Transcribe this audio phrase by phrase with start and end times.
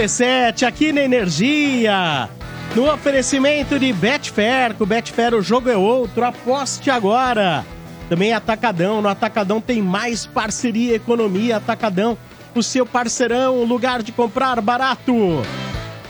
[0.00, 2.30] 97, aqui na Energia.
[2.74, 7.66] No oferecimento de Betfair, com o Betfair o jogo é outro, aposte agora.
[8.08, 11.58] Também Atacadão, no Atacadão tem mais parceria economia.
[11.58, 12.16] Atacadão,
[12.54, 15.42] o seu parceirão, lugar de comprar barato.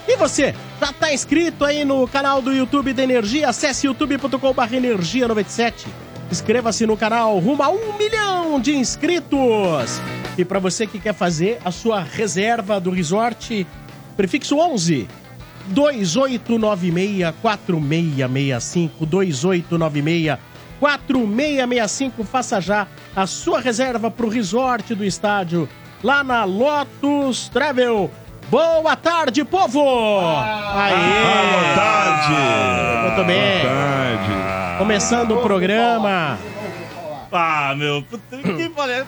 [0.06, 3.48] E você, já tá inscrito aí no canal do YouTube da Energia?
[3.48, 5.88] Acesse youtube.com.br Energia 97.
[6.30, 10.00] Inscreva-se no canal rumo a um milhão de inscritos.
[10.38, 13.66] E para você que quer fazer a sua reserva do resort,
[14.20, 15.08] prefixo 11
[15.68, 20.38] 2896 4665 2896
[20.78, 22.24] 4665.
[22.24, 25.66] Faça já a sua reserva para o resort do estádio
[26.04, 28.10] lá na Lotus Travel.
[28.50, 29.80] Boa tarde, povo!
[29.80, 30.92] Aê!
[31.50, 32.34] boa tarde!
[33.06, 33.62] Muito bem.
[33.62, 34.78] Boa tarde.
[34.78, 36.38] Começando o programa.
[37.32, 39.06] Ah, meu, puta que pariu.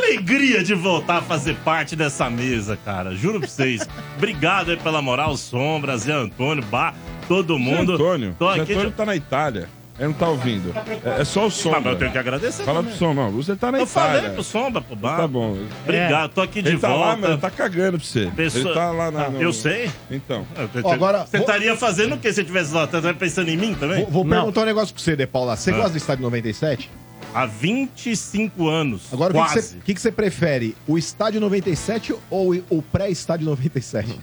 [0.00, 3.14] Que alegria de voltar a fazer parte dessa mesa, cara.
[3.14, 3.88] Juro pra vocês.
[4.16, 6.94] Obrigado aí pela moral, Sombra, Zé Antônio, Bá,
[7.26, 7.96] todo mundo.
[7.96, 8.36] Zé Antônio.
[8.38, 9.68] Tô Zé aqui Antônio de- tá na Itália.
[9.98, 10.72] Ele não tá ouvindo.
[11.04, 11.74] É, é só o som.
[11.74, 12.90] Ah, mas eu tenho que agradecer Fala também.
[12.96, 13.32] pro som, não.
[13.32, 14.20] Você tá na Eu Itália.
[14.20, 15.16] falei pro Sombra, pro Bá.
[15.16, 15.58] Tá bom.
[15.82, 17.04] Obrigado, tô aqui de Ele tá volta.
[17.04, 18.30] lá, mas ele tá cagando pra você.
[18.36, 19.24] Pessoa- Ele tá lá na.
[19.26, 19.90] Ah, no- Eu sei.
[20.08, 20.46] Então.
[20.84, 22.86] Ó, agora- Você estaria fazendo o que se você estivesse lá?
[22.86, 24.02] Tá pensando em mim também?
[24.04, 25.56] Vou, vou perguntar um negócio pra você, De Paula.
[25.56, 25.74] Você Ah.
[25.74, 26.88] gosta do estádio 97?
[27.34, 29.02] Há 25 anos.
[29.12, 29.68] Agora, o que que quase.
[29.68, 30.76] você- o que, que você prefere?
[30.86, 34.18] O estádio 97 ou o pré-estádio 97?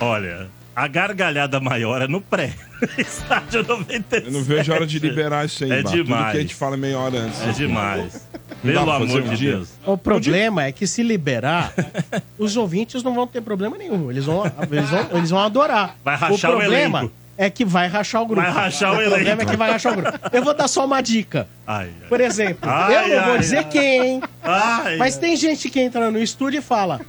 [0.00, 2.52] Olha, a gargalhada maior é no pré.
[2.98, 4.26] Estádio 97.
[4.26, 5.90] Eu não vejo a hora de liberar isso aí, É Bá.
[5.90, 6.30] Tudo demais.
[6.32, 7.40] que a gente fala meia hora antes.
[7.40, 8.26] É demais.
[8.62, 9.52] Pelo amor de dia?
[9.56, 9.68] Deus.
[9.86, 11.72] O problema é que se liberar,
[12.38, 14.10] os ouvintes não vão ter problema nenhum.
[14.10, 15.96] Eles vão, eles vão, eles vão adorar.
[16.04, 17.12] Vai rachar o o problema elenco.
[17.38, 18.42] É que vai rachar o grupo.
[18.42, 19.42] Vai rachar o problema elenco.
[19.42, 20.18] é que vai rachar o grupo.
[20.32, 21.48] Eu vou dar só uma dica.
[21.66, 23.64] Ai, Por exemplo, Ai, eu não vou ai, dizer ai.
[23.64, 24.96] quem, ai.
[24.96, 27.00] mas tem gente que entra no estúdio e fala: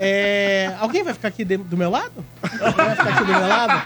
[0.00, 2.24] é, Alguém vai ficar aqui de- do meu lado?
[2.60, 3.82] Alguém vai ficar aqui do meu lado?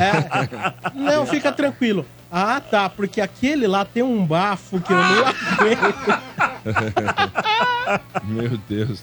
[0.00, 2.04] É, não, fica tranquilo.
[2.32, 6.20] Ah, tá, porque aquele lá tem um bafo que eu não aguento.
[8.24, 9.02] Meu Deus.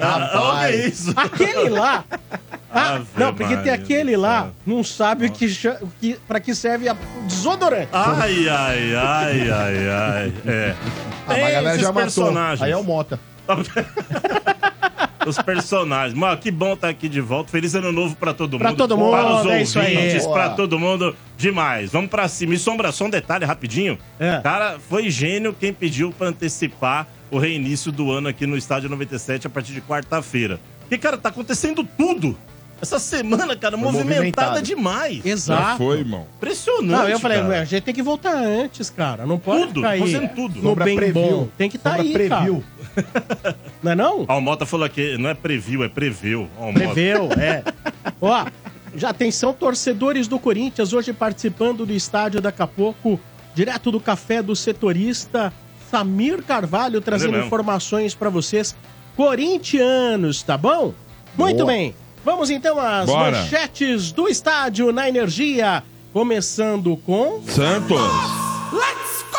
[0.00, 1.12] Ah, olha isso.
[1.16, 2.04] Aquele lá.
[2.72, 4.50] Ah, Ave não, porque tem Maria aquele do lá, céu.
[4.66, 7.88] não sabe o que, cha- o que, pra que serve a o desodorante.
[7.92, 10.32] Ai, ai, ai, ai, ai.
[10.46, 10.74] É.
[10.80, 10.86] Ah,
[11.26, 12.32] mas a Tem galera já matou.
[12.60, 13.18] Aí é o Mota.
[15.26, 16.14] Os personagens.
[16.18, 17.50] Mano, que bom estar aqui de volta.
[17.50, 18.60] Feliz ano novo pra todo mundo.
[18.62, 20.34] Pra todo mundo, Para os é ouvintes, Boa.
[20.34, 21.14] pra todo mundo.
[21.36, 21.90] Demais.
[21.92, 22.54] Vamos pra cima.
[22.54, 23.98] E Sombra, só um detalhe rapidinho.
[24.18, 24.40] É.
[24.42, 29.46] Cara, foi gênio quem pediu pra antecipar o reinício do ano aqui no Estádio 97
[29.46, 30.58] a partir de quarta-feira.
[30.80, 32.36] Porque, cara, tá acontecendo tudo.
[32.82, 34.62] Essa semana, cara, movimentada movimentado.
[34.62, 35.16] demais.
[35.22, 35.76] Já Exato.
[35.78, 36.26] foi, irmão.
[36.38, 36.86] Impressionante.
[37.02, 37.60] Não, eu falei, cara.
[37.60, 39.26] a gente tem que voltar antes, cara.
[39.26, 40.56] Não pode Tudo, ficar aí fazendo tudo.
[40.56, 41.12] no Sombra bem previu.
[41.22, 41.48] bom.
[41.58, 42.64] Tem que estar tá aí, previu.
[42.78, 42.79] cara.
[43.82, 44.26] Não é não?
[44.28, 46.48] Ó, o Mota falou aqui, não é preview, é preveu.
[46.58, 46.78] Ó, o Mota.
[46.80, 47.64] Preveu, é.
[48.20, 48.46] Ó,
[48.94, 53.18] já atenção, torcedores do Corinthians, hoje participando do estádio daqui a pouco,
[53.54, 55.52] direto do café do setorista
[55.90, 58.76] Samir Carvalho, trazendo informações pra vocês,
[59.16, 60.94] corintianos, tá bom?
[61.36, 61.72] Muito Boa.
[61.72, 63.38] bem, vamos então às Bora.
[63.38, 67.42] manchetes do estádio na energia, começando com...
[67.46, 67.98] Santos.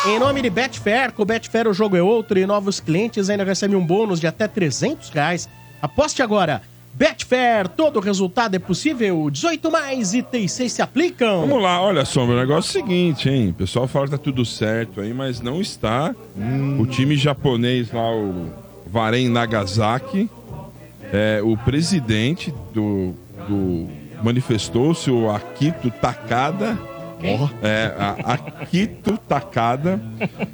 [0.04, 3.78] Em nome de Betfair, com Betfair o jogo é outro e novos clientes ainda recebem
[3.78, 5.48] um bônus de até 300 reais.
[5.80, 6.64] Aposte agora.
[6.96, 9.30] Betfair, todo resultado é possível.
[9.30, 11.42] 18 mais itens 6 se aplicam.
[11.42, 13.50] Vamos lá, olha, Sombra, o negócio é o seguinte, hein?
[13.50, 16.16] O pessoal fala que tá tudo certo aí, mas não está.
[16.80, 18.52] O time japonês lá, o
[18.88, 20.28] Varen Nagasaki,
[21.14, 23.14] é, o presidente do,
[23.48, 23.88] do
[24.24, 26.76] manifestou-se, o Akito Takada.
[27.62, 30.00] É, a Akito Takada.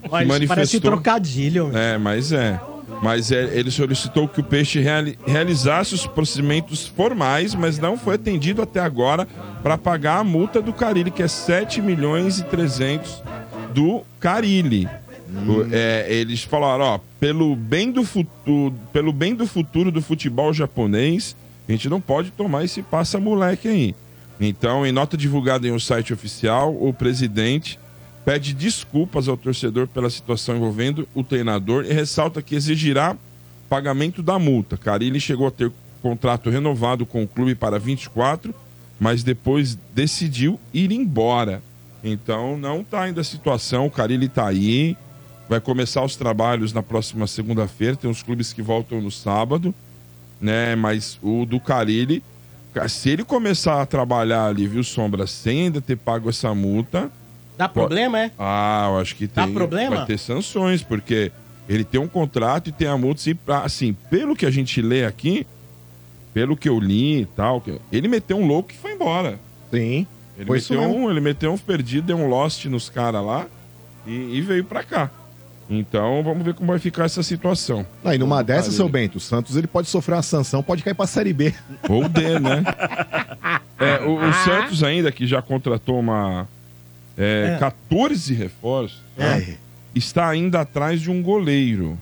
[0.10, 1.72] Olha, isso parece manifestou- trocadilho.
[1.76, 2.60] É, mas é.
[3.02, 8.16] Mas é, ele solicitou que o peixe reali- realizasse os procedimentos formais, mas não foi
[8.16, 9.28] atendido até agora
[9.62, 13.22] para pagar a multa do Carilli, que é 7 milhões e 300
[13.74, 14.88] do Carilli.
[15.48, 20.52] O- é, eles falaram, ó, pelo bem, do futuro, pelo bem do futuro do futebol
[20.54, 21.36] japonês,
[21.68, 23.96] a gente não pode tomar esse passa-moleque aí.
[24.40, 27.80] Então, em nota divulgada em um site oficial, o presidente
[28.24, 33.16] pede desculpas ao torcedor pela situação envolvendo o treinador e ressalta que exigirá
[33.70, 34.78] pagamento da multa.
[34.78, 38.54] Carilli chegou a ter contrato renovado com o clube para 24,
[39.00, 41.62] mas depois decidiu ir embora.
[42.04, 44.96] Então não está ainda a situação, o Carilli está aí,
[45.50, 49.74] vai começar os trabalhos na próxima segunda-feira, tem uns clubes que voltam no sábado,
[50.40, 50.76] né?
[50.76, 52.26] Mas o do Carilli, ca-
[52.88, 57.10] se ele começar a trabalhar ali, viu, Sombra, sem ainda ter pago essa multa,
[57.58, 58.32] Dá problema, é?
[58.38, 59.54] ah, eu acho que Dá tem.
[59.54, 59.96] problema?
[59.98, 61.32] Vai ter sanções, porque
[61.70, 64.82] Ele tem um contrato e tem a multa, assim, pra- assim, pelo que a gente
[64.82, 65.46] lê aqui,
[66.34, 69.38] pelo que eu li e tal, ele meteu um louco e foi embora.
[69.72, 70.08] Sim.
[70.38, 71.06] Ele, Foi isso meteu mesmo.
[71.06, 73.48] um, ele meteu um perdido, deu um lost nos caras lá
[74.06, 75.10] e, e veio pra cá.
[75.70, 77.86] Então vamos ver como vai ficar essa situação.
[78.04, 80.94] Não, e numa dessa, seu Bento, o Santos ele pode sofrer uma sanção, pode cair
[80.94, 81.54] pra Série B.
[81.90, 82.64] Ou D, né?
[83.80, 86.48] É, o, o Santos ainda, que já contratou uma
[87.16, 87.60] é, É.
[87.60, 89.40] 14 reforços, né?
[89.52, 89.58] É.
[89.94, 91.96] está ainda atrás de um goleiro.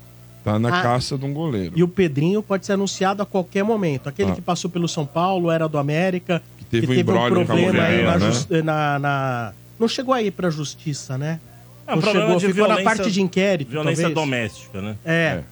[0.43, 0.81] Tá na Ah.
[0.83, 1.73] caça de um goleiro.
[1.75, 4.07] E o Pedrinho pode ser anunciado a qualquer momento.
[4.07, 4.35] Aquele Ah.
[4.35, 7.83] que passou pelo São Paulo, era do América, Que teve um embrólio com a problema
[7.83, 8.31] aí mulher, na, né?
[8.31, 11.39] jus- na- na- Não chegou aí pra justiça, né?
[11.87, 14.15] É um Não problema chegou, de ficou na violência- parte de inquérito, Violência talvez.
[14.15, 14.95] doméstica, né?
[15.05, 15.43] É.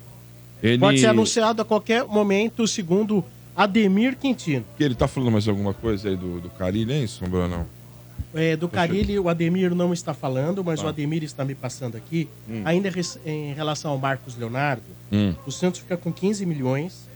[0.61, 3.23] Ele, Pode ser anunciado a qualquer momento, segundo
[3.55, 4.65] Ademir Quintino.
[4.77, 7.65] que ele tá falando mais alguma coisa aí do, do Carilho, hein, Sombra, não?
[8.33, 10.87] É, do Carilli, o Ademir não está falando, mas Tá.
[10.87, 12.27] o Ademir está me passando aqui.
[12.65, 14.81] Ainda res- em relação ao Marcos Leonardo,
[15.11, 15.35] Hum.
[15.45, 17.07] o Santos fica com 15 milhões,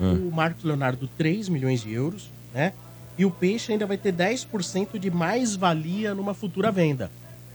[0.00, 0.28] Hum.
[0.28, 2.72] o Marcos Leonardo 3 milhões de euros, né?
[3.18, 7.10] E o Peixe ainda vai ter 10% de mais-valia numa futura venda.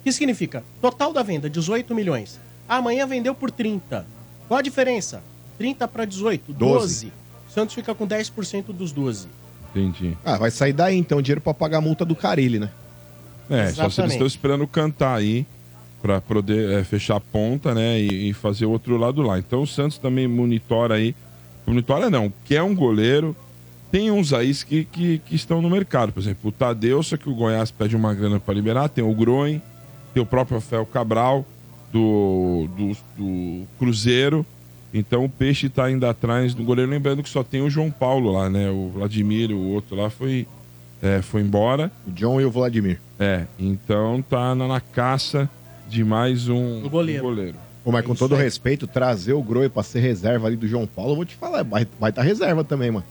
[0.09, 0.63] O que significa?
[0.81, 2.39] Total da venda, 18 milhões.
[2.67, 4.07] Amanhã vendeu por 30.
[4.47, 5.21] Qual a diferença?
[5.59, 7.05] 30 para 18, 12.
[7.05, 7.13] 12.
[7.47, 9.27] O Santos fica com 10% dos 12.
[9.69, 10.17] Entendi.
[10.25, 12.71] Ah, vai sair daí então, dinheiro pra pagar a multa do Carilli, né?
[13.51, 14.11] É, só se eles Exatamente.
[14.13, 15.45] estão esperando cantar aí
[16.01, 19.37] pra poder é, fechar a ponta, né, e, e fazer o outro lado lá.
[19.37, 21.15] Então o Santos também monitora aí,
[21.67, 23.35] monitora não, quer um goleiro,
[23.91, 27.29] tem uns aí que, que, que estão no mercado, por exemplo, o Tadeu, só que
[27.29, 29.61] o Goiás pede uma grana pra liberar, tem o Groen,
[30.13, 31.45] tem o próprio Rafael Cabral,
[31.91, 34.45] do, do, do Cruzeiro,
[34.93, 38.31] então o Peixe tá ainda atrás do goleiro, lembrando que só tem o João Paulo
[38.31, 40.47] lá, né, o Vladimir, o outro lá foi,
[41.01, 41.91] é, foi embora.
[42.07, 42.99] O John e o Vladimir.
[43.19, 45.49] É, então tá na, na caça
[45.87, 47.23] de mais um, Um goleiro.
[47.23, 47.57] um goleiro.
[47.85, 50.85] Ô, mas É com todo respeito, trazer o Groi pra ser reserva ali do João
[50.85, 53.05] Paulo, eu vou te falar, vai estar tá reserva também, mano.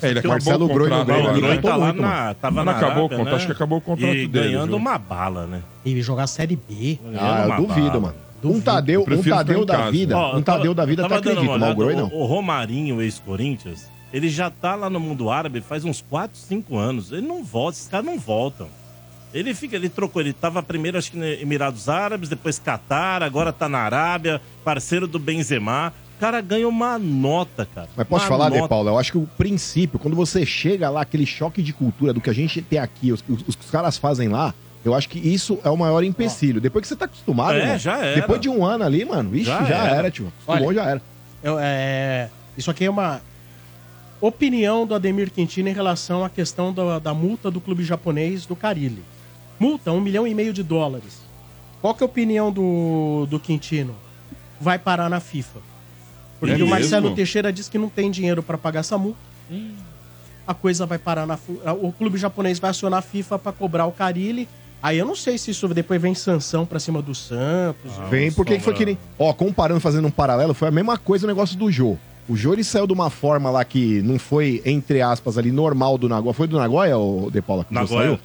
[0.00, 1.06] É, ele o acabou Marcelo o contrato.
[1.06, 1.60] Grêmio o Groi né?
[1.62, 3.36] tá lá muito, na, tava Não na acabou o Arábia, contrato, né?
[3.36, 4.76] acho que acabou o contrato e dele, ganhando viu?
[4.76, 5.62] uma bala, né?
[5.84, 6.98] Ele jogar Série B.
[7.18, 8.00] Ah, eu duvido, bala.
[8.00, 8.14] mano.
[8.42, 8.64] Um Duvido.
[8.64, 10.16] Tadeu, um Tadeu ficar em da vida.
[10.18, 12.08] Ó, um Tadeu da vida dando acredito, o olhada, Groi não.
[12.08, 16.76] O, o Romarinho, ex-Corinthians, ele já tá lá no mundo árabe faz uns 4, 5
[16.76, 17.12] anos.
[17.12, 18.66] Ele não volta, esses caras não voltam.
[19.32, 23.50] Ele fica, ele trocou, ele tava primeiro acho que nos Emirados Árabes, depois Catar, agora
[23.52, 25.92] tá na Arábia, parceiro do Benzema.
[26.22, 27.88] Cara ganha uma nota, cara.
[27.96, 28.68] Mas posso Uma falar, De nota.
[28.68, 28.92] Paula?
[28.92, 32.30] Eu acho que o princípio, quando você chega lá, aquele choque de cultura do que
[32.30, 34.54] a gente tem aqui, os, os, os caras fazem lá,
[34.84, 36.60] eu acho que isso é o maior empecilho.
[36.60, 38.14] Depois que você tá acostumado, É, irmão, já era.
[38.20, 39.96] depois de um ano ali, mano, ixi, Já já, era.
[39.96, 40.10] era.
[40.12, 40.32] tio.
[40.46, 41.02] Acostumou, Olha, já era.
[41.42, 43.20] Eu, é, isso aqui é uma
[44.20, 48.54] opinião do Ademir Quintino em relação à questão da, da multa do clube japonês do
[48.54, 49.02] Carilli.
[49.58, 51.20] Multa, um milhão e meio de dólares.
[51.80, 53.96] Qual que é a opinião do, do Quintino?
[54.60, 55.58] Vai parar na FIFA.
[56.42, 57.14] Porque É o Marcelo mesmo?
[57.14, 59.16] Teixeira diz que não tem dinheiro para pagar essa multa.
[60.44, 61.38] A coisa vai parar na.
[61.80, 64.48] O clube japonês vai acionar a FIFA para cobrar o Carilli.
[64.82, 67.92] Aí eu não sei se isso depois vem sanção pra cima do Santos.
[68.10, 68.98] Vem porque que foi que nem.
[69.16, 71.96] Ó, comparando, fazendo um paralelo, foi a mesma coisa o negócio do Jô.
[72.28, 75.96] O Jô ele saiu de uma forma lá que não foi, entre aspas, ali, normal
[75.96, 76.34] do Nagoya.
[76.34, 78.00] Foi do Nagoya, o De Paula, que Nagoya.
[78.00, 78.20] saiu?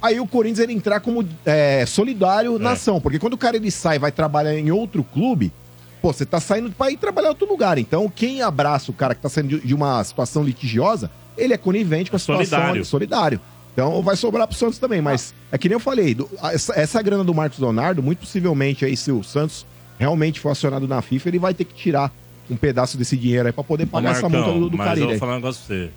[0.00, 3.00] Aí o Corinthians ele entrar como é, solidário nação.
[3.00, 5.52] Porque quando o cara ele sai e vai trabalhar em outro clube,
[6.00, 7.78] pô, você tá saindo pra ir trabalhar em outro lugar.
[7.78, 12.10] Então, quem abraça o cara que tá saindo de, uma situação litigiosa, ele é conivente
[12.10, 12.84] com a situação solidário.
[12.84, 13.40] solidário.
[13.72, 15.00] Então vai sobrar pro Santos também.
[15.00, 18.84] Mas é que nem eu falei, do- essa, essa grana do Marcos Leonardo, muito possivelmente
[18.84, 19.64] aí, se o Santos
[19.98, 22.12] realmente for acionado na FIFA, ele vai ter que tirar
[22.50, 24.90] um pedaço desse dinheiro aí pra poder pagar essa Marcão, multa do, do mas eu
[24.90, 25.06] Carilli.
[25.10, 25.90] vou falar um negócio pra você.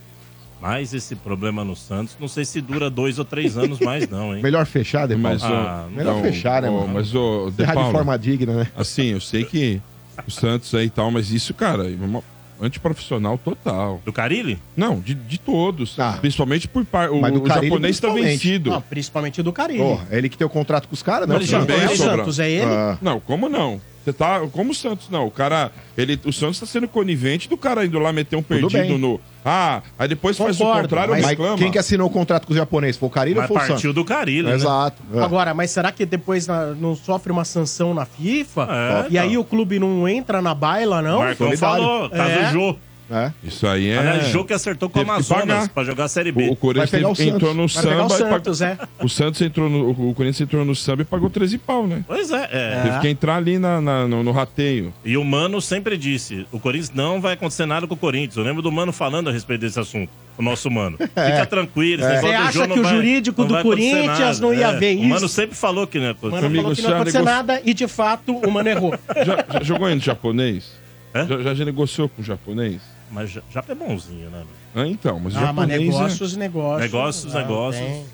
[0.62, 4.36] Mas esse problema no Santos, não sei se dura dois ou três anos mais, não,
[4.36, 4.44] hein?
[4.44, 5.30] Melhor fechar, De Paula?
[5.40, 6.88] Mas, Ah, melhor não, fechar, né, mano?
[6.90, 8.68] Mas, ô, De forma digna, né?
[8.78, 9.82] assim, eu sei que
[10.28, 12.24] o Santos aí e tal, mas isso, cara, é uma
[12.62, 14.02] antiprofissional total.
[14.06, 14.60] Do Carilli?
[14.78, 16.00] Não, de, de todos.
[16.00, 16.18] Ah.
[16.22, 17.12] Principalmente por parte.
[17.12, 18.26] O, Mas do o japonês tá principalmente.
[18.28, 18.70] vencido.
[18.70, 19.80] Não, principalmente do Carilli.
[19.80, 21.36] Porra, é ele que tem o contrato com os caras, né?
[21.36, 22.18] Ele já é o Sobral.
[22.18, 22.66] Santos, é ele?
[22.66, 23.82] Ah, Não, como não?
[24.04, 24.42] Você tá.
[24.52, 25.28] Como o Santos não?
[25.28, 25.72] O cara.
[25.98, 29.20] Ele, o Santos tá sendo conivente do cara indo lá meter um perdido no.
[29.46, 31.58] Ah, aí depois faz o Concordo, contrário, mas reclama.
[31.58, 32.98] quem que assinou o contrato com os japoneses?
[32.98, 33.74] Foi o Carilli ou Mas foi o Santos?
[33.76, 34.54] partiu do Carilli, né?
[34.56, 35.02] Exato.
[35.14, 35.20] é.
[35.20, 38.68] Agora, mas será que depois na- não sofre uma sanção na FIFA?
[38.70, 39.42] É, e aí então.
[39.42, 41.20] o clube não entra na baila, não?
[41.20, 42.52] Marcão falou, caso É.
[42.52, 42.76] Jô.
[43.12, 43.32] É.
[43.44, 43.98] Isso aí é.
[43.98, 45.70] Aliás, jogo que acertou com o Teve que Amazonas pagar.
[45.70, 46.48] pra jogar a Série B.
[46.48, 48.68] O, o Corinthians Vai pegar o teve- entrou no Vai pegar o e Santos, pagou-
[48.68, 49.06] é.
[49.06, 49.90] O Santos entrou no.
[50.10, 52.04] O Corinthians entrou no samba e pagou 13 pau, né?
[52.08, 52.82] Pois é, é.
[52.84, 54.94] Teve que entrar ali na, na- no, no rateio.
[55.04, 58.38] E o Mano sempre disse: o Corinthians não vai acontecer nada com o Corinthians.
[58.38, 60.10] Eu lembro do Mano falando a respeito desse assunto.
[60.38, 60.98] O nosso Mano.
[61.02, 62.02] Fica tranquilo.
[62.04, 64.40] esse Você negócio do acha não que o vai- jurídico não do vai acontecer Corinthians
[64.40, 64.42] nada.
[64.42, 64.78] não ia É.
[64.80, 65.28] ver O Mano isso?
[65.28, 66.36] sempre falou que não ia acontecer.
[66.36, 68.92] Mano Amigo, falou que não ia acontecer nada e de fato o Mano errou.
[69.26, 70.80] Já, já jogou em japonês?
[71.14, 72.82] Já, já, já negociou com o japonês?
[73.12, 74.38] Mas já, já é bonzinho, né?
[74.38, 74.52] amigo?
[74.74, 76.82] Ah, então, mas Ah, mas japonês, negócios, negócios.
[76.92, 77.84] Negócios, Ah, negócios.
[77.86, 78.02] tem.
[78.02, 78.06] é,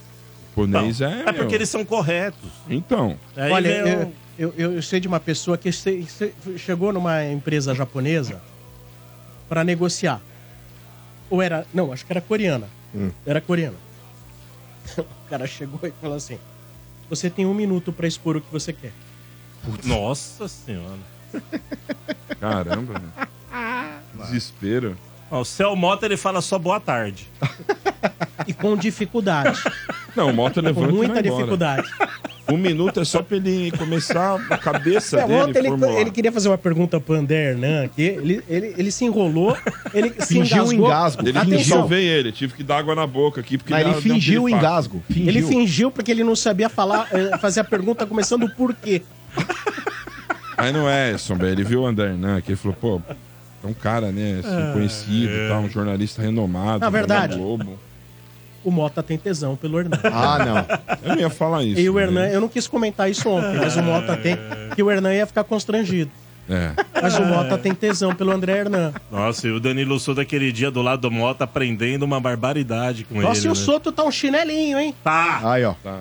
[0.50, 1.20] japonês é.
[1.22, 1.52] é porque meu.
[1.54, 2.50] eles são corretos.
[2.68, 3.94] Então, Aí Olha, vem
[4.40, 8.42] eu, eu, eu- sei de uma pessoa que se- se- chegou numa empresa japonesa
[9.48, 10.20] para negociar.
[11.30, 11.66] Ou era.
[11.74, 12.68] Não, acho que era coreana.
[13.26, 13.78] Era coreana.
[14.98, 16.40] O cara chegou e falou assim:
[17.10, 18.94] Você tem um minuto para expor o que você quer.
[19.84, 20.98] Nossa senhora.
[22.40, 22.94] caramba.
[23.00, 23.28] né?
[24.26, 24.98] Desespero.
[25.30, 27.28] Ó, o Céu Mota ele fala só boa tarde.
[28.48, 29.60] E com dificuldade.
[30.16, 31.36] Não, o Mota com levanta e muita vai embora.
[31.36, 31.90] dificuldade.
[32.50, 36.00] Um minuto é só pra ele começar a cabeça É, dele ele, formular.
[36.00, 38.04] ele queria fazer uma pergunta pro André Hernan aqui.
[38.04, 39.58] Ele, ele, ele se enrolou,
[39.94, 40.86] ele se Fingiu um engasgou.
[40.88, 41.28] engasgo.
[41.28, 43.58] Ele Atenção, salvei ele, tive que dar água na boca aqui.
[43.58, 44.66] Porque Mas ele deu- um fingiu o piripaque.
[44.66, 45.04] engasgo.
[45.12, 45.28] Fingiu.
[45.28, 49.02] Ele fingiu porque ele não sabia falar, eh, fazer a pergunta começando por quê.
[50.58, 53.02] Aí não é, Sombra, ele viu o André Hernan, que ele falou, pô,
[53.68, 56.80] é um cara, né, assim, conhecido e tal, um jornalista renomado.
[56.80, 57.34] Na verdade.
[57.34, 57.80] da Globo.
[58.64, 59.98] O Mota tem tesão pelo Hernan.
[60.12, 60.58] Ah, não.
[61.04, 61.80] Eu não ia falar isso.
[61.80, 62.04] E o né?
[62.04, 64.38] Hernan, eu não quis comentar isso ontem, mas o Mota tem,
[64.76, 66.12] que o Hernan ia ficar constrangido.
[66.50, 66.72] É.
[67.02, 68.94] Mas o Mota tem tesão pelo André Hernan.
[69.12, 73.22] Nossa, e o Danilo Souza aquele dia do lado do Mota aprendendo uma barbaridade com
[73.22, 73.48] Nossa, ele.
[73.48, 73.60] e o né?
[73.60, 74.94] Soto tá um chinelinho, hein?
[75.04, 75.42] Tá.
[75.52, 75.74] Aí, ó.
[75.84, 76.00] Tá.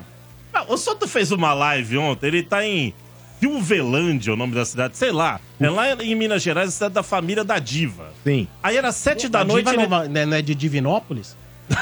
[0.52, 2.94] Ah, O Soto fez uma live ontem, ele tá em
[3.40, 5.40] Silvelândia, o nome da cidade, sei lá.
[5.60, 8.12] É lá em Minas Gerais, a cidade da família da Diva.
[8.24, 8.46] Sim.
[8.62, 9.64] Aí era sete da A noite.
[9.66, 9.82] Diva Ele...
[9.82, 11.36] não, vai- né, não é de Divinópolis?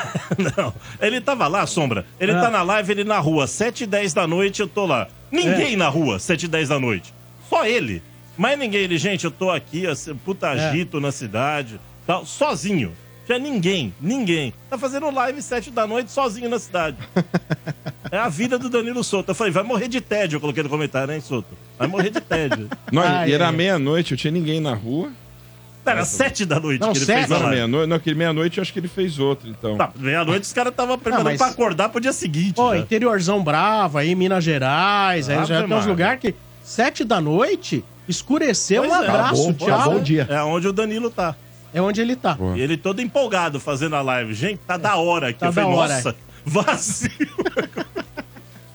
[0.56, 2.06] Não, ele tava lá, Sombra.
[2.18, 2.40] Ele Ah.
[2.40, 3.46] tá na live, ele na rua.
[3.46, 5.08] 7 e 10 da noite eu tô lá.
[5.30, 7.12] Ninguém na rua, 7 e 10 da noite.
[7.50, 8.02] Só ele.
[8.34, 12.92] Mas ninguém, ele, gente, eu tô aqui, assim, puta agito na cidade, tal, sozinho.
[13.26, 14.54] Tinha ninguém, ninguém.
[14.70, 16.96] Tá fazendo live 7 da noite sozinho na cidade.
[18.14, 19.30] É a vida do Danilo Souto.
[19.30, 21.49] Eu falei, vai morrer de tédio, eu coloquei no comentário, hein, Souto?
[21.76, 22.68] Vai morrer de tédio.
[22.92, 25.11] Não, e era meia-noite, eu tinha ninguém na rua.
[25.85, 27.18] Era 7 da noite Não, que ele sete?
[27.18, 27.54] fez a Não, live.
[27.56, 29.76] meia-noite, não, aquele meia-noite eu acho que ele fez outro, então.
[29.76, 32.54] Tá, meia-noite os caras estavam preparando mas- pra acordar pro dia seguinte.
[32.56, 32.80] Ó, já.
[32.80, 35.88] interiorzão bravo aí, Minas Gerais, aí Ave já tem uns Maria.
[35.88, 38.99] lugares que sete da noite, escureceu, Pois um é.
[39.09, 39.75] abraço, Acabou, tchau.
[39.78, 40.26] acabou o dia.
[40.30, 41.37] É onde o Danilo tá.
[41.75, 42.33] É onde ele tá.
[42.35, 42.56] Boa.
[42.56, 44.33] E ele todo empolgado fazendo a live.
[44.33, 45.40] Gente, tá da hora aqui.
[45.40, 45.94] Tá eu falei, da hora.
[45.97, 47.10] nossa, vazio.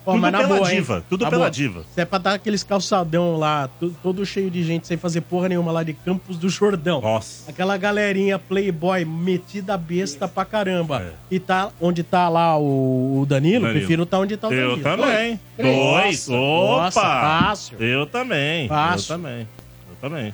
[0.06, 0.76] Ó, Tudo pela boa, hein?
[0.78, 1.52] diva, tudo Na pela boa.
[1.52, 1.84] diva.
[1.94, 3.70] Se é pra dar aqueles calçadão lá,
[4.02, 7.00] todo cheio de gente sem fazer porra nenhuma lá de Campos do Jordão.
[7.00, 7.52] Nossa.
[7.52, 11.02] Aquela galerinha playboy metida besta pra caramba.
[11.02, 11.12] É.
[11.30, 13.80] E tá onde tá lá o, Danilo, Danilo.
[13.80, 14.72] prefiro tá onde tá o Danilo.
[14.78, 15.40] Eu também.
[15.58, 16.28] Dois.
[16.28, 16.78] Nossa, Opa.
[16.86, 17.78] nossa, fácil.
[17.84, 18.68] Eu também.
[18.68, 19.14] Fácil.
[19.14, 19.40] Eu também.
[19.42, 20.34] Eu também.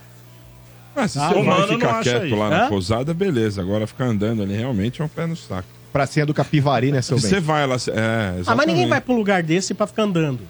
[0.95, 2.35] Ah, se Ah, você vai ficar quieto isso.
[2.37, 2.69] lá na Hã?
[2.69, 3.61] posada, beleza.
[3.61, 5.67] Agora ficar andando ali realmente é um pé no saco.
[5.95, 7.43] Pracinha do Capivari, né, seu Se você bem?
[7.45, 7.77] vai lá.
[7.87, 8.41] É.
[8.45, 10.41] Ah, mas ninguém vai pra um lugar desse pra ficar andando.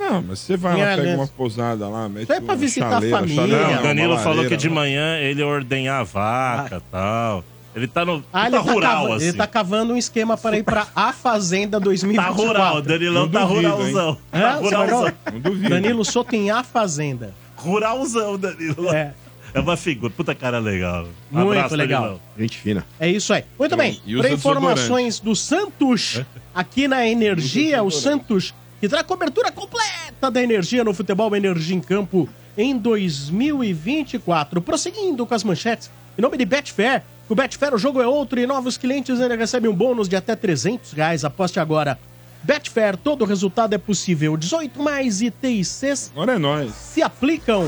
[0.00, 3.00] Não, mas você vai Minha lá, pega uma posada lá, mete é pra visitar a
[3.10, 3.34] família.
[3.42, 7.44] chaleira, Não, o Danilo falou que de manhã ele ia ordenhar a vaca e tal.
[7.76, 8.24] Ele tá no.
[8.32, 9.24] Ah, tá ele tá, rural, cava- assim.
[9.26, 12.42] ele tá cavando um esquema para ir pra A Fazenda Tá 2024.
[12.46, 14.18] rural, o Danilão Não tá duvido, ruralzão.
[14.32, 14.40] Hã?
[14.40, 15.12] Tá vai ruralzão.
[15.30, 15.40] não?
[15.40, 15.68] Duvido.
[15.68, 17.34] Danilo Soto em A Fazenda.
[17.54, 18.88] Ruralzão, Danilo.
[18.94, 19.12] É.
[19.58, 20.12] É uma figura.
[20.12, 21.08] Puta cara legal.
[21.30, 22.02] Muito legal.
[22.02, 22.20] Danilão.
[22.38, 22.86] Gente fina.
[22.98, 23.44] É isso aí.
[23.58, 24.00] Muito bem.
[24.06, 26.22] E usa Para informações do Santos,
[26.54, 31.80] aqui na Energia, o Santos que terá cobertura completa da energia no futebol Energia em
[31.80, 34.60] Campo em 2024.
[34.62, 37.02] Prosseguindo com as manchetes, em nome de Betfair.
[37.26, 40.16] Com o Betfair o jogo é outro e novos clientes ainda recebem um bônus de
[40.16, 41.24] até 300 reais.
[41.24, 41.98] Aposte agora.
[42.42, 44.36] Betfair, todo resultado é possível.
[44.36, 46.72] 18 mais ITCs Agora é nóis.
[46.72, 47.66] se aplicam.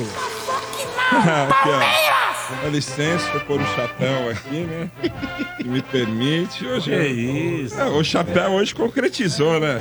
[1.11, 2.63] Aqui, ó.
[2.63, 4.91] Dá licença, pôr o chapéu aqui, né?
[5.57, 6.67] Que me permite.
[6.67, 7.81] Hoje, Que isso.
[7.81, 9.81] É, o chapéu hoje concretizou, né?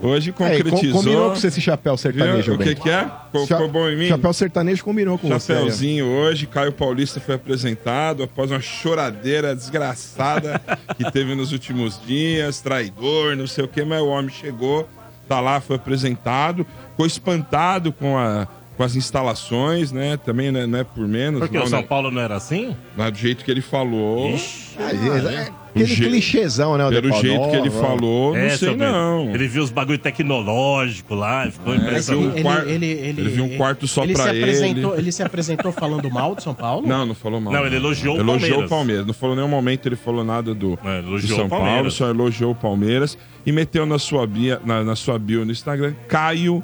[0.00, 1.00] Hoje É, e com- concretizou.
[1.00, 2.54] combinou com você esse chapéu sertanejo, Viu?
[2.54, 3.04] O que que é?
[3.26, 4.08] Ficou, Cha- ficou bom em mim?
[4.08, 5.52] Chapéu sertanejo combinou com você.
[5.52, 5.58] né?
[5.58, 10.60] Chapeuzinho hoje, Caio Paulista foi apresentado após uma choradeira desgraçada
[10.96, 14.88] que teve nos últimos dias, traidor, não sei o que, mas o homem chegou,
[15.28, 18.46] tá lá, foi apresentado, ficou espantado com a,
[18.78, 20.16] com as instalações, né?
[20.16, 21.40] Também não é, não é por menos.
[21.40, 21.86] Porque não, o São né?
[21.86, 22.74] Paulo não era assim?
[22.96, 24.30] Não do jeito que ele falou.
[24.30, 26.86] Ixi, Ah, é, é aquele je- clichêzão, né?
[26.86, 27.24] o Pelo Paulo?
[27.26, 28.90] jeito que ele Ó, falou, não é, sei seu Bento.
[28.92, 29.34] não.
[29.34, 32.30] Ele viu os bagulho tecnológico lá ficou É, impressionado.
[32.30, 34.80] viu um quarto- ele viu um quarto só ele pra ele.
[34.96, 36.86] ele se apresentou falando mal de São Paulo?
[36.86, 37.52] Não, não falou mal.
[37.52, 38.64] Não, ele elogiou o Elogiou Palmeiras.
[38.66, 39.06] o Palmeiras.
[39.06, 41.64] Não falou em nenhum momento ele falou nada do, É, do elogiou São o Paulo,
[41.64, 41.94] Palmeiras.
[41.94, 45.94] só elogiou o Palmeiras e meteu na sua, bio, na, na sua bio no Instagram
[46.06, 46.62] Caio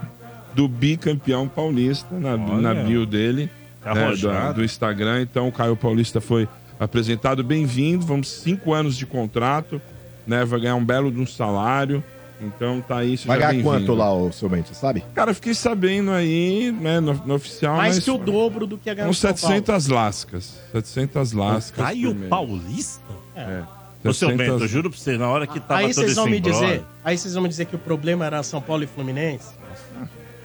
[0.54, 2.74] do bicampeão paulista na, Olha.
[2.74, 3.50] na bio dele
[3.84, 5.20] Tá né, do, do Instagram.
[5.20, 6.48] Então o Caio Paulista foi
[6.80, 7.44] apresentado.
[7.44, 9.80] Bem-vindo, vamos cinco anos de contrato,
[10.26, 10.42] né?
[10.42, 12.02] Vai ganhar um belo de um salário.
[12.40, 15.04] Então tá aí, Vai ganhar quanto lá, o seu Bento, você sabe?
[15.14, 18.76] Cara, eu fiquei sabendo aí, né, no, no oficial, Mais mas que o dobro do
[18.76, 19.54] que a ganhar uns São Paulo.
[19.54, 20.60] 700 lascas.
[20.72, 21.84] 700 lascas.
[21.84, 22.14] Caio.
[22.28, 23.02] Paulista?
[23.36, 23.62] É.
[24.02, 26.26] Ô, seu 700 Bento, eu juro pra você, na hora que tava Aí vocês vão
[26.26, 29.48] me dizer, aí vocês vão me dizer que o problema era São Paulo e Fluminense?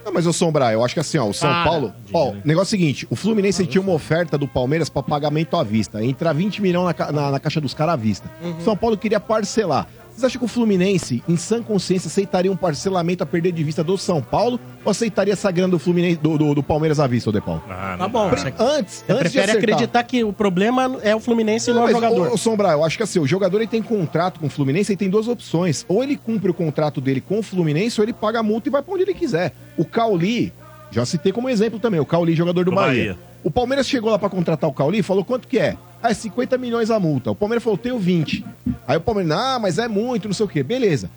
[0.06, 1.64] Não, mas eu Sombrar, eu acho que assim, ó, o São Para.
[1.64, 1.94] Paulo.
[2.14, 5.64] Ó, negócio é o seguinte: o Fluminense tinha uma oferta do Palmeiras pra pagamento à
[5.64, 6.04] vista.
[6.04, 8.30] Entrar 20 milhões na, ca- na- na caixa dos caras à vista.
[8.60, 9.88] O São Paulo queria parcelar.
[10.20, 13.82] Vocês acham que o Fluminense, em sã consciência, aceitaria um parcelamento a perder de vista
[13.82, 17.30] do São Paulo ou aceitaria essa grana do, Fluminense, do, do- do Palmeiras à vista,
[17.30, 17.64] ô De Paulo?
[17.70, 21.16] Ah, Tá não bom, você, Antes, você antes de prefere acreditar que o problema é
[21.16, 22.34] o Fluminense e não, Não, é o jogador.
[22.34, 24.98] Ô, Sombra, eu acho que assim, o jogador ele tem contrato com o Fluminense e
[24.98, 25.86] tem duas opções.
[25.88, 28.72] Ou ele cumpre o contrato dele com o Fluminense, ou ele paga a multa e
[28.72, 29.54] vai pra onde ele quiser.
[29.78, 30.52] O Cauli,
[30.92, 33.14] já citei como exemplo também, o Cauli, jogador do, Do Bahia.
[33.14, 33.18] Bahia.
[33.42, 35.78] O Palmeiras chegou lá pra contratar o Cauli e falou quanto que é?
[36.02, 37.32] Ah, é 50 milhões a multa.
[37.32, 38.46] O Palmeiras falou, tenho 20.
[38.88, 40.64] Aí o Palmeiras, ah, mas é muito, não sei o quê.
[40.64, 41.10] Beleza.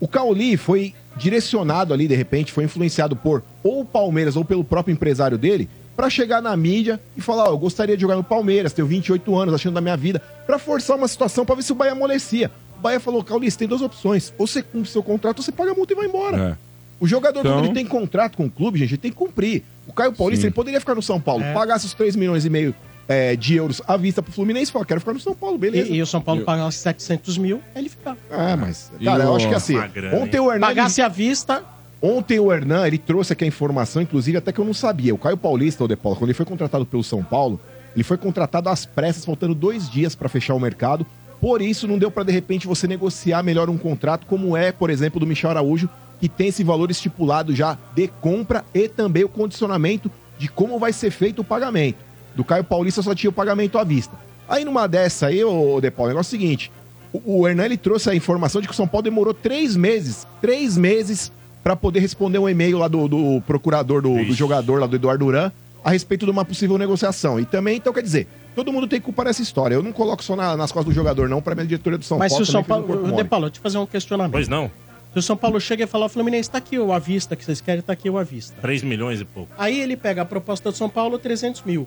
[0.00, 4.64] O Cauli foi direcionado ali, de repente, foi influenciado por ou o Palmeiras ou pelo
[4.64, 8.24] próprio empresário dele pra chegar na mídia e falar, ó, eu gostaria de jogar no
[8.24, 11.70] Palmeiras, tenho 28 anos, achando da minha vida, pra forçar uma situação pra ver se
[11.70, 12.50] o Bahia amolecia.
[12.76, 15.52] O Bahia falou, Cauli, você tem duas opções, ou você cumpre seu contrato ou você
[15.52, 16.36] paga a multa e vai embora.
[16.36, 16.56] É.
[16.98, 19.62] O jogador, Então- quando ele tem contrato com o clube, gente, ele tem que cumprir.
[19.86, 20.46] O Caio Paulista, Sim.
[20.48, 21.52] ele poderia ficar no São Paulo, É.
[21.52, 22.74] pagasse os 3 milhões e meio
[23.08, 25.90] é, de euros à vista pro Fluminense e falar, quero ficar no São Paulo, beleza.
[25.90, 28.16] E, e o São Paulo Eu- pagasse 700 mil, ele ficava.
[28.30, 29.76] Ah, mas, E cara, eu acho que assim,
[30.12, 30.54] ontem o Hernan...
[30.54, 31.62] ele- Pagasse à vista,
[32.06, 35.14] Ontem o Hernan, ele trouxe aqui a informação, inclusive até que eu não sabia.
[35.14, 37.58] O Caio Paulista, o De Paulo, quando ele foi contratado pelo São Paulo,
[37.94, 41.06] ele foi contratado às pressas, faltando dois dias para fechar o mercado.
[41.40, 44.90] Por isso, não deu para de repente você negociar melhor um contrato, como é, por
[44.90, 45.88] exemplo, do Michel Araújo,
[46.20, 50.92] que tem esse valor estipulado já de compra e também o condicionamento de como vai
[50.92, 51.96] ser feito o pagamento.
[52.34, 54.16] Do Caio Paulista só tinha o pagamento à vista.
[54.48, 56.70] Aí numa dessa aí, ô De Paulo, o negócio é o seguinte:
[57.12, 60.26] o, o Hernan ele trouxe a informação de que o São Paulo demorou três meses,
[60.40, 61.30] três meses,
[61.62, 65.24] para poder responder um e-mail lá do, do procurador do, do jogador lá do Eduardo
[65.24, 65.50] Duran
[65.82, 67.38] a respeito de uma possível negociação.
[67.38, 69.74] E também, então, quer dizer, todo mundo tem que culpar essa história.
[69.74, 72.16] Eu não coloco só na- nas costas do jogador, não, para minha diretoria do São
[72.18, 72.42] mas se Paulo.
[72.42, 72.86] o São também fez um Paulo.
[73.00, 73.28] corpo De mole.
[73.28, 74.32] Paulo, deixa eu fazer um questionamento.
[74.32, 74.70] Pois não,
[75.12, 77.60] Se o São Paulo chega e fala, Fluminense, tá aqui o à vista que vocês
[77.60, 78.56] querem, tá aqui o à vista.
[78.62, 79.52] 3 milhões e pouco.
[79.58, 81.86] Aí ele pega a proposta do São Paulo, 300 mil.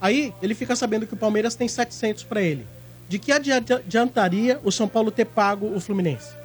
[0.00, 2.66] Aí ele fica sabendo que o Palmeiras tem 700 pra ele.
[3.08, 6.36] De que adi- adiantaria o São Paulo ter pago o Fluminense?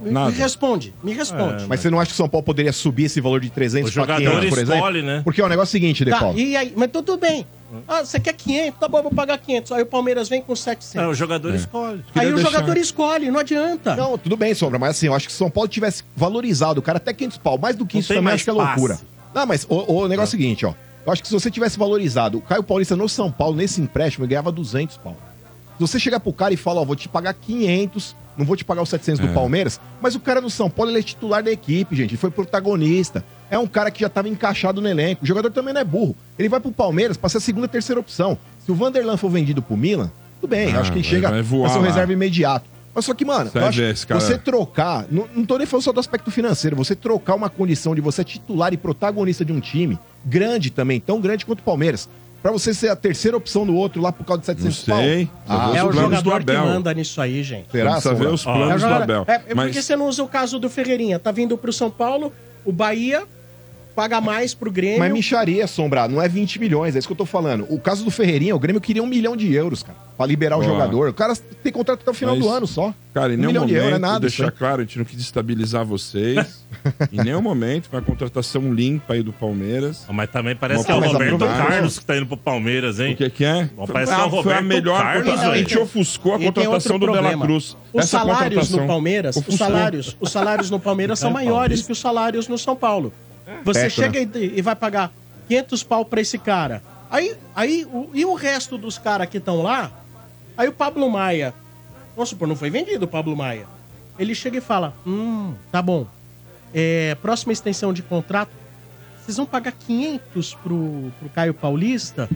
[0.00, 0.30] Me, Nada.
[0.30, 1.64] me responde, me responde.
[1.64, 3.90] É, Mas você não acha que o São Paulo poderia subir esse valor de 300
[3.90, 4.74] O para jogador 500, por exemplo?
[4.76, 5.20] escolhe, né?
[5.24, 6.38] Porque é o negócio seguinte, De Tá, Paulo.
[6.38, 7.44] e aí, mas tudo bem.
[7.86, 8.78] Ah, você quer 500?
[8.78, 9.72] Tá bom, eu vou pagar 500.
[9.72, 10.94] Aí o Palmeiras vem com 700.
[11.04, 11.96] É, o jogador escolhe.
[11.98, 13.96] aí queria o deixar- jogador escolhe, não adianta.
[13.96, 16.78] Não, tudo bem, Sombra, mas assim, eu acho que se o São Paulo tivesse valorizado
[16.78, 18.98] o cara até 500 pau, mais do que Não isso também acho que é loucura.
[19.34, 20.72] Não, mas o, o negócio é o seguinte, ó.
[21.08, 24.26] Eu acho que se você tivesse valorizado o Caio Paulista no São Paulo, nesse empréstimo,
[24.26, 25.16] ele ganhava 200 pau.
[25.76, 28.62] Se você chegar pro cara e falar, ó, vou te pagar 500, não vou te
[28.62, 31.50] pagar os 700 do Palmeiras, mas o cara no São Paulo, ele é titular da
[31.50, 33.24] equipe, gente, ele foi protagonista.
[33.50, 35.24] É um cara que já tava encaixado no elenco.
[35.24, 36.14] O jogador também não é burro.
[36.38, 38.36] Ele vai pro Palmeiras pra ser a segunda, terceira opção.
[38.66, 40.10] Se o Vanderlan for vendido pro Milan,
[40.42, 41.86] tudo bem, Ah, acho que ele vai- chega vai voar ser um lá.
[41.88, 42.68] reserva imediato.
[42.98, 45.92] Mas só que, mano, Você acho esse você trocar, não, não tô nem falando só
[45.92, 49.60] do aspecto financeiro, você trocar uma condição de você é titular e protagonista de um
[49.60, 52.08] time, grande também, tão grande quanto o Palmeiras,
[52.42, 54.98] pra você ser a terceira opção do outro lá por causa de Não 700 pau.
[54.98, 55.30] sei.
[55.48, 57.70] Ah, é o do jogador que manda nisso aí, gente.
[57.70, 58.32] será, Sombra?
[58.32, 59.24] os É, planos do jogador- Abel.
[59.28, 61.20] é, é porque Mas você não usa o caso do Ferreirinha.
[61.20, 62.32] Tá vindo pro São Paulo,
[62.64, 63.22] o Bahia
[63.98, 65.00] paga mais pro Grêmio.
[65.00, 67.66] Mas micharia, Sombra, não é 20 milhões, é isso que eu tô falando.
[67.68, 70.60] O caso do Ferreirinha, o Grêmio queria um milhão de euros, cara, pra liberar o
[70.60, 70.62] Ó.
[70.62, 71.08] jogador.
[71.08, 71.34] O cara
[71.64, 72.94] tem contrato até o final Mas, do ano só.
[73.12, 74.20] Cara, em um nenhum milhão de momento, euros é nada.
[74.20, 76.64] deixar claro, a gente não quis destabilizar vocês.
[77.12, 80.04] em nenhum momento, foi uma contratação limpa aí do Palmeiras.
[80.08, 81.38] Ah, Mas também parece Uma que é o Roberto.
[81.38, 83.14] Carlos que tá indo pro Palmeiras, hein?
[83.14, 83.68] O que, que é?
[83.74, 85.40] Bom, parece que é o Ah, foi a Roberto melhor Carlos.
[85.40, 87.44] A gente ofuscou a contratação do problema.
[87.44, 87.76] Cruz.
[87.92, 91.90] Os Essa salários no Palmeiras, os salários, os salários no Palmeiras são É, maiores que
[91.90, 93.12] os salários no São Paulo.
[93.64, 95.12] Você chega e, e vai pagar
[95.48, 96.82] 500 pau pra esse cara.
[97.10, 99.90] Aí, aí o- e o resto dos caras que estão lá?
[100.56, 101.54] Aí o Pablo Maia,
[102.14, 103.66] vamos supor, não foi vendido o Pablo Maia.
[104.18, 106.06] Ele chega e fala: Hum, tá bom.
[106.74, 108.50] É, próxima extensão de contrato,
[109.24, 112.28] vocês vão pagar 500 pro, pro Caio Paulista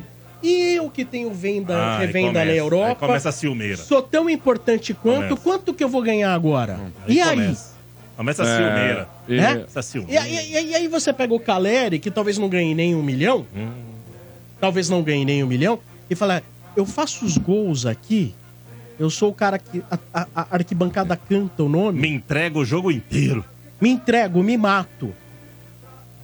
[0.42, 3.06] e eu que tenho venda, Ah, aí revenda começa, na aí Europa.
[3.06, 3.76] começa a ciumeira.
[3.76, 5.36] Sou tão importante quanto, Começa.
[5.36, 6.80] quanto que eu vou ganhar agora?
[7.06, 7.28] e aí?
[7.36, 7.71] Começa, começa
[8.30, 9.08] a É, ciumeira.
[9.28, 9.64] e- É?
[9.66, 10.22] Essa E, ciumeira.
[10.22, 13.02] aí- e aí- e aí você pega o Caleri, que talvez não ganhe nem um
[13.02, 13.70] milhão, Hum.
[14.60, 16.42] talvez não ganhe nem um milhão, e fala:
[16.76, 18.34] eu faço os gols aqui,
[18.98, 22.64] eu sou o cara que a, a- a arquibancada canta o nome, Me entrega o
[22.64, 23.44] jogo inteiro.
[23.80, 25.12] me entrego, me mato,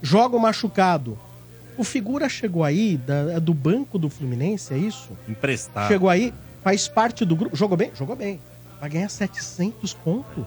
[0.02, 1.18] jogo machucado.
[1.76, 5.10] O figura chegou aí da- é do banco do Fluminense, é isso?
[5.28, 5.86] Emprestado.
[5.88, 6.34] Chegou aí,
[6.64, 7.56] faz parte do grupo.
[7.56, 7.92] Jogou bem?
[7.96, 8.40] Jogou bem.
[8.80, 10.44] Vai ganhar 700 conto?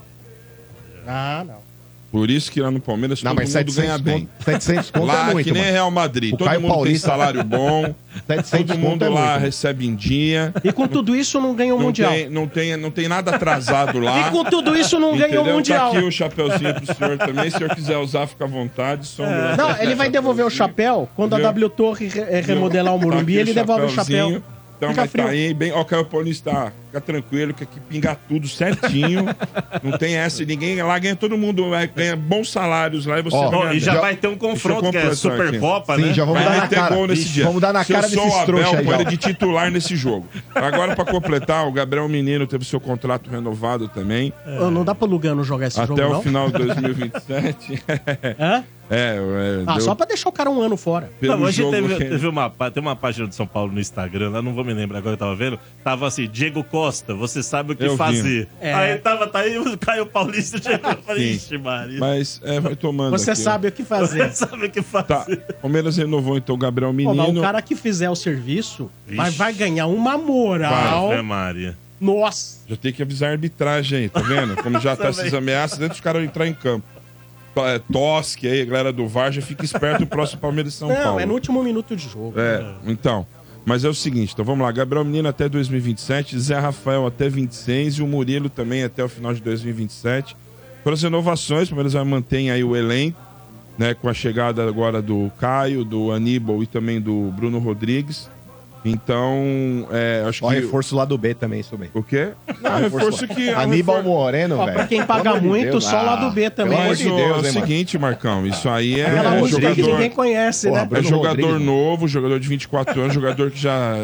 [1.08, 1.72] Ah, não.
[2.12, 4.28] Por isso que lá no Palmeiras Não, todo mas mundo 700 ganha bem.
[4.38, 5.74] conto, 700 conto Lá, é muito, que nem mano.
[5.74, 6.34] Real Madrid.
[6.34, 7.96] O todo Caio mundo Paulista- tem salário bom.
[8.28, 9.42] 700 todo mundo é lá muito.
[9.46, 10.54] recebe em dia.
[10.62, 12.12] E com tudo isso não ganhou o Não Mundial.
[12.12, 14.28] tem, não, tem, não tem nada atrasado lá.
[14.28, 15.54] E com tudo isso não ganhou o Entendeu?
[15.56, 15.92] Mundial.
[15.94, 17.50] Tá aqui o chapeuzinho pro senhor também.
[17.50, 19.08] Se o senhor quiser usar, fica à vontade.
[19.08, 21.46] Só um- Não, ele vai devolver o chapéu quando a Viu?
[21.46, 24.04] W Torre re- remodelar o Morumbi, Tá ele devolve o chapéu.
[24.18, 24.44] chapéuzinho.
[24.78, 25.24] Então Fica vai frio.
[25.26, 25.72] tá aí, bem.
[25.72, 29.26] Ó, o Caio Paulista, fica tranquilo, que aqui pinga tudo certinho.
[29.82, 33.72] não tem essa, ninguém lá ganha, todo mundo ganha bons salários lá e você Ó,
[33.72, 34.02] e já bem.
[34.02, 35.56] vai ter um confronto Deixa que é completar aqui.
[35.56, 36.14] Supercopa, Sim, né?
[36.14, 36.96] já vamos Vai dar na meter cara.
[36.96, 37.46] gol nesse Ixi, dia.
[37.46, 38.58] Vamos dar na Se cara eu sou desses o Abel,
[38.98, 39.10] aí já.
[39.10, 40.28] de titular nesse jogo.
[40.54, 44.34] Agora, pra completar, o Gabriel Menino teve seu contrato renovado também.
[44.60, 46.22] Ô, Não dá pra Lugano jogar esse até jogo, o não?
[46.22, 47.84] final de 2027.
[48.40, 48.64] Hã?
[48.92, 51.10] é, é, Ah, deu só pra deixar o cara um ano fora.
[51.20, 53.72] pelo Não, hoje jogo teve, que- teve uma, pá- tem uma página de São Paulo
[53.72, 55.58] no Instagram, lá não vou me lembrar agora, eu tava vendo.
[55.84, 58.48] Tava assim, Diego Costa, você sabe o que Eu fazer.
[58.60, 58.74] É.
[58.74, 60.90] Aí tava, tá aí o Caio Paulista chegou.
[60.90, 62.00] Eu falei, ixi, Maria.
[62.00, 63.12] Mas é, vai tomando.
[63.12, 63.42] Você aqui.
[63.42, 64.32] sabe o que fazer.
[64.32, 65.08] Você sabe o que fazer.
[65.08, 65.54] Tá.
[65.62, 67.16] Palmeiras renovou então o Gabriel Pô, Menino.
[67.16, 69.38] mas o cara que fizer o serviço vai, Vixe.
[69.38, 71.12] vai ganhar uma moral.
[71.12, 71.78] Ave Maria.
[72.00, 72.62] Nossa.
[72.68, 74.56] Já tem que avisar a arbitragem aí, tá vendo?
[74.56, 76.84] Como já tá essas ameaças, dentro dos caras entrar em campo.
[77.58, 80.88] É, Tosque aí, a galera do VAR, já fica esperto o próximo Palmeiras e São
[80.88, 81.20] não, Paulo.
[81.20, 82.34] é no último minuto de jogo.
[82.40, 83.28] É, então.
[83.66, 84.72] Mas é o seguinte, então vamos lá.
[84.72, 89.34] Gabriel Menino até 2027, Zé Rafael até 26 e o Murilo também até o final
[89.34, 90.36] de 2027.
[90.84, 93.20] Para as renovações, o Palmeiras vai manter aí o elenco,
[93.78, 93.94] né?
[93.94, 98.30] Com a chegada agora do Caio, do Aníbal e também do Bruno Rodrigues.
[98.84, 100.56] Então, é, acho Ó, que.
[100.56, 101.90] reforço lá do B também, isso bem.
[101.94, 102.30] O quê?
[102.62, 103.50] Não, reforço que.
[103.50, 104.74] é Aníbal reforço- Moreno, velho.
[104.74, 105.86] pra quem paga Pelo muito, Deus.
[105.86, 106.72] só lá do B Ah, também.
[106.72, 109.06] Pelo amor Mas de o- Deus, é o hein, seguinte, Marcão, isso aí é.
[109.06, 110.86] Aquela música que jogador, ninguém conhece, Porra, né?
[110.86, 111.66] é Bruno jogador Rodrigues.
[111.66, 113.96] novo, jogador de 24 anos, jogador que já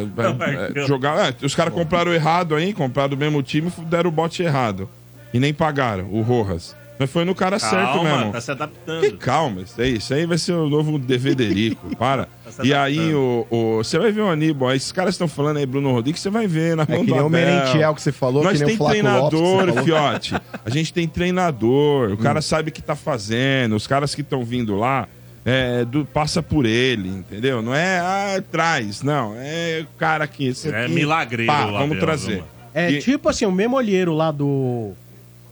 [0.76, 1.30] é, jogar.
[1.30, 4.88] é, os caras compraram errado aí, compraram o mesmo time e deram o bote errado.
[5.34, 6.76] E nem pagaram, o Rojas.
[7.00, 8.32] Mas foi no cara certo Calma, mesmo.
[8.32, 9.02] tá se adaptando.
[9.02, 12.28] Que calma, isso aí, isso aí vai ser o novo Devederico, para.
[12.50, 15.66] se E aí, o, o- você vai ver o Aníbal, esses caras estão falando aí,
[15.66, 17.30] Bruno Rodrigues, você vai ver na É mão que do nem o.
[17.30, 19.84] Merentiel que você falou, Nós que nem tem o Lopes que treinador, falou.
[19.84, 20.36] fiote.
[20.66, 22.18] A gente tem treinador, o Hum.
[22.18, 25.08] cara sabe o que tá fazendo, os caras que estão vindo lá,
[25.46, 27.62] é, do- passa por ele, entendeu?
[27.62, 29.34] Não é, ah, traz, não.
[29.38, 30.94] É o cara aqui, esse É aqui.
[30.94, 32.38] milagreiro, Pá, o vamos trazer.
[32.38, 32.48] mano?
[32.74, 34.94] É E- tipo assim, o mesmo olheiro lá do.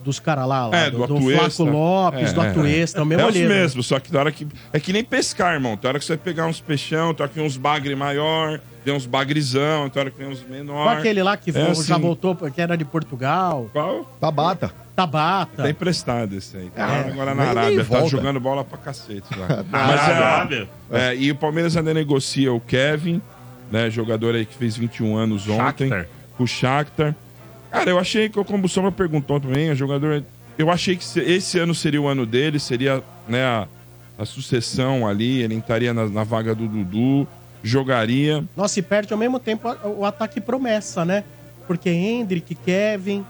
[0.06, 1.30] Dos caras lá, lá, É, do, do do.
[1.32, 4.20] Flaco Lopes, É, do é, Atuesta, é o mesmo É os mesmos, só que da
[4.20, 4.48] hora que.
[4.72, 5.76] É que nem pescar, irmão.
[5.76, 8.62] Tem hora que você vai pegar uns peixão, tem hora que vem uns bagre maior,
[8.84, 10.84] tem uns bagrizão, tem hora que vem uns menor.
[10.86, 12.02] Qual aquele lá que É vo- já assim.
[12.02, 13.68] voltou, que era de Portugal?
[13.74, 14.06] Qual?
[14.22, 14.72] Tabata.
[14.96, 15.64] Tabata.
[15.64, 16.70] Tá emprestado esse aí.
[16.70, 19.66] Tá É, agora na Arábia, tá jogando bola pra cacete lá.
[19.70, 20.70] Mas é, Arábia.
[20.92, 23.20] é, e o Palmeiras ainda negocia o Kevin,
[23.72, 23.90] né?
[23.90, 25.90] Jogador aí que fez 21 anos ontem.
[25.90, 26.08] Shakhtar.
[26.38, 27.16] O Shakhtar.
[27.76, 30.24] Cara, eu achei que o Como Sombra perguntou também, o jogador.
[30.58, 33.68] Eu achei que se- esse ano seria o ano dele, seria né, a,
[34.18, 37.28] a sucessão ali, ele entraria na, na vaga do Dudu,
[37.62, 38.44] jogaria.
[38.56, 41.24] Nossa, e perde ao mesmo tempo o ataque promessa, né?
[41.68, 43.26] Porque Hendrick, Kevin.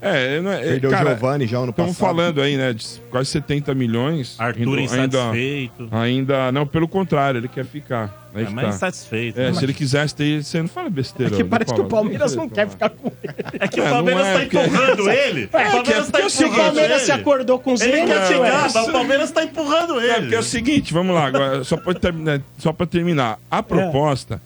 [0.00, 1.90] É, não é, Perdeu cara, o Giovanni já ano passado.
[1.92, 4.36] Estamos falando aí, né, de quase 70 milhões.
[4.38, 5.88] Arthur Ainda- insatisfeito.
[5.90, 8.22] Ainda, não, pelo contrário, ele quer ficar.
[8.34, 8.74] Aí É que mais tá.
[8.74, 9.40] insatisfeito.
[9.40, 9.54] É, né?
[9.54, 11.34] se ele quisesse ter, você não fala É besteira.
[11.34, 11.84] que né, parece que o?
[11.86, 13.34] Palmeiras não Deixa quer ficar com ele.
[13.60, 15.42] É que É, o Palmeiras não é, tá empurrando ele.
[15.42, 17.04] É, o Palmeiras que é- tá é o seguinte, O Palmeiras ele.
[17.06, 20.20] se acordou com os Ele quer chegar, mas o Palmeiras tá empurrando É, ele.
[20.20, 23.38] porque é o seguinte, vamos lá, agora, só para terminar, só pra terminar.
[23.50, 24.42] A proposta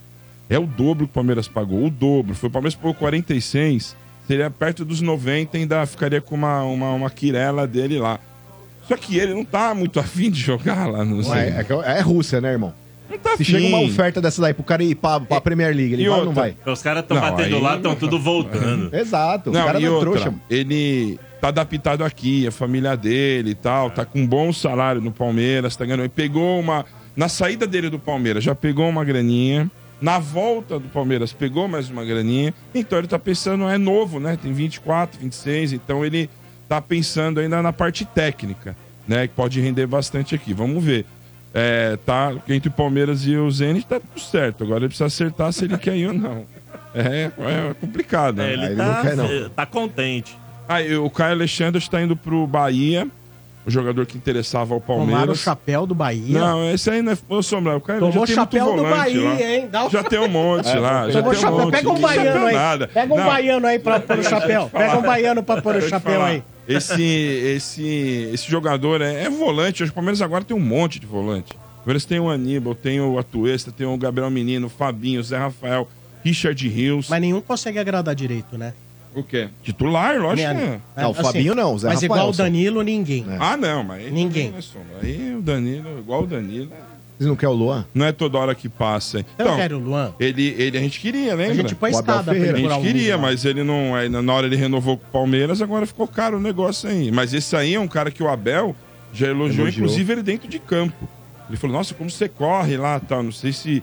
[0.51, 0.59] é.
[0.59, 2.35] o dobro que o Palmeiras pagou, o dobro.
[2.35, 3.97] Foi o Palmeiras pagou 46,
[4.29, 8.21] seria perto dos 90, ainda ficaria com uma, uma, uma quirela dele lá.
[8.87, 12.01] Só que ele não tá muito afim de jogar lá no Ué, é, que é
[12.01, 12.73] Rússia, né, irmão?
[13.11, 13.45] Não tá Se afim.
[13.45, 16.19] chega uma oferta dessa daí pro cara ir pra, pra Premier League, ele E vai
[16.21, 16.55] ou não vai?
[16.67, 18.93] Os caras estão Não, batendo aí- lá, estão tudo voltando.
[18.95, 19.51] Exato.
[19.51, 20.31] Não, o cara e não é outra, trouxa.
[20.31, 20.43] mano.
[20.51, 25.11] ele tá adaptado aqui, a família dele e tal, tá com um bom salário no
[25.11, 26.01] Palmeiras, tá ganhando.
[26.03, 26.85] Ele pegou uma.
[27.17, 29.71] Na saída dele do Palmeiras, já pegou uma graninha.
[30.01, 32.55] Na volta do Palmeiras, pegou mais uma graninha.
[32.75, 34.39] Então ele tá pensando, é novo, né?
[34.41, 36.31] Tem 24, 26, então ele
[36.69, 39.27] tá pensando ainda na parte técnica, né?
[39.27, 40.53] Que pode render bastante aqui.
[40.55, 41.05] Vamos ver.
[41.53, 44.63] é, tá entre o Palmeiras e o Zenit tá tudo certo.
[44.63, 46.47] Agora ele precisa acertar se ele quer ir ou não.
[46.95, 47.31] É,
[47.71, 48.37] é complicado.
[48.37, 48.51] né?
[48.51, 49.51] É, ele, ele tá, não quer, não.
[49.51, 50.39] tá contente.
[50.69, 53.09] Ah, e o Caio Alexandre está indo pro Bahia,
[53.69, 55.39] o jogador que interessava ao Tomaram o Palmeiras.
[55.39, 56.39] chapéu do Bahia.
[56.39, 57.19] Não, esse aí não é.
[57.29, 59.43] Ô, Sombra, o Caio Tomou já tem muito chapéu do Bahia, lá.
[59.43, 59.69] hein?
[59.71, 61.11] Dá um Já tem um monte lá.
[61.11, 61.59] Já tem um chapéu.
[61.59, 61.71] monte.
[61.73, 62.55] Pega um Que baiano aí.
[62.55, 62.89] nada.
[62.89, 64.71] Pega um Não, baiano aí pra pôr o chapéu.
[64.73, 66.43] Pega um baiano pra pôr o chapéu aí.
[66.67, 69.83] Esse, esse, esse jogador é, é volante.
[69.83, 71.53] Acho que o Palmeiras agora tem um monte de volante.
[71.53, 75.23] O Palmeiras tem o Aníbal, tem o Atuesta, tem o Gabriel Menino, o Fabinho, o
[75.23, 75.89] Zé Rafael,
[76.25, 77.09] Richard Rios.
[77.09, 78.75] Mas nenhum consegue agradar direito, né?
[79.15, 79.49] O quê?
[79.63, 80.81] Titular, lógico que é.
[80.97, 82.43] Não, o Fabinho não, o Zé Mas Rafael igual o só.
[82.45, 83.25] Danilo, ninguém.
[83.41, 84.53] Ah, não, mas aí Ninguém.
[84.61, 84.99] Sombra?
[85.03, 86.71] Aí o Danilo, igual o Danilo,
[87.17, 87.85] Vocês não querem o Luan?
[87.95, 89.19] não é toda hora que passa.
[89.19, 90.13] Eu Então, quero o Luan.
[90.21, 91.55] ele, ele a gente queria, A lembra?
[91.57, 92.59] gente põe a O Abel escada pra Ferreira.
[92.59, 93.95] A gente queria, mas ele não.
[93.95, 97.11] aí Na hora ele renovou com o Palmeiras, agora ficou caro o negócio aí.
[97.11, 98.77] Mas esse aí é um cara que o Abel
[99.13, 99.85] já elogiou, Elogiou.
[99.87, 101.09] inclusive ele dentro de campo.
[101.49, 103.23] Ele falou: Nossa, como você corre lá tal.
[103.23, 103.83] Não sei se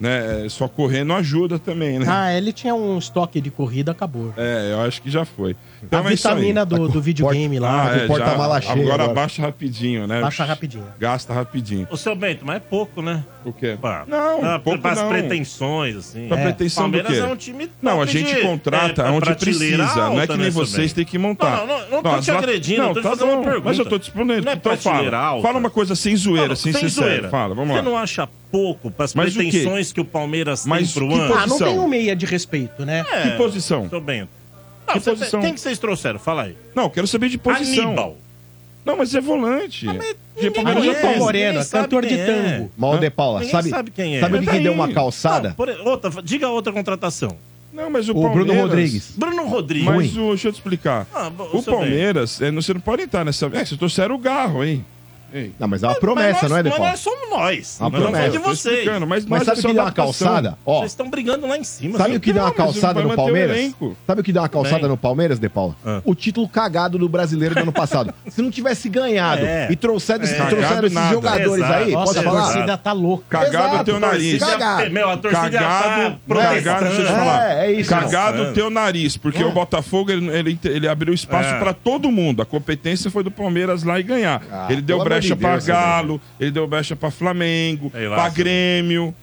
[0.00, 2.06] né, só correr não ajuda também, né?
[2.08, 4.32] Ah, ele tinha um estoque de corrida, acabou.
[4.36, 5.54] É, eu acho que já foi.
[5.82, 6.34] A Então é isso aí.
[6.34, 9.14] vitamina do, do videogame lá, Ah, é, porta-mala cheia Agora agora.
[9.14, 10.20] baixa rapidinho, né?
[10.20, 10.84] baixa rapidinho.
[10.98, 11.86] Gasta rapidinho.
[11.90, 13.24] Ô, seu Bento, mas é pouco, né?
[13.44, 13.78] O quê?
[13.80, 15.08] Pá, Não, ah, pouco para as não.
[15.08, 16.28] pretensões, assim.
[16.28, 16.42] Pra É.
[16.44, 17.30] pretensão do Palmeiras quê?
[17.30, 19.76] é um time Não, a gente de- contrata é, onde precisa.
[19.78, 19.88] não é
[20.20, 21.56] alta, que nem né, vocês têm que montar.
[21.58, 23.64] Não, não, não tô as te agredindo, eu tô te fazendo uma pergunta.
[23.64, 24.44] Mas eu tô te respondendo.
[24.44, 25.16] Não é então fala.
[25.16, 25.42] alta.
[25.42, 27.28] Fala uma coisa sem zoeira, Não, sem, zoeira.
[27.30, 27.82] Fala, vamos Você lá.
[27.82, 31.34] não acha pouco para as o pretensões que o Palmeiras Mas tem pro ano?
[31.34, 33.04] Ah, não tem um meia de respeito, né?
[33.22, 33.88] Que posição?
[33.88, 34.39] Seu Bento.
[34.90, 35.40] Não, Que você- posição?
[35.40, 36.18] Quem que vocês trouxeram?
[36.18, 36.56] Fala aí.
[36.74, 37.86] Não, eu quero saber de posição.
[37.88, 38.16] Aníbal.
[38.84, 39.84] Não, mas é volante.
[39.86, 40.04] mas De
[40.36, 41.18] ninguém Palmeiras Aníbal já tem.
[41.18, 42.26] Moreno, cantor de é.
[42.26, 42.72] tango.
[42.76, 44.20] Mal de Paula, Ninguém sabe, sabe quem é.
[44.20, 45.48] sabe o Mas que, deu uma calçada?
[45.50, 47.36] Não, por- outra, diga outra contratação.
[47.72, 49.12] Não, mas o, O Bruno Palmeiras- Rodrigues.
[49.16, 49.84] Bruno Rodrigues.
[49.86, 51.06] Mas o, deixa eu te explicar.
[51.14, 51.62] Ah, o.
[51.62, 53.46] Palmeiras, é, você não pode entrar nessa.
[53.46, 54.84] É, vocês trouxeram o Garro, hein?
[55.32, 55.52] Ei.
[55.58, 56.90] Não, mas é uma Mas promessa, nós- não é, De Mas Paula?
[56.92, 57.76] nós somos nós.
[57.80, 58.30] Uma nós não promessa.
[58.30, 58.84] de vocês.
[58.86, 60.58] Mas, Mas nós sabe é o que deu uma calçada?
[60.66, 61.98] Ó, Vocês estão brigando lá em cima.
[61.98, 63.74] sabe o que deu uma mas calçada no Palmeiras?
[64.06, 65.74] Sabe o que deu uma calçada no Palmeiras, De Paula?
[65.84, 66.00] Ah.
[66.04, 68.12] O título cagado do brasileiro do ano passado.
[68.28, 69.68] Se não tivesse ganhado É.
[69.70, 69.76] e É.
[69.76, 71.72] trouxeram Cagado esses jogadores Exato.
[71.74, 72.42] aí, Nossa, posso a falar?
[72.52, 73.24] torcida tá louca.
[73.28, 74.42] Cagado teu nariz.
[74.90, 77.50] Meu, a torcida tá cagado, deixa eu te falar.
[77.52, 77.90] É, é isso.
[77.90, 81.58] Cagado teu nariz, porque o Botafogo ele, abriu espaço É.
[81.58, 82.42] pra todo mundo.
[82.42, 84.42] A competência foi do Palmeiras lá e ganhar.
[84.50, 88.28] Ah, ele deu pelo brecha de pra Galo, ele deu brecha pra Flamengo, lá, pra.
[88.30, 89.14] Grêmio.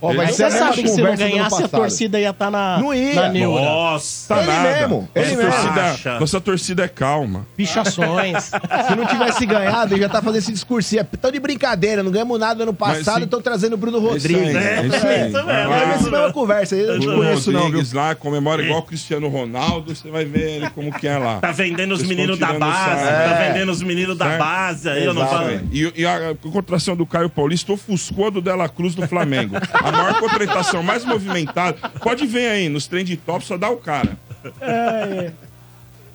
[0.00, 2.50] Ó, mas isso é você sabe que se não ano ganhasse, a torcida ia estar
[2.50, 3.14] na, Não ia.
[3.14, 3.62] na neura.
[3.64, 4.34] Nossa.
[4.34, 4.62] Tá Ele nada.
[4.80, 5.52] mesmo, ele nossa, mesmo.
[5.72, 7.46] torcida, nossa torcida é calma.
[7.56, 8.44] Pichações.
[8.88, 11.04] Se não tivesse ganhado, ele já tá fazendo esse discursinho.
[11.20, 14.26] Tão de brincadeira, não ganhamos nada no Mas passado, estão trazendo o Bruno É isso
[14.28, 14.56] aí, Rodrigues.
[14.56, 15.28] é É, isso aí.
[15.28, 15.52] isso lá.
[15.52, 17.82] É a é mesma conversa, eu não conheço não, viu?
[17.94, 21.38] Lá, comemora igual o Cristiano Ronaldo, você vai ver ele como que é lá.
[21.38, 23.04] Tá vendendo os meninos da estão base.
[23.04, 23.52] Tá É.
[23.52, 24.88] vendendo os meninos da base.
[24.88, 25.46] Aí eu não falo.
[25.72, 29.56] E, a contratação do Caio Paulista ofuscou a do Dela Cruz do Flamengo.
[29.86, 31.76] A maior contratação mais movimentada.
[32.02, 34.18] Pode ver aí, nos trend top só dá o cara.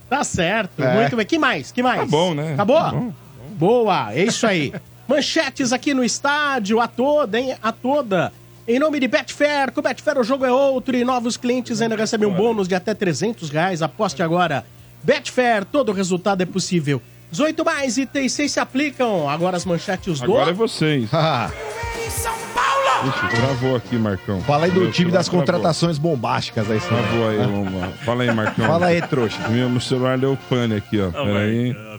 [0.10, 0.84] Tá certo.
[0.84, 0.96] É.
[0.96, 1.26] Muito bem.
[1.26, 1.72] Que mais?
[1.72, 2.02] Que mais?
[2.02, 2.54] Tá bom, né?
[2.54, 2.78] Acabou?
[2.78, 3.14] Tá bom.
[3.52, 4.74] Boa, é isso aí.
[5.08, 7.56] Manchetes aqui no estádio, a toda, hein?
[7.62, 8.34] A toda.
[8.68, 11.96] Em nome de Betfair, com o Betfair o jogo é outro e novos clientes ainda
[11.96, 13.82] recebem um bônus de até 300 reais.
[13.82, 14.66] Aposte agora.
[15.02, 17.02] Betfair, todo resultado é possível.
[17.32, 19.30] 18 mais itens 6 se aplicam.
[19.30, 20.26] Agora as manchetes do...
[20.26, 21.10] Agora é vocês.
[23.08, 24.42] Ixi, travou aqui, Marcão.
[24.42, 25.42] Fala aí do Meu time celular das travou.
[25.42, 27.02] contratações bombásticas aí, senhor.
[27.02, 27.88] Travou aí, vamos lá.
[28.06, 28.68] Fala aí, Marcão.
[28.68, 29.48] Fala aí, trouxa.
[29.50, 31.06] Meu, meu celular deu pane aqui, ó.
[31.06, 31.74] Não, Peraí.
[31.74, 31.92] vai.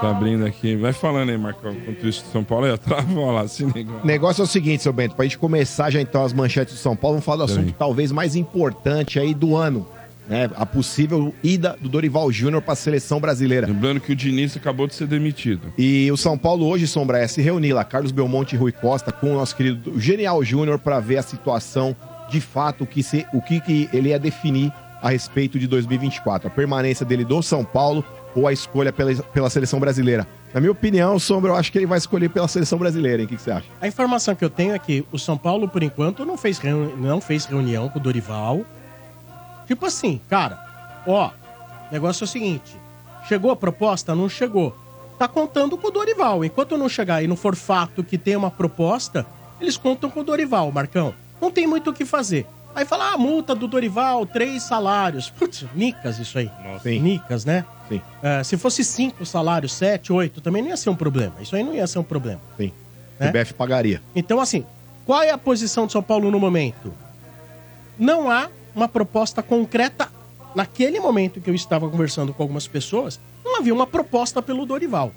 [0.00, 0.76] Tá abrindo aqui.
[0.76, 1.72] Vai falando aí, Marcão.
[1.72, 2.76] Enquanto isso, São Paulo aí, ó.
[2.78, 3.92] Travou lá, se liga.
[4.02, 6.80] O negócio é o seguinte, seu Bento, pra gente começar já então as manchetes do
[6.80, 9.86] São Paulo, vamos falar do assunto talvez mais importante aí do ano,
[10.28, 10.48] né?
[10.56, 13.66] A possível ida do Dorival Júnior pra seleção brasileira.
[13.66, 15.72] Lembrando que o Diniz acabou de ser demitido.
[15.76, 19.10] E o São Paulo hoje, Sombra, é se reunir lá, Carlos Belmonte e Rui Costa,
[19.12, 21.94] com o nosso querido Genial Júnior, para ver a situação
[22.30, 26.48] de fato, o que, se, o que, que ele ia definir a respeito de 2024.
[26.48, 28.04] A permanência dele do São Paulo
[28.34, 30.26] ou a escolha pela, pela seleção brasileira.
[30.54, 33.26] Na minha opinião, Sombra, eu acho que ele vai escolher pela seleção brasileira, hein?
[33.26, 33.66] O que, que você acha?
[33.80, 36.94] A informação que eu tenho é que o São Paulo, por enquanto, não fez, reuni-
[36.96, 38.64] não fez reunião com o Dorival.
[39.72, 42.76] Tipo assim, cara, ó, o negócio é o seguinte:
[43.26, 44.14] chegou a proposta?
[44.14, 44.76] Não chegou.
[45.18, 46.44] Tá contando com o Dorival.
[46.44, 49.24] Enquanto não chegar e não for fato que tem uma proposta,
[49.58, 51.14] eles contam com o Dorival, Marcão.
[51.40, 52.46] Não tem muito o que fazer.
[52.74, 55.30] Aí fala, ah, multa do Dorival, três salários.
[55.30, 56.50] Putz, nicas isso aí.
[56.62, 56.82] Nossa.
[56.82, 56.98] Sim.
[57.00, 57.64] Nicas, né?
[57.88, 58.02] Sim.
[58.22, 61.36] É, se fosse cinco salários, sete, oito, também não ia ser um problema.
[61.40, 62.42] Isso aí não ia ser um problema.
[62.58, 62.72] Sim.
[63.18, 63.30] Né?
[63.30, 64.02] O BF pagaria.
[64.14, 64.66] Então, assim,
[65.06, 66.92] qual é a posição de São Paulo no momento?
[67.98, 70.08] Não há uma proposta concreta.
[70.54, 75.10] Naquele momento que eu estava conversando com algumas pessoas, não havia uma proposta pelo Dorival.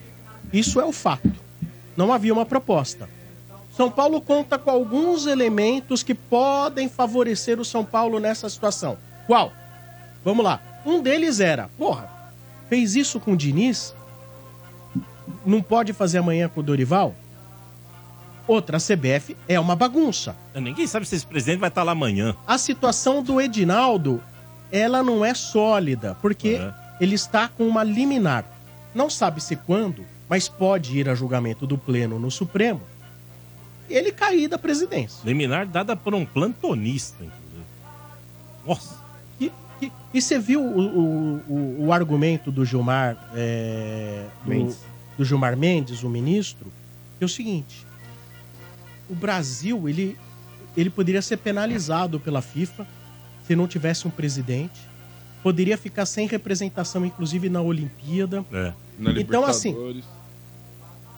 [0.54, 1.32] Isso é o fato.
[1.98, 3.10] Não havia uma proposta.
[3.76, 8.98] São Paulo conta com alguns elementos que podem favorecer o São Paulo nessa situação.
[9.28, 9.52] Qual?
[10.24, 10.62] Vamos lá.
[10.86, 12.10] Um deles era, porra,
[12.70, 13.94] fez isso com o Diniz?
[15.46, 17.14] Não pode fazer amanhã com o Dorival?
[18.48, 20.36] Outra, a CBF é uma bagunça.
[20.54, 22.36] Ninguém sabe se esse presidente vai estar lá amanhã.
[22.46, 24.22] A situação do Edinaldo,
[24.72, 26.74] ela não é sólida, porque É.
[27.02, 28.46] ele está com uma liminar.
[28.94, 32.82] Não sabe-se quando, mas pode ir a julgamento do Pleno no Supremo
[33.90, 35.18] e ele cair da presidência.
[35.26, 37.66] Liminar dada por um plantonista, inclusive.
[38.66, 38.96] Nossa.
[39.40, 44.76] E, e- e você viu o, o- o- o argumento do Gilmar, é, do,
[45.18, 46.68] do Gilmar Mendes, o ministro,
[47.18, 47.85] que é o seguinte:
[49.10, 50.18] o Brasil ele,
[50.76, 52.86] ele poderia ser penalizado pela FIFA
[53.46, 54.80] se não tivesse um presidente,
[55.44, 58.44] poderia ficar sem representação, inclusive na Olimpíada.
[58.52, 58.74] É.
[58.98, 59.76] Na Então, assim.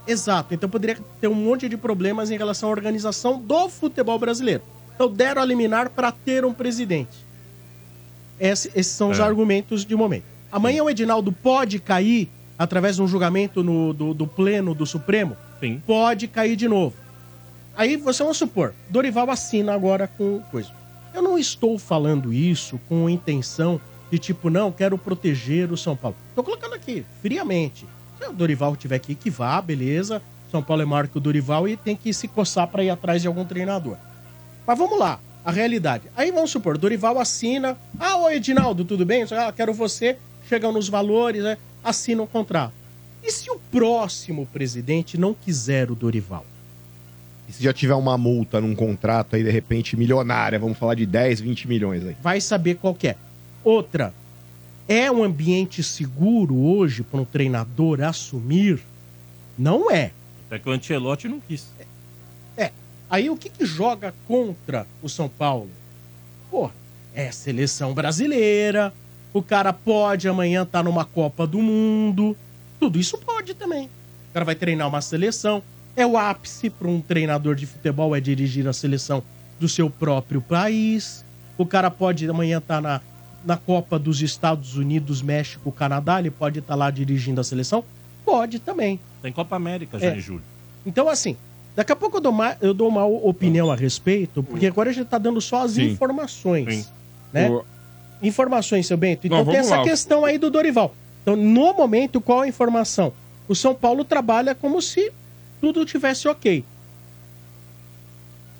[0.05, 4.63] Exato, então poderia ter um monte de problemas em relação à organização do futebol brasileiro.
[4.95, 7.25] Então deram a liminar para ter um presidente.
[8.39, 9.23] Esse- esses são os É.
[9.23, 10.23] argumentos de momento.
[10.51, 15.35] Amanhã o Edinaldo pode cair através de um julgamento no- do, do pleno do Supremo?
[15.59, 15.81] Sim.
[15.85, 16.95] Pode cair de novo.
[17.77, 20.71] Aí você vamos supor, Dorival assina agora com coisa.
[21.13, 23.79] Eu não estou falando isso com intenção
[24.11, 26.17] de tipo, não, quero proteger o São Paulo.
[26.29, 27.85] Estou colocando aqui, friamente.
[28.19, 30.21] Se o Dorival tiver aqui, que vá, beleza.
[30.49, 33.21] São Paulo é maior que o Dorival e tem que se coçar para ir atrás
[33.21, 33.95] de algum treinador.
[34.65, 36.05] Mas vamos lá, a realidade.
[36.15, 37.77] Aí vamos supor, Dorival assina.
[37.99, 39.23] Ah, oi, Edinaldo, tudo bem?
[39.31, 40.17] Ah, quero você.
[40.49, 41.57] Chegam nos valores, né?
[41.83, 42.73] assina o contrato.
[43.21, 46.45] E se o próximo presidente não quiser o Dorival?
[47.47, 51.05] E se já tiver uma multa num contrato aí, de repente, milionária, vamos falar de
[51.05, 52.15] 10, 20 milhões aí.
[52.21, 53.15] vai saber qual que é.
[53.63, 54.13] Outra,
[54.87, 58.81] é um ambiente seguro hoje para um treinador assumir?
[59.57, 60.11] Não é.
[60.47, 61.67] Até que o Ancelotti não quis.
[61.79, 61.87] É.
[63.09, 65.69] Aí o que, que joga contra o São Paulo?
[66.51, 66.69] Pô,
[67.13, 68.93] é seleção brasileira.
[69.33, 72.35] O cara pode amanhã estar numa Copa do Mundo.
[72.79, 73.85] Tudo isso pode também.
[74.29, 75.63] O cara vai treinar uma seleção.
[75.97, 79.23] É o ápice para um treinador de futebol é dirigir a seleção
[79.59, 81.25] do seu próprio país.
[81.57, 83.01] O cara pode amanhã estar na,
[83.43, 86.19] na Copa dos Estados Unidos, México, Canadá.
[86.19, 87.83] Ele pode estar lá dirigindo a seleção.
[88.23, 88.99] Pode também.
[89.23, 90.15] Tem Copa América já É.
[90.17, 90.43] em julho.
[90.85, 91.35] Então, assim,
[91.75, 94.93] daqui a pouco eu dou uma, eu dou uma opinião a respeito, porque agora a
[94.93, 95.85] gente tá dando só as Sim.
[95.93, 96.85] informações.
[96.85, 96.91] Sim.
[97.33, 97.49] Né?
[97.49, 97.65] O-
[98.21, 99.25] Informações, seu Bento.
[99.27, 99.83] Então Não, tem essa lá.
[99.83, 100.93] questão aí do Dorival.
[101.21, 103.13] Então, no momento, qual a informação?
[103.47, 105.11] O São Paulo trabalha como se
[105.59, 106.63] tudo tivesse ok.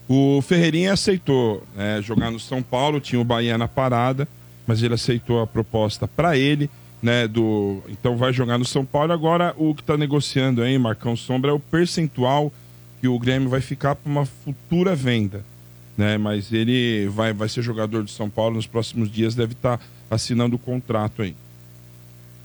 [0.07, 4.27] O Ferreirinha aceitou né, jogar no São Paulo, tinha o Bahia na parada,
[4.65, 6.69] mas ele aceitou a proposta para ele,
[7.01, 7.27] né?
[7.27, 9.11] Do então vai jogar no São Paulo.
[9.11, 12.51] Agora o que está negociando aí, Marcão Sombra, é o percentual
[13.01, 15.43] que o Grêmio vai ficar para uma futura venda,
[15.97, 16.17] né?
[16.17, 19.79] Mas ele vai, vai ser jogador do São Paulo nos próximos dias, deve estar
[20.09, 21.35] assinando o contrato aí.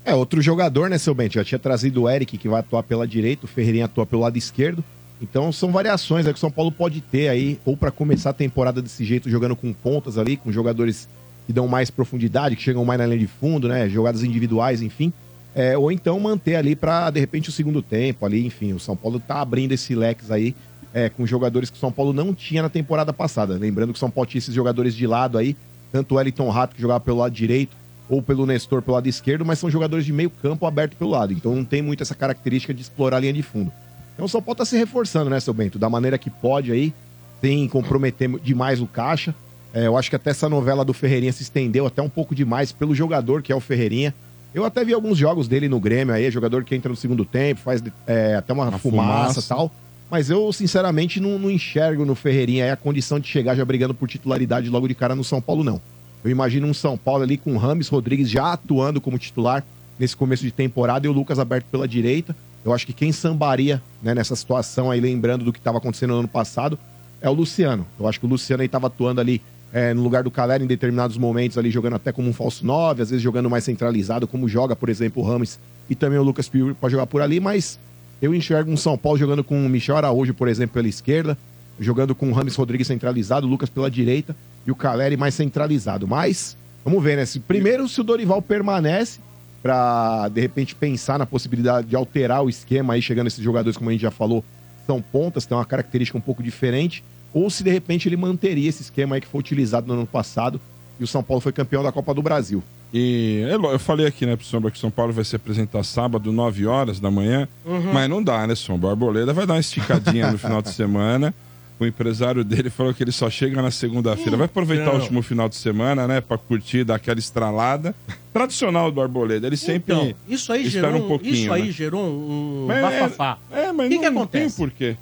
[0.05, 1.35] É, outro jogador, né, seu Bento?
[1.35, 4.37] Já tinha trazido o Eric, que vai atuar pela direita, o Ferreirinha atua pelo lado
[4.37, 4.83] esquerdo.
[5.21, 8.33] Então são variações aí que o São Paulo pode ter aí, ou para começar a
[8.33, 11.07] temporada desse jeito, jogando com pontas ali, com jogadores
[11.47, 13.87] que dão mais profundidade, que chegam mais na linha de fundo, né?
[13.87, 15.13] Jogadas individuais, enfim.
[15.55, 18.73] É, ou então manter ali para de repente o segundo tempo ali, enfim.
[18.73, 20.53] O São Paulo tá abrindo esse leques aí
[20.93, 23.53] é, com jogadores que o São Paulo não tinha na temporada passada.
[23.53, 25.55] Lembrando que o São Paulo tinha esses jogadores de lado aí,
[25.91, 27.75] tanto o Wellington Rato, que jogava pelo lado direito,
[28.09, 31.33] ou pelo Nestor pelo lado esquerdo, mas são jogadores de meio campo aberto pelo lado.
[31.33, 33.71] Então não tem muito essa característica de explorar a linha de fundo.
[34.13, 35.79] Então o São Paulo tá se reforçando, né, seu Bento?
[35.79, 36.93] Da maneira que pode aí,
[37.41, 39.33] sem comprometer demais o caixa.
[39.73, 42.71] É, eu acho que até essa novela do Ferreirinha se estendeu até um pouco demais
[42.71, 44.13] pelo jogador que é o Ferreirinha.
[44.53, 47.61] Eu até vi alguns jogos dele no Grêmio aí, jogador que entra no segundo tempo,
[47.61, 49.71] faz é, até uma, Uma fumaça e tal.
[50.11, 54.07] Mas eu, sinceramente, não, não enxergo no Ferreirinha a condição de chegar já brigando por
[54.07, 55.81] titularidade logo de cara no São Paulo, não.
[56.23, 59.63] Eu imagino um São Paulo ali com o Rames Rodrigues já atuando como titular
[59.99, 62.35] nesse começo de temporada e o Lucas aberto pela direita.
[62.63, 66.19] Eu acho que quem sambaria né, nessa situação aí, lembrando do que estava acontecendo no
[66.19, 66.79] ano passado,
[67.21, 67.85] é o Luciano.
[67.99, 69.41] Eu acho que o Luciano estava atuando ali
[69.73, 73.01] é, no lugar do Calera em determinados momentos ali, jogando até como um falso 9,
[73.01, 76.47] às vezes jogando mais centralizado, como joga, por exemplo, o Rames e também o Lucas
[76.47, 77.77] Piuri para jogar por ali, mas
[78.21, 81.37] eu enxergo um São Paulo jogando com o Michel Araújo, por exemplo, pela esquerda,
[81.77, 84.33] jogando com o Rames Rodrigues centralizado, o Lucas pela direita
[84.65, 86.07] e o Caleri mais centralizado.
[86.07, 87.25] Mas, vamos ver, né?
[87.25, 89.19] Se, primeiro, se o Dorival permanece
[89.61, 93.89] para de repente pensar na possibilidade de alterar o esquema aí, chegando esses jogadores, como
[93.89, 94.43] a gente já falou,
[94.85, 97.03] são pontas, tem uma característica um pouco diferente,
[97.33, 100.59] ou se de repente ele manteria esse esquema aí que foi utilizado no ano passado
[100.99, 102.61] e o São Paulo foi campeão da Copa do Brasil.
[102.93, 106.67] E eu falei aqui, né, pro Sombra, que São Paulo vai se apresentar sábado, 9
[106.67, 107.47] horas da manhã.
[107.65, 107.91] Uhum.
[107.91, 108.89] Mas não dá, né, Sombra?
[108.89, 111.33] O Arboleda vai dar uma esticadinha no final de semana.
[111.79, 114.37] O empresário dele falou que ele só chega na segunda-feira.
[114.37, 114.93] Vai aproveitar Não.
[114.93, 117.93] o último final de semana, né, pra curtir, dar aquela estralada.
[118.31, 119.47] Tradicional do Arboleda.
[119.47, 121.33] Ele sempre Então, isso aí espera gerou um pouquinho.
[121.35, 121.71] isso aí né?
[121.71, 123.37] gerou um Mas é- bafafá.
[123.51, 124.57] É, mas O que não, que não tem acontece?
[124.57, 124.97] porquê.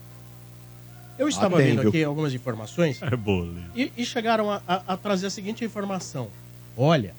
[1.20, 3.60] Eu estava tem, vendo aqui algumas informações É boleto.
[3.76, 6.30] e, e chegaram a, a- a trazer a seguinte informação.
[6.76, 7.14] Olha,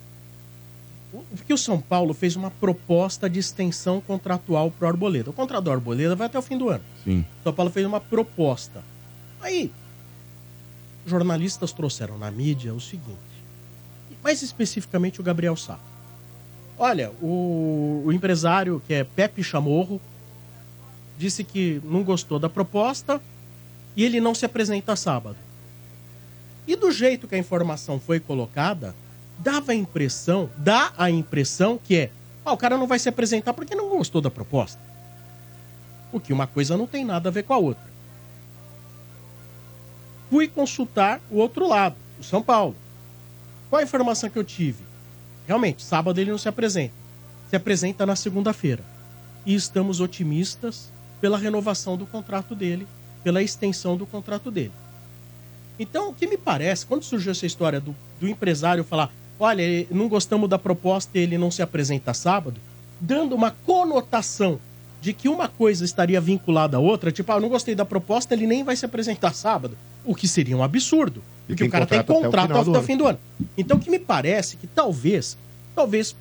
[1.13, 5.31] o- porque o São Paulo fez uma proposta de extensão contratual para o Arboleda.
[5.31, 6.83] O contrato do Arboleda vai até o fim do ano.
[7.05, 7.21] Sim.
[7.41, 8.83] O São Paulo fez uma proposta.
[9.43, 9.73] Aí,
[11.05, 13.19] jornalistas trouxeram na mídia o seguinte,
[14.23, 15.79] mais especificamente o Gabriel Sá.
[16.79, 20.01] Olha, o, o empresário que é Pepe Chamorro
[21.19, 23.21] disse que não gostou da proposta
[23.97, 25.37] e ele não se apresenta sábado.
[26.67, 28.95] E do jeito que a informação foi colocada,
[29.39, 32.11] dava a impressão, dá a impressão que é,
[32.45, 34.81] ah, o cara não vai se apresentar porque não gostou da proposta.
[36.13, 37.92] O que uma coisa não tem nada a ver com a outra.
[40.33, 42.75] Fui consultar o outro lado, o São Paulo.
[43.69, 44.83] Qual a informação que eu tive?
[45.47, 46.95] Realmente, sábado ele não se apresenta.
[47.51, 48.83] Se apresenta na segunda-feira.
[49.45, 52.89] E estamos otimistas pela renovação do contrato dele,
[53.23, 54.73] pela extensão do contrato dele.
[55.79, 60.09] Então, o que me parece, quando surgiu essa história do, do empresário falar: olha, não
[60.09, 62.59] gostamos da proposta e ele não se apresenta sábado,
[62.99, 64.59] dando uma conotação
[65.03, 68.35] de que uma coisa estaria vinculada à outra, tipo, ah, eu não gostei da proposta,
[68.35, 71.85] ele nem vai se apresentar sábado, o que seria um absurdo, E porque o cara
[71.85, 73.19] tem contrato até o até o fim do ano.
[73.59, 75.37] Então, o que me parece que talvez,
[75.75, 76.15] talvez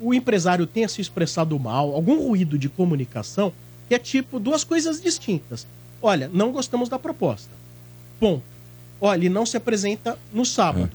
[0.00, 3.52] o empresário tenha se expressado mal, algum ruído de comunicação,
[3.86, 5.66] que é tipo duas coisas distintas.
[6.00, 7.50] Olha, não gostamos da proposta.
[8.18, 8.42] Ponto.
[8.98, 10.90] Olha, ele não se apresenta no sábado.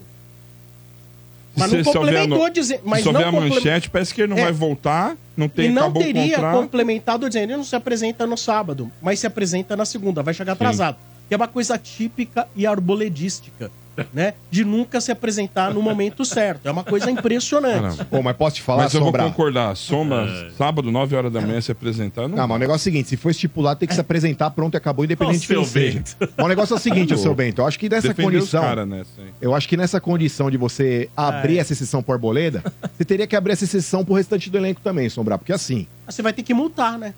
[1.56, 2.82] Mas não complementou dizendo.
[2.84, 4.44] Mas Se não a manchete, parece que ele não É.
[4.46, 8.92] vai voltar, não tem, e não teria complementado dizendo, ele não se apresenta no sábado,
[9.02, 10.98] mas se apresenta na segunda, vai chegar atrasado.
[11.28, 13.72] Que é uma coisa típica e arboledística,
[14.14, 14.34] né?
[14.50, 16.66] De nunca se apresentar no momento certo.
[16.68, 17.82] É uma coisa impressionante.
[17.82, 18.06] Caramba.
[18.06, 19.24] Pô, mas posso te falar, Mas eu vou Sombra?
[19.24, 19.76] concordar.
[19.76, 22.28] Sombra, sábado, 9 horas da manhã, se apresentar.
[22.28, 24.50] Não, Não, mas o negócio é o seguinte: se for estipulado, tem que se apresentar,
[24.52, 25.98] pronto, e acabou, independente Ô, de quem seu seja.
[26.00, 26.16] Bento.
[26.36, 28.34] Mas o negócio é o seguinte, ô, seu Bento, eu acho que nessa Defender os
[28.42, 28.62] condição.
[28.62, 29.28] cara nessa, hein?
[29.42, 32.64] Eu acho que nessa condição de você abrir essa exceção pro Arboleda,
[32.98, 35.38] você teria que abrir essa exceção pro restante do elenco também, Sombrar.
[35.38, 35.88] Porque assim.
[36.06, 37.14] Mas Você vai ter que multar, né?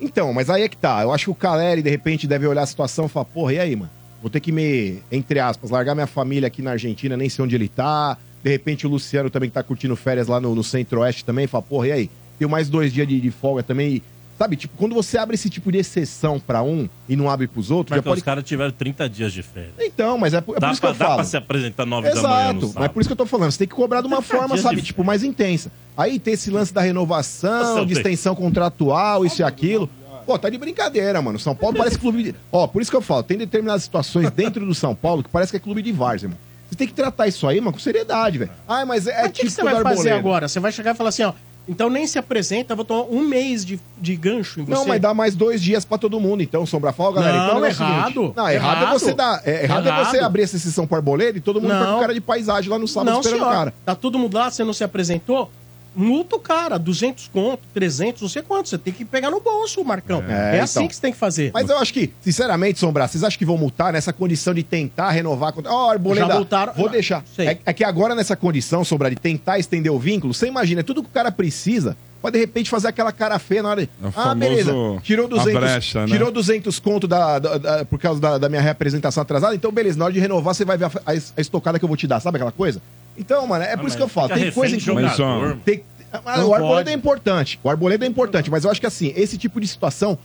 [0.00, 1.00] Então, mas aí é que tá.
[1.02, 3.58] Eu acho que o Caleri, de repente, deve olhar a situação e falar, porra, e
[3.58, 3.90] aí, mano?
[4.26, 7.54] Vou ter que me, entre aspas, largar minha família aqui na Argentina, nem sei onde
[7.54, 8.18] ele tá.
[8.42, 11.62] De repente o Luciano também que tá curtindo férias lá no, no Centro-Oeste também, fala,
[11.62, 12.10] porra, e aí?
[12.36, 13.94] Tenho mais dois dias de, de folga também.
[13.94, 14.02] E,
[14.36, 17.70] sabe, tipo, quando você abre esse tipo de exceção pra um e não abre pros
[17.70, 18.18] outros, Mas já que pode.
[18.18, 19.74] os caras tiveram 30 dias de férias.
[19.78, 21.16] Então, mas é, por- é por Dá, isso que pra, eu dá falo.
[21.18, 22.92] pra se apresentar 9 da manhã Exato, mas sábado.
[22.94, 24.88] por isso que eu tô falando, você tem que cobrar de uma forma, sabe, de-
[24.88, 25.70] tipo, mais intensa.
[25.96, 29.88] Aí tem esse lance da renovação, Nossa, de extensão contratual, isso e aquilo.
[30.26, 31.38] Pô, tá de brincadeira, mano.
[31.38, 32.34] São Paulo parece clube de...
[32.50, 35.52] Ó, por isso que eu falo, tem determinadas situações dentro do São Paulo que parece
[35.52, 36.40] que é clube de várzea, mano.
[36.68, 38.50] Você tem que tratar isso aí, mano, com seriedade, velho.
[38.66, 40.48] Ah, mas é, Mas o que, que tipo você vai fazer agora?
[40.48, 41.32] Você vai chegar e falar assim, ó.
[41.68, 44.72] Então nem se apresenta, vou tomar um mês de, de gancho em você.
[44.72, 47.38] Não, mas dá mais dois dias pra todo mundo, então, Sombra Folga, galera.
[47.38, 48.12] Não, então, é errado.
[48.12, 48.32] seguinte.
[48.36, 48.98] Não, errado, é Errado.
[48.98, 49.42] você dar.
[49.44, 50.26] É, errado, é você Errado.
[50.26, 51.94] abrir essa sessão pro Arboleda e todo mundo fica Não.
[51.94, 53.74] com cara de paisagem lá no sábado Não, esperando o cara.
[53.84, 55.50] Tá todo mundo lá, você não se apresentou?
[55.96, 58.68] Multa o cara, 200 conto, 300, não sei quanto.
[58.68, 60.22] Você tem que pegar no bolso, Marcão.
[60.28, 60.88] É, É, assim então.
[60.88, 61.50] que você tem que fazer.
[61.54, 65.10] Mas eu acho que, sinceramente, Sombra, vocês acham que vão multar nessa condição de tentar
[65.10, 65.54] renovar?
[65.64, 67.24] Ó, Arboleda, Já multaram- vou deixar.
[67.38, 70.84] É, é que agora nessa condição, Sombra, de tentar estender o vínculo, você imagina, é
[70.84, 73.90] tudo que o cara precisa pode de repente fazer aquela cara feia na hora de...
[74.02, 74.72] É ah, beleza,
[75.02, 76.12] tirou 200, a brecha, né?
[76.12, 79.96] tirou 200 conto da, da- da- por causa da, da minha reapresentação atrasada, então beleza,
[79.98, 82.06] na hora de renovar você vai ver a, a- a estocada que eu vou te
[82.06, 82.82] dar, sabe aquela coisa?
[83.18, 84.94] Então, mano, é por isso que eu falo, tem coisa que em
[85.64, 86.90] tem- Ah, o Arboleda pode.
[86.90, 87.60] é importante.
[87.62, 90.16] O Arboleda é importante, mas eu acho que assim, esse tipo de situação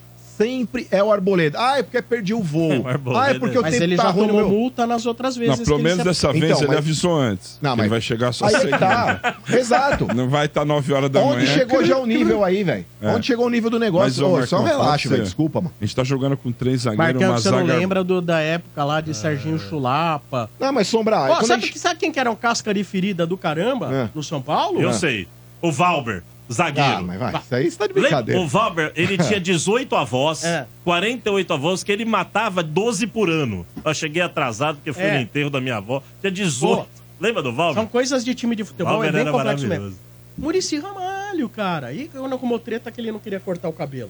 [0.44, 1.58] sempre é o Arboleda.
[1.60, 2.82] Ah, é porque perdi o voo.
[2.84, 4.50] O Arboleda ah, é porque o Mas tempo ele tá já tomou meu...
[4.50, 5.60] multa nas outras vezes.
[5.60, 7.60] Não, pelo menos se- dessa vez Então, ele mas- avisou antes.
[7.62, 9.36] Não, mas- Ele vai chegar só Aí que tá.
[9.50, 10.08] Exato.
[10.16, 11.54] Não vai estar 9 horas da Onde manhã.
[11.54, 12.86] chegou já o nível aí, velho?
[13.02, 13.10] É.
[13.10, 14.24] Onde chegou o nível do negócio?
[14.26, 15.24] ô, Ô, Marcão, só relaxa, velho.
[15.24, 15.74] Desculpa, mano.
[15.80, 17.74] A gente tá jogando com três zagueiros, Marcão, uma você não zaga...
[17.78, 20.50] lembra do- da época lá de Serginho Chulapa?
[20.60, 21.18] Não, mas Sombra...
[21.18, 24.10] A sabe, gente- que- sabe quem que era um casca de ferida do caramba É.
[24.16, 24.82] no São Paulo?
[24.82, 25.28] Eu sei.
[25.62, 26.90] O Valber, zagueiro.
[26.98, 27.34] Ah, mas vai.
[27.36, 28.40] Isso aí você tá de brincadeira.
[28.42, 30.68] O Valber, ele tinha 18 avós, É.
[30.84, 33.66] 48 avós, que ele matava 12 por ano.
[33.84, 35.16] Eu cheguei atrasado porque fui É.
[35.16, 36.02] no enterro da minha avó.
[36.20, 36.78] Tinha 18.
[36.82, 36.86] Pô.
[37.20, 37.76] Lembra do Valber?
[37.76, 39.70] São coisas de time de futebol, Valber é bem era complexo mesmo.
[39.70, 40.00] maravilhoso.
[40.38, 41.94] Murici Ramalho, cara.
[41.94, 44.10] E quando arrumou treta que ele não queria cortar o cabelo.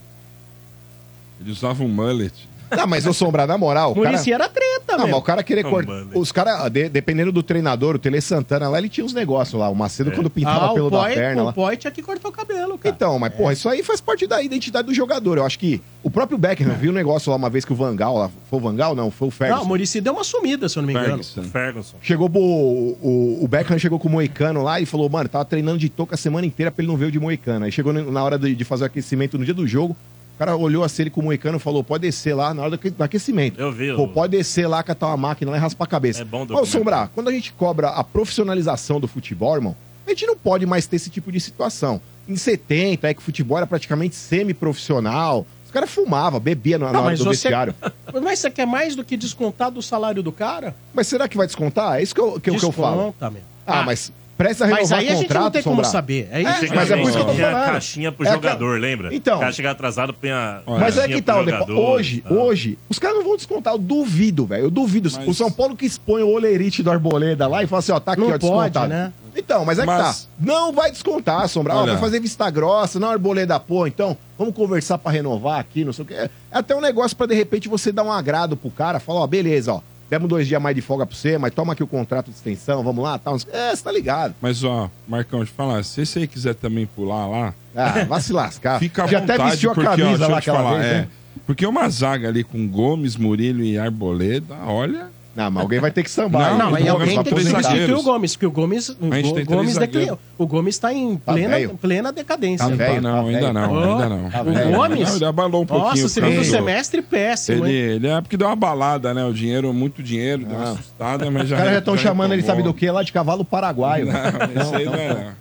[1.40, 2.48] Ele usava um mullet.
[2.76, 4.12] Não, mas ô Sombra, na moral, o cara...
[4.12, 5.12] Murici era treta, Não, mesmo.
[5.12, 6.06] mas o cara querer Não, cortar.
[6.16, 9.70] Os caras, de- dependendo do treinador, o Tele Santana lá, ele tinha uns negócios lá.
[9.70, 11.54] O Macedo, quando pintava Ah, pelo o da perna o lá.
[11.54, 12.96] Poi tinha que cortar o cabelo, cara.
[12.96, 13.36] Então, mas, É.
[13.36, 15.38] porra, isso aí faz parte da identidade do jogador.
[15.38, 18.18] Eu acho que o próprio Beckham viu um negócio lá uma vez que o Vangal,
[18.18, 18.96] lá, foi o Vangal?
[18.96, 19.64] Não, foi o Não, Ferguson.
[19.64, 21.08] o Murici deu uma sumida, se eu não me engano.
[21.24, 21.44] Ferguson.
[21.44, 21.98] Ferguson.
[22.02, 22.42] Chegou pro.
[22.42, 26.16] O, o Beckham chegou com o Moicano lá e falou, mano, tava treinando de touca
[26.16, 27.66] a semana inteira pra ele não ver o de Moicano.
[27.66, 29.96] Aí chegou na hora de, de fazer o aquecimento no dia do jogo.
[30.42, 32.72] O cara olhou assim ele com o Moicano e falou: pode descer lá na hora
[32.72, 33.62] do, aque- do aquecimento.
[33.62, 36.24] Eu vi, Pô, eu- pode descer lá, catar uma máquina lá e raspar a cabeça.
[36.24, 36.72] É bom Ô, documentar.
[36.72, 40.88] Sombra, quando a gente cobra a profissionalização do futebol, irmão, a gente não pode mais
[40.88, 42.02] ter esse tipo de situação.
[42.28, 45.46] Em 70, é que o futebol era praticamente semi-profissional.
[45.64, 47.76] Os caras fumavam, bebiam na, Não, hora do você, vestiário.
[48.24, 50.76] mas você quer mais do que descontar do salário do cara?
[50.92, 52.00] Mas será que vai descontar?
[52.00, 52.96] É isso que eu, que, eu- que eu falo.
[52.98, 53.42] Desconta, meu.
[53.68, 54.12] Ah, mas
[54.44, 55.92] presta a renovar Mas aí a gente contrato, não tem como Sombra.
[55.92, 56.30] saber.
[56.32, 57.66] É isso É, mas é por isso que eu tô Tinha falando.
[57.72, 59.14] caixinha pro É jogador, lembra?
[59.16, 59.38] Então.
[59.38, 60.62] O cara chega atrasado, põe a.
[60.66, 62.34] Mas é caixinha que pro tal, depois- jogador, hoje, tá?
[62.34, 64.64] hoje, os caras não vão descontar, eu duvido, velho.
[64.66, 65.10] Eu duvido.
[65.14, 68.00] Mas- O São Paulo que expõe o olerite do Arboleda lá e fala assim, ó,
[68.00, 68.88] tá aqui, Não ó, pode, descontado.
[68.88, 69.14] né?
[69.34, 70.30] Então, mas é Mas- que tá.
[70.40, 71.74] Não vai descontar, Sombra.
[71.74, 71.94] Ó, Olha.
[71.94, 76.04] vai fazer vista grossa, não Arboleda, pô, então, vamos conversar pra renovar aqui, não sei
[76.04, 76.14] o quê.
[76.16, 79.28] É até um negócio pra, de repente, você dar um agrado pro cara, falar, ó,
[79.28, 79.80] beleza, ó,
[80.12, 82.84] demos dois dias mais de folga pra você, mas toma aqui o contrato de extensão,
[82.84, 83.38] vamos lá, tal.
[83.50, 84.36] É, você tá ligado.
[84.42, 88.34] Mas, ó, Marcão, deixa eu falar, se você quiser também pular lá, Ah, vai se
[88.34, 88.78] lascar.
[88.82, 90.86] fica à Já vontade, até vestiu a porque, ó, camisa eu lá aquela falar, vez,
[90.86, 91.08] é, né?
[91.48, 95.08] Porque uma zaga ali com Gomes, Murilo e Arboleda, olha...
[95.34, 96.52] Não, mas alguém vai ter que sambar.
[96.52, 99.48] Não, Não, mas alguém tem que substituir o Gomes, porque o Gomes, o tem três
[99.48, 100.20] Gomes declinou.
[100.38, 101.70] O Gomes tá em Tá plena, velho.
[101.82, 102.66] plena decadência.
[102.66, 103.54] Tá Ainda velho, não, tá ainda velho.
[103.54, 104.30] não, ainda não.
[104.30, 104.44] tá o.
[104.76, 105.10] Gomes?
[105.10, 105.90] Não, ele abalou um pouquinho.
[105.92, 107.96] Nossa, o segundo semestre péssimo, Ele, hein?
[107.96, 109.24] ele é porque deu uma balada, né?
[109.24, 110.72] O dinheiro, muito dinheiro, deu uma Ah.
[110.74, 111.58] assustada, mas Os já.
[111.58, 112.92] caras já estão chamando ele, sabe do que?
[112.92, 114.08] Lá de cavalo paraguaio.
[114.08, 115.14] Não, não é.
[115.14, 115.32] não.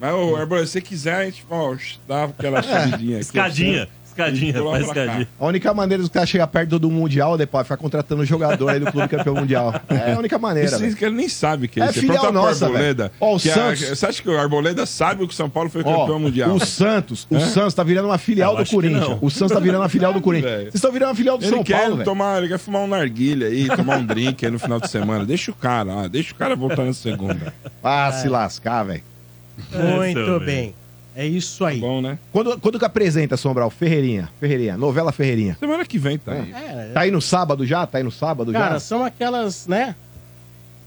[0.00, 0.36] Mas, ô,
[0.66, 1.74] se você quiser, a gente ó,
[2.06, 3.24] dá aquela subidinha aqui.
[3.26, 3.88] Escadinha.
[4.18, 5.28] Escadinha, faz escadinha.
[5.38, 8.90] A única maneira dos caras chegar perto do Mundial depois ficar contratando jogador aí do
[8.90, 9.74] Clube Campeão Mundial.
[9.88, 10.68] É a única maneira.
[10.86, 13.12] Isso que ele nem sabe que É ele Você filial pergunta pro nossa, Arboleda.
[13.20, 15.48] Ó, o que a- Santos- você acha que o Arboleda sabe o que o São
[15.50, 16.50] Paulo foi Ó, campeão mundial?
[16.54, 19.18] O Santos, o Santos tá virando uma filial Eu do Corinthians.
[19.20, 20.60] O Santos tá virando uma filial do Corinthians.
[20.62, 22.86] Vocês estão virando uma filial do Ele São quer Paulo, tomar, ele quer fumar um
[22.86, 25.24] narguilha aí, tomar um drink aí no final de semana.
[25.24, 27.52] Deixa o cara, ó, deixa o cara voltar na segunda.
[27.82, 29.02] Ah, se lascar, velho.
[29.72, 30.74] Muito Isso, bem.
[31.18, 31.80] É isso aí.
[31.80, 32.16] Bom, né?
[32.30, 33.68] Quando, quando que apresenta, Sombral?
[33.70, 34.30] Ferreirinha.
[34.38, 34.76] Ferreirinha.
[34.76, 35.56] Novela Ferreirinha.
[35.58, 36.52] Semana que vem tá aí.
[36.52, 37.84] É, Tá aí no sábado já?
[37.88, 38.80] Tá aí no sábado cara, já?
[38.80, 39.96] são aquelas, né?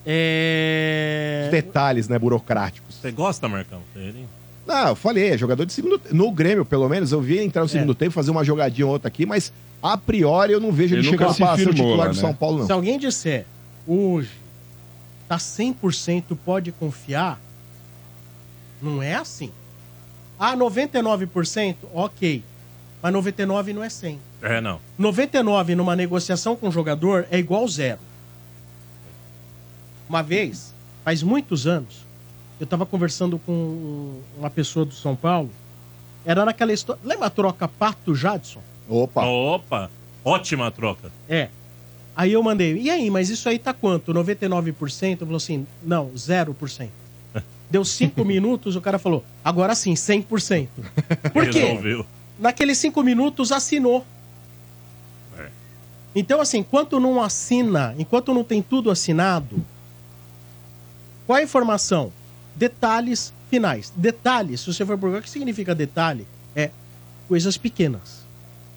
[0.05, 1.49] É...
[1.51, 2.95] Detalhes, né, burocráticos.
[2.95, 3.81] Você gosta, Marcão?
[3.93, 4.25] Ele-
[4.65, 7.63] Não, eu falei, é jogador de segundo No Grêmio, pelo menos, eu vi ele entrar
[7.63, 9.51] no segundo tempo, fazer uma jogadinha ou outra aqui, mas
[9.83, 12.21] a priori eu não vejo ele, Ele nunca chegando pra ser titular lá, do né?
[12.21, 12.65] São Paulo, não.
[12.67, 13.45] Se alguém disser
[13.85, 14.31] hoje
[15.27, 17.37] tá 100% pode confiar,
[18.81, 19.51] não é assim.
[20.43, 22.43] Ah, 99%, ok.
[22.99, 24.19] Mas 99 não é 100.
[24.41, 24.79] É, não.
[24.97, 27.99] 99 numa negociação com o jogador é igual zero.
[30.09, 30.73] Uma vez,
[31.05, 32.07] faz muitos anos,
[32.59, 35.51] eu tava conversando com uma pessoa do São Paulo.
[36.25, 36.99] Era naquela história.
[37.05, 38.63] Lembra a troca Pato Jadson?
[38.89, 39.23] Opa.
[39.23, 39.91] Opa,
[40.25, 41.11] ótima troca.
[41.29, 41.49] É.
[42.15, 44.11] Aí eu mandei, e aí, mas isso aí tá quanto?
[44.11, 45.19] 99%?
[45.19, 46.89] Falou assim, não, 0%.
[47.71, 50.67] Deu cinco minutos, o cara falou, agora sim, 100%.
[51.33, 51.61] Por quê?
[51.61, 52.05] Resolveu.
[52.37, 54.05] Naqueles cinco minutos assinou.
[55.37, 55.47] É.
[56.13, 59.63] Então, assim, enquanto não assina, enquanto não tem tudo assinado,
[61.25, 62.11] qual a informação?
[62.55, 63.93] Detalhes finais.
[63.95, 66.27] Detalhes, se você for procurar, o que significa detalhe?
[66.55, 66.71] É
[67.27, 68.25] coisas pequenas.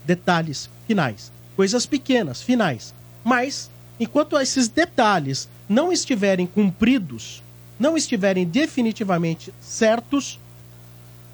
[0.05, 1.32] Detalhes finais.
[1.57, 2.95] Coisas pequenas, finais.
[3.24, 7.42] Mas, enquanto esses detalhes não estiverem cumpridos,
[7.79, 10.39] não estiverem definitivamente certos,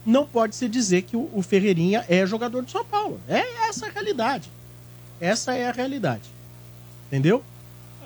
[0.04, 3.20] não pode se dizer que o, Ferreirinha é jogador de São Paulo.
[3.28, 4.50] É essa a realidade.
[5.20, 6.22] Essa é a realidade.
[7.08, 7.42] Entendeu?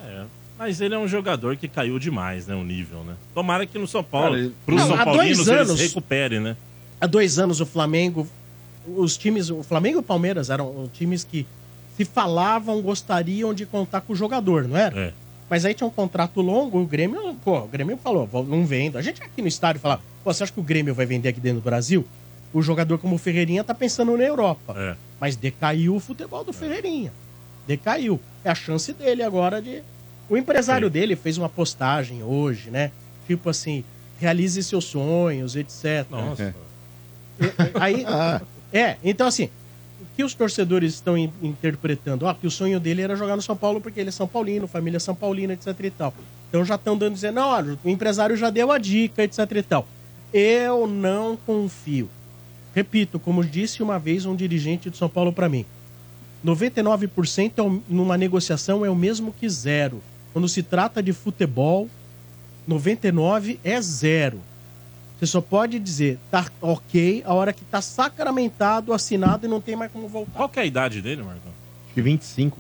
[0.05, 0.25] É.
[0.59, 2.55] Mas ele é um jogador que caiu demais, né?
[2.55, 3.15] O nível, né?
[3.35, 6.57] Tomara que no São Paulo, Cara, Não, São há Paulinos, dois eles anos- recuperem, né?
[7.01, 8.27] Há dois anos o Flamengo,
[8.87, 11.47] os times, o Flamengo e o Palmeiras eram times que
[11.97, 14.99] se falavam, gostariam de contar com o jogador, não era?
[14.99, 15.13] É.
[15.49, 18.97] Mas aí tinha um contrato longo, o Grêmio, pô, o Grêmio falou, "Vou- não vendo.
[18.97, 21.41] A gente aqui no estádio fala, pô, você acha que o Grêmio vai vender aqui
[21.41, 22.05] dentro do Brasil?
[22.53, 24.75] O jogador como o Ferreirinha tá pensando na Europa.
[24.77, 24.97] É.
[25.21, 27.13] Mas decaiu o futebol do Ferreirinha.
[27.67, 28.21] Decaiu.
[28.45, 29.83] É a chance dele agora de.
[30.29, 30.93] O empresário Sim.
[30.93, 32.91] dele fez uma postagem hoje, né?
[33.27, 33.85] Tipo assim,
[34.21, 36.07] realize seus sonhos, etc.
[36.11, 36.55] Nossa.
[37.75, 38.41] Aí, Ah,
[38.73, 39.49] é, então assim,
[40.17, 42.27] que os torcedores estão in- interpretando?
[42.27, 44.67] Ah, que o sonho dele era jogar no São Paulo porque ele é São Paulino,
[44.69, 46.15] família São Paulina, etc e tal.
[46.49, 49.87] Então já estão dando dizendo, olha, o empresário já deu a dica, etc e tal.
[50.33, 52.09] Eu não confio.
[52.75, 55.65] Repito, como disse uma vez um dirigente de São Paulo pra mim,
[56.45, 60.03] 99% é o- numa negociação é o mesmo que zero.
[60.33, 61.89] Quando se trata de futebol,
[62.67, 64.41] 99 é zero.
[65.19, 69.77] Você só pode dizer, tá ok, a hora que tá sacramentado, assinado e não tem
[69.77, 70.33] mais como voltar.
[70.37, 71.53] Qual que é a idade dele, Marcão?
[71.87, 72.59] Acho que 25.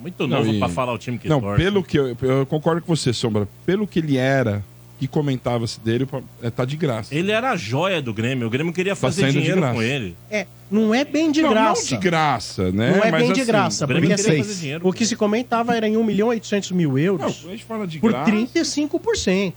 [0.00, 1.62] Muito Não, novo e- pra falar o time que Não, torce.
[1.62, 3.48] pelo que eu, eu concordo com você, Sombra.
[3.66, 4.64] Pelo que ele era,
[4.98, 6.08] que comentava-se dele,
[6.42, 7.14] é, tá de graça.
[7.14, 8.46] Ele era a joia do Grêmio.
[8.46, 9.74] O Grêmio queria fazer saindo de dinheiro graça.
[9.74, 10.16] com ele.
[10.30, 11.80] É, não é bem de não, graça.
[11.82, 12.90] não de graça, né?
[12.92, 14.92] Não é Mas bem de assim, graça, o Grêmio porque queria assim, fazer dinheiro o
[14.92, 17.86] que se comentava era em 1 milhão e 800 mil Não, euros a gente fala
[17.86, 18.30] de por graça.
[18.30, 19.52] 35%.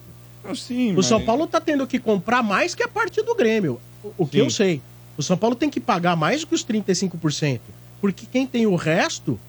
[0.56, 3.80] Sim, O mas- São Paulo tá tendo que comprar mais que a parte do Grêmio.
[4.18, 4.44] O- que Sim.
[4.44, 4.82] eu sei.
[5.18, 7.62] O São Paulo tem que pagar mais do que os 35%.
[8.00, 9.39] Porque quem tem o resto,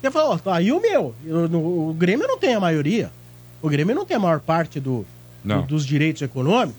[0.00, 1.14] quer falar, ó, tá aí o meu.
[1.24, 3.10] Eu- no- o Grêmio não tem a maioria.
[3.60, 5.04] O Grêmio não tem a maior parte do,
[5.44, 6.76] do- dos direitos econômicos.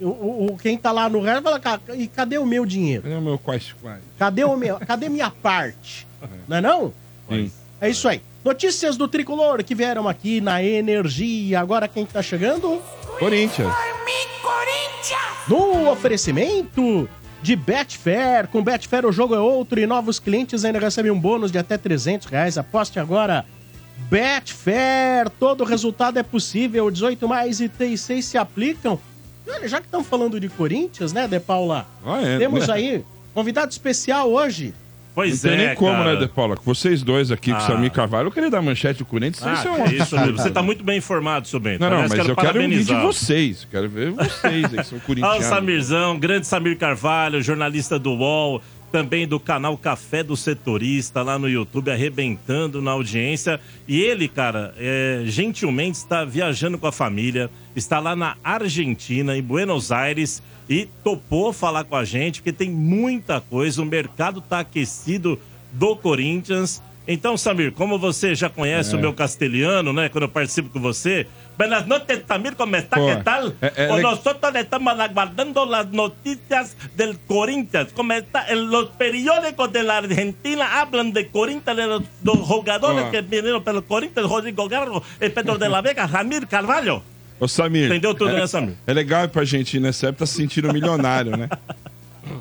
[0.00, 0.06] O,
[0.52, 3.10] o- quem tá lá no resto fala, "Ca- e cadê o meu dinheiro?
[3.10, 4.00] É o meu quais quais.
[4.16, 6.06] Cadê, o meu, cadê minha parte?
[6.46, 6.92] Não é não?
[7.28, 7.50] Sim.
[7.80, 8.20] É isso aí.
[8.44, 11.58] Notícias do Tricolor que vieram aqui na Energia.
[11.60, 12.80] Agora quem tá chegando?
[13.18, 13.74] Corinthians.
[15.48, 17.08] No oferecimento
[17.42, 18.46] de Betfair.
[18.48, 21.76] Com Betfair o jogo é outro e novos clientes ainda recebem um bônus de até
[21.76, 22.56] 300 reais.
[22.56, 23.44] Aposte agora.
[24.08, 25.28] Betfair.
[25.30, 26.90] Todo resultado é possível.
[26.90, 29.00] 18 mais e 36 se aplicam.
[29.48, 31.86] Olha, já que estamos falando de Corinthians, né, De Paula?
[32.04, 32.74] Ah, é, Temos né?
[32.74, 33.04] aí
[33.34, 34.74] convidado especial hoje.
[35.18, 36.14] Pois Não tem é, nem como, cara.
[36.14, 36.56] né, De Paula?
[36.64, 37.66] Vocês dois aqui, com o Ah.
[37.66, 39.44] Samir Carvalho, eu queria dar manchete do Corinthians.
[39.44, 40.16] Ah, isso é que um isso.
[40.36, 41.80] Você tá muito bem informado, seu Bento.
[41.80, 43.66] Não, não, mas eu quero ouvir de vocês.
[43.68, 45.44] Quero ver vocês aí, que são Ah, o corintianos.
[45.44, 51.48] Samirzão, grande Samir Carvalho, jornalista do UOL, também do canal Café do Setorista, lá no
[51.48, 53.60] YouTube, arrebentando na audiência.
[53.86, 59.42] E ele, cara, é, gentilmente está viajando com a família, está lá na Argentina, em
[59.42, 64.60] Buenos Aires, e topou falar com a gente, porque tem muita coisa, o mercado tá
[64.60, 65.38] aquecido
[65.72, 66.82] do Corinthians.
[67.06, 68.98] Então, Samir, como você já conhece É.
[68.98, 71.26] o meu castelhano, né, quando eu participo com você,
[71.58, 72.96] Buenas noches, Samir, como está?
[72.96, 73.56] Que tal?
[73.90, 77.92] O le- nosotros estamos aguardando las noticias del Corinthians.
[77.92, 78.46] Como está?
[78.48, 83.10] En los periódicos de la Argentina hablan de Corinthians, de los, dos jugadores Ah.
[83.10, 87.02] que vinieron pelo Corinthians, Rodrigo Garro Pedro de la Vega, Ramir Carvalho.
[87.40, 87.86] Ô, Samir.
[87.86, 88.74] Entendeu tudo, é, né, Samir?
[88.86, 91.48] É legal ir pra Argentina, você tá se sentindo milionário, né?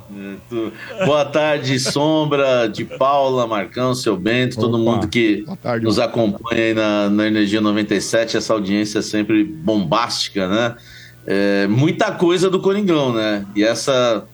[0.10, 0.74] Muito.
[1.06, 4.92] Boa tarde, Sombra, de Paula, Marcão, seu Bento, todo Opa.
[4.92, 5.86] mundo que tarde.
[5.86, 10.76] nos acompanha aí na, na Energia 97, essa audiência é sempre bombástica, né?
[11.26, 13.46] É, muita coisa do Coringão, né?
[13.56, 14.26] E essa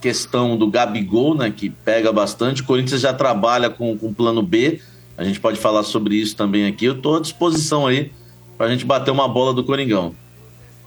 [0.00, 4.80] questão do Gabigol, né, que pega bastante, o Corinthians já trabalha com o plano B,
[5.16, 8.10] a gente pode falar sobre isso também aqui, eu tô à disposição aí
[8.56, 10.14] pra gente bater uma bola do Coringão.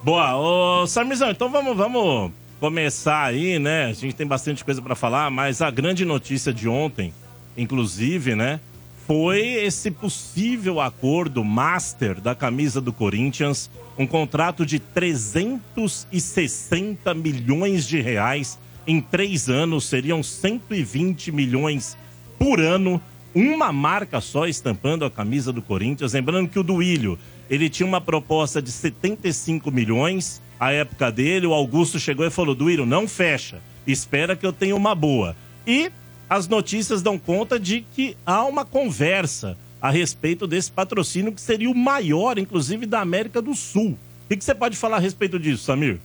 [0.03, 2.31] Boa, ô Samirzão, então vamos, vamos
[2.63, 3.87] começar aí, né?
[3.87, 7.13] A gente tem bastante coisa pra falar, mas a grande notícia de ontem,
[7.57, 8.61] inclusive, né?
[9.05, 17.99] Foi esse possível acordo master da camisa do Corinthians, um contrato de 360 milhões de
[17.99, 18.57] reais
[18.87, 21.97] em três anos, seriam 120 milhões
[22.39, 23.01] por ano,
[23.35, 26.13] uma marca só estampando a camisa do Corinthians.
[26.13, 27.19] Lembrando que o Duílio,
[27.49, 32.55] ele tinha uma proposta de 75 milhões, a época dele, o Augusto chegou e falou,
[32.55, 35.35] Duílio, não fecha, espera que eu tenha uma boa.
[35.65, 35.91] E
[36.29, 41.69] as notícias dão conta de que há uma conversa a respeito desse patrocínio que seria
[41.69, 43.97] o maior, inclusive, da América do Sul.
[44.25, 45.99] O que, que você pode falar a respeito disso, Samir?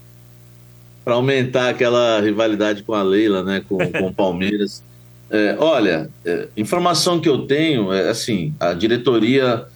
[1.08, 4.86] para aumentar aquela rivalidade com a Leila, né, com, com o Palmeiras.
[5.30, 9.66] É, olha, é, informação que eu tenho é assim, a diretoria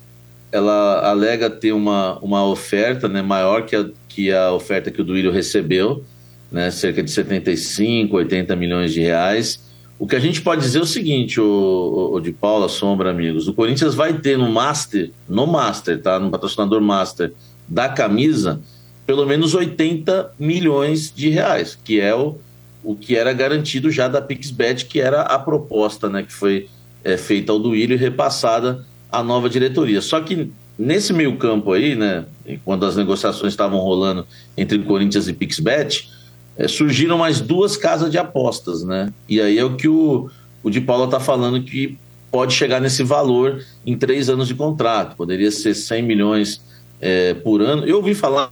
[0.53, 5.05] ela alega ter uma, uma oferta, né, maior que a, que a oferta que o
[5.05, 6.05] Duílio recebeu,
[6.51, 9.73] né, cerca de 75, 80 milhões de reais.
[9.99, 13.49] O que a gente pode dizer é o seguinte, o, o, de Paula, Sombra, amigos,
[13.49, 17.33] o Corinthians vai ter no Master, no Master, tá, no patrocinador Master
[17.67, 18.61] da camisa,
[19.07, 22.37] pelo menos 80 milhões de reais, que é o,
[22.85, 26.69] o que era garantido já da PixBet, que era a proposta né, que foi
[27.03, 30.01] é, feita ao Duílio e repassada à nova diretoria.
[30.01, 32.25] Só que nesse meio campo aí, né,
[32.65, 36.11] quando as negociações estavam rolando entre Corinthians e PixBet,
[36.57, 39.13] é, surgiram mais duas casas de apostas, né?
[39.29, 40.31] E aí é o que o,
[40.63, 41.99] o Di Paula está falando que
[42.31, 45.17] pode chegar nesse valor em três anos de contrato.
[45.17, 46.63] Poderia ser 100 milhões
[47.01, 47.85] é, por ano.
[47.87, 48.51] Eu ouvi falar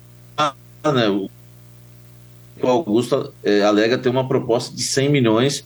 [0.85, 1.29] né, o
[2.67, 5.65] Augusto é, alega ter uma proposta de 100 milhões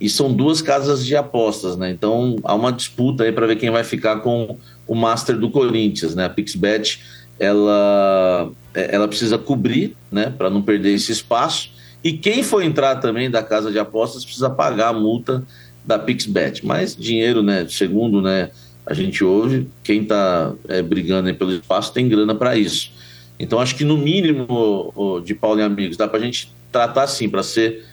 [0.00, 1.90] e são duas casas de apostas, né?
[1.90, 6.14] Então há uma disputa aí para ver quem vai ficar com o Master do Corinthians,
[6.14, 6.26] né?
[6.26, 7.00] A Pixbet
[7.38, 11.70] ela ela precisa cobrir, né, para não perder esse espaço.
[12.02, 15.42] E quem for entrar também da casa de apostas precisa pagar a multa
[15.84, 16.64] da PixBet.
[16.64, 17.66] Mas dinheiro, né?
[17.68, 18.50] Segundo, né?
[18.86, 22.92] A gente ouve, quem está é, brigando pelo espaço tem grana para isso.
[23.38, 27.28] Então acho que no mínimo, de Paulo e amigos, dá para a gente tratar assim,
[27.28, 27.84] para ser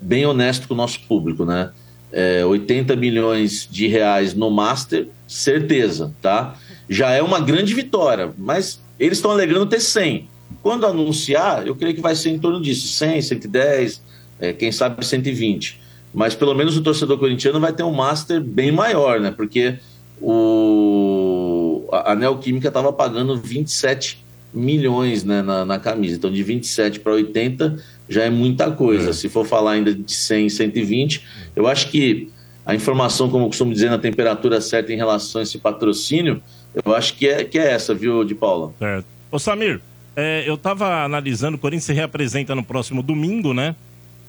[0.00, 1.70] bem honesto com o nosso público, né?
[2.12, 6.56] É, 80 milhões de reais no Master, certeza, tá?
[6.88, 10.28] Já é uma grande vitória, mas eles estão alegando ter 100.
[10.62, 14.02] Quando anunciar, eu creio que vai ser em torno disso, 100, 110,
[14.40, 15.80] é, quem sabe 120.
[16.12, 19.30] Mas pelo menos o torcedor corintiano vai ter um Master bem maior, né?
[19.30, 19.78] Porque
[20.20, 24.22] o, a Neoquímica estava pagando 27
[24.52, 26.16] milhões né, na, na, camisa.
[26.16, 29.10] Então, de 27 para 80 já é muita coisa.
[29.10, 29.12] É.
[29.12, 32.28] Se for falar ainda de 100, 120, eu acho que
[32.66, 36.42] a informação, como eu costumo dizer, na temperatura certa em relação a esse patrocínio,
[36.84, 38.74] eu acho que é, que é essa, viu, de Paula?
[38.78, 39.06] Certo.
[39.30, 39.80] Ô, Samir,
[40.16, 43.76] é, eu estava analisando, o Corinthians se reapresenta no próximo domingo, né?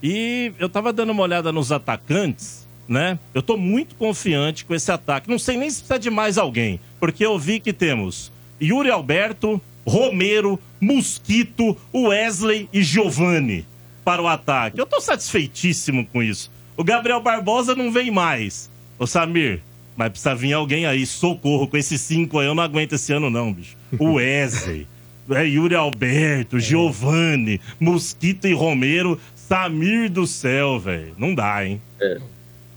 [0.00, 3.18] E eu estava dando uma olhada nos atacantes, né?
[3.34, 5.28] Eu estou muito confiante com esse ataque.
[5.28, 9.60] Não sei nem se precisa de mais alguém, porque eu vi que temos Yuri Alberto,
[9.84, 13.66] Romero, Mosquito, Wesley e Giovani
[14.04, 14.80] para o ataque.
[14.80, 16.50] Eu tô satisfeitíssimo com isso.
[16.76, 18.70] O Gabriel Barbosa não vem mais.
[18.98, 19.60] Ô Samir,
[19.96, 23.30] mas precisa vir alguém aí, socorro, com esses cinco aí eu não aguento esse ano
[23.30, 23.76] não, bicho.
[23.98, 24.86] O Wesley,
[25.30, 31.14] é, Yuri Alberto, Giovani, Mosquito e Romero, Samir do céu, velho.
[31.18, 31.80] Não dá, hein?
[32.00, 32.18] É.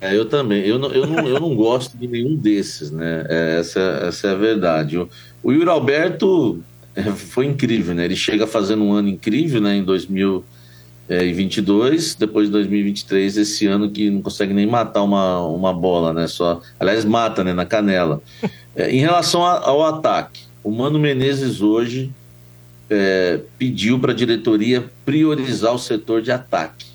[0.01, 0.61] É, eu também.
[0.65, 3.25] Eu não, eu, não, eu não gosto de nenhum desses, né?
[3.27, 4.97] É, essa, essa é a verdade.
[4.97, 5.09] O,
[5.41, 6.61] o Yuri Alberto
[6.95, 8.05] é, foi incrível, né?
[8.05, 9.75] Ele chega fazendo um ano incrível, né?
[9.75, 9.83] Em
[11.07, 16.27] 2022, depois de 2023, esse ano que não consegue nem matar uma, uma bola, né?
[16.27, 17.53] Só, aliás, mata, né?
[17.53, 18.21] Na canela.
[18.75, 22.11] É, em relação a, ao ataque, o Mano Menezes hoje
[22.89, 26.87] é, pediu para a diretoria priorizar o setor de ataque.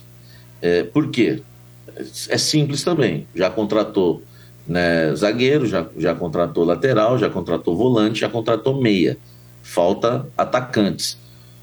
[0.60, 1.42] É, por quê?
[2.28, 3.26] É simples também.
[3.34, 4.22] Já contratou
[4.66, 9.16] né, zagueiro, já, já contratou lateral, já contratou volante, já contratou meia
[9.62, 11.18] falta atacantes.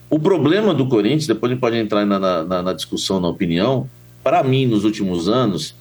[0.09, 3.89] O problema do Corinthians, depois a gente pode entrar na, na, na discussão, na opinião,
[4.23, 5.75] para mim, nos últimos anos,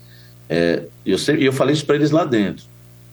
[0.49, 2.65] é, eu, sempre, eu falei isso para eles lá dentro,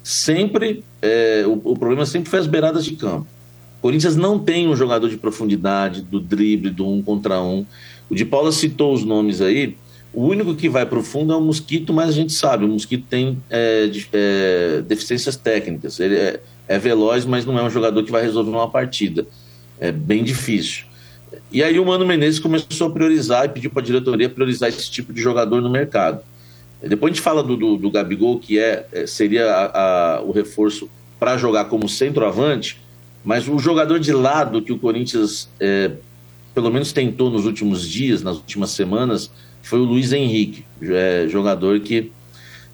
[0.03, 3.28] sempre, é, o, o, problema sempre foi as beiradas de campo.
[3.80, 7.66] O Corinthians não tem um jogador de profundidade, do drible, do um contra um.
[8.09, 9.76] O de Paula citou os nomes aí,
[10.14, 12.68] o único que vai para o fundo é o Mosquito, mas a gente sabe, o
[12.68, 15.99] Mosquito tem é, é, deficiências técnicas.
[15.99, 19.26] Ele é, é veloz, mas não é um jogador que vai resolver uma partida.
[19.80, 20.86] É bem difícil.
[21.51, 24.89] E aí o Mano Menezes começou a priorizar e pediu para a diretoria priorizar esse
[24.89, 26.21] tipo de jogador no mercado.
[26.81, 30.31] Depois a gente fala do, do, do Gabigol, que é, é seria a, a, o
[30.31, 32.81] reforço para jogar como centroavante,
[33.23, 35.91] mas o jogador de lado que o Corinthians é,
[36.53, 39.31] pelo menos tentou nos últimos dias, nas últimas semanas,
[39.61, 42.11] foi o Luiz Henrique, é, jogador que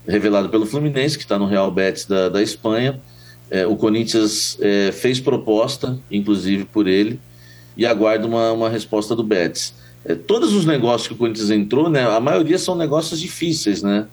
[0.07, 2.99] revelado pelo Fluminense, que está no Real Betis da, da Espanha,
[3.51, 7.19] é, o Corinthians é, fez proposta, inclusive por ele,
[7.79, 9.73] e aguarda uma, uma resposta do Betis.
[10.03, 14.05] É, todos os negócios que o Corinthians entrou, né, a maioria são negócios difíceis, né?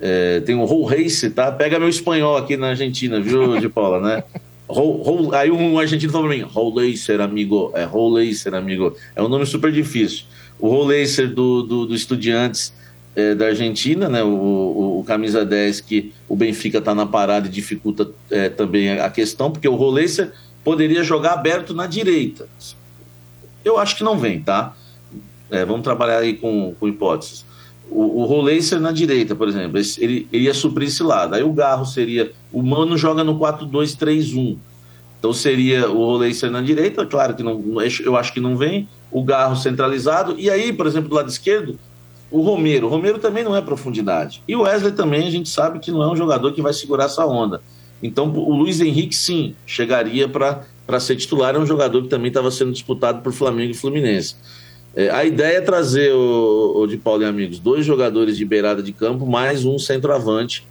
[0.00, 1.52] É, tem o Roll Race, tá?
[1.52, 4.24] Pega meu espanhol aqui na Argentina, viu, de Paula, né?
[4.68, 7.70] Roll, roll, aí um argentino falou pra mim, Roll Racer, amigo.
[7.74, 8.96] É Roll Racer, amigo.
[9.14, 10.24] É um nome super difícil.
[10.58, 12.72] O Roll Racer do, do, do Estudiantes
[13.14, 14.24] é, da Argentina, né?
[14.24, 18.98] O, o, o, camisa 10 que o Benfica está na parada e dificulta é, também
[18.98, 20.32] a questão, porque o Roleiser
[20.64, 22.48] poderia jogar aberto na direita.
[23.64, 24.74] Eu acho que não vem, tá?
[25.50, 27.44] É, vamos trabalhar aí com, com hipóteses.
[27.90, 31.34] O, o na direita, por exemplo, ele, ele ia suprir esse lado.
[31.34, 32.32] Aí o Garro seria.
[32.50, 34.56] O Mano joga no 4-2-3-1.
[35.18, 37.62] Então seria o Roleiser na direita, claro que não,
[38.04, 38.88] eu acho que não vem.
[39.10, 40.34] O Garro centralizado.
[40.38, 41.78] E aí, por exemplo, do lado esquerdo,
[42.30, 42.86] o Romero.
[42.86, 44.42] O Romero também não é profundidade.
[44.48, 47.04] E o Wesley também, a gente sabe que não é um jogador que vai segurar
[47.04, 47.60] essa onda.
[48.02, 50.64] Então, o Luiz Henrique, sim, chegaria para
[51.00, 51.54] ser titular.
[51.54, 54.36] É um jogador que também estava sendo disputado por Flamengo e Fluminense.
[54.94, 58.82] É, a ideia é trazer, o, o de Paulo e amigos, dois jogadores de beirada
[58.82, 60.66] de campo, mais um centroavante,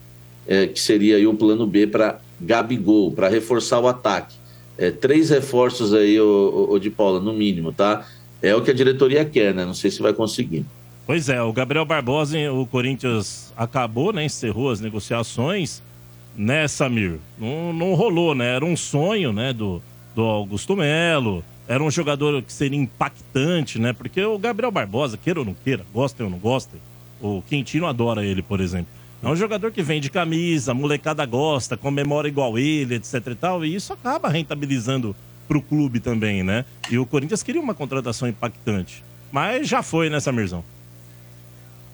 [0.48, 4.36] é, que seria aí o plano B para Gabigol, para reforçar o ataque.
[4.78, 8.06] É, três reforços aí, o, o de Paula, no mínimo, tá?
[8.42, 9.66] É o que a diretoria quer, né?
[9.66, 10.66] Não sei se vai conseguir.
[11.06, 14.26] Pois é, o Gabriel Barbosa, o Corinthians acabou, né?
[14.26, 15.82] Encerrou as negociações,
[16.36, 17.20] né, Samir?
[17.38, 18.56] Não, não rolou, né?
[18.56, 19.82] Era um sonho, né, do,
[20.16, 21.44] do Augusto Melo.
[21.68, 23.94] Era um jogador que seria impactante, né?
[23.94, 26.80] Porque o Gabriel Barbosa, queira ou não queira, gostem ou não gostem,
[27.22, 28.92] o Quintino adora ele, por exemplo.
[29.24, 33.76] É um jogador que vende camisa, molecada gosta, comemora igual ele, etc e tal, e
[33.76, 35.16] isso acaba rentabilizando
[35.48, 36.66] pro clube também, né?
[36.90, 39.04] E o Corinthians queria uma contratação impactante.
[39.32, 40.64] Mas já foi, né, Samirzão?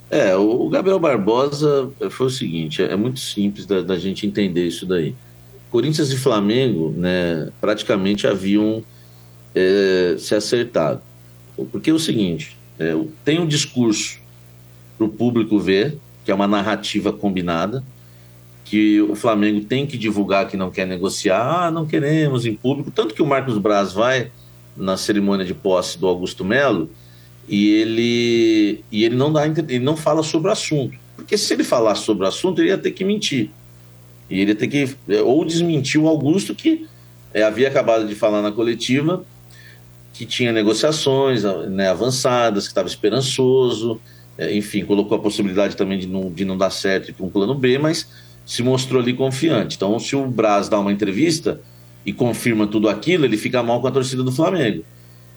[0.10, 4.86] É, o Gabriel Barbosa foi o seguinte: é muito simples da, da gente entender isso
[4.86, 5.14] daí.
[5.70, 8.84] Corinthians e Flamengo, né, praticamente haviam
[9.54, 11.02] é, se acertado.
[11.72, 14.20] Porque é o seguinte: é, tem um discurso
[14.98, 17.84] para o público ver, que é uma narrativa combinada,
[18.64, 22.92] que o Flamengo tem que divulgar que não quer negociar, ah, não queremos em público.
[22.92, 24.32] Tanto que o Marcos Braz vai
[24.76, 26.90] na cerimônia de posse do Augusto Melo
[27.48, 30.98] e ele, e ele, não, dá, ele não fala sobre o assunto.
[31.16, 33.50] Porque se ele falasse sobre o assunto, ele ia ter que mentir.
[34.30, 36.88] E ele ter que ou desmentir o Augusto, que
[37.34, 39.26] é, havia acabado de falar na coletiva,
[40.14, 44.00] que tinha negociações né, avançadas, que estava esperançoso,
[44.38, 47.56] é, enfim, colocou a possibilidade também de não, de não dar certo com um plano
[47.56, 48.08] B, mas
[48.46, 49.76] se mostrou ali confiante.
[49.76, 51.60] Então, se o Braz dá uma entrevista
[52.06, 54.84] e confirma tudo aquilo, ele fica mal com a torcida do Flamengo.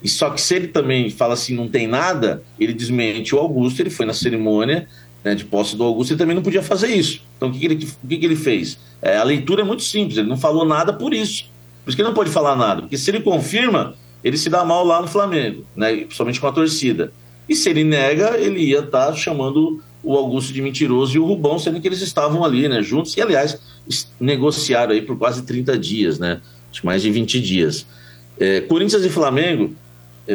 [0.03, 3.81] E só que se ele também fala assim, não tem nada, ele desmente o Augusto,
[3.81, 4.87] ele foi na cerimônia
[5.25, 7.23] né, de posse do Augusto, ele também não podia fazer isso.
[7.37, 8.79] Então o que, que ele, o que, que ele fez?
[9.03, 11.45] É, a leitura é muito simples, ele não falou nada por isso.
[11.85, 14.65] Por isso que ele não pode falar nada, porque se ele confirma, ele se dá
[14.65, 17.13] mal lá no Flamengo, né, principalmente com a torcida.
[17.49, 21.27] E se ele nega, ele ia estar tá chamando o Augusto de mentiroso e o
[21.27, 23.59] Rubão, sendo que eles estavam ali, né, juntos, e aliás,
[24.19, 26.41] negociaram aí por quase 30 dias, né,
[26.83, 27.87] mais de 20 dias.
[28.39, 29.75] É, Corinthians e Flamengo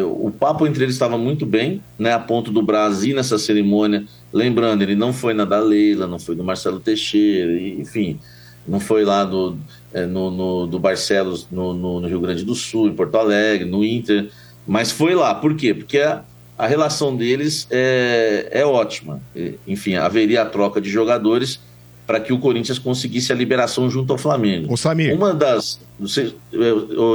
[0.02, 4.06] o papo entre eles estava muito bem, né, a ponto do Brasil nessa cerimônia.
[4.34, 8.20] Lembrando, ele não foi na da Leila, não foi do Marcelo Teixeira, enfim,
[8.68, 9.58] não foi lá do,
[9.94, 13.70] é, no, no, do Barcelos no, no, no, Rio Grande do Sul, em Porto Alegre,
[13.70, 14.30] no Inter,
[14.68, 15.34] mas foi lá.
[15.36, 15.74] Por quê?
[15.74, 16.24] Porque a,
[16.58, 19.22] a relação deles é, é ótima.
[19.68, 21.60] Enfim, haveria a troca de jogadores
[22.06, 24.72] para que o Corinthians conseguisse a liberação junto ao Flamengo.
[24.72, 25.16] O Samir.
[25.16, 25.80] Uma das.
[26.00, 26.34] Você,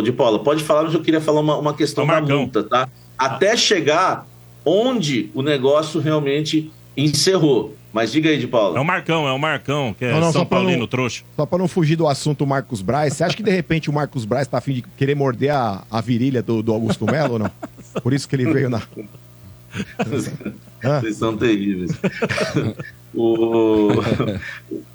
[0.03, 2.89] de Paula, pode falar, mas eu queria falar uma, uma questão da multa, tá?
[3.17, 4.27] Até chegar
[4.65, 7.77] onde o negócio realmente encerrou.
[7.93, 8.79] Mas diga aí, de Paula.
[8.79, 11.25] É o Marcão, é o Marcão, que é não, não, São Paulino não, trouxa.
[11.35, 14.25] Só para não fugir do assunto Marcos Braz, você acha que de repente o Marcos
[14.25, 17.51] Braz tá afim de querer morder a, a virilha do, do Augusto Melo ou não?
[18.01, 18.81] Por isso que ele veio na.
[20.83, 21.91] Vocês são terríveis.
[23.15, 23.91] o...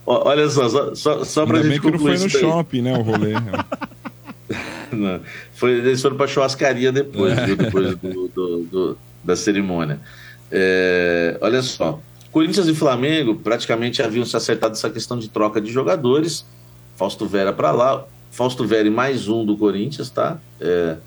[0.05, 2.93] Olha só, só, só, só pra Ainda gente bem que não foi no shopping, né,
[2.97, 3.33] o rolê.
[4.93, 5.19] não,
[5.53, 7.45] foi, eles foram pra churrascaria depois, é.
[7.45, 9.99] viu, depois do, do, do, da cerimônia.
[10.51, 11.99] É, olha só,
[12.31, 16.45] Corinthians e Flamengo praticamente haviam se acertado essa questão de troca de jogadores.
[16.95, 20.37] Fausto Vera para lá, Fausto Vera e mais um do Corinthians, tá?
[20.59, 20.97] É,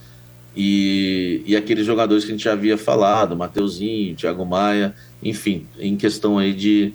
[0.56, 5.96] e, e aqueles jogadores que a gente já havia falado, Mateuzinho, Thiago Maia, enfim, em
[5.96, 6.92] questão aí de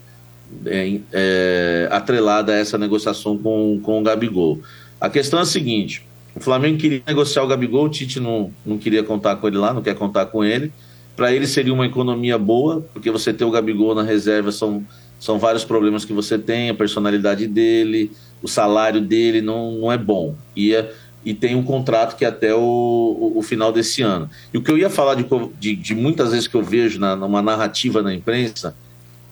[0.65, 4.59] é, é, atrelada a essa negociação com, com o Gabigol.
[4.99, 8.77] A questão é a seguinte: o Flamengo queria negociar o Gabigol, o Tite não, não
[8.77, 10.71] queria contar com ele lá, não quer contar com ele.
[11.15, 14.83] Para ele seria uma economia boa, porque você ter o Gabigol na reserva são,
[15.19, 19.97] são vários problemas que você tem, a personalidade dele, o salário dele não, não é
[19.97, 20.35] bom.
[20.55, 20.91] Ia
[21.25, 24.29] e tem um contrato que é até o, o, o, final desse ano.
[24.53, 25.25] E o que eu ia falar de,
[25.59, 28.75] de, de muitas vezes que eu vejo na, numa narrativa na imprensa,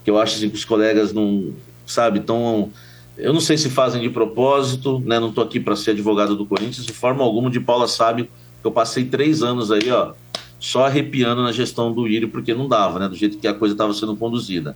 [0.03, 1.53] que eu acho assim, que os colegas não,
[1.85, 2.69] sabe, tão.
[3.17, 5.19] Eu não sei se fazem de propósito, né?
[5.19, 7.49] Não estou aqui para ser advogado do Corinthians, de forma alguma.
[7.49, 10.13] De Paula sabe que eu passei três anos aí, ó,
[10.59, 13.07] só arrepiando na gestão do Írio, porque não dava, né?
[13.07, 14.75] Do jeito que a coisa estava sendo conduzida.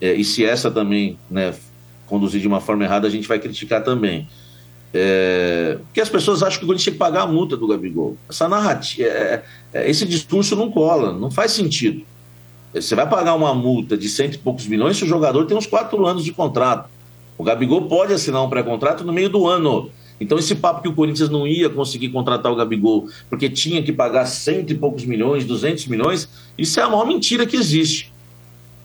[0.00, 1.54] É, e se essa também, né,
[2.06, 4.28] conduzir de uma forma errada, a gente vai criticar também.
[4.92, 8.16] É, porque as pessoas acham que o Corinthians tem que pagar a multa do Gabigol.
[8.28, 12.02] Essa narrativa, é, é, esse discurso não cola, não faz sentido.
[12.74, 15.66] Você vai pagar uma multa de cento e poucos milhões se o jogador tem uns
[15.66, 16.88] quatro anos de contrato.
[17.36, 19.90] O Gabigol pode assinar um pré-contrato no meio do ano.
[20.20, 23.92] Então, esse papo que o Corinthians não ia conseguir contratar o Gabigol porque tinha que
[23.92, 28.12] pagar cento e poucos milhões, duzentos milhões, isso é a maior mentira que existe.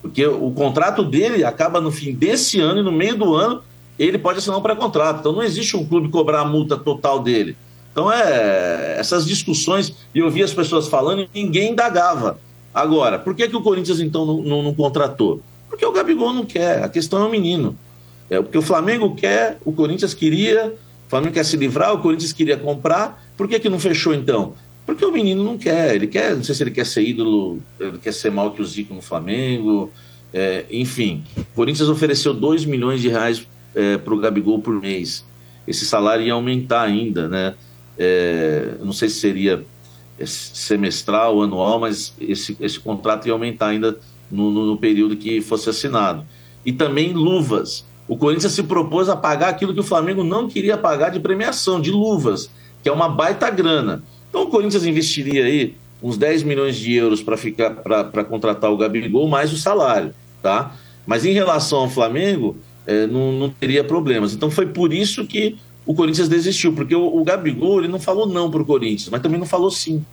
[0.01, 3.63] Porque o contrato dele acaba no fim desse ano e no meio do ano
[3.97, 5.19] ele pode assinar um pré-contrato.
[5.19, 7.57] Então não existe um clube cobrar a multa total dele.
[7.91, 12.39] Então é essas discussões, e eu vi as pessoas falando e ninguém indagava.
[12.73, 15.41] Agora, por que, que o Corinthians então não, não, não contratou?
[15.69, 17.77] Porque o Gabigol não quer, a questão é o menino.
[18.29, 20.73] É, porque o Flamengo quer, o Corinthians queria,
[21.07, 23.23] o Flamengo quer se livrar, o Corinthians queria comprar.
[23.37, 24.53] Por que, que não fechou então?
[24.85, 27.97] Porque o menino não quer, ele quer, não sei se ele quer ser ídolo, ele
[27.99, 29.91] quer ser mal que o Zico no Flamengo,
[30.33, 31.23] é, enfim.
[31.37, 35.23] O Corinthians ofereceu 2 milhões de reais é, para o Gabigol por mês.
[35.67, 37.53] Esse salário ia aumentar ainda, né?
[37.97, 39.63] É, não sei se seria
[40.25, 43.97] semestral, anual, mas esse, esse contrato ia aumentar ainda
[44.31, 46.25] no, no, no período que fosse assinado.
[46.65, 47.85] E também luvas.
[48.07, 51.79] O Corinthians se propôs a pagar aquilo que o Flamengo não queria pagar de premiação,
[51.79, 52.49] de luvas,
[52.81, 54.03] que é uma baita grana.
[54.29, 58.77] Então o Corinthians investiria aí uns 10 milhões de euros para ficar para contratar o
[58.77, 60.13] Gabigol mais o salário.
[60.41, 60.75] tá?
[61.05, 64.33] Mas em relação ao Flamengo, é, não, não teria problemas.
[64.33, 68.25] Então foi por isso que o Corinthians desistiu, porque o, o Gabigol ele não falou
[68.25, 70.03] não pro Corinthians, mas também não falou sim.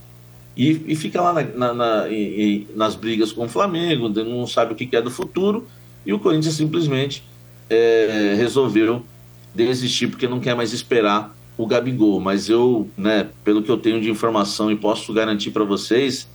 [0.57, 4.73] E, e fica lá na, na, na, e- nas brigas com o Flamengo, não sabe
[4.73, 5.67] o que que é do futuro,
[6.05, 7.23] e o Corinthians simplesmente
[7.69, 9.05] é, resolveu
[9.55, 12.21] desistir porque não quer mais esperar o Gabigol.
[12.21, 16.29] Mas eu, né, pelo que eu tenho de informação e posso garantir para vocês,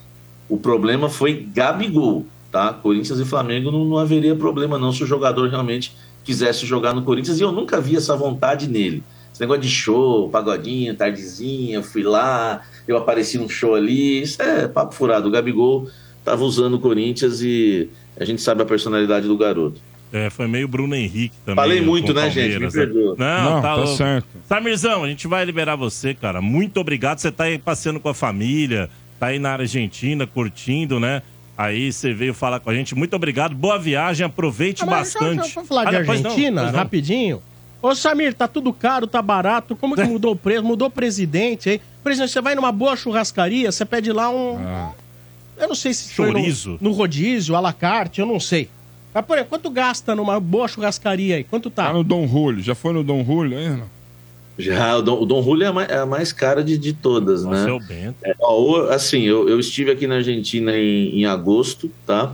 [0.48, 2.72] o problema foi Gabigol, tá?
[2.74, 7.04] Corinthians e Flamengo não, não haveria problema não se o jogador realmente quisesse jogar no
[7.04, 9.04] Corinthians e eu nunca vi essa vontade nele.
[9.36, 14.66] Esse negócio de show, pagodinho, tardezinha, fui lá, eu apareci num show ali, isso é
[14.66, 15.28] papo furado.
[15.28, 15.90] O Gabigol
[16.24, 19.82] tava usando o Corinthians e a gente sabe a personalidade do garoto.
[20.14, 21.62] É, foi meio Bruno Henrique também.
[21.62, 22.54] Falei muito, né, gente?
[22.58, 23.16] Me Palmeiras, perdoa.
[23.18, 23.98] Não, Não, tá, tá louco.
[23.98, 24.26] certo.
[24.48, 26.42] Samirzão, a gente vai liberar você, cara.
[26.42, 27.18] Muito obrigado.
[27.20, 31.22] Você tá aí passeando com a família, tá aí na Argentina, curtindo, né?
[31.58, 32.96] Aí você veio falar com a gente.
[32.96, 33.54] Muito obrigado.
[33.54, 35.26] Boa viagem, aproveite Ah, bastante.
[35.26, 36.72] Deixa, deixa eu falar de Ah, não, Argentina, não.
[36.72, 37.42] rapidinho.
[37.82, 39.76] Ô, Samir, tá tudo caro, tá barato.
[39.76, 40.64] Como que mudou o preço?
[40.64, 41.82] Mudou o presidente aí.
[42.02, 44.58] Por exemplo, você vai numa boa churrascaria, você pede lá um.
[44.58, 44.92] Ah,
[45.58, 46.78] Eu não sei se foi no- Chorizo.
[46.82, 48.70] No, rodízio, à la carte, eu não sei.
[49.14, 51.44] Mas, por exemplo, quanto gasta numa boa churrascaria aí?
[51.44, 51.88] Quanto tá?
[51.88, 52.62] tá no Dom Julio.
[52.64, 53.96] Já foi no Dom Julio aí, não?
[54.58, 56.94] Já, o Dom, o Dom Julio é a mais, é a mais cara de, de
[56.94, 57.70] todas, Nossa, né?
[57.70, 58.16] é o Bento.
[58.42, 62.34] Ó, o- assim, eu, eu estive aqui na Argentina em, em agosto, tá?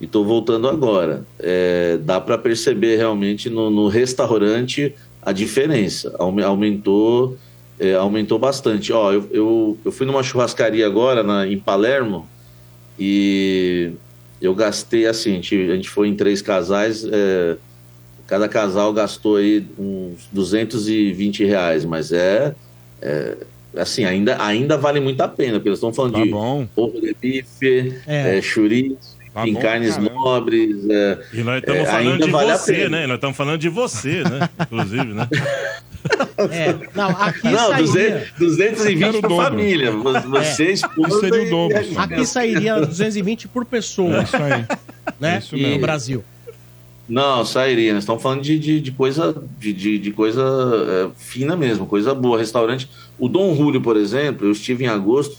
[0.00, 1.24] E tô voltando agora.
[1.38, 6.14] É, dá para perceber realmente no, no restaurante a diferença.
[6.18, 7.36] Aume- Aumentou,
[7.80, 8.92] é, aumentou bastante.
[8.92, 12.28] Ó, eu, eu, eu fui numa churrascaria agora na, em Palermo
[12.98, 13.92] e
[14.40, 17.56] eu gastei assim, a gente, a gente foi em três casais, é,
[18.26, 22.54] cada casal gastou aí uns 220 reais, mas é,
[23.00, 23.36] é,
[23.76, 26.66] assim, ainda, ainda vale muito a pena, porque eles estão falando Tá de bom.
[26.76, 28.38] ovo de bife, É.
[28.38, 28.42] é,
[29.36, 30.14] Tá em bom, carnes caramba.
[30.14, 30.76] nobres.
[30.88, 33.06] é, E nós estamos É, falando ainda de você, né?
[33.06, 34.48] Nós estamos falando de você, né?
[34.62, 35.28] Inclusive, né?
[36.50, 37.76] É, não, aqui não, sairia.
[38.38, 39.44] 200, 220 Quero o para dobro.
[39.44, 39.90] família.
[39.92, 41.98] Vo- Você, esposa Isso seria o e- dobro, e-.
[41.98, 44.64] Aqui sairia 220 por pessoa, É isso aí.
[45.20, 45.34] né?
[45.34, 45.80] é isso no mesmo.
[45.80, 46.24] Brasil.
[47.08, 47.92] Não, sairia.
[47.94, 52.14] Nós estamos falando de, de, de coisa, de, de, de coisa é, fina mesmo, coisa
[52.14, 52.38] boa.
[52.38, 52.88] Restaurante.
[53.18, 55.36] O Dom Julio, por exemplo, eu estive em agosto,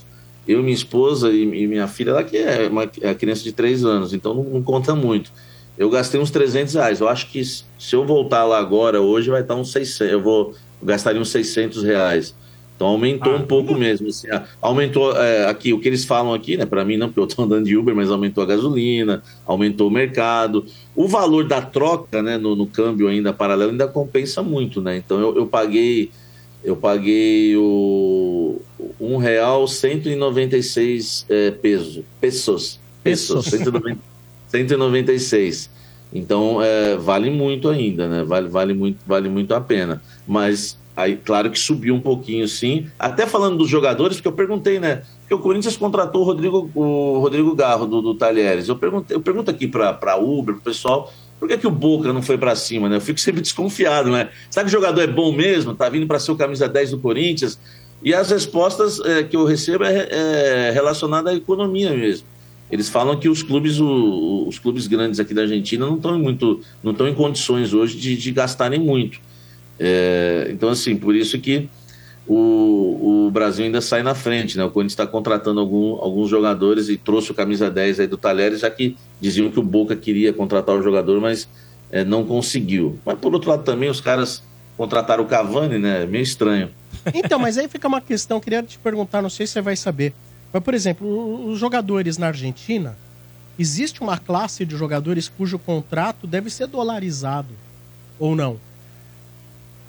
[0.48, 3.84] eu, minha esposa e, e minha filha lá, que é uma é criança de 3
[3.84, 5.30] anos, então não, não conta muito.
[5.76, 7.00] Eu gastei uns 300 reais.
[7.00, 10.12] Eu acho que se eu voltar lá agora, hoje, vai estar uns 600.
[10.12, 12.34] Eu vou eu gastaria uns 600 reais.
[12.74, 14.06] Então aumentou Ah, um pouco mesmo.
[14.08, 14.28] assim,
[14.62, 16.64] aumentou é, aqui, o que eles falam aqui, né?
[16.64, 19.90] Para mim não, porque eu estou andando de Uber, mas aumentou a gasolina, aumentou o
[19.90, 20.64] mercado.
[20.94, 24.96] O valor da troca, né, no, no câmbio ainda paralelo, ainda compensa muito, né?
[24.96, 26.12] Então eu, eu paguei,
[26.62, 28.60] eu paguei o
[29.00, 33.44] um real 196 é, peso, pesos, pesos, Pesos.
[33.46, 34.08] 190
[34.48, 35.70] 196.
[36.12, 38.24] Então é, vale muito ainda, né?
[38.24, 40.02] Vale, vale, muito, vale muito a pena.
[40.26, 42.86] Mas aí, claro que subiu um pouquinho, sim.
[42.98, 45.02] Até falando dos jogadores, porque eu perguntei, né?
[45.20, 48.68] Porque o Corinthians contratou o Rodrigo, o Rodrigo Garro do, do Talheres.
[48.68, 52.22] Eu, perguntei, eu pergunto aqui para Uber, pro pessoal, por que, que o Boca não
[52.22, 52.96] foi para cima, né?
[52.96, 54.28] Eu fico sempre desconfiado, né?
[54.50, 55.74] Será que o jogador é bom mesmo?
[55.74, 57.58] Tá vindo para ser o camisa 10 do Corinthians?
[58.02, 62.26] E as respostas é, que eu recebo é, é relacionada à economia mesmo.
[62.70, 66.60] Eles falam que os clubes, o- os clubes grandes aqui da Argentina não estão muito,
[66.82, 69.18] não estão em condições hoje de, de gastarem muito.
[69.78, 71.68] É, então, assim, por isso que
[72.28, 74.64] o, o Brasil ainda sai na frente, né?
[74.64, 78.60] O Corinthians está contratando algum- alguns jogadores e trouxe o camisa 10 aí do Talheres,
[78.60, 81.48] já que diziam que o Boca queria contratar o jogador, mas
[81.90, 82.98] é, não conseguiu.
[83.04, 84.42] Mas por outro lado também os caras
[84.76, 86.06] contrataram o Cavani, né?
[86.06, 86.70] Meio estranho.
[87.14, 90.12] Então, mas aí fica uma questão, queria te perguntar, não sei se você vai saber.
[90.52, 92.96] Mas, por exemplo, os jogadores na Argentina,
[93.58, 97.48] existe uma classe de jogadores cujo contrato deve ser dolarizado,
[98.18, 98.58] ou não?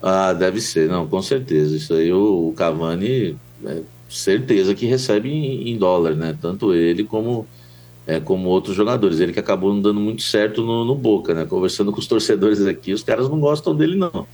[0.01, 1.75] Ah, deve ser, não, com certeza.
[1.75, 6.37] Isso aí o, o Cavani, é, certeza que recebe em, em dólar, né?
[6.41, 7.45] Tanto ele como,
[8.07, 9.19] é, como outros jogadores.
[9.19, 11.45] Ele que acabou não dando muito certo no, no Boca, né?
[11.45, 14.25] Conversando com os torcedores aqui, os caras não gostam dele, não.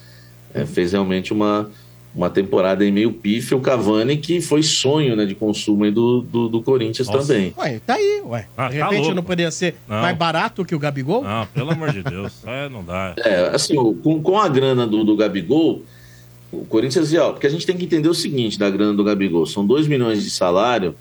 [0.53, 1.69] É, fez realmente uma,
[2.15, 3.57] uma temporada aí meio pífia.
[3.57, 7.19] O Cavani, que foi sonho né, de consumo aí do, do, do Corinthians Nossa.
[7.19, 7.53] também.
[7.57, 8.47] Ué, tá aí, ué.
[8.55, 9.15] Ah, de tá repente louco.
[9.15, 10.01] não poderia ser Não.
[10.01, 11.23] mais barato que o Gabigol?
[11.23, 12.33] Não, pelo amor de Deus.
[12.45, 13.13] É, não dá.
[13.17, 15.83] É, assim, com, com a grana do, do Gabigol,
[16.51, 19.03] o Corinthians ia, ó, porque a gente tem que entender o seguinte da grana do
[19.03, 20.95] Gabigol, são 2 milhões de salário,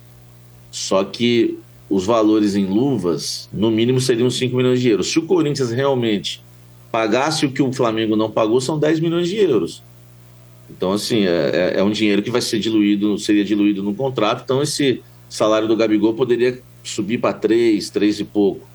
[0.71, 1.59] só que
[1.89, 5.13] os valores em luvas, no mínimo seriam 5 milhões de euros.
[5.13, 6.43] Se o Corinthians realmente
[6.91, 9.83] pagasse o que o Flamengo não pagou, são 10 milhões de euros.
[10.71, 14.43] Então, assim, é, é- é um dinheiro que vai ser diluído, seria diluído no contrato,
[14.45, 18.67] então esse salário do Gabigol poderia subir para 3, 3 e pouco.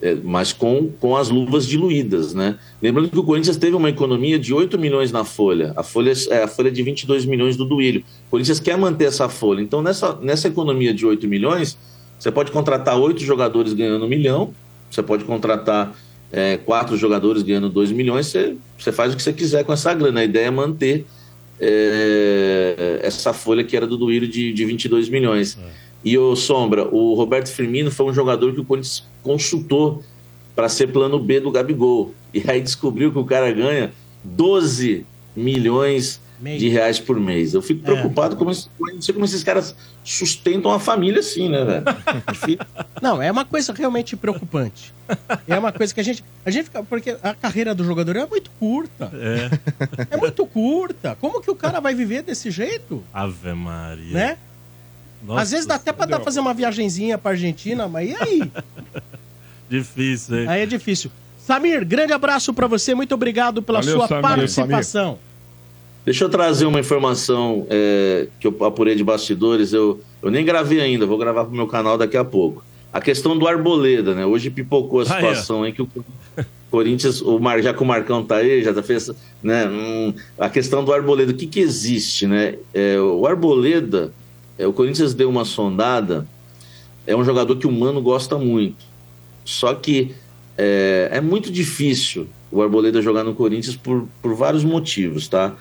[0.00, 2.56] é, mas com, com as luvas diluídas, né?
[2.80, 6.44] Lembrando que o Corinthians teve uma economia de 8 milhões na folha, a folha é
[6.44, 8.02] a folha de 22 milhões do Duílio.
[8.28, 9.60] O Corinthians quer manter essa folha.
[9.60, 11.76] Então, nessa, nessa economia de 8 milhões,
[12.16, 14.54] você pode contratar oito jogadores ganhando um milhão,
[14.88, 15.92] você pode contratar
[16.30, 19.92] é, quatro jogadores ganhando 2 milhões, você, você faz o que você quiser com essa
[19.94, 20.20] grana.
[20.20, 21.06] A ideia é manter
[21.60, 25.58] é, essa folha que era do Duílio de, de 22 milhões.
[25.58, 25.88] É.
[26.04, 30.02] E o Sombra, o Roberto Firmino foi um jogador que o Corinthians consultou
[30.54, 32.14] para ser plano B do Gabigol.
[32.32, 33.92] E aí descobriu que o cara ganha
[34.22, 35.04] 12
[35.34, 36.58] milhões Meio.
[36.58, 37.54] de reais por mês.
[37.54, 37.84] Eu fico é.
[37.84, 39.74] preocupado como, não sei como esses caras
[40.04, 41.84] sustentam a família assim, né, velho?
[43.02, 44.94] não, é uma coisa realmente preocupante.
[45.46, 46.24] É uma coisa que a gente.
[46.44, 46.82] A gente fica.
[46.82, 49.10] Porque a carreira do jogador é muito curta.
[49.14, 49.50] É.
[50.10, 51.16] É muito curta.
[51.20, 53.02] Como que o cara vai viver desse jeito?
[53.12, 54.12] Ave Maria.
[54.12, 54.38] Né?
[55.22, 58.52] Nossa, Às vezes dá até pra dar, fazer uma viagenzinha pra Argentina, mas e aí?
[59.68, 60.48] difícil, hein?
[60.48, 61.10] Aí é difícil.
[61.38, 65.04] Samir, grande abraço para você, muito obrigado pela Valeu, sua Samir, participação.
[65.12, 65.27] Samir.
[66.08, 69.74] Deixa eu trazer uma informação é, que eu apurei de bastidores.
[69.74, 72.64] Eu, eu nem gravei ainda, vou gravar pro meu canal daqui a pouco.
[72.90, 74.24] A questão do Arboleda, né?
[74.24, 75.68] Hoje pipocou a situação ah, é.
[75.68, 75.88] em que o
[76.70, 79.10] Corinthians, o Mar, já que o Marcão tá aí, já tá fez,
[79.42, 79.66] né?
[79.66, 82.54] Hum, a questão do Arboleda, o que que existe, né?
[82.72, 84.10] É, o Arboleda,
[84.56, 86.26] é, o Corinthians deu uma sondada,
[87.06, 88.82] é um jogador que o Mano gosta muito.
[89.44, 90.14] Só que
[90.56, 95.54] é, é muito difícil o Arboleda jogar no Corinthians por, por vários motivos, tá?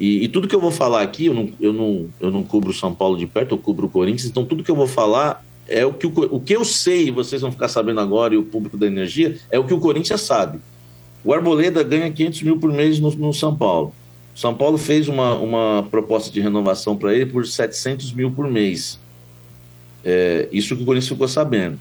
[0.00, 2.72] E, e, tudo que eu vou falar aqui, eu não, eu, não, eu não cubro
[2.72, 5.84] São Paulo de perto, eu cubro o Corinthians, então tudo que eu vou falar é
[5.84, 8.78] o que, o, o que eu sei, vocês vão ficar sabendo agora, e o público
[8.78, 10.58] da energia, é o que o Corinthians sabe.
[11.22, 13.94] O Arboleda ganha 500 mil por mês no, no São Paulo.
[14.34, 18.98] São Paulo fez uma, uma proposta de renovação para ele por 700 mil por mês.
[20.02, 21.78] É, isso que o Corinthians ficou sabendo.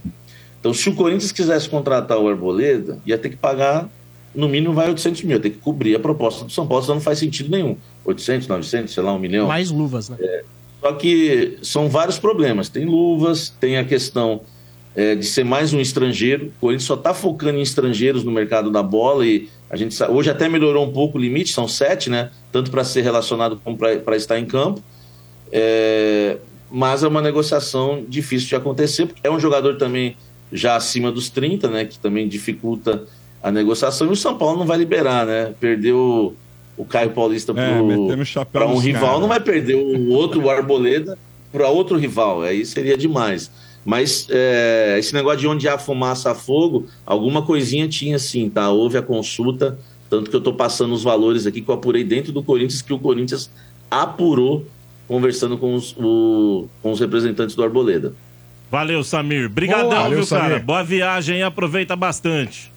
[0.59, 3.89] Então, se o Corinthians quisesse contratar o Arboleda, ia ter que pagar,
[4.33, 7.01] no mínimo, vai 800 mil, ter que cobrir a proposta do São Paulo, senão não
[7.01, 7.75] faz sentido nenhum.
[8.05, 9.47] 800, 900, sei lá, um milhão.
[9.47, 10.17] Mais luvas, né?
[10.19, 10.43] É,
[10.81, 12.69] só que são vários problemas.
[12.69, 14.41] Tem luvas, tem a questão
[14.95, 16.47] é, de ser mais um estrangeiro.
[16.47, 20.29] O Corinthians só está focando em estrangeiros no mercado da bola e a gente hoje
[20.29, 22.31] até melhorou um pouco o limite, são sete, né?
[22.51, 24.81] Tanto para ser relacionado como para estar em campo.
[25.51, 26.37] É,
[26.71, 30.15] mas é uma negociação difícil de acontecer, porque é um jogador também
[30.51, 31.85] já acima dos 30, né?
[31.85, 33.05] Que também dificulta
[33.41, 34.07] a negociação.
[34.07, 35.53] E o São Paulo não vai liberar, né?
[35.59, 36.35] Perdeu
[36.77, 37.55] o Caio Paulista é,
[38.51, 39.19] para um rival, cara.
[39.19, 41.17] não vai perder o outro, o Arboleda,
[41.51, 42.41] para outro rival.
[42.41, 43.51] Aí seria demais.
[43.85, 48.69] Mas é, esse negócio de onde há fumaça, há fogo, alguma coisinha tinha sim, tá?
[48.69, 49.77] Houve a consulta,
[50.09, 52.93] tanto que eu estou passando os valores aqui que eu apurei dentro do Corinthians, que
[52.93, 53.49] o Corinthians
[53.89, 54.65] apurou
[55.07, 58.13] conversando com os, o, com os representantes do Arboleda.
[58.69, 59.47] Valeu, Samir.
[59.47, 60.43] Obrigadão, Valeu, viu, Samir.
[60.43, 60.59] cara?
[60.59, 62.68] Boa viagem e aproveita bastante.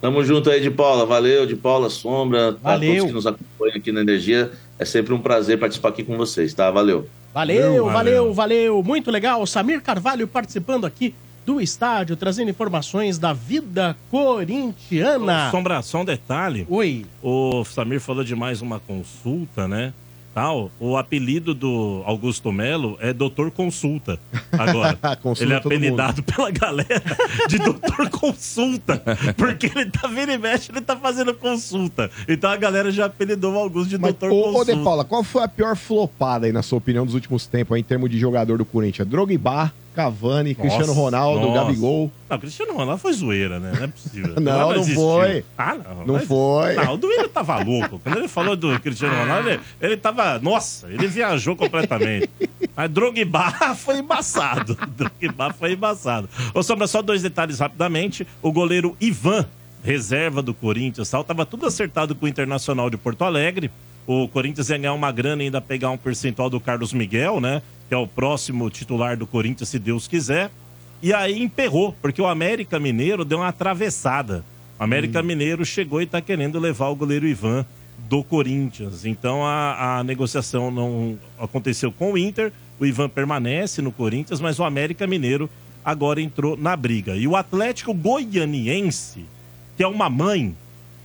[0.00, 1.04] Tamo junto aí, de Paula.
[1.04, 2.90] Valeu, de Paula, Sombra, Valeu.
[2.90, 4.52] a todos que nos acompanham aqui na Energia.
[4.78, 6.70] É sempre um prazer participar aqui com vocês, tá?
[6.70, 7.08] Valeu.
[7.34, 8.82] Valeu, valeu, valeu, valeu.
[8.82, 9.44] Muito legal.
[9.46, 15.50] Samir Carvalho participando aqui do estádio, trazendo informações da vida corintiana.
[15.50, 16.66] Sombra, só um detalhe.
[16.68, 17.06] Oi.
[17.22, 19.92] O Samir falou de mais uma consulta, né?
[20.38, 24.20] Tal, o apelido do Augusto Melo é Doutor Consulta.
[24.52, 24.96] Agora,
[25.40, 27.02] ele é apelidado pela galera
[27.48, 29.02] de Doutor Consulta,
[29.36, 32.08] porque ele tá vendo e mexe, ele tá fazendo consulta.
[32.28, 34.72] Então a galera já apelidou o Augusto de Mas, Doutor ô, Consulta.
[34.72, 37.74] Ô, De Paula, qual foi a pior flopada aí, na sua opinião, dos últimos tempos,
[37.74, 39.08] aí, em termos de jogador do Corinthians?
[39.08, 41.64] Drogba, Cavani, nossa, Cristiano Ronaldo, nossa.
[41.64, 42.12] Gabigol.
[42.30, 43.72] Não, Cristiano Ronaldo foi zoeira, né?
[43.74, 44.34] Não é possível.
[44.40, 45.44] não, não, foi.
[45.58, 46.06] Ah, não.
[46.06, 46.24] Não mas...
[46.28, 46.74] foi.
[46.76, 47.98] Não, o Duílio tava louco.
[47.98, 50.38] Quando ele falou do Cristiano Ronaldo, ele, ele tava.
[50.38, 52.30] Nossa, ele viajou completamente.
[52.76, 54.78] Mas Drogba foi embaçado.
[54.96, 56.28] Drogba foi embaçado.
[56.54, 58.24] Ô, Sombra, só dois detalhes rapidamente.
[58.40, 59.46] O goleiro Ivan,
[59.82, 63.68] reserva do Corinthians, tal, tava tudo acertado com o Internacional de Porto Alegre.
[64.10, 67.60] O Corinthians ia ganhar uma grana e ainda pegar um percentual do Carlos Miguel, né?
[67.86, 70.50] que é o próximo titular do Corinthians, se Deus quiser.
[71.02, 74.42] E aí emperrou, porque o América Mineiro deu uma atravessada.
[74.80, 75.24] O América hum.
[75.24, 77.66] Mineiro chegou e está querendo levar o goleiro Ivan
[78.08, 79.04] do Corinthians.
[79.04, 82.50] Então a, a, negociação não aconteceu com o Inter.
[82.80, 85.50] O Ivan permanece no Corinthians, mas o América Mineiro
[85.84, 87.14] agora entrou na briga.
[87.14, 89.26] E o Atlético Goianiense,
[89.76, 90.56] que é uma mãe,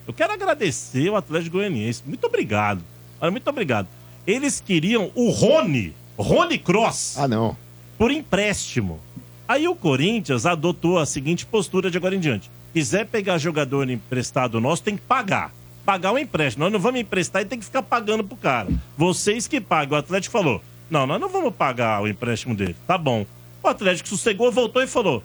[0.08, 2.02] eu quero agradecer o Atlético Goianiense.
[2.06, 2.93] Muito obrigado.
[3.30, 3.88] Muito obrigado.
[4.26, 7.18] Eles queriam o Rony Rony Cross.
[7.18, 7.56] Ah, não.
[7.98, 9.00] Por empréstimo.
[9.48, 12.50] Aí o Corinthians adotou a seguinte postura de agora em diante.
[12.72, 15.52] Quiser pegar jogador emprestado nosso, tem que pagar.
[15.86, 16.64] Pagar o empréstimo.
[16.64, 18.70] Nós não vamos emprestar e tem que ficar pagando pro cara.
[18.98, 19.98] Vocês que pagam.
[19.98, 22.76] O Atlético falou: Não, nós não vamos pagar o empréstimo dele.
[22.88, 23.26] Tá bom.
[23.62, 25.22] O Atlético sossegou, voltou e falou: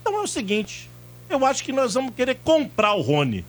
[0.00, 0.90] Então é o seguinte:
[1.30, 3.44] eu acho que nós vamos querer comprar o Rony.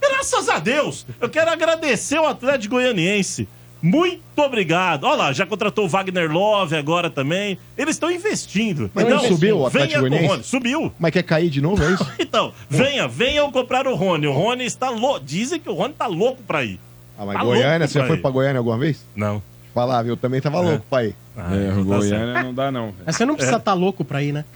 [0.00, 1.06] Graças a Deus!
[1.20, 3.48] Eu quero agradecer o Atlético Goianiense.
[3.82, 5.04] Muito obrigado.
[5.04, 7.58] Olha lá, já contratou o Wagner Love agora também.
[7.76, 8.90] Eles estão investindo.
[8.94, 10.34] Mas não subiu o Atlético venha com o Goianiense?
[10.36, 10.44] Rony.
[10.44, 10.92] Subiu.
[10.98, 12.06] Mas quer cair de novo, é isso?
[12.18, 14.26] Então, venha, venham comprar o Rony.
[14.26, 15.20] O Rony está louco.
[15.20, 16.80] Dizem que o Rony tá louco pra ir.
[17.18, 19.04] Ah, mas Tá Goiânia, você já pra foi pra Goiânia alguma vez?
[19.14, 19.42] Não.
[19.74, 20.16] Falar, viu?
[20.16, 21.14] Também tava louco pra ir.
[21.36, 21.96] Ah, É, então tá.
[21.98, 22.94] Goiânia não dá, não.
[23.04, 24.46] Mas você não precisa estar louco pra ir, né?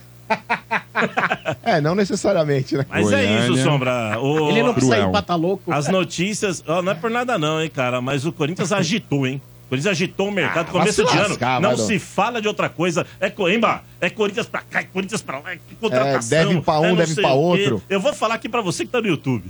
[1.63, 2.85] É, não necessariamente, né?
[2.89, 3.65] Mas é isso, Goiânia.
[3.65, 4.19] Sombra.
[4.21, 5.09] O- Ele não precisa Cruel.
[5.09, 5.73] ir pra tá louco.
[5.73, 9.41] As notícias, ó, não é por nada não, hein, cara, mas o Corinthians agitou, hein?
[9.67, 11.37] O Corinthians agitou o mercado Ah, começo de ano.
[11.61, 13.07] não se fala de outra coisa.
[13.21, 16.39] É Coimba, é Corinthians pra cá, é Corinthians pra lá, é contratação.
[16.39, 17.83] É, deve pra um, não deve pra outro.
[17.89, 19.45] Eu vou falar aqui pra você que tá no YouTube.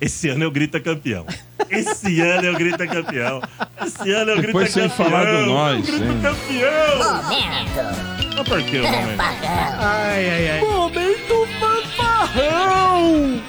[0.00, 1.24] Esse ano eu grita campeão.
[1.70, 3.40] Esse ano eu grita campeão.
[3.86, 5.10] Esse ano eu grito Depois sem campeão.
[5.10, 6.20] falar do nós, eu grito hein?
[6.22, 6.98] campeão.
[6.98, 8.21] Momento.
[8.34, 9.20] Mas por que o momento?
[9.20, 10.60] Ai, ai, ai.
[10.60, 13.42] Momento fanfarrão!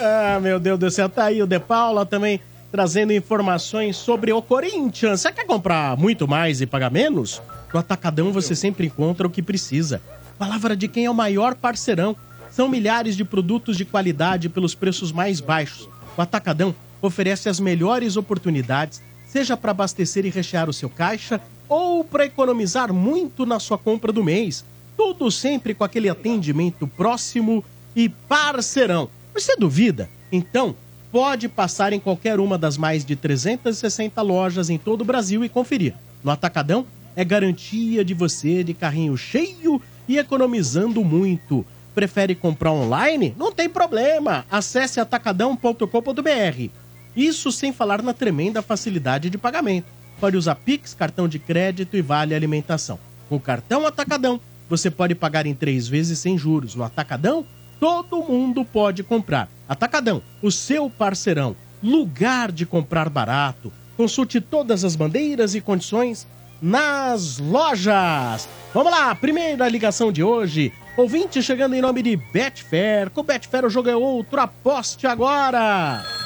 [0.00, 1.08] Ah, meu Deus do céu.
[1.08, 2.40] Tá aí o De Paula também
[2.70, 5.20] trazendo informações sobre o Corinthians.
[5.20, 7.40] Você quer comprar muito mais e pagar menos?
[7.72, 10.02] No Atacadão você sempre encontra o que precisa.
[10.38, 12.16] Palavra de quem é o maior parceirão.
[12.50, 15.88] São milhares de produtos de qualidade pelos preços mais baixos.
[16.16, 22.04] O Atacadão oferece as melhores oportunidades, seja para abastecer e rechear o seu caixa ou
[22.04, 24.64] para economizar muito na sua compra do mês.
[24.96, 27.64] Tudo sempre com aquele atendimento próximo
[27.94, 29.08] e parceirão.
[29.34, 30.08] Você duvida?
[30.30, 30.74] Então,
[31.12, 35.48] pode passar em qualquer uma das mais de 360 lojas em todo o Brasil e
[35.48, 35.94] conferir.
[36.22, 41.64] No Atacadão, é garantia de você de carrinho cheio e economizando muito.
[41.94, 43.34] Prefere comprar online?
[43.38, 44.44] Não tem problema.
[44.50, 46.70] Acesse atacadão.com.br.
[47.16, 49.86] Isso sem falar na tremenda facilidade de pagamento.
[50.20, 52.98] Pode usar Pix, cartão de crédito e vale alimentação.
[53.28, 56.74] Com o cartão Atacadão, você pode pagar em três vezes sem juros.
[56.74, 57.46] No Atacadão,
[57.78, 59.48] todo mundo pode comprar.
[59.68, 61.54] Atacadão, o seu parceirão.
[61.82, 63.72] Lugar de comprar barato.
[63.96, 66.26] Consulte todas as bandeiras e condições
[66.60, 68.48] nas lojas.
[68.72, 70.72] Vamos lá, primeira ligação de hoje.
[70.96, 73.10] Ouvinte chegando em nome de Betfair.
[73.10, 74.40] Com Betfair o jogo é outro.
[74.40, 76.25] Aposte agora.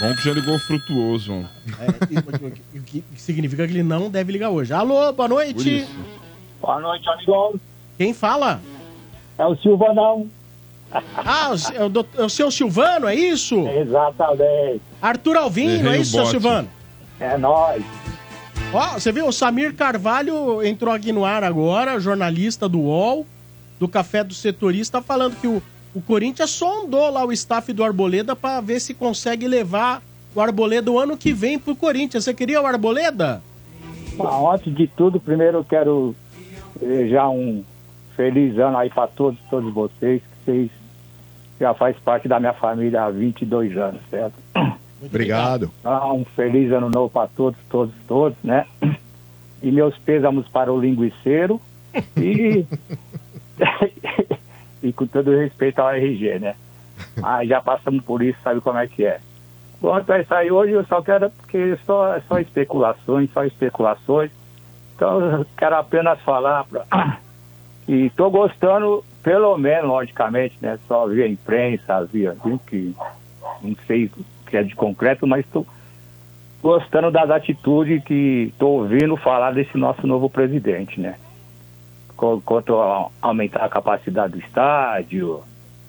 [0.00, 1.44] Bom que já ligou frutuoso.
[1.78, 4.72] É, o que significa que ele não deve ligar hoje.
[4.72, 5.86] Alô, boa noite.
[6.60, 7.54] Boa noite, amigão.
[7.98, 8.60] Quem fala?
[9.38, 10.28] É o Silvanão.
[11.16, 13.56] Ah, o- é o, doutor- é o seu Silvano, é isso?
[13.68, 14.80] Exatamente.
[15.00, 16.26] Arthur Alvino, Errei é isso, seu.
[16.26, 16.68] Silvano?
[17.20, 17.84] É nóis.
[18.72, 23.26] Ó, você viu, o Samir Carvalho entrou aqui no ar agora, jornalista do UOL,
[23.78, 25.62] do Café do Setorista, falando que o,
[25.94, 30.02] o Corinthians sondou lá o staff do Arboleda pra ver se consegue levar
[30.34, 32.24] o Arboleda o ano que vem pro Corinthians.
[32.24, 33.42] Você queria o Arboleda?
[34.14, 36.14] Bom, antes de tudo, primeiro eu quero
[36.78, 37.64] desejar um
[38.16, 40.70] feliz ano aí para todos, todos vocês, que vocês
[41.58, 44.34] já faz parte da minha família há 22 anos, certo?
[45.02, 45.70] Obrigado.
[45.80, 48.66] Então, um feliz ano novo para todos, todos, todos, né?
[49.62, 51.60] E meus pêsames para o linguiceiro
[52.16, 52.64] e,
[54.82, 56.54] e com todo respeito ao RG, né?
[57.16, 59.20] Mas já passamos por isso, sabe como é que é.
[59.80, 64.30] Quanto a isso aí, hoje eu só quero, porque só, é só especulações, só especulações.
[64.94, 66.84] Então eu quero apenas falar pra,
[67.88, 70.78] e estou gostando, pelo menos, logicamente, né?
[70.86, 72.94] Só via imprensa, via, viu, que
[73.62, 74.10] não sei o
[74.46, 75.66] que é de concreto, mas estou
[76.62, 81.16] gostando das atitudes que estou ouvindo falar desse nosso novo presidente, né?
[82.44, 85.42] Quanto a aumentar a capacidade do estádio,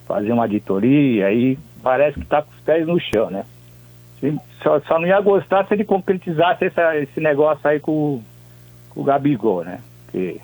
[0.07, 3.45] fazer uma auditoria, aí parece que está com os pés no chão, né?
[4.61, 8.21] Só, só não ia gostar se ele concretizasse essa- esse negócio aí com,
[8.91, 9.79] com o Gabigol, né?
[10.05, 10.39] Porque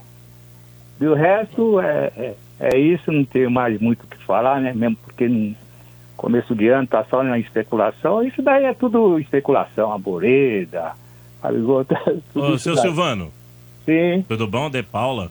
[1.00, 4.74] do resto é, é, é isso, não tenho mais muito o que falar, né?
[4.74, 5.56] Mesmo porque no
[6.16, 10.94] começo de ano tá só na especulação, isso daí é tudo especulação, arboreda,
[11.44, 11.86] Gabigol,
[12.34, 12.82] tudo Ô, seu daí.
[12.82, 13.32] Silvano,
[13.86, 14.70] Sim, tudo bom?
[14.72, 15.30] De Paula.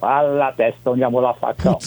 [0.00, 1.78] Fala testão de amor lá facão.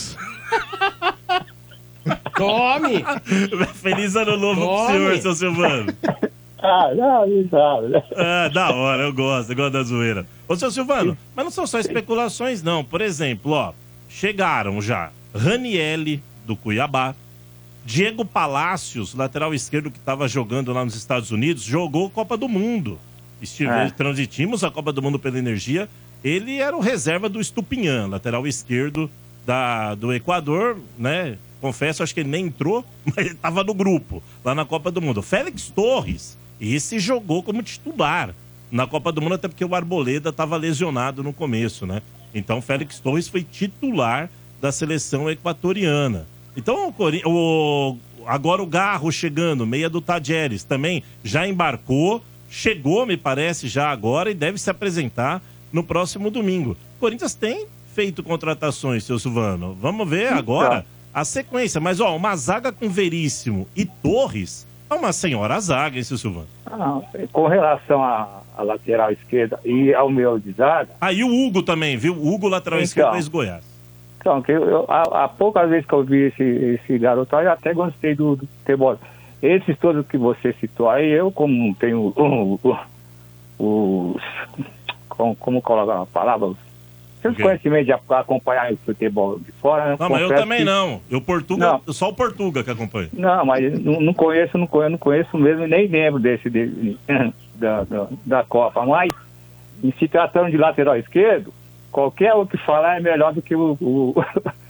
[2.36, 3.04] Tome!
[3.76, 4.88] Feliz ano novo pro Tome.
[4.94, 5.94] senhor, seu Silvano.
[6.64, 8.04] Ah, não, não sabe, né?
[8.12, 10.28] É, da hora, eu gosto, eu gosto da zoeira.
[10.48, 12.84] Ô, seu Silvano, mas não são só especulações, não.
[12.84, 13.74] Por exemplo, ó,
[14.08, 17.16] chegaram já Ranielli, do Cuiabá,
[17.84, 23.00] Diego Palácios, lateral esquerdo que estava jogando lá nos Estados Unidos, jogou Copa do Mundo.
[23.42, 23.90] Estive, É.
[23.90, 25.90] Transitimos a Copa do Mundo pela energia.
[26.24, 29.10] Ele era o reserva do Estupinhã, lateral esquerdo
[29.46, 31.38] da, do Equador, né?
[31.60, 35.02] Confesso, acho que ele nem entrou, mas ele estava no grupo, lá na Copa do
[35.02, 35.22] Mundo.
[35.22, 38.34] Félix Torres, esse jogou como titular
[38.72, 42.02] na Copa do Mundo, até porque o Arboleda estava lesionado no começo, né?
[42.34, 44.30] Então, Félix Torres foi titular
[44.62, 46.26] da seleção equatoriana.
[46.56, 53.18] Então o, o- agora o Garro chegando, meia do Tajeres, também já embarcou, chegou, me
[53.18, 55.42] parece, já agora e deve se apresentar
[55.72, 56.72] no próximo domingo.
[56.98, 59.76] O Corinthians tem feito contratações, seu Silvano.
[59.82, 61.80] Vamos ver agora a sequência.
[61.82, 66.48] Mas, ó, uma zaga com Veríssimo e Torres é uma senhora zaga, hein, seu Silvano?
[66.66, 71.62] Ah, com relação à, à lateral esquerda e ao meu de zaga, Aí o Hugo
[71.64, 72.14] também, viu?
[72.16, 72.84] O Hugo, lateral Então.
[72.86, 73.64] esquerdo, ex-Goiás.
[74.20, 77.52] então, que eu, eu- há, há poucas vezes que eu vi esse, esse garoto, eu
[77.52, 78.98] até gostei do, do futebol.
[79.42, 84.22] Esses todos que você citou aí, eu como não tenho o- o- os...
[85.16, 86.52] Como, como colocar palavra?
[87.22, 87.46] Seus Ok.
[87.46, 89.90] conhecimentos de ac- acompanhar o futebol de fora.
[89.92, 89.96] né?
[90.00, 91.02] Não, mas eu também que- não.
[91.10, 91.94] Eu Portuga, Não.
[91.94, 93.10] só o Portuga que acompanha.
[93.14, 96.98] Não, mas não, não conheço, não conheço, não conheço mesmo, nem lembro desse de-
[97.56, 98.84] da, da, da Copa.
[98.86, 99.10] Mas,
[99.84, 101.54] em se tratando de lateral esquerdo,
[101.92, 104.14] qualquer um que falar é melhor do que o, o,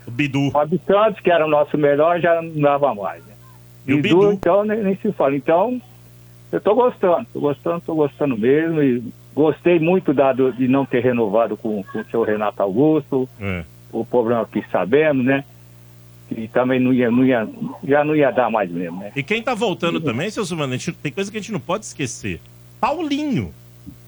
[0.06, 0.48] O Bidu.
[0.48, 3.24] o Fábio Santos, que era o nosso melhor, já não dava mais.
[3.24, 3.32] Né?
[3.86, 4.32] E o Bidu, Bidu?
[4.34, 5.34] então, nem, nem se fala.
[5.34, 5.80] Então,
[6.52, 8.82] eu tô gostando, tô gostando, tô gostando mesmo.
[8.82, 9.02] E
[9.34, 13.64] gostei muito da, do- de não ter renovado com, com o seu Renato Augusto É.
[13.90, 15.44] o problema que sabemos, né?
[16.34, 17.46] E também não ia, não ia,
[17.86, 19.12] já não ia dar mais mesmo, né?
[19.14, 22.40] E quem tá voltando também, seu Silvano, tem coisa que a gente não pode esquecer.
[22.80, 23.52] Paulinho.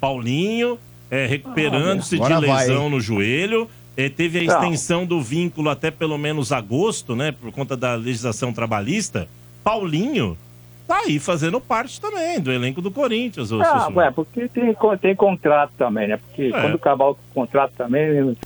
[0.00, 0.78] Paulinho,
[1.10, 3.68] é, recuperando-se de agora vai, lesão no joelho.
[3.96, 4.54] é, teve a Não.
[4.54, 7.30] extensão do vínculo até pelo menos agosto, né?
[7.32, 9.28] Por conta da legislação trabalhista.
[9.62, 10.36] Paulinho
[10.86, 13.50] tá aí fazendo parte também do elenco do Corinthians.
[13.52, 16.16] ô, Ah, ué, porque tem, tem contrato também, né?
[16.18, 16.60] Porque É.
[16.60, 18.36] quando acabar o contrato também, eu,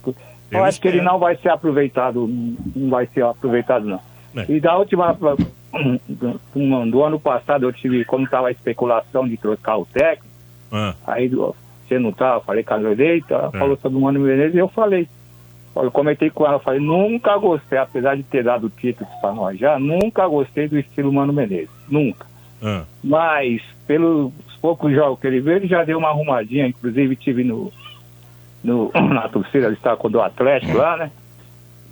[0.50, 2.26] eu acho que ele não vai ser aproveitado,
[2.74, 4.00] não vai ser aproveitado, não.
[4.36, 4.44] É.
[4.48, 5.16] E da última,
[6.54, 10.26] do, ano passado, eu tive, como estava a especulação de trocar o técnico,
[10.70, 13.58] Ah, aí você não tá, eu falei com a Zoreita, ela É.
[13.58, 15.08] falou sobre o Mano Menezes e eu falei.
[15.74, 19.78] Eu comentei com ela, falei, nunca gostei, apesar de ter dado títulos para nós já,
[19.78, 22.26] nunca gostei do estilo Mano Menezes, nunca.
[22.62, 22.84] Ah.
[23.02, 26.66] Mas, pelos poucos jogos que ele veio, ele já deu uma arrumadinha.
[26.66, 27.72] Inclusive, tive no,
[28.62, 31.10] no, na torcida, ele estava com o do Atlético lá, né?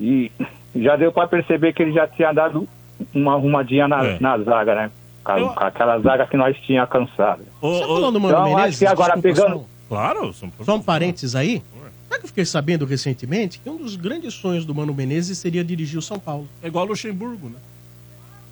[0.00, 0.30] E
[0.74, 2.68] já deu para perceber que ele já tinha dado
[3.14, 4.18] uma arrumadinha na, É.
[4.20, 4.90] na zaga, né?
[5.28, 7.42] Eu- com aquela zaga que nós tínhamos cansado.
[7.60, 8.78] Ô, Você falou do Mano então, acho Menezes?
[8.78, 11.62] que agora desculpa, pegando- só- Claro, são Só um parênteses aí.
[12.08, 15.64] Sabe que eu fiquei sabendo recentemente que um dos grandes sonhos do Mano Menezes seria
[15.64, 16.48] dirigir o São Paulo.
[16.62, 17.56] É igual Luxemburgo, né?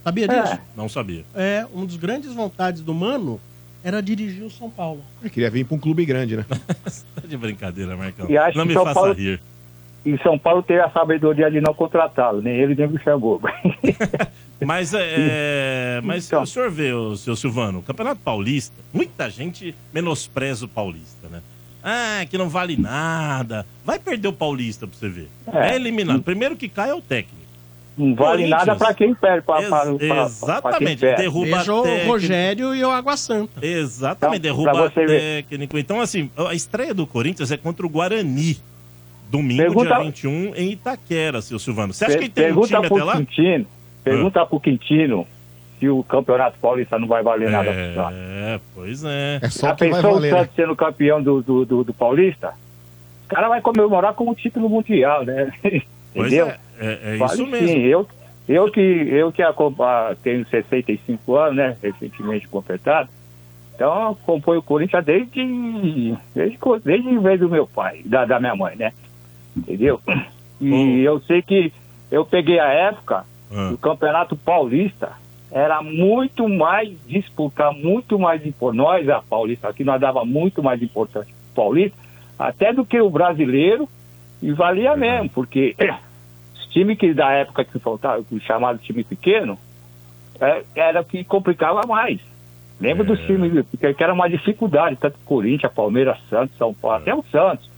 [0.05, 0.43] Sabia É.
[0.43, 0.59] disso?
[0.76, 1.24] Não sabia.
[1.35, 3.40] É, um dos grandes vontades do Mano
[3.82, 5.02] era dirigir o São Paulo.
[5.22, 6.44] Eu queria vir pra um clube grande, né?
[7.14, 8.26] Tá de brincadeira, Marcão.
[8.31, 9.40] E acho Não que me São faça Paulo- rir.
[10.05, 13.48] E São Paulo teve a sabedoria de não contratá-lo, nem ele nem o Luxemburgo.
[14.64, 16.43] Mas, é, mas Então.
[16.43, 21.43] o senhor vê, o seu Silvano, o Campeonato Paulista, muita gente menospreza o Paulista, né?
[21.82, 23.66] Ah, que não vale nada.
[23.85, 25.28] Vai perder o Paulista pra você ver.
[25.52, 25.74] É, É.
[25.76, 26.22] eliminado.
[26.22, 27.44] Primeiro que cai é o técnico.
[27.97, 29.43] Não vale nada para quem perde.
[29.47, 31.01] Pra, Ex- pra, pra- pra quem exatamente.
[31.01, 31.23] perde.
[31.23, 32.07] Derruba Veja o técnico.
[32.11, 33.65] Rogério e o Água Santa.
[33.65, 35.21] Exatamente, Então, derruba pra você ver.
[35.45, 35.79] técnico.
[35.79, 38.57] Então, assim, a estreia do Corinthians é contra o Guarani.
[39.31, 41.93] Domingo, Pergunta- dia 21, em Itaquera, seu Silvano.
[41.93, 43.16] Você acha Per- que tem um pergunta time até lá?
[43.16, 43.66] Quintino,
[44.05, 45.27] pergunta pro Quintino
[45.81, 48.16] se o Campeonato Paulista não vai valer nada pro Santos.
[48.19, 49.39] É, pois é.
[49.43, 50.41] É só Já que vai pensou valer, o né?
[50.41, 52.55] Santos sendo campeão do, do, do, do Paulista?
[53.25, 55.51] O cara vai comemorar como título mundial, né?
[56.15, 56.47] Pois Entendeu?
[56.47, 57.51] é, é, é Vale isso sim.
[57.51, 57.80] mesmo.
[57.86, 58.06] Eu,
[58.48, 61.76] eu que, eu que acompa- tenho 65 anos, né?
[61.82, 63.09] Recentemente completado.
[63.74, 68.76] Então, acompanho o Corinthians desde, desde, desde vez do meu pai, da, da minha mãe,
[68.76, 68.92] né?
[69.56, 70.01] Entendeu?
[70.60, 70.86] E Bom.
[70.98, 71.72] eu sei que
[72.10, 75.12] eu peguei a época Ah, o Campeonato Paulista
[75.51, 78.76] era muito mais disputar, muito mais importante.
[78.78, 81.96] Nós, a Paulista, aqui nós dava muito mais importância pro Paulista,
[82.38, 83.88] até do que o brasileiro,
[84.42, 85.74] e valia mesmo, porque
[86.74, 89.56] os times que da época que faltava, o chamado time pequeno,
[90.40, 92.18] é, era o que complicava mais.
[92.80, 93.06] Lembra É.
[93.06, 97.24] dos times, porque que era uma dificuldade, tanto Corinthians, Palmeiras, Santos, São Paulo, até o
[97.30, 97.70] Santos.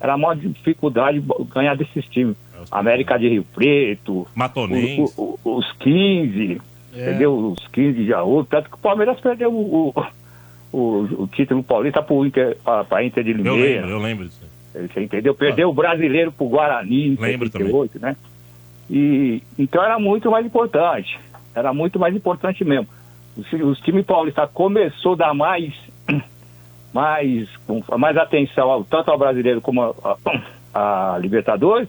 [0.00, 2.36] Era uma dificuldade ganhar desses times.
[2.54, 5.12] É, América de Rio Preto, Matonense.
[5.16, 6.60] o- o- os 15,
[6.92, 7.34] entendeu?
[7.36, 8.44] Os 15 de Jaú.
[8.44, 10.06] Tanto que o Palmeiras perdeu o, o,
[10.78, 12.56] o- o título paulista para Inter,
[12.88, 13.86] pra Inter de Eu lembro, Limeira.
[13.88, 14.46] eu lembro disso.
[14.72, 15.34] Você entendeu?
[15.34, 18.14] Perdeu o brasileiro para o Guarani em Lembro 78, né?
[18.90, 21.18] E, então era muito mais importante.
[21.54, 22.86] Era muito mais importante mesmo.
[23.36, 25.74] Os, os times paulistas começou a dar mais,
[26.92, 27.48] mais,
[27.98, 30.16] mais atenção ao- tanto ao brasileiro como a,
[30.74, 31.88] a- Libertadores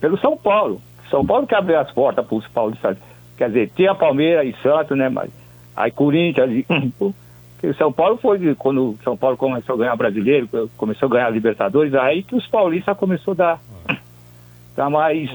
[0.00, 0.80] pelo São Paulo.
[1.10, 2.96] São Paulo que abriu as portas para os paulistas.
[3.36, 5.08] Quer dizer, tinha Palmeiras e Santos, né?
[5.08, 5.30] Mas
[5.76, 6.64] aí Corinthians.
[7.62, 10.46] O São Paulo foi quando o São Paulo começou a ganhar brasileiro,
[10.76, 13.60] começou a ganhar Libertadores, aí que os paulistas começou a dar,
[14.76, 15.28] dar mais,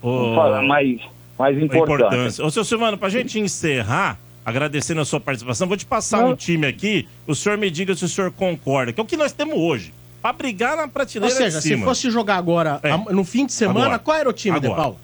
[0.00, 1.00] Fala, mais
[1.38, 1.94] mais A importante.
[2.02, 2.44] importância.
[2.44, 6.32] Ô, seu Silvano, pra gente encerrar, agradecendo a sua participação, vou te passar Não.
[6.32, 9.16] um time aqui, o senhor me diga se o senhor concorda, que é o que
[9.16, 9.94] nós temos hoje.
[10.20, 12.94] Pra brigar na Ou prateleira seja, de se fosse jogar agora, É.
[13.10, 13.98] no fim de semana, Agora.
[13.98, 14.82] qual era o time, De Agora.
[14.82, 14.98] Paulo?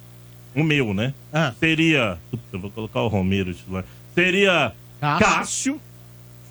[0.55, 1.15] O meu, né?
[1.33, 1.55] Ah.
[1.59, 2.19] Seria.
[2.53, 3.85] Eu vou colocar o Romero titular.
[4.15, 5.27] Seria Cássio.
[5.27, 5.81] Cássio,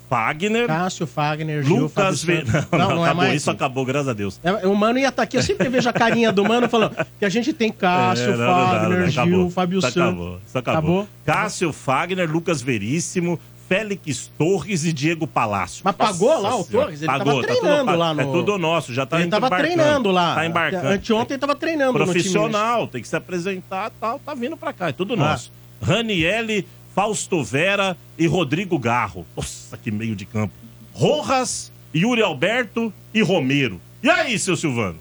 [0.08, 2.44] Fagner, Cássio, Fagner, Gil, Lucas Ve...
[2.46, 2.70] Santos.
[2.70, 3.14] Não, não, é acabou.
[3.24, 4.40] mais Isso acabou, graças a Deus.
[4.44, 5.36] É, O Mano ia estar aqui.
[5.36, 8.46] Eu sempre vejo a carinha do Mano falando que a gente tem Cássio, É, não,
[8.46, 9.50] não Fagner, não Gil, acabou.
[9.50, 9.96] Fábio Santos.
[9.96, 11.08] acabou, isso acabou.
[11.24, 13.38] Cássio, Fagner, Lucas Veríssimo,
[13.68, 15.80] Félix Torres e Diego Palácio.
[15.84, 16.62] Mas pagou lá o.
[16.64, 17.00] Torres?
[17.00, 18.20] Ele Pagou, tava tá tudo treinando lá no...
[18.20, 20.36] É tudo nosso, já tá Ele tava treinando lá.
[20.36, 20.86] Tá embarcando.
[20.86, 22.12] Anteontem tava treinando no time.
[22.14, 25.16] Profissional, tem que se apresentar tal, tá vindo pra cá, é tudo Ah.
[25.16, 25.50] nosso.
[25.82, 26.64] Raniele,
[26.96, 29.26] Fausto Vera e Rodrigo Garro.
[29.36, 30.54] Nossa, que meio de campo.
[30.94, 33.78] Rojas, Yuri Alberto e Romero.
[34.02, 34.96] E aí, seu Silvano?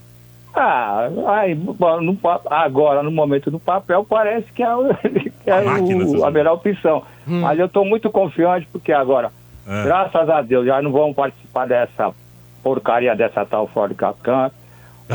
[0.53, 1.07] Ah,
[1.37, 2.17] aí, bom, no
[2.49, 4.67] agora, no momento do papel, parece que é,
[5.41, 7.01] que é A máquina, o- a melhor opção.
[7.25, 7.39] Hum.
[7.39, 9.31] Mas eu estou muito confiante, porque agora,
[9.65, 9.83] É.
[9.85, 12.13] graças a Deus, já não vão participar dessa
[12.61, 14.51] porcaria dessa tal Ford Cacan.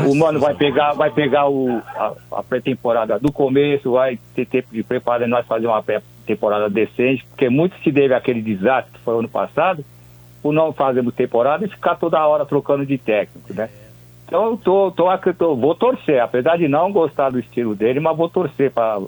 [0.07, 4.69] O mano vai pegar, vai pegar o, a, a pré-temporada do começo, vai ter tempo
[4.71, 5.83] de preparar e nós fazer uma
[6.25, 9.83] pré-temporada decente, porque muito se deve àquele desastre que foi ano passado,
[10.41, 13.69] por não fazermos temporada e ficar toda hora trocando de técnico, né?
[14.27, 15.05] Então eu tô, tô,
[15.37, 18.99] tô- vou torcer, apesar de não gostar do estilo dele, mas vou torcer para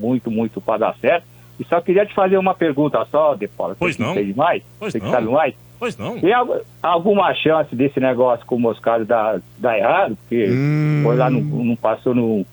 [0.00, 1.24] muito, muito para dar certo.
[1.60, 3.76] E só queria te fazer uma pergunta só, De Paula.
[3.78, 4.12] Pois você não.
[4.12, 4.62] entende mais?
[4.78, 5.12] Pois você que não.
[5.12, 5.54] sabe mais?
[5.78, 6.18] Pois não.
[6.18, 10.16] Tem al- alguma chance desse negócio com o Moscado dar, dar errado?
[10.16, 10.48] Porque
[11.04, 12.44] foi lá, não, não passou no.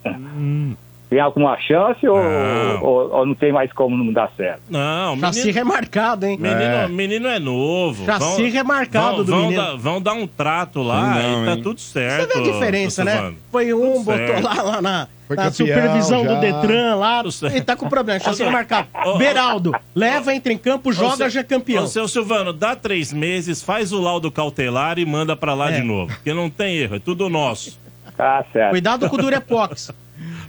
[1.11, 2.83] Tem alguma chance ou Não.
[2.83, 4.61] ou, ou não tem mais como não dar certo?
[4.69, 6.37] Não, Chassi menino, remarcado, hein?
[6.39, 8.05] menino, menino é novo.
[8.05, 9.61] Chassi remarcado vão, do vão menino.
[9.61, 11.61] Dar, vão dar um trato lá Não, e tá hein?
[11.61, 12.33] tudo Você certo.
[12.33, 13.33] vê a diferença, né?
[13.51, 14.41] Foi um, Tudo botou certo.
[14.45, 16.39] lá, lá na, na campeão supervisão do já.
[16.39, 17.23] Detran lá.
[17.43, 18.87] Ele tá com problema, chassi remarcado.
[19.05, 21.83] Ô, Beraldo, leva, entra em campo, joga, seu- já é campeão.
[21.83, 25.81] Ô, seu Silvano, dá três meses, faz o laudo cautelar e manda pra lá É.
[25.81, 26.13] de novo.
[26.15, 27.77] Porque não tem erro, é tudo nosso.
[28.15, 28.69] Tá certo.
[28.71, 29.91] Cuidado com o Durepox.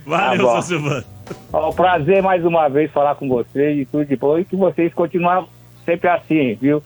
[0.06, 1.04] Valeu, Tá Silvano.
[1.52, 4.38] Ó, um prazer mais uma vez falar com vocês e tudo de bom.
[4.38, 5.46] E que vocês continuem
[5.84, 6.82] sempre assim, viu?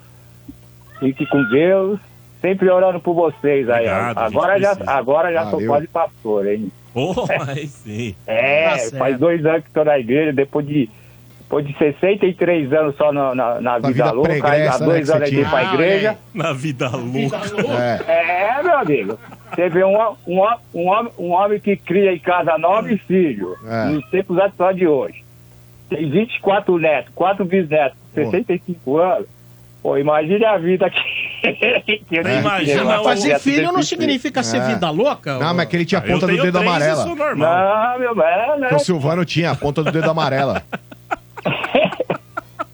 [1.01, 1.99] Fique com Deus.
[2.41, 3.87] Sempre orando por vocês aí.
[3.89, 4.91] Obrigado, agora, a já, precisa.
[4.93, 5.69] agora já sou Valeu.
[5.69, 6.71] quase pastor, hein?
[6.95, 7.15] Ô,
[7.49, 8.15] aí sim.
[8.27, 10.89] É, Tá faz dois anos que estou na igreja, depois de,
[11.41, 15.07] depois de 63 anos só na, na, na vida, vida louca, aí há né, dois
[15.07, 16.09] você anos eu para Ah, igreja.
[16.11, 17.37] olha Na vida louca.
[18.07, 18.59] É.
[18.59, 19.19] É, meu amigo.
[19.57, 19.97] Vê um,
[20.27, 20.43] um,
[20.75, 23.87] um, homem, um homem que cria em casa nove filhos, É.
[23.87, 25.25] nos tempos atuais de hoje.
[25.89, 28.31] Tem 24 netos, 4 bisnetos, Pô.
[28.31, 29.27] 65 anos.
[29.83, 31.01] Pô, imagine a vida que,
[32.09, 32.41] que É.
[32.41, 34.67] Imagina Fazer filho não significa ser É.
[34.67, 35.39] vida louca.
[35.39, 37.03] Não, mas que ele tinha a Eu ponta do dedo amarela.
[37.05, 37.93] Isso é normal.
[37.93, 38.69] Não, meu velho, né?
[38.73, 40.63] O Silvano tinha a ponta do dedo amarela.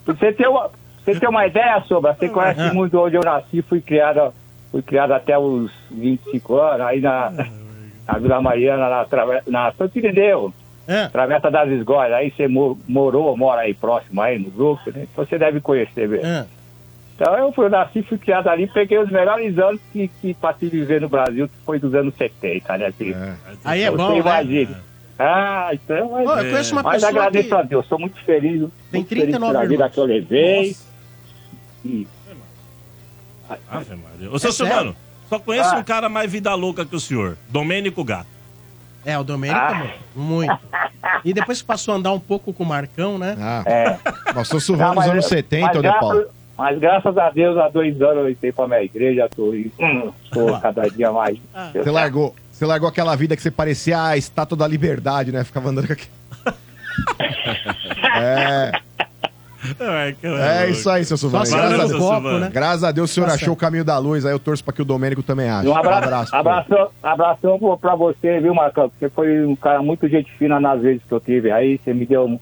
[0.07, 0.71] Você ter uma,
[1.05, 2.73] você ter uma ideia, Sobra, você conhece Ah.
[2.75, 4.33] muito onde eu nasci, fui criado,
[4.73, 7.31] fui criado até os 25 anos, aí na,
[8.09, 9.07] na Vila Mariana, na,
[9.47, 10.53] na Santo Irineu,
[10.89, 11.07] É.
[11.09, 15.07] Travessa das Esgóias, aí você mo- morou, mora aí próximo aí no grupo, né?
[15.13, 16.27] Então você deve conhecer mesmo.
[16.27, 16.45] É.
[17.15, 20.67] Então eu fui, nasci, fui criado ali, peguei os melhores anos que, que pra se
[20.67, 23.15] viver no Brasil, que foi dos anos 70, né, filho?
[23.15, 23.35] É.
[23.65, 24.19] Aí é Você bom, né?
[24.19, 24.81] imagina.
[25.19, 27.55] Ah, então, mas, Ô, eu conheço uma mas pessoa agradeço que...
[27.55, 30.69] a Deus, sou muito feliz, Tem muito feliz 39 pela vida que eu levei.
[30.69, 30.85] Nossa.
[31.85, 32.07] E-
[33.71, 34.31] Ave Maria.
[34.31, 34.53] Ô, seu É?
[34.53, 34.97] Silvano,
[35.29, 35.79] só conheço Ah.
[35.79, 37.37] um cara mais vida louca que o senhor.
[37.49, 38.27] Domênico Gato.
[39.05, 39.75] É, o Domênico, Ah.
[39.75, 40.59] mano, muito.
[41.25, 43.37] E depois que passou a andar um pouco com o Marcão, né?
[43.41, 43.99] Ah, É.
[44.35, 46.25] mas o Silvano nos anos 70, mas, ô De Paulo.
[46.57, 50.59] mas graças a Deus, há dois anos eu entrei pra minha igreja, tô, hum, tô
[50.61, 51.37] cada dia mais.
[51.75, 55.43] Você largou, você largou aquela vida que você parecia a estátua da liberdade, né?
[55.43, 56.11] Ficava andando com aquele...
[58.15, 58.73] É,
[60.25, 61.45] é isso aí, seu Silvano.
[61.49, 62.51] Graças a, copo, né?
[62.53, 64.73] graças a Deus o senhor Tá achou o caminho da luz, aí eu torço pra
[64.73, 65.69] que o Domênico também ache.
[65.69, 66.37] Um abraço, pô.
[66.37, 68.91] abração, abração pro- pra você, viu, Marcão?
[68.99, 72.05] Você foi um cara muito gente fina nas vezes que eu tive aí, você me
[72.07, 72.41] deu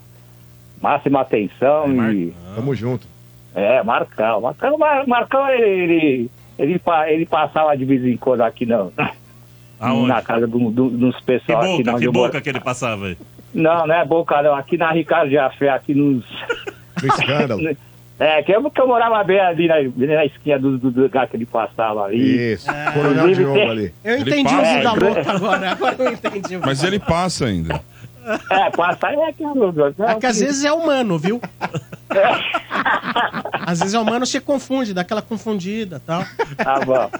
[0.81, 2.33] máxima atenção e.
[2.55, 3.07] Tamo junto.
[3.55, 4.41] É, Marcão.
[4.41, 8.93] Marcão, Mar- Marcão ele, ele, ele, pa- ele passava de vez em quando aqui não,
[9.81, 10.09] Aonde?
[10.09, 12.27] na casa do, do, dos Que pessoal aqui boca, onde que eu moro.
[12.29, 13.19] boca que ele passava aí.
[13.53, 14.55] Não, não é boca não.
[14.55, 16.25] Aqui na Ricardo de Afé, aqui nos.
[17.07, 17.77] Escândalo.
[18.23, 19.77] É, que eu, que eu morava bem ali na,
[20.15, 22.53] na esquina do, do, do lugar que ele passava ali.
[22.53, 22.67] Isso.
[22.93, 23.95] Coronel Diogo ali.
[24.05, 25.09] Eu Ele entendi o passa, vida né?
[25.09, 25.71] louca agora.
[25.71, 26.57] Agora eu entendi.
[26.57, 27.81] o Mas ele passa ainda.
[28.51, 31.41] É, passar é que eu- É que às vezes é humano, viu?
[33.67, 36.25] Às vezes é humano, você confunde, dá aquela confundida e tal.
[36.57, 37.11] Tá bom.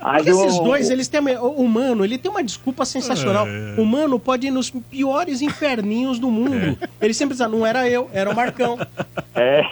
[0.00, 1.20] Mas Esses o- dois, eles têm.
[1.38, 3.46] O Mano, ele tem uma desculpa sensacional.
[3.46, 3.74] É.
[3.80, 6.78] O Mano pode ir nos piores inferninhos do mundo.
[7.00, 8.78] Ele sempre diz, ah, não era eu, era o Marcão.
[9.34, 9.62] É.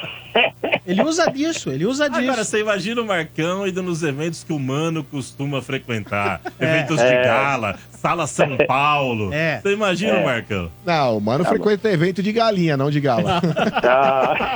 [0.87, 2.23] Ele usa disso, ele usa disso.
[2.23, 6.41] Agora, você imagina o Marcão indo nos eventos que o Mano costuma frequentar.
[6.61, 6.65] É.
[6.65, 9.33] Eventos de gala, Sala São Paulo.
[9.33, 9.61] É.
[9.63, 10.71] Você imagina o Marcão?
[10.85, 13.41] Não, o mano frequenta evento de galinha, não de gala.
[13.81, 14.56] Tá.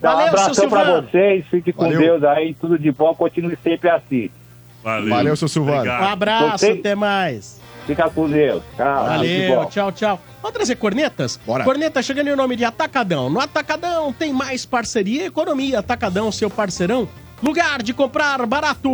[0.00, 1.98] Dá um Valeu, seu abração pra vocês, fique com Valeu.
[2.00, 4.30] Deus aí, tudo de bom, continue sempre assim.
[4.82, 5.08] Valeu.
[5.08, 5.90] Valeu, seu Silvano.
[5.90, 7.60] Um abraço, Você- até mais.
[7.86, 8.62] Fica com Deus.
[8.76, 9.64] Tchau, tudo de Valeu, bom.
[9.66, 10.20] tchau, tchau.
[10.42, 11.38] Vamos trazer cornetas?
[11.46, 11.64] Bora.
[11.64, 13.28] Corneta chegando em nome de Atacadão.
[13.30, 15.78] No Atacadão tem mais parceria e economia.
[15.78, 17.08] Atacadão, seu parceirão.
[17.42, 18.88] Lugar de comprar barato.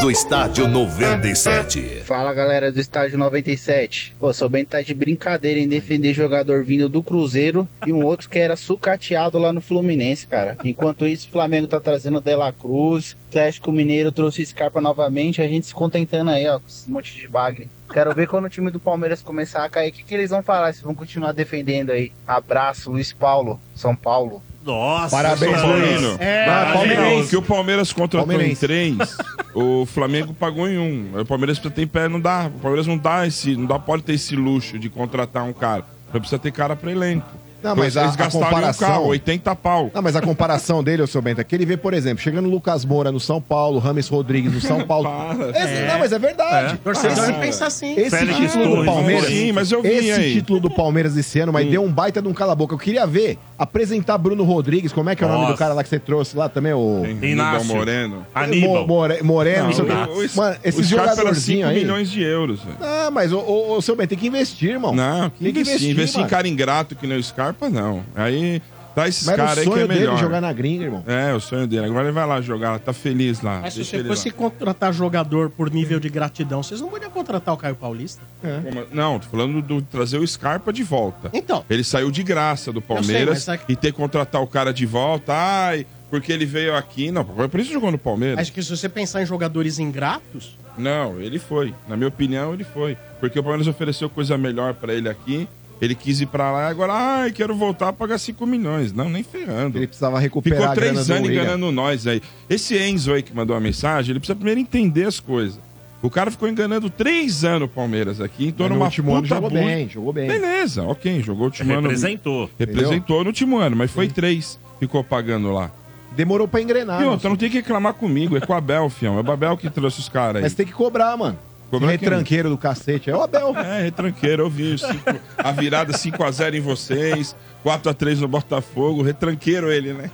[0.00, 2.00] Do estádio 97.
[2.06, 4.16] Fala galera do estádio 97.
[4.18, 8.38] Pô, bem tá de brincadeira em defender jogador vindo do Cruzeiro e um outro que
[8.38, 10.56] era sucateado lá no Fluminense, cara.
[10.64, 15.42] Enquanto isso, o Flamengo tá trazendo o De La Cruz, Atlético Mineiro trouxe Scarpa novamente,
[15.42, 17.68] a gente se contentando aí, ó, com esse monte de bagre.
[17.92, 20.42] Quero ver quando o time do Palmeiras começar a cair, o que, que eles vão
[20.42, 22.10] falar, se vão continuar defendendo aí.
[22.26, 24.42] Abraço, Luiz Paulo, São Paulo.
[24.64, 25.78] Nossa, Parabéns, São Paulo.
[25.78, 26.20] Luiz.
[26.20, 27.28] É, Vai, palmeirense.
[27.30, 28.96] Que o Palmeiras contratou em três,
[29.54, 31.20] o Flamengo pagou em um.
[31.20, 32.46] O Palmeiras precisa ter pé, não dá.
[32.46, 35.84] O Palmeiras não dá esse, não dá, pode ter esse luxo de contratar um cara.
[36.10, 37.26] Precisa ter cara pra elenco.
[37.62, 39.90] Não, mas a- eles a gastaram comparação- um carro, 80 pau.
[39.94, 42.46] Não, mas a comparação dele, ô seu Bento, é que ele vê, por exemplo, chegando
[42.46, 45.08] o Lucas Moura no São Paulo, Rames Rodrigues no São Paulo.
[45.54, 46.78] Esse- Não, mas é verdade.
[46.78, 47.94] Torcedor Esse- pensa assim.
[47.96, 49.26] Esse Félix título do Torres, Palmeiras.
[49.26, 50.32] Sim, mas eu vi esse aí.
[50.34, 52.74] título do Palmeiras esse ano, mas deu um baita de um cala-boca.
[52.74, 54.92] Eu queria ver apresentar Bruno Rodrigues.
[54.92, 55.54] Como é que é o nome Nossa.
[55.54, 56.72] do cara lá que você trouxe lá também?
[56.72, 57.66] O Inácio.
[57.68, 58.26] Moreno.
[58.34, 58.80] Aníbal.
[58.80, 59.92] Mo- More- Moreno, não sei o quê.
[59.92, 61.74] o, o, Mano, esses Scarpa era 5 jogadorzinhos aí.
[61.76, 62.60] milhões de euros.
[62.80, 64.94] Ah, mas o, o, o seu Bento tem que investir, irmão.
[64.94, 65.90] Não, tem que investir.
[65.90, 66.20] investir.
[66.20, 68.02] Em cara ingrato que nem o Scarpa, não.
[68.14, 68.60] Aí
[68.94, 70.18] tá esses caras aí que sonho é dele melhor.
[70.18, 71.02] jogar na gringa, irmão.
[71.06, 71.86] É, o sonho dele.
[71.86, 73.60] Agora ele vai lá jogar, tá feliz lá.
[73.62, 74.34] Mas se Deixa você ele fosse lá.
[74.34, 78.22] contratar jogador por nível de gratidão, vocês não podiam contratar o Caio Paulista?
[78.40, 81.30] Como- Não, tô falando do trazer o Scarpa de volta.
[81.32, 81.64] Então.
[81.70, 84.84] Ele saiu de graça do Palmeiras mas aqui- e ter que contratar o cara de
[84.84, 85.32] volta.
[85.34, 87.10] Ai, porque ele veio aqui.
[87.10, 88.38] Não, por isso jogou no Palmeiras.
[88.40, 91.74] Acho que se você pensar em jogadores ingratos, Não, ele foi.
[91.86, 92.96] Na minha opinião, ele foi.
[93.20, 95.46] Porque o Palmeiras ofereceu coisa melhor pra ele aqui.
[95.82, 98.92] Ele quis ir pra lá e agora, ai, quero voltar a pagar 5 milhões.
[98.92, 99.76] Não, nem ferrando.
[99.76, 102.22] Ele precisava recuperar Ficou a grana três anos enganando nós aí.
[102.48, 105.58] Esse Enzo aí que mandou a mensagem, ele precisa primeiro entender as coisas.
[106.00, 109.88] O cara ficou enganando três anos o Palmeiras aqui, então numa último ano jogou bem,
[109.88, 110.28] jogou bem.
[110.28, 111.82] Beleza, ok, jogou o último ano.
[111.82, 112.50] Representou.
[112.56, 114.60] Representou no último ano, mas foi três.
[114.78, 115.68] Ficou pagando lá.
[116.14, 117.00] Demorou pra engrenar.
[117.00, 119.18] e não, outra, não tem que reclamar comigo, é com o Abel, fião.
[119.18, 120.42] É o Abel que trouxe os caras aí.
[120.42, 121.38] Mas tem que cobrar, mano.
[121.76, 123.10] Esse retranqueiro do cacete.
[123.10, 123.54] É o Abel.
[123.56, 124.76] É, retranqueiro, eu vi.
[124.78, 127.34] Cinco- a virada 5x0 em vocês,
[127.64, 130.10] 4x3 no Botafogo, retranqueiro ele, né?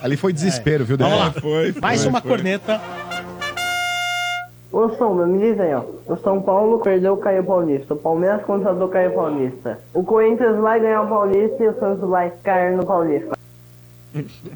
[0.00, 1.24] Ali foi desespero, viu, Vamos Dedé?
[1.24, 1.32] lá.
[1.32, 2.30] Foi, foi, mais uma foi.
[2.30, 2.80] corneta.
[4.70, 5.82] Ô Sombra, me diz aí, ó.
[6.06, 7.92] O São Paulo perdeu o Caio Paulista.
[7.92, 9.78] O Palmeiras contratou o Caio Paulista.
[9.92, 13.36] O Corinthians vai ganhar o Paulista e o Santos vai cair no Paulista.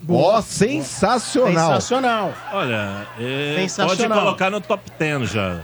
[0.09, 1.53] Ó, sensacional.
[1.75, 2.33] Sensacional.
[2.53, 4.19] Olha, é, pode Sensacional.
[4.21, 5.61] colocar no top 10 já.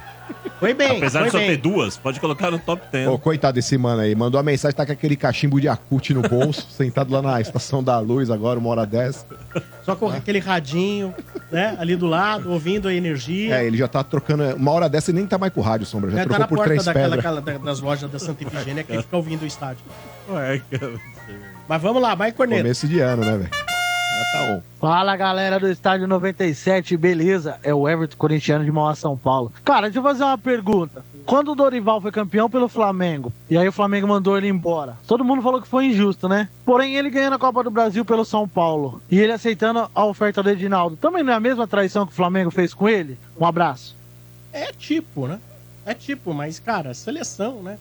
[0.60, 1.48] Foi bem, Apesar foi de só bem.
[1.48, 3.08] ter duas, pode colocar no top 10.
[3.08, 4.14] Ô, coitado desse mano aí.
[4.14, 7.82] Mandou a mensagem, tá com aquele cachimbo de acute no bolso, sentado lá na estação
[7.82, 9.26] da luz agora, uma hora dessa.
[9.84, 11.12] Só com aquele radinho,
[11.50, 11.76] né?
[11.80, 13.56] Ali do lado, ouvindo a energia.
[13.56, 14.44] É, ele já tá trocando.
[14.54, 16.10] Uma hora dessa e nem tá mais com o rádio, Sombra.
[16.12, 17.18] Já É, tá trocou na por porta três daquela, pedras.
[17.18, 19.82] aquela- da- das lojas da Santa Ifigênia que ele fica ouvindo o estádio.
[20.30, 20.92] Ué, cara.
[21.68, 22.62] Mas vamos lá, vai, Corneta.
[22.62, 23.50] Começo de ano, né, velho?
[24.18, 24.60] Já tá on.
[24.78, 27.58] Fala galera do estádio 97, beleza?
[27.62, 29.52] É o Everton corintiano de Mauá, São Paulo.
[29.64, 31.04] Cara, deixa eu fazer uma pergunta.
[31.24, 35.24] Quando o Dorival foi campeão pelo Flamengo, e aí o Flamengo mandou ele embora, todo
[35.24, 36.48] mundo falou que foi injusto, né?
[36.64, 40.42] Porém, ele ganhando a Copa do Brasil pelo São Paulo e ele aceitando a oferta
[40.42, 43.16] do Edinaldo, também não é a mesma traição que o Flamengo fez com ele?
[43.38, 43.96] Um abraço.
[44.52, 45.38] É tipo, né?
[45.86, 47.78] É tipo, mas, cara, seleção, né?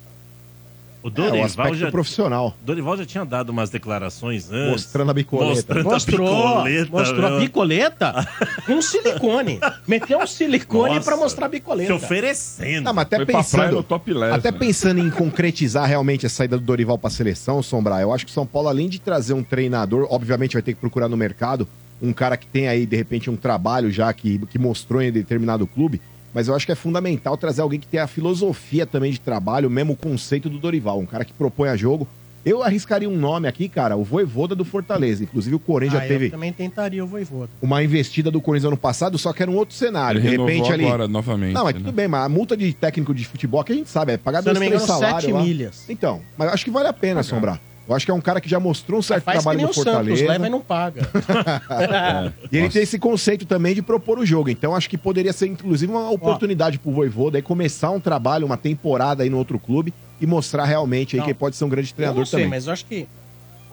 [1.04, 2.56] O É, o Dorival, aspecto já, profissional.
[2.64, 4.72] Dorival já tinha dado umas declarações antes.
[4.72, 5.50] Mostrando a bicoleta.
[5.50, 6.92] Mostrando Mostrou, a bicoleta.
[6.92, 8.28] mostrou a bicoleta
[8.68, 9.60] com silicone.
[9.88, 11.96] Meteu um silicone Nossa, pra mostrar a Se bicoleta.
[11.96, 12.84] oferecendo.
[12.86, 13.82] Não, mas até Foi pensando.
[13.84, 14.58] top less, Até né?
[14.60, 18.34] pensando em concretizar realmente a saída do Dorival pra seleção, Sombra, eu acho que o
[18.34, 21.68] São Paulo, além de trazer um treinador, obviamente vai ter que procurar no mercado
[22.02, 25.68] um cara que tem aí, de repente, um trabalho já que, que mostrou em determinado
[25.68, 26.02] clube.
[26.34, 29.68] Mas eu acho que é fundamental trazer alguém que tenha a filosofia também de trabalho,
[29.68, 32.08] o mesmo conceito do Dorival, um cara que propõe a jogo.
[32.44, 35.24] Eu arriscaria um nome aqui, cara, o Voivoda do Fortaleza.
[35.24, 37.52] Inclusive o Corinthians Ah, já teve Eu também tentaria o Voivoda.
[37.62, 40.20] uma investida do Corinthians ano passado, só que era um outro cenário.
[40.20, 40.84] Ele de repente ali.
[40.86, 41.54] agora novamente.
[41.54, 41.80] Não, mas né?
[41.82, 44.40] tudo bem, mas a multa de técnico de futebol que a gente sabe, é pagar
[44.42, 45.44] Se dois, três salários sete lá.
[45.44, 45.86] milhas.
[45.88, 47.60] Então, mas eu acho que vale a pena, Sombrar.
[47.88, 49.66] Eu acho que é um cara que já mostrou um certo Faz que trabalho nem
[49.66, 50.28] no o Santos, Fortaleza.
[50.28, 51.02] leva e não paga.
[52.52, 54.50] E ele tem esse conceito também de propor o jogo.
[54.50, 58.58] Então acho que poderia ser, inclusive, uma oportunidade pro Voivoda aí começar um trabalho, uma
[58.58, 61.26] temporada aí no outro clube e mostrar realmente aí Não.
[61.26, 62.50] que ele pode ser um grande Eu treinador não sei, também.
[62.50, 63.08] mas eu acho que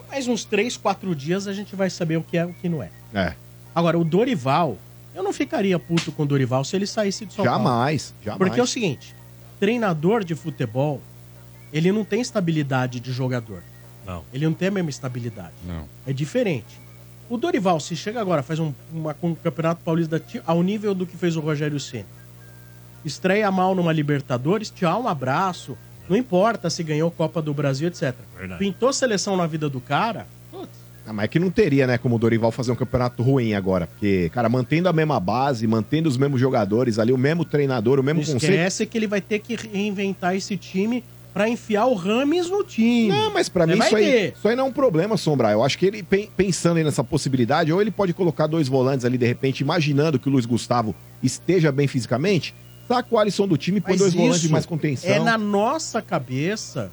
[0.09, 2.69] mais uns 3, 4 dias a gente vai saber o que é e o que
[2.69, 2.91] não é.
[3.15, 3.35] É.
[3.75, 4.77] Agora, o Dorival,
[5.15, 7.59] eu não ficaria puto com o Dorival se ele saísse de São Paulo.
[7.63, 8.39] Jamais, jamais.
[8.39, 9.15] Porque é o seguinte,
[9.61, 11.01] treinador de futebol,
[11.73, 13.63] ele não tem estabilidade de jogador.
[14.09, 14.25] Não.
[14.33, 15.53] Ele não tem a mesma estabilidade.
[15.67, 15.85] Não.
[16.07, 16.81] É diferente.
[17.29, 21.15] O Dorival, se chega agora, faz um, uma, um campeonato paulista ao nível do que
[21.15, 22.07] fez o Rogério Ceni.
[23.05, 25.77] Estreia mal numa Libertadores, tchau, um abraço.
[26.09, 28.15] Não importa se ganhou Copa do Brasil, etc.
[28.37, 28.59] Verdade.
[28.59, 30.27] Pintou seleção na vida do cara,
[31.07, 33.87] Ah, mas é que não teria, né, como o Dorival fazer um campeonato ruim agora.
[33.87, 38.03] Porque, cara, mantendo a mesma base, mantendo os mesmos jogadores ali, o mesmo treinador, o
[38.03, 38.53] mesmo não conceito.
[38.53, 41.05] esquece que ele vai ter que reinventar esse time
[41.39, 43.09] pra enfiar o Rames no time.
[43.09, 45.51] Não, mas Você mim isso aí, isso aí não é um problema, Sombra.
[45.53, 49.05] Eu acho que ele, pen- pensando aí nessa possibilidade, ou ele pode colocar dois volantes
[49.05, 52.55] ali, de repente, imaginando que o Luiz Gustavo esteja bem fisicamente,
[52.89, 55.11] saca o Alisson do time e põe dois volantes de mais contenção.
[55.11, 56.91] É na nossa cabeça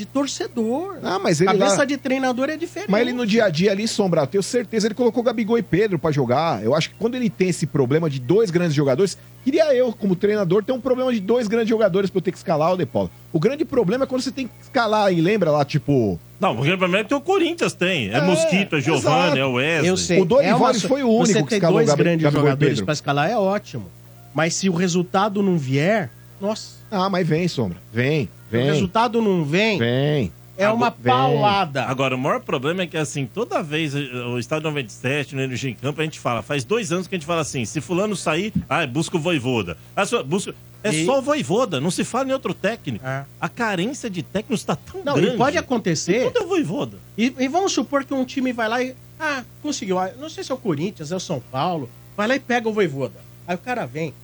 [0.00, 0.98] de, torcedor.
[1.02, 2.90] Ah, mas ele cabeça lá- de treinador é diferente.
[2.90, 5.62] Mas ele no dia a dia ali, Sombra, eu tenho certeza, ele colocou Gabigol e
[5.62, 6.62] Pedro pra jogar.
[6.64, 10.14] Eu acho que quando ele tem esse problema de dois grandes jogadores, queria eu, como
[10.16, 12.86] treinador, ter um problema de dois grandes jogadores pra eu ter que escalar o De
[12.86, 13.10] Paula.
[13.32, 16.18] O grande problema é quando você tem que escalar e lembra lá, tipo.
[16.40, 18.08] Não, porque o problema é que o Corinthians tem.
[18.10, 19.88] É, É, Mosquito, é Giovanni, é o Wesley.
[19.90, 20.20] Eu sei.
[20.20, 22.42] O Dorival, é uma foi o único Você que ter escalou dois Gabi- grandes Gabigol
[22.42, 23.86] e jogadores pra escalar é ótimo.
[24.34, 26.08] Mas se o resultado não vier,
[26.40, 26.80] nossa.
[26.90, 27.78] Ah, mas vem, Sombra.
[27.92, 28.64] Vem, Se o vem.
[28.72, 30.32] resultado não vem, Vem.
[30.56, 31.12] é uma Vem.
[31.12, 31.84] paulada.
[31.84, 35.70] Agora, o maior problema é que, assim, toda vez eh, o Estádio 97, no Energia
[35.70, 38.16] em Campo, a gente fala, faz dois anos que a gente fala assim, se fulano
[38.16, 39.76] sair, ah, busca o Voivoda.
[39.96, 40.54] Ah, busca...
[40.82, 43.06] É E- só o Voivoda, não se fala em outro técnico.
[43.06, 43.24] É.
[43.38, 45.34] A carência de técnicos está tão Não, grande.
[45.34, 46.24] e pode acontecer.
[46.24, 46.96] Tudo é o Voivoda.
[47.18, 48.94] E, e vamos supor que um time vai lá e.
[49.18, 49.98] Ah, conseguiu.
[49.98, 51.90] Ah, Não sei se é o Corinthians, é o São Paulo.
[52.16, 53.16] Vai lá e pega o Voivoda.
[53.46, 54.14] Aí o cara vem.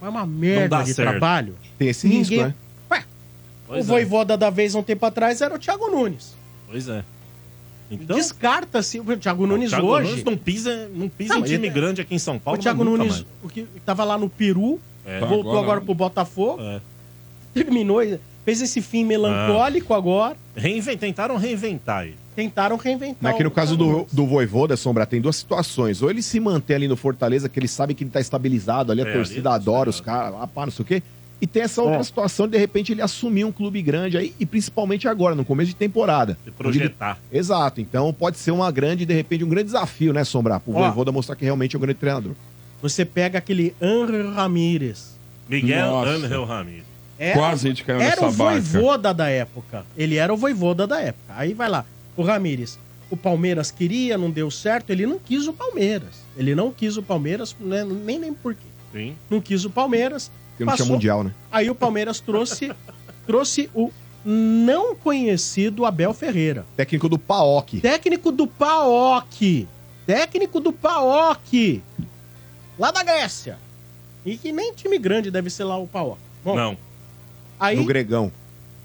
[0.00, 1.10] Faz uma merda de certo.
[1.10, 1.54] trabalho.
[1.78, 2.54] Tem esse Ninguém- risco, né?
[3.66, 3.94] Pois o é.
[3.94, 6.34] Voivoda da vez há um tempo atrás era o Thiago Nunes.
[6.68, 7.04] Pois é.
[7.90, 8.98] Então, Descarta-se.
[9.00, 10.08] O Thiago Nunes Thiago hoje.
[10.10, 12.58] Nunes não pisa, não pisa Não, em time ele- grande aqui em São Paulo.
[12.58, 13.26] o Thiago Nunes, mais.
[13.42, 15.20] o que tava lá no Peru, É.
[15.20, 16.80] voltou Agora agora, pro Botafogo, É.
[17.52, 18.00] terminou,
[18.44, 20.36] fez esse fim melancólico agora.
[20.56, 22.16] Reinven- Tentaram reinventar ele.
[22.34, 23.16] Tentaram reinventar.
[23.20, 26.02] Mas que no o caso do, do Voivoda, Sombra, tem duas situações.
[26.02, 29.02] Ou ele se mantém ali no Fortaleza, que ele sabe que ele tá estabilizado ali,
[29.02, 31.02] a É, torcida ali, adora sim, os caras, lá, pá, não sei o quê.
[31.44, 32.02] E tem essa outra É.
[32.02, 35.68] situação de, de repente, ele assumir um clube grande aí, e principalmente agora, no começo
[35.68, 36.38] de temporada.
[36.42, 37.18] Se projetar.
[37.30, 37.82] Ele- Exato.
[37.82, 40.58] Então pode ser uma grande, de repente, um grande desafio, né, Sombra?
[40.58, 40.72] Pro.
[40.72, 42.32] Voivoda mostrar que realmente é um grande treinador.
[42.80, 45.18] Você pega aquele Henry Ramírez.
[45.46, 46.10] Miguel Nossa.
[46.12, 46.84] Angel Ramirez.
[47.18, 48.60] Era, Quase a gente caiu era nessa o barca.
[48.62, 49.84] voivoda da época.
[49.98, 51.34] Ele era o voivoda da época.
[51.36, 51.84] Aí vai lá.
[52.16, 52.78] O Ramírez.
[53.10, 54.88] O Palmeiras queria, não deu certo.
[54.88, 56.24] Ele não quis o Palmeiras.
[56.38, 58.66] Ele não quis o Palmeiras, né, nem nem por quê.
[58.94, 59.14] Sim.
[59.28, 60.30] Não quis o Palmeiras.
[60.56, 61.34] Porque não tinha mundial, né?
[61.50, 62.72] Aí o Palmeiras trouxe,
[63.26, 63.90] trouxe o
[64.24, 66.64] não conhecido Abel Ferreira.
[66.76, 67.80] Técnico do Paok.
[67.80, 69.68] Técnico do PAOK.
[70.06, 71.82] Técnico do PAOK.
[72.78, 73.58] Lá da Grécia.
[74.24, 76.18] E que nem time grande deve ser lá o PAOK.
[76.42, 76.76] Bom, Não.
[77.60, 78.32] aí No Gregão.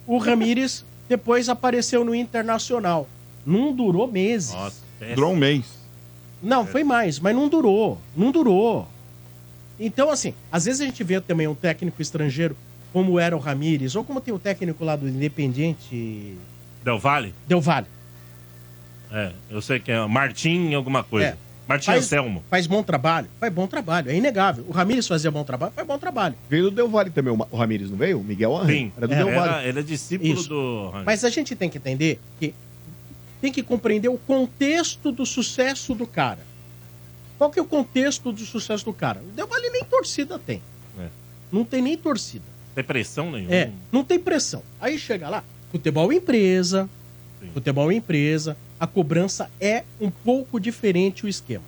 [0.06, 3.08] o Ramires depois apareceu no Internacional.
[3.46, 4.54] Não durou meses.
[4.54, 4.82] Nossa.
[5.16, 5.66] Durou um mês.
[6.41, 7.98] Não, foi mais, mas não durou.
[8.16, 8.88] Não durou.
[9.80, 12.56] Então, assim, às vezes a gente vê também um técnico estrangeiro,
[12.91, 16.35] como era o Ramires, ou como tem o técnico lá do Independiente
[16.84, 17.34] Del Valle?
[17.47, 17.88] Del Valle.
[19.11, 21.27] É, eu sei que é Martim alguma coisa.
[21.30, 21.38] É.
[21.68, 22.43] Martim Faz, Anselmo.
[22.49, 23.27] faz bom trabalho?
[23.39, 24.65] Faz bom trabalho, é inegável.
[24.68, 25.72] O Ramires fazia bom trabalho?
[25.76, 26.34] Faz bom trabalho.
[26.49, 28.19] Veio do Del Valle também, o Ramires, não veio?
[28.19, 28.76] O Miguel Angel.
[28.76, 28.91] Sim.
[28.97, 29.53] Era do É, Del Valle.
[29.53, 30.49] Era, ele é discípulo Isso.
[30.49, 30.91] do.
[31.06, 32.56] Mas a gente tem que entender que
[33.39, 36.39] tem que compreender o contexto do sucesso do cara.
[37.40, 39.22] Qual que é o contexto do sucesso do cara?
[39.22, 40.61] O Del Valle nem torcida tem.
[40.99, 41.07] É.
[41.52, 42.44] Não tem nem torcida.
[42.76, 43.53] Tem pressão nenhuma.
[43.56, 44.61] É, não tem pressão.
[44.80, 46.90] Aí chega lá, futebol é empresa,
[47.40, 47.49] Sim.
[47.53, 51.64] futebol é empresa, a cobrança é um pouco diferente o esquema.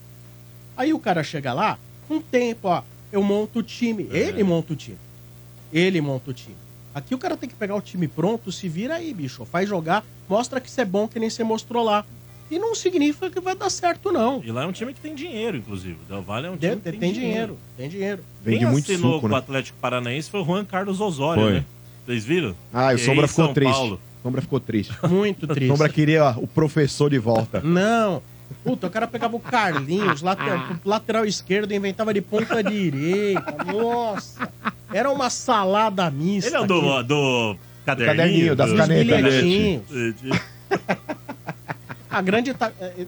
[0.76, 1.80] Aí o cara chega lá,
[2.10, 4.18] um tempo, ó, eu monto o time, É.
[4.18, 4.98] ele monta o time.
[5.72, 6.56] Ele monta o time.
[6.94, 10.06] Aqui o cara tem que pegar o time pronto, se vira aí, bicho, faz jogar,
[10.28, 12.06] mostra que você é bom que nem você mostrou lá.
[12.52, 14.42] E não significa que vai dar certo não.
[14.44, 15.98] E lá é um time que tem dinheiro, inclusive.
[16.06, 18.22] O Del Valle é um Tem, time que tem dinheiro, tem dinheiro.
[18.44, 19.38] Vende Quem muito assinou suco, com o né?
[19.38, 21.52] Atlético Paranaense foi o Juan Carlos Osório, Foi.
[21.54, 21.66] né?
[22.06, 22.54] Vocês viram?
[22.74, 23.72] Ah, e o Que é Sombra em ficou São triste.
[23.74, 24.00] Paulo.
[24.22, 24.94] Sombra ficou triste.
[25.08, 25.68] Muito triste.
[25.72, 27.62] Sombra queria ó, o professor de volta.
[27.62, 28.22] Não.
[28.66, 33.56] Puta, o cara pegava o Carlinhos, lateral, lateral esquerdo, inventava de ponta direita.
[33.72, 34.50] Nossa.
[34.94, 36.50] Era uma salada mista.
[36.50, 37.56] Ele é o do, do
[37.86, 39.06] Caderninho das Os canetas.
[39.06, 39.84] bilhetinhos.
[42.12, 42.54] A grande.
[42.54, 43.06] ta- é,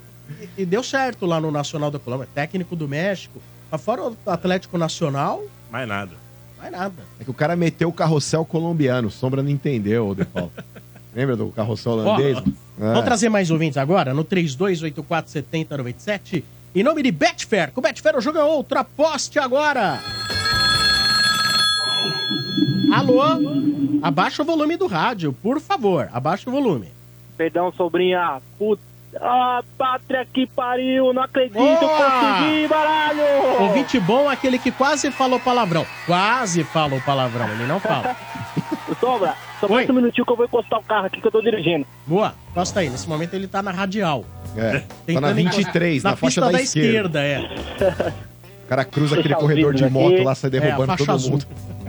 [0.57, 2.27] E, e deu certo lá no Nacional da Colômbia.
[2.33, 3.41] Técnico do México.
[3.69, 6.11] Mas fora o Atlético Nacional, Mais nada.
[6.57, 6.93] mais nada.
[7.19, 9.11] É que o cara meteu o carrossel colombiano.
[9.11, 10.51] Sombra não entendeu, De Paulo.
[11.13, 12.37] Lembra do carrossel holandês?
[12.37, 12.55] Ó, mano?
[12.79, 12.83] É.
[12.93, 16.41] Vamos trazer mais ouvintes agora no 32847097.
[16.73, 17.71] Em nome de Betfair.
[17.71, 18.79] Com Betfair o jogo é outro.
[18.79, 19.99] Aposte agora.
[22.93, 23.21] Alô?
[24.01, 26.09] Abaixa o volume do rádio, por favor.
[26.13, 26.87] Abaixa o volume.
[27.37, 28.41] Perdão, sobrinha.
[28.57, 28.81] Puta.
[29.21, 31.77] Ah, pátria que pariu, não acredito, Boa!
[31.77, 33.21] consegui, baralho!
[33.61, 35.85] Ouvinte bom é aquele que quase falou palavrão.
[36.05, 38.15] Quase falou palavrão, ele não fala.
[38.99, 41.41] Sombra, só mais um minutinho que eu vou encostar o carro aqui que eu tô
[41.41, 41.85] dirigindo.
[42.07, 42.89] Boa, gosta aí.
[42.89, 44.23] Nesse momento ele tá na radial.
[44.57, 44.83] É,
[45.13, 47.25] tá na 23, encostar- na, faixa pista da, da esquerda.
[47.25, 48.13] esquerda, é.
[48.63, 50.23] O cara cruza aquele corredor de moto aqui.
[50.23, 51.31] lá, sai É, derrubando faixa todo azul.
[51.31, 51.45] mundo.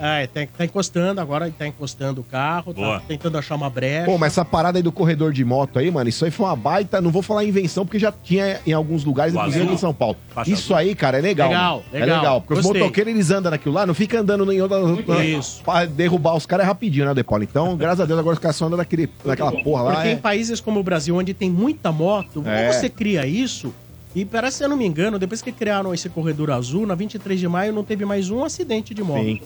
[0.00, 3.00] É, tá, tá encostando agora, tá encostando o carro, Boa.
[3.00, 4.06] tá tentando achar uma brecha.
[4.06, 6.56] Pô, mas essa parada aí do corredor de moto aí, mano, isso aí foi uma
[6.56, 7.00] baita.
[7.00, 9.66] Não vou falar invenção, porque já tinha em alguns lugares, inclusive azul?
[9.68, 10.16] aqui em São Paulo.
[10.28, 11.48] Faixa isso aí, cara, é legal.
[11.48, 12.08] Legal, legal.
[12.08, 12.40] É legal.
[12.40, 12.72] Porque Gostei.
[12.72, 14.78] os motoqueiros, eles andam naquilo lá, não fica andando em outra.
[15.24, 15.62] Isso.
[15.64, 17.42] Pra derrubar os caras é rapidinho, né, Depolo?
[17.42, 19.94] Então, graças a Deus, agora os caras só andam naquele, naquela porra lá.
[19.94, 20.12] Porque É...
[20.12, 22.72] em países como o Brasil, onde tem muita moto, É.
[22.72, 23.74] você cria isso.
[24.14, 27.38] E parece, se eu não me engano, depois que criaram esse corredor azul, na 23
[27.38, 29.22] de maio não teve mais um acidente de moto.
[29.22, 29.40] Sim.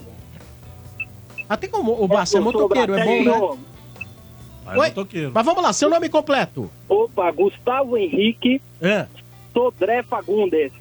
[1.52, 3.16] Até como o é Ô, motoqueiro, é bom, né?
[3.18, 3.58] tenho-
[4.80, 5.30] Oi?
[5.34, 6.70] Mas vamos lá, seu nome completo.
[6.88, 9.06] Opa, Gustavo Henrique É.
[9.52, 10.72] Sodré Fagundes.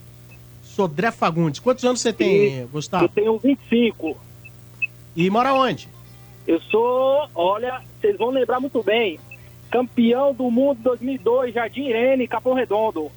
[0.64, 1.60] Sodré Fagundes.
[1.60, 3.04] Quantos anos você tem, Gustavo?
[3.04, 4.16] Eu tenho 25.
[5.14, 5.90] E mora onde?
[6.48, 9.20] Eu sou, olha, vocês vão lembrar muito bem,
[9.70, 13.12] campeão do mundo 2002, Jardim Irene, Capão Redondo.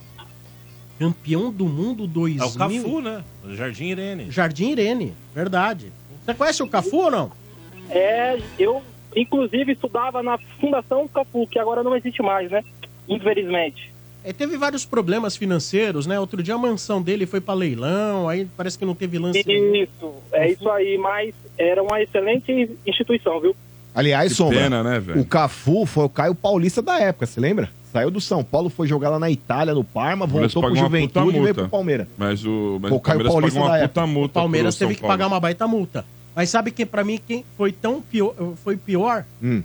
[0.99, 2.43] Campeão do mundo 2000.
[2.43, 3.23] É o Cafu, né?
[3.51, 4.29] Jardim Irene.
[4.31, 5.93] Jardim Irene, verdade.
[6.25, 7.44] Você conhece o Cafu ou não?
[7.91, 8.83] É, eu
[9.17, 12.63] inclusive estudava na Fundação Cafu, que agora não existe mais, né?
[13.09, 13.93] Infelizmente.
[14.25, 16.19] É, teve vários problemas financeiros, né?
[16.19, 19.39] Outro dia a mansão dele foi pra leilão, aí parece que não teve lance.
[19.41, 23.55] Isso, é isso aí, mas era uma excelente instituição, viu?
[23.95, 25.21] Aliás, Que Sombra, pena, né, velho?
[25.21, 27.69] o Cafu foi o Caio Paulista da época, você lembra?
[27.93, 31.41] Saiu do São Paulo, foi jogar lá na Itália, no Parma, voltou pro Juventude e
[31.41, 32.09] veio pro Palmeiras.
[32.19, 34.07] Mas o, mas o Caio Palmeiras Paulista pagou uma da puta época.
[34.07, 35.13] multa O Palmeiras teve que Paulo.
[35.13, 36.05] pagar uma baita multa.
[36.35, 38.35] Mas sabe que pra mim quem foi tão pior,
[38.65, 39.25] foi pior?
[39.43, 39.63] Hum.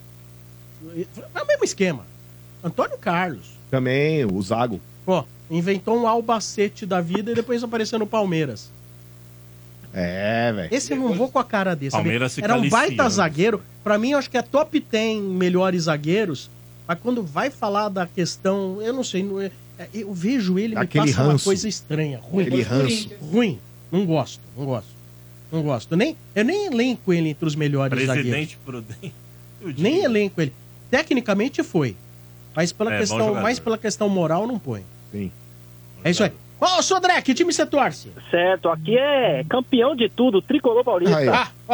[1.36, 2.06] É o mesmo esquema.
[2.64, 3.52] Antônio Carlos.
[3.72, 4.80] Também, o Zago.
[5.06, 8.70] Pô, inventou um albacete da vida e depois apareceu no Palmeiras.
[9.94, 10.70] É, velho.
[10.74, 11.92] Esse eu não vou com a cara desse.
[11.92, 12.04] sabe?
[12.04, 13.62] Palmeiras fica Era um baita zagueiro.
[13.84, 16.50] Pra mim, eu acho que é top 10 melhores zagueiros.
[16.88, 19.26] Mas quando vai falar da questão, eu não sei.
[19.42, 19.52] é-
[19.84, 21.46] é- eu vejo ele, me Aquele passa uma ranço.
[21.46, 22.20] coisa estranha.
[22.20, 22.46] Ruim.
[22.46, 23.10] Aquele ranço.
[23.22, 23.60] Ruim.
[23.92, 24.90] Não gosto, não gosto.
[25.52, 25.96] Não gosto.
[25.96, 28.22] Nem, eu nem elenco ele entre os melhores zagueiros.
[28.32, 29.14] Presidente Prudente.
[29.82, 30.54] Nem elenco ele.
[30.90, 31.96] Tecnicamente foi.
[32.56, 34.84] Mas pela É, bom questão, mais pela questão moral, não põe.
[35.12, 35.32] Sim.
[36.04, 36.32] É isso aí.
[36.62, 38.10] Ô, Sodré, que time você torce?
[38.30, 41.18] Certo, aqui é campeão de tudo, tricolor paulista.
[41.18, 41.30] Aí,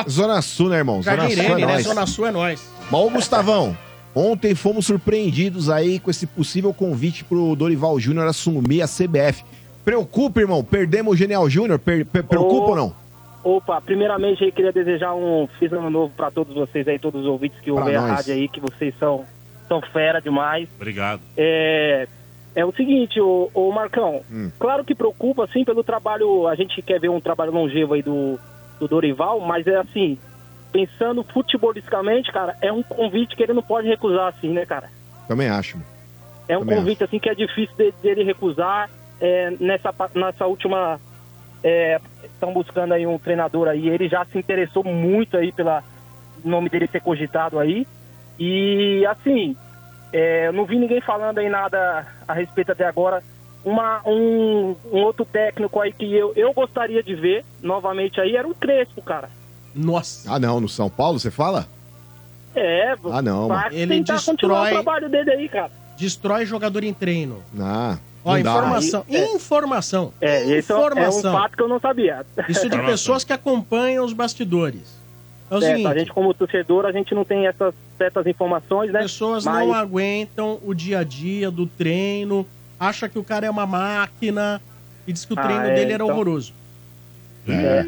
[0.10, 1.02] Zona Sul, né, irmão?
[1.02, 1.66] Zona Sul é né?
[1.66, 1.84] nóis.
[1.84, 2.70] Zona Sul é nós.
[2.92, 3.76] Mas, ô, Gustavão,
[4.14, 9.44] ontem fomos surpreendidos aí com esse possível convite pro Dorival Júnior assumir a CBF.
[9.84, 10.64] Preocupa, irmão?
[10.64, 11.80] Perdemos o Genial Júnior?
[11.80, 13.05] Per- per- preocupa ou não?
[13.48, 17.28] Opa, primeiramente aí queria desejar um feliz ano novo pra todos vocês aí, todos os
[17.28, 19.24] ouvintes que ouvem a rádio aí, que vocês são,
[19.68, 20.68] são fera demais.
[20.76, 21.22] Obrigado.
[21.38, 22.08] É,
[22.56, 24.50] é o seguinte, o, o Marcão, Hum.
[24.58, 28.40] claro que preocupa, assim, pelo trabalho, a gente quer ver um trabalho longevo aí do,
[28.80, 30.18] do Dorival, mas é assim,
[30.72, 34.90] pensando futebolisticamente, cara, é um convite que ele não pode recusar assim, né, cara?
[35.28, 35.78] Também acho.
[35.78, 35.90] mano.
[36.48, 38.90] É um Também convite assim que é difícil de- dele recusar.
[39.22, 41.00] É, nessa, nessa última.
[42.36, 43.90] Estão buscando aí um treinador aí.
[43.90, 45.84] Ele já se interessou muito aí pela
[46.44, 47.88] o nome dele ser cogitado aí.
[48.40, 49.56] E assim,
[50.14, 53.24] é, eu não vi ninguém falando aí nada a respeito até agora.
[53.64, 58.48] Uma, um, um outro técnico aí que eu, eu gostaria de ver novamente aí era
[58.48, 59.28] o Crespo, cara.
[59.74, 60.32] Nossa.
[60.32, 61.68] Ah, não, no São Paulo, você fala?
[62.56, 63.50] É, Ah, não.
[63.72, 65.72] Ele tentar continuar o destrói- trabalho dele aí, cara.
[65.98, 67.42] Destrói jogador em treino.
[67.60, 68.40] Ah, Ó, dá.
[68.40, 69.06] informação.
[69.08, 69.26] É.
[69.36, 70.14] Informação.
[70.20, 71.32] É, é um- é um informação.
[71.32, 72.26] fato que eu não sabia.
[72.50, 74.96] Isso de pessoas que acompanham os bastidores.
[75.50, 78.92] É o Certo, seguinte, a gente como torcedor, a gente não tem essas certas informações,
[78.92, 79.00] né?
[79.02, 82.48] pessoas Mas- não aguentam o dia a dia do treino,
[82.80, 84.60] acha que o cara é uma máquina
[85.06, 86.52] e diz que o Ah, treino é, dele era então- horroroso.
[87.48, 87.86] É,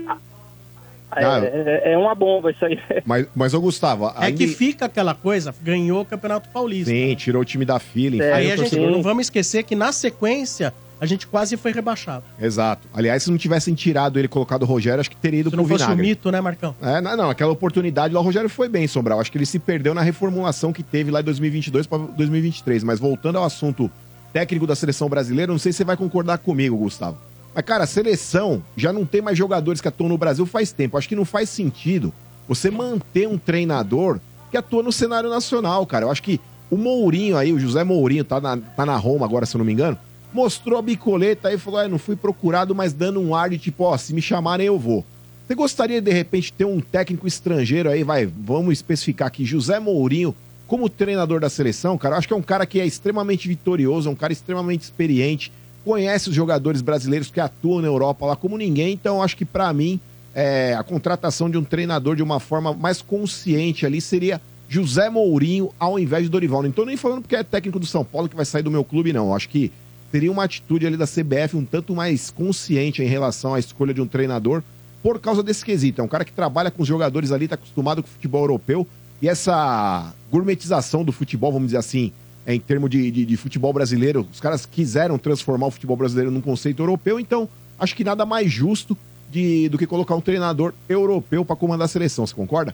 [1.09, 2.77] Ah, é, é uma bomba isso aí.
[3.05, 6.91] Mas, mas ô, Gustavo, É que fica aquela coisa, ganhou o Campeonato Paulista.
[6.91, 8.17] Sim, tirou o time da fila.
[8.17, 12.23] enfim, Aí a gente não vamos esquecer que na sequência a gente quase foi rebaixado.
[12.41, 12.87] Exato.
[12.93, 15.55] Aliás, se não tivessem tirado ele e colocado o Rogério, acho que teria ido Se
[15.55, 16.07] pro não fosse o vinagre.
[16.07, 16.75] mito, né, Marcão?
[16.81, 19.19] É, não, não, aquela oportunidade lá, o Rogério foi bem, Sobral.
[19.19, 22.83] Acho que ele se perdeu na reformulação que teve lá em 2022 para 2023.
[22.83, 23.89] Mas voltando ao assunto
[24.33, 27.17] técnico da seleção brasileira, não sei se você vai concordar comigo, Gustavo.
[27.57, 30.95] Mas, cara, a seleção já não tem mais jogadores que atuam no Brasil faz tempo.
[30.95, 32.13] Acho que não faz sentido
[32.47, 34.19] você manter um treinador
[34.51, 36.05] que atua no cenário nacional, cara.
[36.05, 36.39] Eu acho que
[36.69, 39.65] o Mourinho aí, o José Mourinho, tá na, tá na Roma agora, se eu não
[39.65, 39.97] me engano,
[40.31, 43.57] mostrou a bicoleta aí e falou: ah, não fui procurado, mas dando um ar de
[43.57, 45.03] tipo, ó, se me chamarem eu vou.
[45.47, 50.35] Você gostaria de repente ter um técnico estrangeiro aí, vai, vamos especificar aqui, José Mourinho,
[50.67, 52.13] como treinador da seleção, cara?
[52.13, 55.51] Eu acho que é um cara que é extremamente vitorioso, é um cara extremamente experiente,
[55.87, 59.71] conhece os jogadores brasileiros que atuam na Europa lá como ninguém, então acho que pra
[59.71, 59.97] mim
[60.35, 65.71] é, a contratação de um treinador de uma forma mais consciente ali seria José Mourinho
[65.79, 66.61] ao invés de Dorival.
[66.61, 68.83] Não tô nem falando porque é técnico do São Paulo que vai sair do meu
[68.83, 69.33] clube, não.
[69.33, 69.71] Acho que
[70.11, 74.01] seria uma atitude ali da CBF um tanto mais consciente em relação à escolha de
[74.01, 74.61] um treinador
[75.01, 76.01] por causa desse quesito.
[76.01, 78.85] É um cara que trabalha com os jogadores ali, tá acostumado com o futebol europeu
[79.21, 82.11] e essa gourmetização do futebol, vamos dizer assim,
[82.47, 86.31] é, em termos de, de, de futebol brasileiro, os caras quiseram transformar o futebol brasileiro
[86.31, 88.97] num conceito europeu, então acho que nada mais justo
[89.29, 92.25] de, do que colocar um treinador europeu para comandar a seleção.
[92.25, 92.73] Você concorda?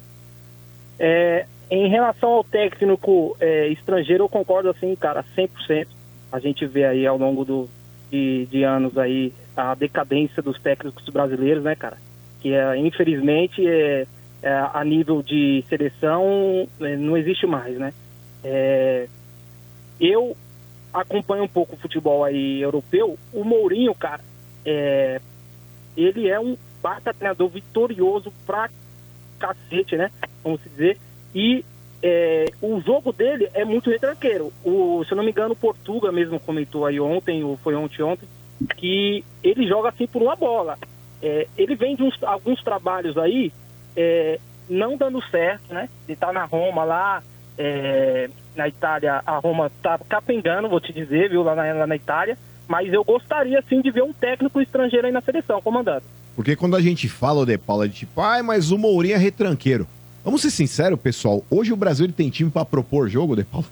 [1.00, 5.88] É, em relação ao técnico é, estrangeiro, eu concordo assim, cara, 100%.
[6.32, 7.68] A gente vê aí ao longo do,
[8.12, 11.98] de, de anos aí a decadência dos técnicos brasileiros, né, cara?
[12.41, 14.06] Que é, infelizmente é,
[14.44, 17.91] é, a nível de seleção é, não existe mais, né?
[19.99, 20.36] Eu
[20.94, 23.18] acompanho um pouco o futebol aí europeu.
[23.34, 24.22] O Mourinho, cara,
[24.65, 25.20] é,
[25.98, 28.70] ele é um baita treinador vitorioso pra
[29.40, 30.11] cacete, né?
[30.44, 30.98] Vamos dizer.
[31.34, 31.65] E
[32.02, 34.52] é, o jogo dele é muito retranqueiro.
[34.64, 38.03] O, se eu não me engano, o Portuga mesmo comentou aí ontem, ou foi ontem
[38.03, 38.28] ontem,
[38.78, 40.78] que ele joga assim por uma bola.
[41.22, 43.52] É, ele vem de uns, alguns trabalhos aí
[43.95, 44.40] é,
[44.70, 45.90] não dando certo, né?
[46.07, 47.24] Ele tá na Roma lá,
[47.57, 51.95] é, na Itália, a Roma tá capengando, vou te dizer, viu, lá na, lá na
[51.95, 52.38] Itália.
[52.67, 56.03] Mas eu gostaria, sim, de ver um técnico estrangeiro aí na seleção comandando.
[56.35, 59.85] Porque quando a gente fala, De Paula, de tipo, ai, mas o Mourinho é retranqueiro.
[60.23, 61.43] Vamos ser sinceros, pessoal.
[61.49, 63.67] Hoje o Brasil ele tem time pra propor jogo, De Paula.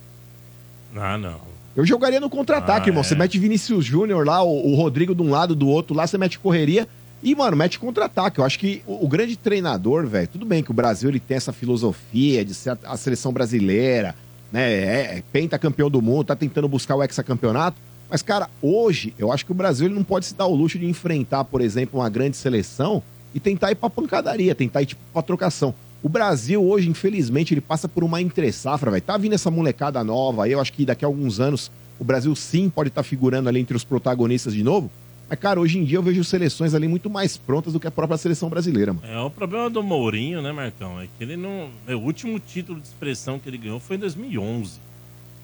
[0.96, 1.40] Ah, não.
[1.76, 3.02] Eu jogaria no contra-ataque, Ah, irmão.
[3.02, 3.04] é.
[3.04, 6.18] Você mete Vinícius Júnior lá, o, o Rodrigo de um lado, do outro lá, você
[6.18, 6.88] mete correria.
[7.24, 8.40] E, mano, mete contra-ataque.
[8.40, 11.38] Eu acho que o, o grande treinador, velho, tudo bem que o Brasil ele tem
[11.38, 14.16] essa filosofia de ser a, a seleção brasileira,
[14.52, 14.72] né?
[14.72, 17.78] É, é pentacampeão do mundo, tá tentando buscar o hexacampeonato.
[18.10, 20.86] Mas, cara, hoje, eu acho que o Brasil não pode se dar o luxo de
[20.86, 23.02] enfrentar, por exemplo, uma grande seleção
[23.34, 25.74] e tentar ir pra pancadaria, tentar ir, tipo, pra trocação.
[26.04, 29.04] O Brasil hoje, infelizmente, ele passa por uma entre-safra, velho.
[29.04, 32.36] Tá vindo essa molecada nova aí, eu acho que daqui a alguns anos o Brasil
[32.36, 34.90] sim pode estar figurando ali entre os protagonistas de novo.
[35.32, 37.92] Mas, cara, hoje em dia eu vejo seleções ali muito mais prontas do que a
[37.92, 39.08] própria seleção brasileira, mano.
[39.08, 41.70] É, o problema do Mourinho, né, Marcão, é que ele não...
[41.88, 44.78] é, O último título de expressão que ele ganhou foi em 2011.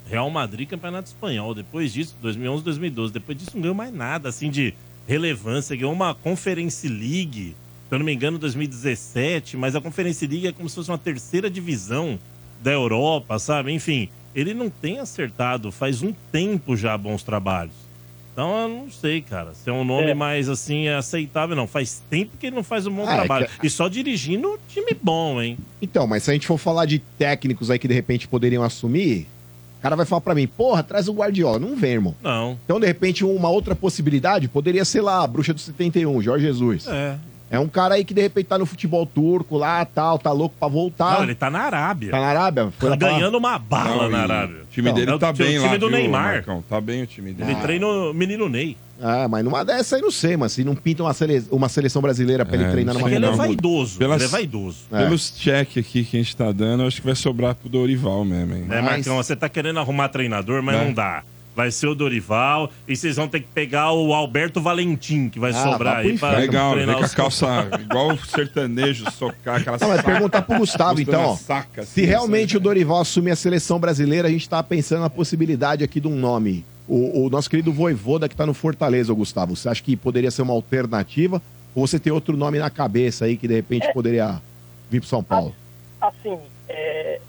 [0.09, 1.55] Real Madrid, Campeonato Espanhol.
[1.55, 3.13] Depois disso, 2011, 2012.
[3.13, 4.73] Depois disso não ganhou mais nada, assim, de
[5.07, 5.73] relevância.
[5.73, 7.55] Ganhou uma Conference League,
[7.87, 9.55] se eu não me engano, 2017.
[9.55, 12.19] Mas a Conference League é como se fosse uma terceira divisão
[12.61, 13.71] da Europa, sabe?
[13.71, 17.86] Enfim, ele não tem acertado faz um tempo já bons trabalhos.
[18.37, 20.13] Então eu não sei, cara, se é um nome É.
[20.13, 21.65] mais assim aceitável, não.
[21.65, 23.47] Faz tempo que ele não faz um bom Ah, é trabalho.
[23.59, 25.57] que- E só dirigindo time bom, hein?
[25.81, 29.25] Então, mas se a gente for falar de técnicos aí que de repente poderiam assumir,
[29.79, 31.57] o cara vai falar pra mim, porra, traz o Guardiola.
[31.57, 32.13] Não vem, irmão.
[32.21, 32.59] Não.
[32.63, 36.85] Então, de repente, uma outra possibilidade poderia ser lá, a bruxa do 71, Jorge Jesus.
[36.85, 37.17] É.
[37.49, 40.55] É um cara aí que de repente tá no futebol turco lá, tal, tá louco
[40.59, 41.15] pra voltar.
[41.17, 42.11] Não, ele tá na Arábia.
[42.11, 42.63] Tá na Arábia?
[42.77, 43.13] Foi Tá lá pra lá?
[43.13, 44.57] ganhando uma bala Não, na e Arábia.
[44.63, 46.23] O time dele é o tá time bem lá, do viu, Neymar.
[46.33, 46.63] Marcão?
[46.67, 47.51] Tá bem o time dele.
[47.51, 48.75] Ele treina o menino Ney.
[49.01, 51.43] Ah, mas numa dessa aí não sei, mas se não pinta uma, sele...
[51.51, 53.97] uma seleção brasileira pra ele É, treinar numa Ele é vaidoso.
[53.99, 54.77] Pelas- Ele é vaidoso.
[54.91, 55.03] É.
[55.03, 58.25] Pelos cheques aqui que a gente tá dando, eu acho que vai sobrar pro Dorival
[58.25, 58.65] mesmo, hein?
[58.69, 60.83] É, Marcão, você tá querendo arrumar treinador, mas Né?
[60.85, 61.23] não dá.
[61.57, 65.49] Vai ser o Dorival e vocês vão ter que pegar o Alberto Valentim, que vai
[65.49, 66.37] Ah, sobrar aí pra inferno.
[66.37, 70.41] Legal, treinar vem com a calça igual o sertanejo, socar aquela Não, mas saca, perguntar
[70.43, 71.35] pro Gustavo, então, ó.
[71.35, 72.57] saca, Se assim, realmente sabe?
[72.57, 76.15] o Dorival assumir a seleção brasileira, a gente tá pensando na possibilidade aqui de um
[76.15, 76.63] nome.
[76.87, 79.55] O, o nosso querido Voivoda que tá no Fortaleza, Gustavo.
[79.55, 81.41] Você acha que poderia ser uma alternativa?
[81.73, 84.39] Ou você tem outro nome na cabeça aí que de repente poderia
[84.91, 85.55] vir pro São Paulo?
[85.99, 86.37] assim,
[86.69, 87.19] é,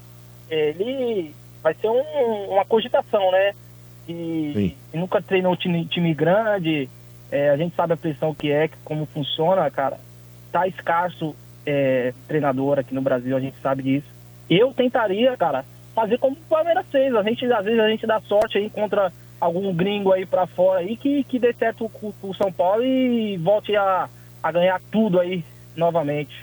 [0.51, 1.33] ele
[1.63, 3.53] vai ser um- uma cogitação, né?
[4.11, 6.89] E, e nunca treinou time, time grande,
[7.31, 9.99] é, a gente sabe a pressão que é, como funciona, cara.
[10.51, 14.07] Tá escasso é, treinador aqui no Brasil, a gente sabe disso.
[14.49, 15.63] Eu tentaria, cara,
[15.93, 17.13] fazer como o Palmeiras fez.
[17.15, 20.79] A gente, às vezes, a gente dá sorte aí contra algum gringo aí pra fora
[20.79, 24.09] aí que, que dê certo com o São Paulo e volte a,
[24.41, 25.43] a ganhar tudo aí
[25.75, 26.35] novamente.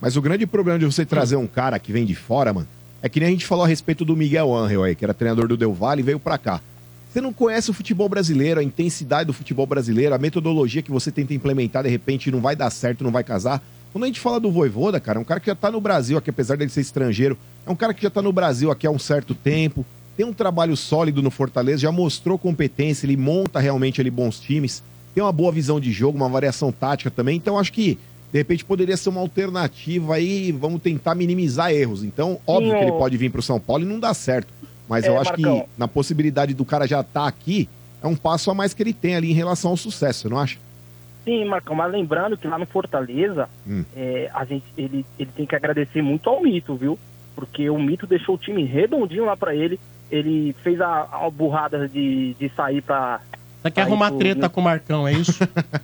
[0.00, 2.68] Mas o grande problema de você trazer um cara que vem de fora, mano,
[3.00, 5.48] é que nem a gente falou a respeito do Miguel Angel aí, que era treinador
[5.48, 6.60] do Del Valle e veio pra cá.
[7.16, 11.10] Você não conhece o futebol brasileiro, a intensidade do futebol brasileiro, a metodologia que você
[11.10, 13.62] tenta implementar, de repente não vai dar certo, não vai casar.
[13.90, 16.18] Quando a gente fala do Voivoda, cara, é um cara que já tá no Brasil
[16.18, 18.90] aqui, apesar dele ser estrangeiro, é um cara que já tá no Brasil aqui há
[18.90, 19.82] um certo tempo,
[20.14, 24.82] tem um trabalho sólido no Fortaleza, já mostrou competência, ele monta realmente ali bons times,
[25.14, 27.98] tem uma boa visão de jogo, uma variação tática também, então acho que
[28.30, 32.04] de repente poderia ser uma alternativa aí, vamos tentar minimizar erros.
[32.04, 34.52] Então, óbvio que ele o- pode vir pro São Paulo e não dá certo,
[34.88, 35.60] mas É, eu acho Marcão.
[35.60, 37.68] que na possibilidade do cara já estar aqui,
[38.02, 40.38] é um passo a mais que ele tem ali em relação ao sucesso, você não
[40.38, 40.58] acha?
[41.24, 43.84] Sim, Marcão, mas lembrando que lá no Fortaleza, Hum.
[43.96, 46.96] é, a gente, ele, ele tem que agradecer muito ao Mito, viu?
[47.34, 49.78] Porque o Mito deixou o time redondinho lá pra ele.
[50.10, 53.20] Ele fez a, a burrada de, de sair pra.
[53.60, 55.32] Você quer arrumar pro- treta com o Marcão, é isso?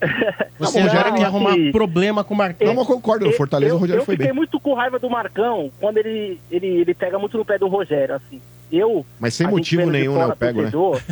[0.58, 2.66] Você Não, já não, quer arrumar assim, problema com o Marcão.
[2.68, 4.36] Não, mas eu concordo, no Fortaleza eu, o Rogério eu foi fiquei bem.
[4.36, 8.14] muito com raiva do Marcão quando ele, ele, ele pega muito no pé do Rogério,
[8.14, 8.40] assim.
[8.72, 9.04] Eu.
[9.20, 10.70] Mas sem motivo nenhum, né, fora, eu pego, né?
[10.70, 11.02] torcedor,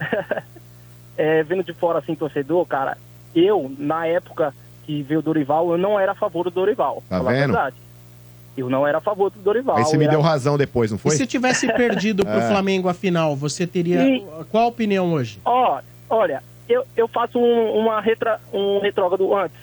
[1.16, 2.96] é, vendo de fora, assim, torcedor, cara,
[3.34, 4.54] eu, na época
[4.86, 7.02] que veio o Dorival, eu não era a favor do Dorival.
[7.08, 7.52] Tá falar a vendo?
[7.52, 7.76] verdade.
[8.56, 9.76] Eu não era a favor do Dorival.
[9.76, 11.12] Aí você me eu deu era- razão depois, não E foi?
[11.12, 12.48] se tivesse perdido pro É.
[12.48, 14.02] Flamengo a final, você teria.
[14.02, 15.38] E- Qual a opinião hoje?
[15.44, 19.56] Ó, olha, eu, eu faço um, uma retra, um retrógrado antes.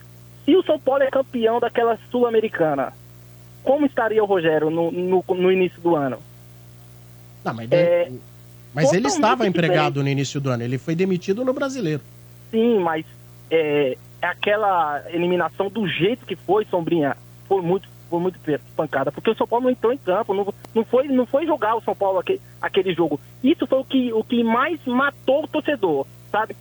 [0.45, 2.93] Se o São Paulo é campeão daquela Sul-Americana,
[3.63, 6.17] como estaria o Rogério no, no, no início do ano?
[7.47, 8.11] Não, mas, É,
[8.73, 10.03] mas ele estava empregado diferente.
[10.03, 10.63] no início do ano.
[10.63, 12.01] Ele foi demitido no brasileiro.
[12.51, 13.05] Sim, mas
[13.51, 17.15] é, aquela eliminação do jeito que foi, Sombrinha,
[17.47, 18.39] foi muito, foi muito
[18.75, 21.75] pancada, porque o São Paulo não entrou em campo, não, não, foi, não foi jogar
[21.75, 23.19] o São Paulo aquele, aquele jogo.
[23.43, 26.55] Isso foi o que, o que mais matou o torcedor, sabe?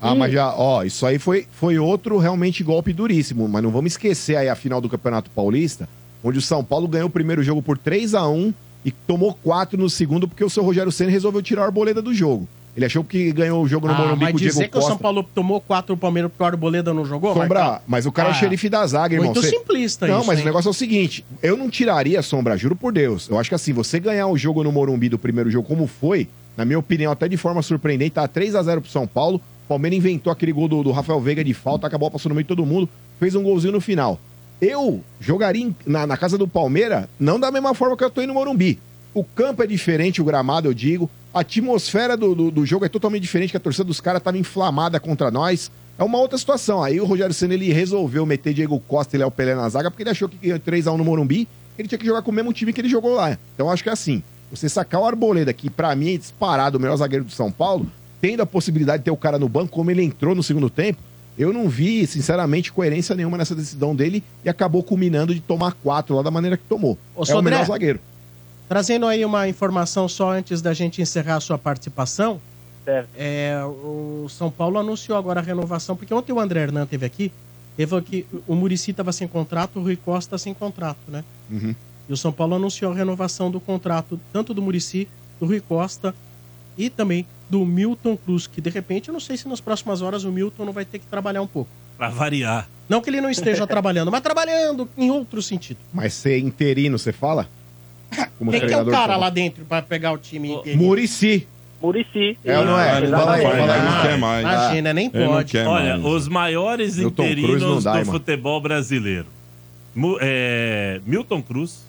[0.00, 3.48] Ah, mas já, ó, isso aí foi, foi outro realmente golpe duríssimo.
[3.48, 5.88] Mas não vamos esquecer aí a final do Campeonato Paulista,
[6.22, 9.78] onde o São Paulo ganhou o primeiro jogo por 3 a 1 e tomou 4
[9.78, 12.46] no segundo, porque o seu Rogério Senna resolveu tirar a arboleda do jogo.
[12.76, 14.78] Ele achou que ganhou o jogo no Ah, Morumbi mas com o Diego dizer que
[14.78, 14.82] o.
[14.82, 17.34] São Paulo tomou quatro do Palmeiras porque o Arboleda não jogou?
[17.34, 17.80] Sombra, Marcão?
[17.88, 19.26] mas o cara é Ah, o xerife da zaga, irmão.
[19.32, 20.44] Muito Você- simplista Não, isso, mas hein?
[20.44, 23.28] o negócio é o seguinte: eu não tiraria, Sombra, juro por Deus.
[23.28, 26.28] Eu acho que assim, você ganhar o jogo no Morumbi do primeiro jogo, como foi,
[26.56, 29.38] na minha opinião, até de forma surpreendente, tá 3 a 0 pro São Paulo.
[29.64, 32.44] O Palmeiras inventou aquele gol do, do Rafael Veiga de falta, acabou passando no meio
[32.44, 32.88] de todo mundo,
[33.18, 34.20] fez um golzinho no final.
[34.60, 38.28] Eu jogaria na, na casa do Palmeiras, não da mesma forma que eu tô indo
[38.28, 38.78] no Morumbi.
[39.14, 41.08] O campo é diferente, o gramado, eu digo.
[41.32, 44.38] A atmosfera do, do, do jogo é totalmente diferente, que a torcida dos caras tava
[44.38, 45.70] inflamada contra nós.
[45.98, 46.82] É uma outra situação.
[46.82, 50.02] Aí o Rogério Senna ele resolveu meter Diego Costa e Léo Pelé na zaga, porque
[50.02, 51.48] ele achou que ganhou 3x1 no Morumbi,
[51.78, 53.38] ele tinha que jogar com o mesmo time que ele jogou lá.
[53.54, 54.22] Então acho que é assim.
[54.50, 57.86] Você sacar o Arboleda, que pra mim é disparado o melhor zagueiro do São Paulo,
[58.20, 61.00] tendo a possibilidade de ter o cara no banco, como ele entrou no segundo tempo,
[61.38, 66.16] eu não vi, sinceramente, coerência nenhuma nessa decisão dele e acabou culminando de tomar quatro
[66.16, 66.98] lá da maneira que tomou.
[67.14, 68.00] Ô, é o Sodré, melhor zagueiro.
[68.68, 72.40] Trazendo aí uma informação só antes da gente encerrar a sua participação.
[72.84, 73.08] Certo.
[73.16, 77.30] É, o São Paulo anunciou agora a renovação, porque ontem o André Hernan teve aqui,
[77.86, 81.22] falou que o Murici estava sem contrato, o Rui Costa sem contrato, né?
[81.48, 81.74] Uhum.
[82.08, 85.06] E o São Paulo anunciou a renovação do contrato tanto do Murici,
[85.38, 86.14] do Rui Costa
[86.78, 90.22] e também do Milton Cruz, que de repente, eu não sei se nas próximas horas
[90.24, 91.68] o Milton não vai ter que trabalhar um pouco.
[91.96, 92.68] Pra variar.
[92.88, 95.78] Não que ele não esteja trabalhando, mas trabalhando em outro sentido.
[95.92, 97.48] Mas ser interino, você fala?
[98.38, 100.78] Como Quem que é o cara lá dentro para pegar o time inteiro?
[100.78, 101.46] Murici.
[101.82, 102.38] Murici.
[102.44, 102.96] É ou não é?
[102.98, 103.80] ele não Fala aí, vai, fala aí.
[103.80, 104.40] ele não quer mais.
[104.42, 105.52] Imagina, nem pode.
[105.52, 106.04] quer Olha, mais.
[106.04, 108.14] os maiores Milton interinos dá, do irmão.
[108.14, 109.26] futebol brasileiro.
[109.94, 111.82] Mu- é, Milton Cruz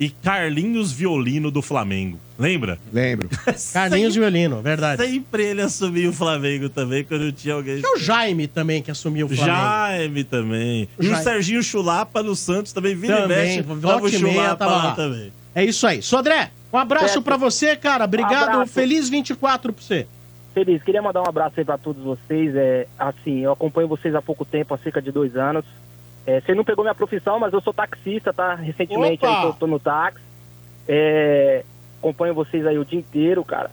[0.00, 2.18] e Carlinhos Violino do Flamengo.
[2.38, 2.78] Lembra?
[2.92, 3.28] Lembro.
[3.72, 5.04] Carlinhos Violino, verdade.
[5.04, 7.80] Sempre ele assumiu o Flamengo também, quando tinha alguém.
[7.80, 9.56] Tinha o Jaime também que assumiu o Flamengo.
[9.58, 10.88] Jaime também.
[10.98, 11.24] O E o Jaime.
[11.24, 13.62] Serginho Chulapa no Santos também, vira e Também, mexe.
[13.62, 14.94] volta Tava o e Chulapa tava lá lá.
[14.94, 15.32] também.
[15.54, 16.00] É isso aí.
[16.00, 18.04] Sodré, um abraço pra você, cara.
[18.04, 18.50] Obrigado.
[18.50, 18.72] Abraço.
[18.72, 20.06] Feliz 24 pra você.
[20.54, 22.54] Feliz, queria mandar um abraço aí pra todos vocês.
[22.54, 25.64] É, assim, eu acompanho vocês há pouco tempo, há cerca de dois anos.
[26.28, 28.54] É, você não pegou minha profissão, mas eu sou taxista, tá?
[28.54, 29.34] Recentemente Opa!
[29.34, 30.20] aí tô, tô no táxi.
[30.86, 31.64] É,
[31.98, 33.70] acompanho vocês aí o dia inteiro, cara.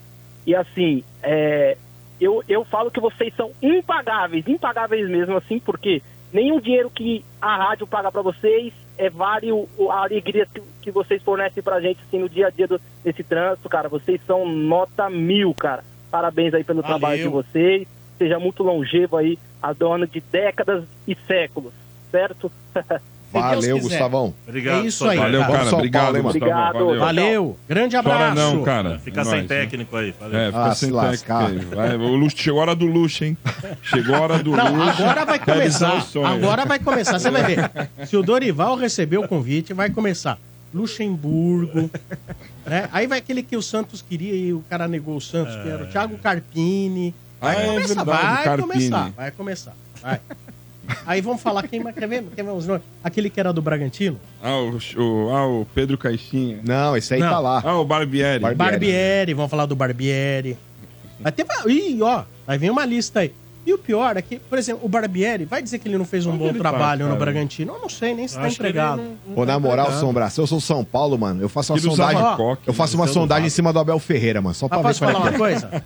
[0.48, 1.76] E assim, é,
[2.20, 6.02] eu, eu falo que vocês são impagáveis, impagáveis mesmo, assim, porque
[6.32, 10.92] nenhum dinheiro que a rádio paga pra vocês é vale o- a alegria que, que
[10.92, 13.90] vocês fornecem pra gente, assim, no dia a dia do, desse trânsito, cara.
[13.90, 15.84] Vocês são nota mil, cara.
[16.10, 17.00] Parabéns aí pelo Valeu.
[17.00, 17.86] trabalho de vocês.
[18.18, 21.74] Seja muito longevo aí, a dona de décadas e séculos,
[22.16, 22.52] certo?
[23.34, 23.80] Deus Valeu.
[23.80, 24.34] Gustavão.
[24.48, 25.18] Obrigado, É isso aí.
[25.18, 25.54] Valeu, cara.
[25.54, 25.76] cara.
[25.76, 26.30] Obrigado, hein, mano?
[26.38, 26.74] Obrigado.
[26.74, 27.00] Valeu.
[27.00, 27.58] Valeu.
[27.68, 28.20] Grande abraço.
[28.36, 29.00] Chora não, cara.
[29.00, 30.16] Fica É sem nóis, técnico aí.
[30.18, 30.40] Valeu.
[30.40, 31.76] É, fica Ah, sem se técnico.
[31.76, 33.38] Vai, o luxo, chegou a hora do luxo, hein?
[33.82, 35.02] Chegou a hora do Não, luxo.
[35.04, 36.02] agora vai começar.
[36.04, 36.26] sonho.
[36.28, 37.20] Agora vai começar.
[37.20, 37.70] Você vai ver.
[38.08, 40.38] Se o Dorival receber o convite, vai começar.
[40.74, 41.90] Luxemburgo.
[42.66, 42.88] né?
[42.94, 45.84] Aí vai aquele que o Santos queria e o cara negou o Santos, que era
[45.84, 47.14] o Thiago Carpini.
[47.42, 48.68] Vai Ah, é começar, verdade, vai Carpini.
[48.72, 49.74] começar, vai começar.
[50.02, 50.22] Vai.
[51.06, 52.24] Aí vamos falar quem mais quer ver?
[52.36, 52.84] Quer ver os nomes?
[53.04, 54.20] Aquele que era do Bragantino?
[54.42, 56.60] Ah, o, o- ah, o Pedro Caixinha.
[56.64, 57.30] Não, esse aí Não.
[57.30, 57.62] tá lá.
[57.66, 58.40] Ah, o Barbieri.
[58.42, 58.72] Barbieri.
[58.72, 60.58] Barbieri, vamos falar do Barbieri.
[61.20, 61.46] Vai ter.
[61.68, 63.32] Ih, ó, vai vir uma lista aí.
[63.66, 66.26] E o pior é que, por exemplo, o Barbieri vai dizer que ele não fez
[66.26, 67.32] um Onde bom trabalho tá, no cara?
[67.32, 67.74] Bragantino.
[67.74, 68.98] Eu não sei nem se tá Acho que empregado.
[69.02, 70.00] não- não Pô, na tá moral, empregado.
[70.02, 72.38] Sombra, se eu sou São Paulo, mano, eu faço uma usava sondagem.
[72.38, 73.12] coque, eu faço uma né?
[73.12, 74.54] Seu sondagem em cima do Abel Ferreira, mano.
[74.54, 75.52] Só pra Mas ver posso qual é falar que uma é.
[75.52, 75.84] coisa?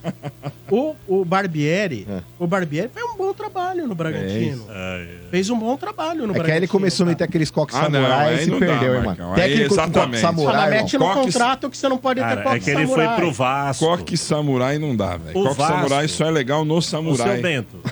[0.72, 2.20] O, o Barbieri, É.
[2.38, 4.66] o Barbieri fez um bom trabalho no Bragantino.
[4.70, 6.52] É, Fez um bom trabalho no É que Bragantino.
[6.54, 8.66] aí ele começou a meter aqueles coques Ah, não, samurai aí e se não dá,
[8.68, 9.34] perdeu, hein, mano.
[9.34, 10.22] Técnico com coque exatamente.
[10.22, 12.98] Fala, samurai, mete no contrato que você não pode ter coque é que ele foi
[12.98, 13.16] samurai.
[13.16, 13.84] pro Vasco.
[13.86, 15.34] Coque samurai não dá, velho.
[15.34, 17.42] Coque samurai só é legal no samurai.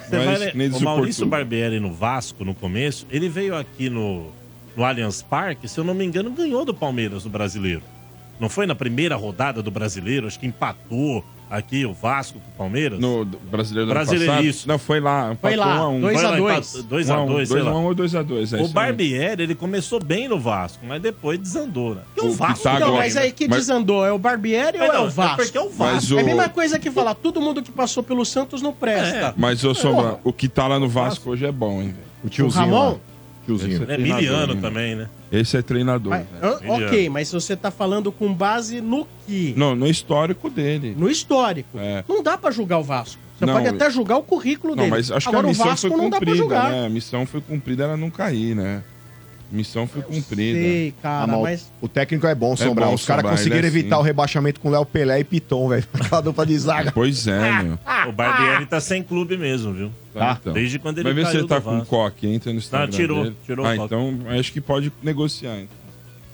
[0.10, 1.38] Vai nem o Maurício Portuga.
[1.38, 4.32] Barbieri no Vasco, no começo, ele veio aqui no,
[4.76, 7.84] no Allianz Parque, se eu não me engano, ganhou do Palmeiras no Brasileiro.
[8.40, 12.58] Não foi na primeira rodada do Brasileiro, acho que empatou aqui o Vasco com o
[12.58, 13.00] Palmeiras.
[13.00, 14.46] No brasileiro do ano Brasileiro, passado?
[14.46, 14.68] isso.
[14.68, 15.36] Não, foi lá.
[15.42, 16.02] Foi lá, um a um.
[16.02, 16.76] dois Foi a lá, dois.
[16.76, 17.78] empa- 2 Um a a um, 2 sei dois a lá.
[17.80, 18.68] um ou 2 a 2 é O.
[18.68, 22.02] Barbieri, ele começou bem no Vasco, mas depois desandou, né?
[22.16, 23.02] E O o Vasco tá Não, agora.
[23.04, 25.38] mas aí que Mas- desandou, é o Barbieri ou é não, o Vasco?
[25.38, 25.84] porque é o Vasco.
[25.96, 28.74] Mas o- É a mesma coisa que falar, todo mundo que passou pelo Santos não
[28.74, 29.34] presta.
[29.38, 31.96] Mas, ô Sombra, o que tá lá no Vasco hoje é bom, hein.
[32.24, 32.66] O O tiozinho.
[32.66, 32.90] Ramon?
[32.94, 32.96] lá.
[33.46, 33.86] Tiozinho.
[33.90, 35.08] É miliano também, né?
[35.32, 36.12] Esse é treinador.
[36.12, 39.54] Mas, ah, ok, mas você tá falando com base no que?
[39.58, 40.96] Não, no histórico dele.
[40.98, 41.78] No histórico.
[41.78, 42.04] É.
[42.08, 43.22] Não dá pra julgar o Vasco.
[43.38, 44.92] Você Não, pode até julgar o currículo Não, dele.
[44.92, 46.72] mas acho Agora que a o missão Vasco foi não dá pra cumprida, julgar.
[46.72, 46.86] né?
[46.86, 48.84] A missão foi cumprida, ela não cair, né?
[49.52, 50.60] Missão foi cumprida.
[50.60, 51.72] Sei, cara, Ah, mas o- mas...
[51.82, 52.86] O técnico é bom, Sombra.
[52.88, 54.04] bom, Os caras Sombra, conseguiram ele é evitar assim.
[54.04, 55.86] o rebaixamento com Léo Pelé e Piton, velho.
[55.94, 56.92] Aquela dupla de zaga.
[56.92, 57.80] Pois é, meu.
[58.10, 59.92] O Barbieri tá sem clube mesmo, viu?
[60.14, 60.54] Tá, então.
[60.54, 61.86] Desde quando ele Vai ver se caiu ele tá do com Vasco.
[61.88, 63.36] coque, entra no Instagram tirou, dele.
[63.46, 63.86] tirou o Ah, coque.
[63.96, 65.58] então acho que pode negociar.
[65.60, 65.78] Então.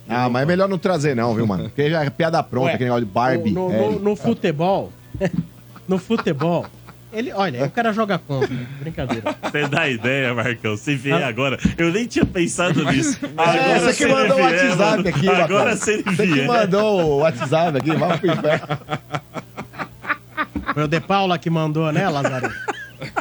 [0.09, 1.65] Ah, mas é melhor não trazer, não, viu, mano?
[1.65, 3.51] Porque já é piada pronta, Ué, aquele negócio de Barbie.
[3.51, 3.77] No, é.
[3.77, 4.91] no- no futebol...
[5.87, 6.65] no futebol...
[7.13, 8.49] Ele, olha, o cara joga contra.
[8.79, 9.35] Brincadeira.
[9.43, 10.75] Você dá ideia, Marcão.
[10.75, 11.27] Se vier Ah.
[11.27, 11.59] agora.
[11.77, 13.19] Eu nem tinha pensado nisso.
[13.23, 17.77] É, você que mandou o WhatsApp aqui, Agora se ele Você que mandou o WhatsApp
[17.77, 18.77] aqui, vamos pro inferno.
[20.73, 22.49] Foi o De Paula que mandou, né, Lazarão?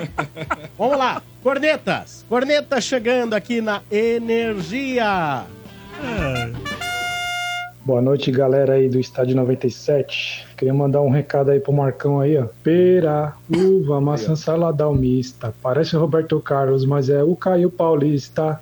[0.79, 2.25] Vamos lá, cornetas.
[2.29, 5.43] Cornetas chegando aqui na Energia.
[7.85, 10.47] Boa noite, galera aí do Estádio 97.
[10.57, 12.47] Queria mandar um recado aí pro Marcão aí, ó.
[12.63, 15.53] Pera, uva, maçã saladão mista.
[15.61, 18.61] Parece o Roberto Carlos, mas é o Caio Paulista.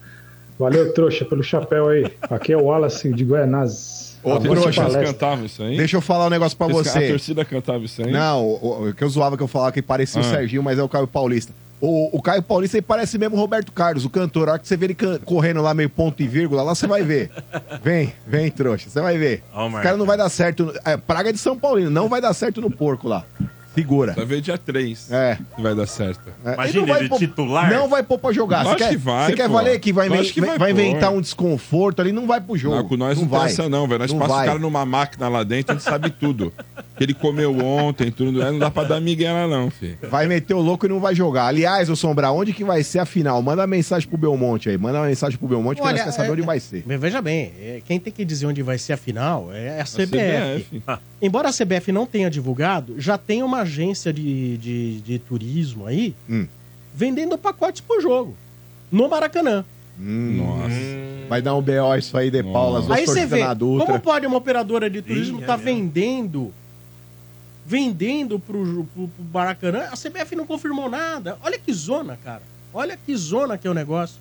[0.58, 2.06] Valeu, trouxa, pelo chapéu aí.
[2.30, 4.18] Aqui é o Wallace de Guianazes.
[4.22, 5.76] Ô, trouxa, cantavam isso aí?
[5.76, 7.08] Deixa eu falar um negócio pra Vocês- A você.
[7.08, 8.10] torcida cantava isso aí?
[8.10, 10.28] Não, o, o que eu zoava que eu falava que parecia o Ah.
[10.28, 11.52] Serginho, mas é o Caio Paulista.
[11.80, 14.48] O, o Caio Paulista ele parece mesmo o Roberto Carlos, o cantor.
[14.48, 17.02] A hora que você vê ele correndo lá meio ponto e vírgula, lá você vai
[17.02, 17.30] ver.
[17.82, 19.42] Vem, vem, trouxa, você vai ver.
[19.54, 20.72] Ó, Esse cara não vai dar certo.
[20.84, 23.24] É, praga de São Paulino, não vai dar certo no porco lá.
[23.74, 24.12] Segura.
[24.14, 25.10] Vai ver dia 3.
[25.12, 25.38] É.
[25.58, 26.20] Vai dar certo.
[26.44, 27.70] É, Imagina não vai ele pôr- titular.
[27.70, 28.58] Não vai pôr pra jogar.
[28.58, 29.52] Você Lógico quer, que vai, você quer pô.
[29.54, 30.80] valer que vai, Lógico que vai vai pôr.
[30.80, 32.76] inventar um desconforto ali, não vai pro jogo.
[32.76, 33.52] Não, com nós não, vai.
[33.68, 33.98] não, velho.
[34.00, 34.44] Nós Não passa vai.
[34.44, 36.52] o cara numa máquina lá dentro, a gente sabe tudo.
[36.96, 38.32] Que ele comeu ontem, tudo.
[38.32, 39.96] Não dá pra dar miguel lá não, filho.
[40.10, 41.46] Vai meter o louco e não vai jogar.
[41.46, 43.40] Aliás, ô Sombra, onde que vai ser a final?
[43.40, 44.76] Manda mensagem pro Belmonte aí.
[44.76, 46.82] Manda uma mensagem pro Belmonte que nós queremos saber é- onde vai ser.
[46.86, 49.84] Mas Veja bem, é, quem tem que dizer onde vai ser a final é a
[49.86, 50.66] CBF.
[50.80, 50.82] CBF.
[51.22, 56.14] Embora a CBF não tenha divulgado, já tem uma agência de, de, de turismo aí
[56.28, 56.46] Hum.
[56.94, 58.36] vendendo pacotes por jogo.
[58.90, 59.64] No Maracanã.
[59.98, 60.74] Nossa.
[61.28, 64.90] Vai dar um BO isso aí, De Paula, Aí você vê, como pode uma operadora
[64.90, 65.72] de turismo estar é mesmo.
[65.82, 66.54] vendendo
[67.70, 69.88] vendendo pro, pro, pro Maracanã?
[69.92, 71.38] A CBF não confirmou nada.
[71.42, 72.42] Olha que zona, cara.
[72.74, 74.16] Olha que zona que é o negócio.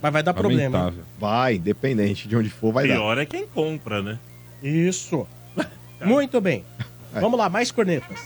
[0.00, 0.78] Mas vai dar problema.
[0.78, 1.04] Lamentável.
[1.18, 2.94] Vai, independente de onde for, vai dar.
[2.94, 4.18] Pior é quem compra, né?
[4.60, 5.26] Isso.
[6.04, 6.64] Muito bem.
[7.12, 8.18] Vamos lá, mais cornetas.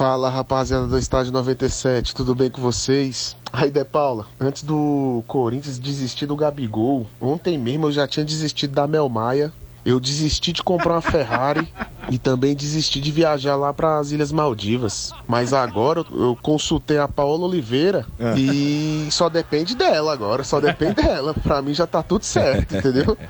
[0.00, 3.36] Fala rapaziada do Estádio 97, tudo bem com vocês?
[3.52, 8.72] Aí, De Paula, antes do Corinthians desistir do Gabigol, ontem mesmo eu já tinha desistido
[8.72, 9.52] da Mel Maia,
[9.84, 11.68] eu desisti de comprar uma Ferrari
[12.10, 15.12] e também desisti de viajar lá para as Ilhas Maldivas.
[15.28, 18.38] Mas agora eu- consultei a Paola Oliveira É.
[18.38, 21.34] e só depende dela agora, só depende dela.
[21.34, 23.18] Pra mim já tá tudo certo, entendeu?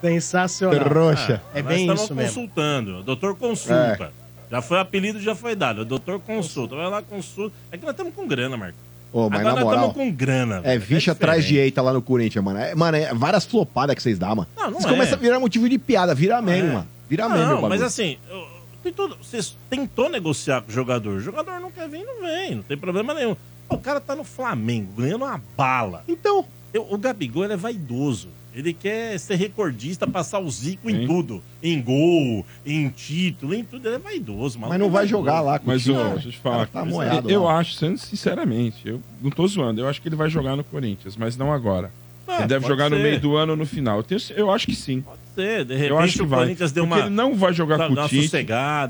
[0.00, 0.82] Sensacional.
[0.84, 1.42] Trouxa.
[1.52, 2.34] É Nós bem estamos isso mesmo.
[2.34, 3.02] consultando.
[3.02, 4.10] Doutor Consulta.
[4.50, 5.84] Já foi apelido, já foi dado.
[5.84, 6.74] Doutor Consulta.
[6.74, 7.54] Vai lá, consulta.
[7.70, 8.76] É que nós estamos com grana, Marco.
[9.12, 10.56] Ô, mas Agora na nós moral, estamos com grana.
[10.58, 12.58] É velho, vixa atrás de eita lá no Corinthians, mano.
[12.58, 14.48] É, mano, é várias flopadas que vocês dão, mano.
[14.56, 14.88] Não, não Vocês é.
[14.96, 16.72] começam a virar motivo de piada, vira meme, É.
[16.72, 16.88] mano.
[17.08, 18.46] Vira meme, o Não, mas assim, eu-
[18.82, 21.16] tem tudo, você tentou negociar com o jogador.
[21.16, 23.36] O jogador não quer vir, não vem, não tem problema nenhum.
[23.68, 26.04] O cara tá no Flamengo, ganhando uma bala.
[26.08, 26.44] Então.
[26.72, 28.28] o Gabigol ele é vaidoso.
[28.54, 31.06] Ele quer ser recordista, passar o zico em Sim.
[31.06, 31.42] tudo.
[31.62, 33.86] Em gol, em título, em tudo.
[33.86, 36.10] Ele é vaidoso, Mas não vai jogar lá com Mas, o time.
[36.14, 36.66] deixa eu te falar.
[36.66, 40.28] Tá moiado eu acho, sendo sinceramente, eu não tô zoando, eu acho que ele vai
[40.28, 41.90] jogar no Corinthians, mas não agora.
[42.26, 43.02] Ah, ele deve jogar no ser.
[43.02, 43.98] meio do ano ou no final.
[43.98, 45.00] Eu, tenho- eu acho que sim.
[45.00, 46.38] Pode ser, de eu repente acho que o vai.
[46.40, 47.06] Corinthians deu Porque uma.
[47.06, 48.36] ele não vai jogar com o Tite.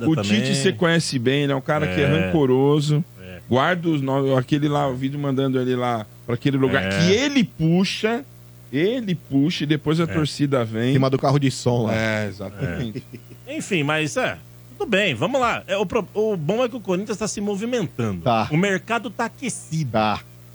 [0.07, 0.23] O também.
[0.43, 2.07] Tite você conhece bem, ele é um cara que é É.
[2.27, 3.05] rancoroso.
[3.49, 6.89] Guarda os nomes, aquele lá, o vídeo mandando ele lá pra aquele lugar É.
[6.99, 8.25] que ele puxa,
[8.73, 10.91] ele puxa e depois a torcida vem.
[10.91, 11.95] Em cima do carro de som lá.
[11.95, 13.03] É, exatamente.
[13.49, 14.39] Enfim, mas é.
[14.79, 15.63] Tudo bem, vamos lá.
[15.67, 18.23] É, o, pro- o bom é que o Corinthians tá se movimentando.
[18.51, 19.99] O mercado tá aquecido.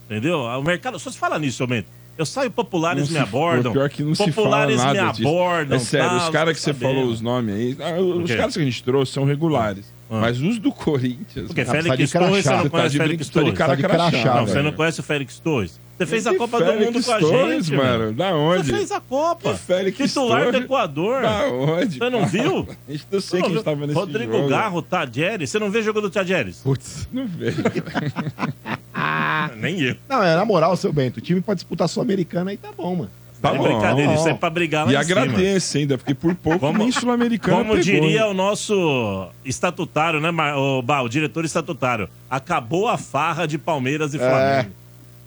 [0.06, 0.40] Entendeu?
[0.40, 0.98] O mercado.
[1.00, 1.88] Só se fala nisso, aumento.
[2.18, 3.74] Eu saio, populares Não me abordam.
[3.74, 5.28] Pior que não se fala populares nada me disso.
[5.28, 5.76] abordam.
[5.76, 8.38] É sério, tal, os caras que você falou os nomes aí, ah, os quê?
[8.38, 9.94] caras que a gente trouxe são regulares.
[10.10, 11.48] Mas os do Corinthians.
[11.48, 13.86] Porque Ah, Félix tá Torres, você não tá conhece Félix brin- tá de Torres?
[14.12, 14.66] crachá, Não, você velho.
[14.66, 15.80] não conhece o Félix Torres?
[15.98, 18.12] Você fez a Que Copa do Mundo com a gente, mano?
[18.12, 18.66] Da onde?
[18.68, 19.54] Você fez a Copa.
[19.54, 20.66] Que Félix Titular do Torres?
[20.66, 21.22] Equador.
[21.22, 21.98] Da onde?
[21.98, 22.68] Você não viu?
[22.88, 23.60] A gente não sei não viu?
[23.60, 24.50] estava nesse Rodrigo jogo.
[24.50, 25.50] Garro, Tadjeres.
[25.50, 26.58] Você não vê jogo do Tadjeres?
[26.58, 27.08] Putz.
[27.14, 27.64] Não vejo.
[29.58, 29.96] Nem eu.
[30.10, 31.18] Não, é na moral, seu Bento.
[31.18, 33.12] O time pode disputar a Sul-Americana aí tá bom, mano.
[33.42, 33.64] Tá É bom.
[33.64, 35.22] brincadeira, isso é pra brigar lá E em cima.
[35.22, 38.32] agradeço ainda, porque por pouco nem Sul-Americana Como pegou, diria hein?
[38.32, 44.14] o nosso estatutário, né, Mar- o, Bah, o diretor estatutário, acabou a farra de Palmeiras
[44.14, 44.72] e Flamengo.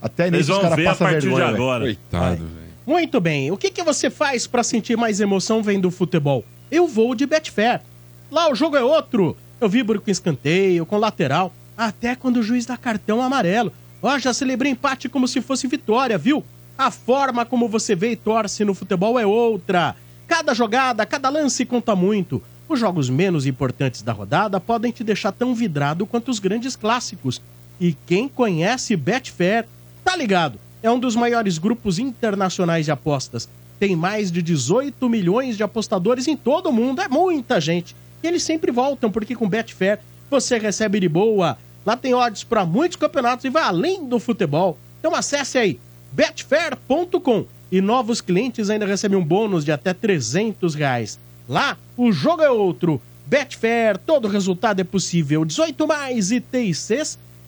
[0.00, 1.84] Até nisso os vão caras ver a passam partir vergonha, de agora.
[1.84, 2.68] Coitado, velho.
[2.86, 3.50] Muito bem.
[3.50, 6.44] O que, que você faz pra sentir mais emoção vendo futebol?
[6.70, 7.82] Eu vou de Betfair.
[8.30, 9.36] Lá o jogo é outro.
[9.60, 13.72] Eu vibro com escanteio, com lateral, até quando o juiz dá cartão amarelo.
[14.00, 16.44] Ó, já celebrei empate como se fosse vitória, viu?
[16.76, 19.96] A forma como você vê e torce no futebol é outra.
[20.28, 22.40] Cada jogada, cada lance conta muito.
[22.68, 27.40] Os jogos menos importantes da rodada podem te deixar tão vidrado quanto os grandes clássicos.
[27.80, 29.66] E quem conhece Betfair,
[30.08, 30.58] tá ligado?
[30.82, 33.46] É um dos maiores grupos internacionais de apostas.
[33.78, 37.02] Tem mais de 18 milhões de apostadores em todo o mundo.
[37.02, 37.94] É muita gente.
[38.22, 39.98] E eles sempre voltam, porque com Betfair
[40.30, 41.58] você recebe de boa.
[41.84, 44.78] Lá tem odds para muitos campeonatos e vai além do futebol.
[44.98, 45.78] Então acesse aí
[46.10, 51.18] betfair.com e novos clientes ainda recebem um bônus de até 300 reais.
[51.46, 52.98] Lá, o jogo é outro.
[53.26, 55.44] Betfair, todo resultado é possível.
[55.44, 56.42] 18 mais e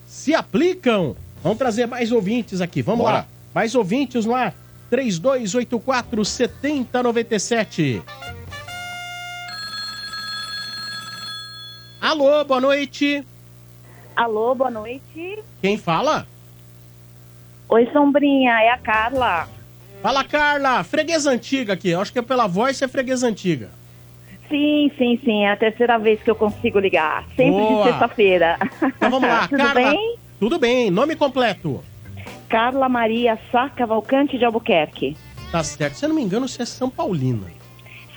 [0.05, 1.15] se aplicam.
[1.43, 2.81] Vamos trazer mais ouvintes aqui.
[2.81, 3.17] Vamos Bora.
[3.19, 3.25] lá.
[3.53, 4.53] Mais ouvintes no ar.
[4.89, 8.01] 3284 7097.
[11.99, 13.23] Alô, boa noite.
[14.15, 15.39] Alô, boa noite.
[15.61, 16.27] Quem fala?
[17.69, 19.47] Oi, Sombrinha, é a Carla.
[20.01, 20.83] Fala, Carla.
[20.83, 21.89] Freguesa antiga aqui.
[21.89, 23.69] Eu acho que é pela voz é freguesa antiga.
[24.49, 27.23] Sim, sim, sim, é a terceira vez que eu consigo ligar.
[27.29, 27.83] Sempre Boa.
[27.83, 28.57] de sexta-feira.
[28.97, 29.73] Então vamos lá, Tudo Carla.
[29.91, 30.17] bem?
[30.41, 30.89] Tudo bem.
[30.89, 31.81] Nome completo.
[32.49, 35.15] Carla Maria Sá Cavalcante de Albuquerque.
[35.51, 35.93] Tá certo.
[35.93, 37.45] Se eu não me engano, você é São Paulina.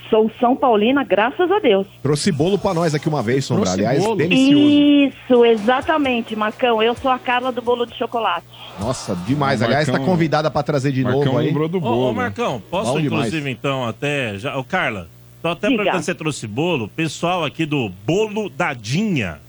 [0.09, 1.85] Sou São Paulina, graças a Deus.
[2.01, 3.65] Trouxe bolo pra nós aqui uma vez, Sombra.
[3.65, 4.15] Trouxe Aliás, bolo.
[4.15, 4.63] delicioso.
[4.67, 6.81] Isso, exatamente, Marcão.
[6.81, 8.45] Eu sou a Carla do bolo de chocolate.
[8.79, 9.61] Nossa, demais.
[9.61, 11.45] O Aliás, tá convidada pra trazer de Marcão novo aí.
[11.47, 12.09] lembrou do Ô, bolo.
[12.09, 13.27] ô, Marcão, posso Bom demais.
[13.27, 14.35] inclusive então até.
[14.39, 15.07] Já, ô, Carla,
[15.43, 15.77] tô até Diga.
[15.77, 16.87] perguntando se você trouxe bolo.
[16.87, 19.39] Pessoal aqui do Bolo Dadinha.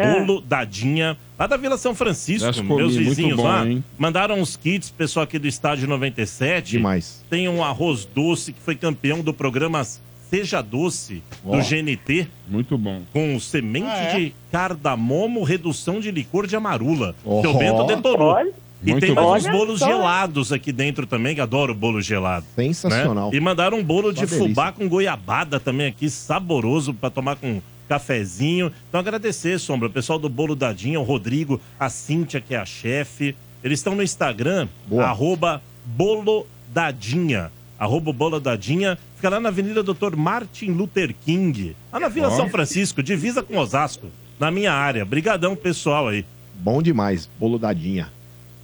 [0.00, 0.18] Ah.
[0.18, 3.66] Bolo Dadinha, lá da Vila São Francisco, comi, meus vizinhos bom, lá.
[3.66, 3.84] hein?
[3.98, 6.72] Mandaram uns kits, pessoal aqui do estádio 97.
[6.72, 7.24] Demais.
[7.28, 9.82] Tem um arroz doce que foi campeão do programa
[10.30, 12.28] Seja Doce do GNT.
[12.48, 13.02] Muito bom.
[13.12, 14.16] Com semente Ah, é?
[14.16, 17.14] de cardamomo, redução de licor de amarula.
[17.24, 17.40] Ó.
[17.40, 18.28] Seu Bento detonou.
[18.28, 18.52] Olha,
[18.82, 19.28] E Muito tem bom.
[19.30, 19.86] mais uns bolos só.
[19.86, 22.46] gelados aqui dentro também, que adoro bolo gelado.
[22.56, 22.64] né?
[22.64, 23.30] Sensacional.
[23.34, 24.48] E mandaram um bolo de Uma delícia.
[24.48, 27.60] fubá com goiabada também aqui, saboroso, pra tomar com
[27.90, 28.70] cafezinho.
[28.88, 32.64] Então agradecer, Sombra, o pessoal do Bolo Dadinha, o Rodrigo, a Cíntia, que é a
[32.64, 33.34] chefe.
[33.64, 35.06] Eles estão no Instagram, Boa.
[35.06, 37.50] arroba Bolodadinha.
[37.76, 38.96] Arroba Bolodadinha.
[39.16, 40.14] Fica lá na Avenida Dr.
[40.16, 41.74] Martin Luther King.
[41.92, 42.36] Lá na Vila Ó.
[42.36, 44.06] São Francisco, divisa com Osasco,
[44.38, 45.04] na minha área.
[45.04, 46.24] Brigadão, pessoal aí.
[46.54, 47.28] Bom demais.
[47.40, 48.08] Bolo dadinha.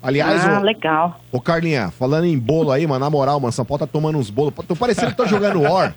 [0.01, 1.21] Aliás, ah, ô, legal.
[1.33, 4.31] ô Carlinha, falando em bolo aí, mano, na moral, mano, São Paulo tá tomando uns
[4.31, 4.55] bolos.
[4.69, 5.93] Tô parecendo que tô jogando War.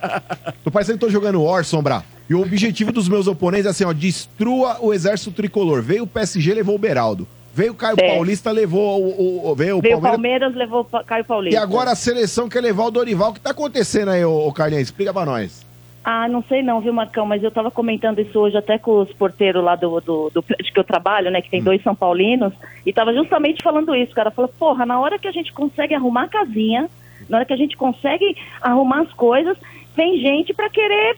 [0.64, 2.04] Tô parecendo que tô jogando War, Sombra.
[2.30, 5.82] E o objetivo dos meus oponentes é assim, ó, destrua o exército tricolor.
[5.82, 7.28] Veio o PSG, levou o Beraldo.
[7.56, 8.14] Veio o Caio Certo.
[8.14, 10.12] Paulista, levou o, o- veio o Veio o Palmeiras.
[10.52, 11.62] Palmeiras, levou o Caio E Paulista.
[11.62, 13.32] agora a seleção quer levar o Dorival.
[13.32, 14.84] O que tá acontecendo aí, ô, ô Carlinhos?
[14.84, 15.68] Explica pra nós.
[16.06, 17.26] Ah, não sei não, viu, Marcão?
[17.26, 20.72] Mas eu tava comentando isso hoje até com os porteiros lá do, do, do prédio
[20.72, 21.42] que eu trabalho, né?
[21.42, 22.54] Que tem dois São Paulinos.
[22.86, 24.12] E tava justamente falando isso.
[24.12, 26.90] O cara falou, porra, na hora que a gente consegue arrumar a casinha,
[27.28, 29.58] na hora que a gente consegue arrumar as coisas,
[29.96, 31.18] vem gente pra querer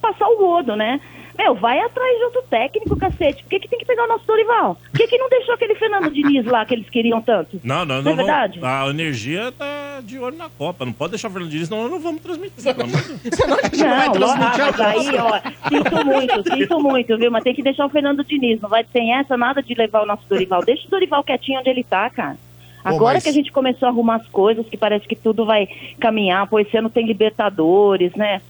[0.00, 1.00] passar o rodo, né?
[1.38, 3.42] Meu, vai atrás de outro técnico, cacete.
[3.44, 4.74] Por que, que tem que pegar o nosso Dorival?
[4.90, 7.58] Por que, que não deixou aquele Fernando Diniz lá que eles queriam tanto?
[7.64, 8.12] Não, não, Não não.
[8.12, 8.58] é verdade?
[8.60, 10.84] vamos- a energia tá de olho na Copa.
[10.84, 12.62] Não pode deixar o Fernando Diniz, senão nós não vamos transmitir.
[12.74, 13.38] pelo amor de Deus.
[13.80, 17.30] Não, ó, ah, mas aí, ó, sinto muito, sinto muito, viu?
[17.30, 18.60] Mas tem que deixar o Fernando Diniz.
[18.60, 20.62] Não vai ter essa nada de levar o nosso Dorival.
[20.62, 22.36] Deixa o Dorival quietinho onde ele tá, cara.
[22.84, 25.68] Agora mas- que a gente começou a arrumar as coisas, que parece que tudo vai
[25.98, 28.40] caminhar, pô, esse ano tem Libertadores, né?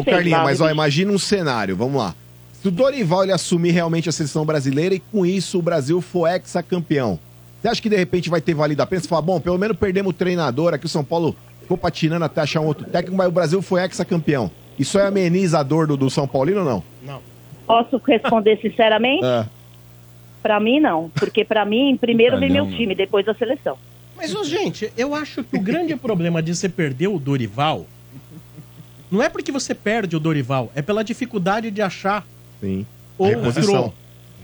[0.00, 2.14] Ô, Carlinha, mas viu, ó, imagina um cenário, vamos lá.
[2.60, 6.28] Se o Dorival ele assumir realmente a seleção brasileira e com isso o Brasil for
[6.28, 7.18] ex-campeão,
[7.60, 9.00] você acha que de repente vai ter valido a pena?
[9.00, 12.40] Você fala, bom, pelo menos perdemos o treinador, aqui o São Paulo ficou patinando até
[12.40, 14.50] achar um outro técnico, mas o Brasil foi ex-campeão.
[14.78, 16.82] Isso é amenizador do, do São Paulino ou não?
[17.02, 17.20] Não.
[17.66, 19.24] Posso responder sinceramente?
[19.24, 19.46] É.
[20.42, 21.10] Pra mim, não.
[21.14, 23.76] Porque pra mim, primeiro vem meu Não, time, depois a seleção.
[24.16, 27.86] Mas, ô, gente, eu acho que o grande problema de você perder o Dorival
[29.10, 32.26] não é porque você perde o Dorival, é pela dificuldade de achar
[32.60, 32.86] Sim.
[33.16, 33.38] outro.
[33.40, 33.92] Reposição.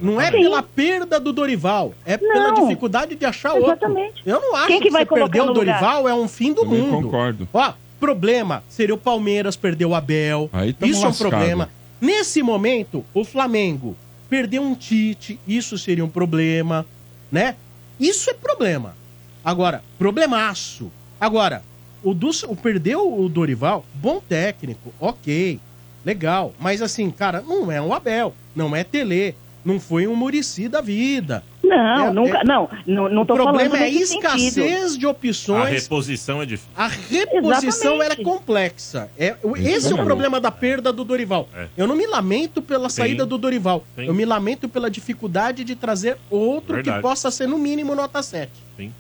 [0.01, 0.39] Não é Sim.
[0.39, 2.63] pela perda do Dorival, é pela Não.
[2.63, 4.19] dificuldade de achar Exatamente.
[4.19, 4.23] outro.
[4.27, 5.79] Eu não acho Quem que, que vai perder o no lugar?
[5.81, 7.03] Dorival é um fim do Também mundo.
[7.05, 7.49] concordo.
[7.53, 10.51] Ó, problema seria o Palmeiras perder o Abel.
[10.83, 11.71] Isso é um problema.
[12.01, 13.97] Nesse momento, o Flamengo
[14.29, 16.85] perdeu um Tite, isso seria um problema,
[17.31, 17.55] né?
[18.01, 18.97] Isso é problema.
[19.45, 20.91] Agora, problemaço.
[21.21, 21.63] Agora,
[22.05, 25.59] o, do, o perdeu o Dorival, bom técnico, ok,
[26.05, 26.53] legal.
[26.61, 30.81] Mas assim, cara, não é um Abel, não é Tele, não foi um Murici da
[30.83, 31.43] vida.
[31.63, 32.39] Não, É- nunca.
[32.41, 34.99] é- Não, não, não o tô problema falando é nesse escassez sentido.
[34.99, 35.71] de A opções.
[35.83, 36.71] reposição é difícil.
[36.77, 39.09] A reposição ela é complexa.
[39.19, 41.49] É, o- esse é o problema da perda do Dorival.
[41.57, 41.69] É.
[41.79, 42.97] Eu não me lamento pela Sim.
[42.97, 43.83] saída do Dorival.
[43.97, 44.05] Sim.
[44.05, 46.99] Eu me lamento pela dificuldade de trazer outro Verdade.
[46.99, 48.51] que possa ser no mínimo nota 7.
[48.79, 48.93] Nossa,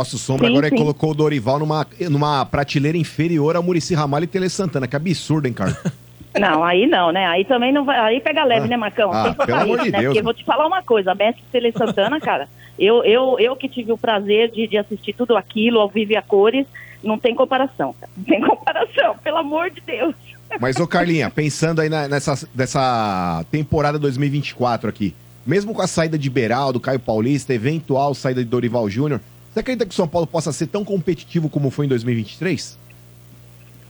[0.00, 0.76] o Sombra Sim, agora sim.
[0.76, 4.86] colocou o Dorival numa, numa prateleira inferior ao Murici Ramalho e Tele Santana.
[4.86, 5.76] Que absurdo, hein, cara?
[6.38, 7.26] Não, aí não, né?
[7.26, 7.98] Aí também não vai.
[7.98, 9.12] Aí pega leve, Ah, né, Marcão?
[9.12, 9.98] ah, Tem que botar pelo amor de né?
[9.98, 10.24] Deus, Porque né?
[10.24, 12.48] vou te falar uma coisa, Mestre Tele Santana, cara,
[12.78, 16.16] eu, eu, eu que tive o prazer de, de assistir tudo aquilo ao vivo e
[16.16, 16.66] a cores,
[17.04, 18.10] não tem comparação, cara.
[18.16, 20.14] Não tem comparação, pelo amor de Deus.
[20.58, 25.14] Mas, ô Carlinha, pensando aí na- nessa, nessa temporada 2024 aqui,
[25.46, 29.20] mesmo com a saída de Beraldo, Caio Paulista, eventual saída de Dorival Júnior,
[29.52, 32.78] você acredita que o São Paulo possa ser tão competitivo como foi em 2023?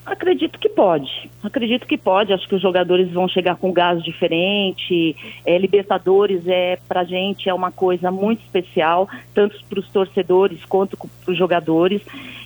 [0.05, 1.31] Acredito que pode.
[1.45, 2.33] Acredito que pode.
[2.33, 5.15] Acho que os jogadores vão chegar com gás diferente.
[5.47, 10.97] É, Libertadores é pra gente é uma coisa muito especial, tanto para os torcedores quanto
[10.97, 12.03] para os jogadores.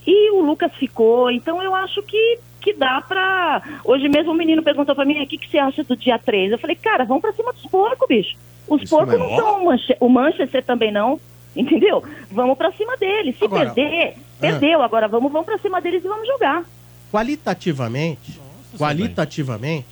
[0.06, 1.30] E o Lucas ficou.
[1.30, 3.62] Então eu acho que que dá pra.
[3.84, 6.52] Hoje mesmo o menino perguntou pra mim: o que, que você acha do dia 3?
[6.52, 8.36] Eu falei, cara, vamos pra cima dos porcos, bicho.
[8.68, 9.28] Os Isso porcos mesmo.
[9.30, 11.18] não são o Manche- o Manchester também não.
[11.56, 12.02] Entendeu?
[12.30, 13.38] Vamos pra cima deles.
[13.38, 14.82] Se Agora- perder, perdeu.
[14.82, 16.64] Agora vamos, vamos pra cima deles e vamos jogar.
[17.10, 18.40] Qualitativamente,
[18.76, 19.86] qualitativamente,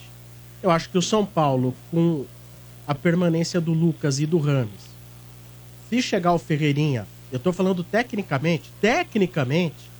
[0.62, 2.24] eu acho que o São Paulo, com
[2.86, 4.94] a permanência do Lucas e do Rames,
[5.88, 9.90] se chegar o Ferreirinha, eu tô falando tecnicamente, tecnicamente,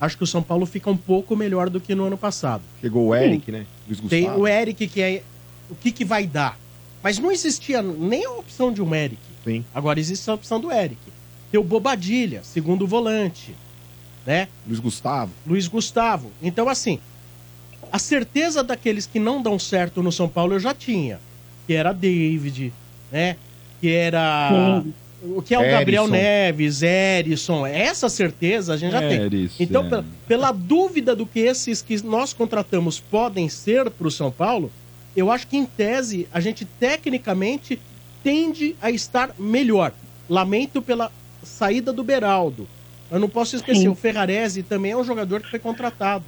[0.00, 2.62] acho que o São Paulo fica um pouco melhor do que no ano passado.
[2.80, 3.66] Chegou o Eric, né?
[3.86, 5.22] Luiz Tem o Eric que é
[5.70, 6.58] o que, que vai dar.
[7.02, 9.20] Mas não existia nem a opção de um Eric.
[9.44, 9.64] Sim.
[9.74, 11.00] Agora existe a opção do Eric.
[11.52, 13.54] Tem o Bobadilha, segundo volante,
[14.26, 14.48] né?
[14.66, 15.32] Luiz Gustavo.
[15.46, 16.32] Luiz Gustavo.
[16.42, 16.98] Então, assim,
[17.92, 21.20] a certeza daqueles que não dão certo no São Paulo eu já tinha.
[21.66, 22.72] Que era David,
[23.12, 23.36] né?
[23.82, 24.80] Que era.
[24.82, 24.94] Sim.
[25.24, 26.08] O que é o Gabriel.
[26.08, 27.66] Neves, Erisson.
[27.66, 29.50] Essa certeza a gente já tem.
[29.60, 34.32] Então, pela, pela dúvida do que esses que nós contratamos podem ser para o São
[34.32, 34.72] Paulo,
[35.14, 37.78] eu acho que, em tese, a gente tecnicamente
[38.24, 39.92] tende a estar melhor.
[40.28, 41.12] Lamento pela
[41.42, 42.66] saída do Beraldo.
[43.10, 43.88] Eu não posso esquecer, Sim.
[43.88, 46.24] o Ferrarese também é um jogador que foi contratado.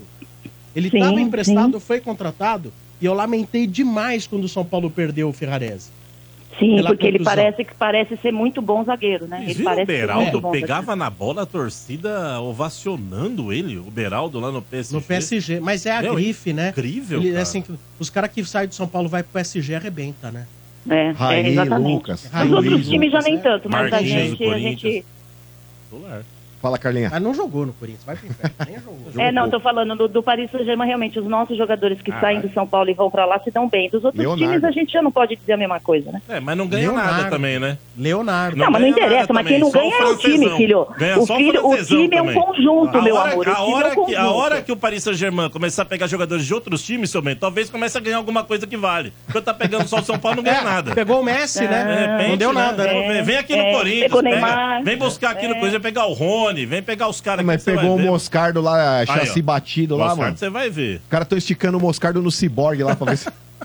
[0.76, 1.86] Ele estava emprestado, sim.
[1.86, 5.90] foi contratado, e eu lamentei demais quando o São Paulo perdeu o Ferrarese.
[6.58, 7.34] Sim, Pela porque ele contusão.
[7.36, 9.44] parece que parece ser muito bom zagueiro, né?
[9.48, 14.38] Ele o parece muito Beraldo bom pegava na bola a torcida ovacionando ele, o Beraldo
[14.38, 14.94] lá no PSG.
[14.96, 16.68] No PSG, mas é a Meu, grife, né?
[16.68, 17.42] incrível, Ele, cara.
[17.42, 17.64] assim,
[17.98, 20.46] os caras que saem do São Paulo vai pro PSG arrebenta, né?
[20.88, 21.94] É, Raí, é exatamente.
[21.94, 25.04] Lucas, Os Raí, outros Lucas, times já nem tanto, mas a gente.
[26.64, 27.10] Fala, Carlinha.
[27.12, 28.94] Mas não jogou no Corinthians, vai pro inferno, nem jogou.
[29.22, 32.40] É, não, tô falando do, do Paris Saint-Germain, realmente, os nossos jogadores que Ah, saem
[32.40, 33.88] do São Paulo e vão pra lá se dão bem.
[33.90, 34.44] Dos outros Leonardo.
[34.44, 36.22] times a gente já não pode dizer a mesma coisa, né?
[36.28, 37.30] É, mas não ganha nada Leonardo.
[37.30, 37.76] também, né?
[37.96, 38.56] Leonardo.
[38.56, 40.86] Não, mas não ganha nada interessa, mas quem não ganha só é o time, filho.
[40.96, 43.60] Ganha O só filho- o time é um conjunto, A meu hora- amor, A time
[43.60, 46.54] é um hora, que, a hora que o Paris Saint-Germain começar a pegar jogadores de
[46.54, 49.12] outros times, seu bem, talvez comece a ganhar alguma coisa que vale.
[49.30, 50.94] Quando tá pegando só o São Paulo, não ganha É, nada.
[50.94, 52.26] pegou o Messi, né?
[52.28, 53.22] Não deu nada, né?
[53.22, 54.02] Vem- aqui É, no Corinthians.
[54.04, 54.82] pegou pega- Neymar.
[54.82, 57.94] vem buscar aqui no Corinthians, vem pegar o Rony, vem pegar os caras Mas pegou
[57.94, 58.04] o ver.
[58.06, 59.42] Moscardo lá, Aí, chassi ó.
[59.42, 60.36] batido lá, Moscardo mano.
[60.38, 60.96] Você vai ver.
[61.02, 63.30] Os caras estão esticando o Moscardo no ciborgue lá pra ver se.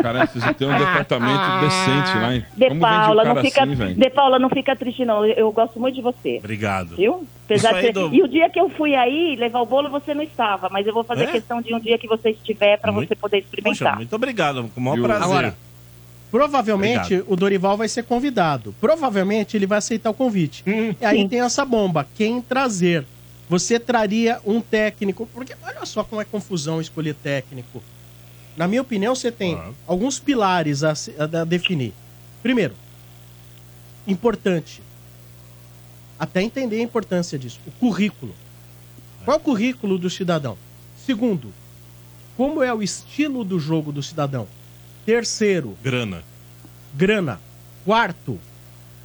[0.00, 2.44] Cara, precisa ter um departamento decente lá, hein?
[2.56, 3.94] De Como Paula, um não fica, assim, velho?
[3.94, 5.24] De Paula, não fica triste, não.
[5.26, 6.36] Eu, eu gosto muito de você.
[6.38, 6.94] Obrigado.
[6.96, 7.26] Viu?
[7.46, 7.92] Apesar aí de ser...
[7.94, 10.68] do- E o dia que eu fui aí levar o bolo, você não estava.
[10.70, 11.26] Mas eu vou fazer É?
[11.32, 13.96] questão de um dia que você estiver pra Muito- você poder Poxa, experimentar.
[13.96, 15.24] muito obrigado, com o maior prazer.
[15.24, 15.56] Agora,
[16.30, 17.32] provavelmente Obrigado.
[17.32, 18.74] o Dorival vai ser convidado.
[18.80, 20.62] Provavelmente ele vai aceitar o convite.
[20.66, 20.94] Hum.
[21.00, 22.06] e aí tem essa bomba.
[22.14, 23.04] Quem trazer?
[23.48, 25.26] Você traria um técnico.
[25.32, 27.82] Porque olha só como é confusão escolher técnico.
[28.56, 29.70] Na minha opinião, você tem Ah.
[29.86, 31.92] alguns pilares a, se- a definir.
[32.42, 32.74] Primeiro,
[34.06, 34.82] importante.
[36.18, 37.60] Até entender a importância disso.
[37.66, 38.34] O currículo.
[39.24, 40.56] Qual é o currículo do cidadão?
[41.06, 41.52] Segundo,
[42.36, 44.46] como é o estilo do jogo do cidadão?
[45.08, 46.22] Terceiro, Grana.
[46.94, 47.40] grana.
[47.82, 48.38] Quarto,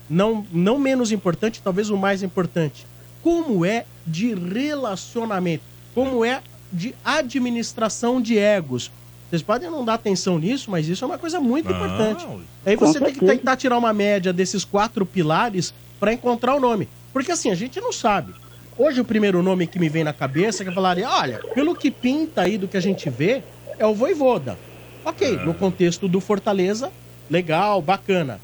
[0.10, 2.86] não, não menos importante, talvez o mais importante,
[3.22, 5.64] como é de relacionamento,
[5.96, 8.92] como é de administração de egos.
[9.30, 11.78] Vocês podem não dar atenção nisso, mas isso é uma coisa muito Não.
[11.78, 12.28] importante.
[12.66, 16.90] Aí você tem que tentar tirar uma média desses quatro pilares para encontrar o nome.
[17.14, 18.34] Porque assim, a gente não sabe.
[18.78, 21.74] Hoje o primeiro nome que me vem na cabeça é que eu falaria, olha, pelo
[21.74, 23.42] que pinta aí do que a gente vê,
[23.80, 24.58] é o Voivoda.
[25.06, 26.92] Ok, no contexto do Fortaleza,
[27.30, 28.40] legal, bacana.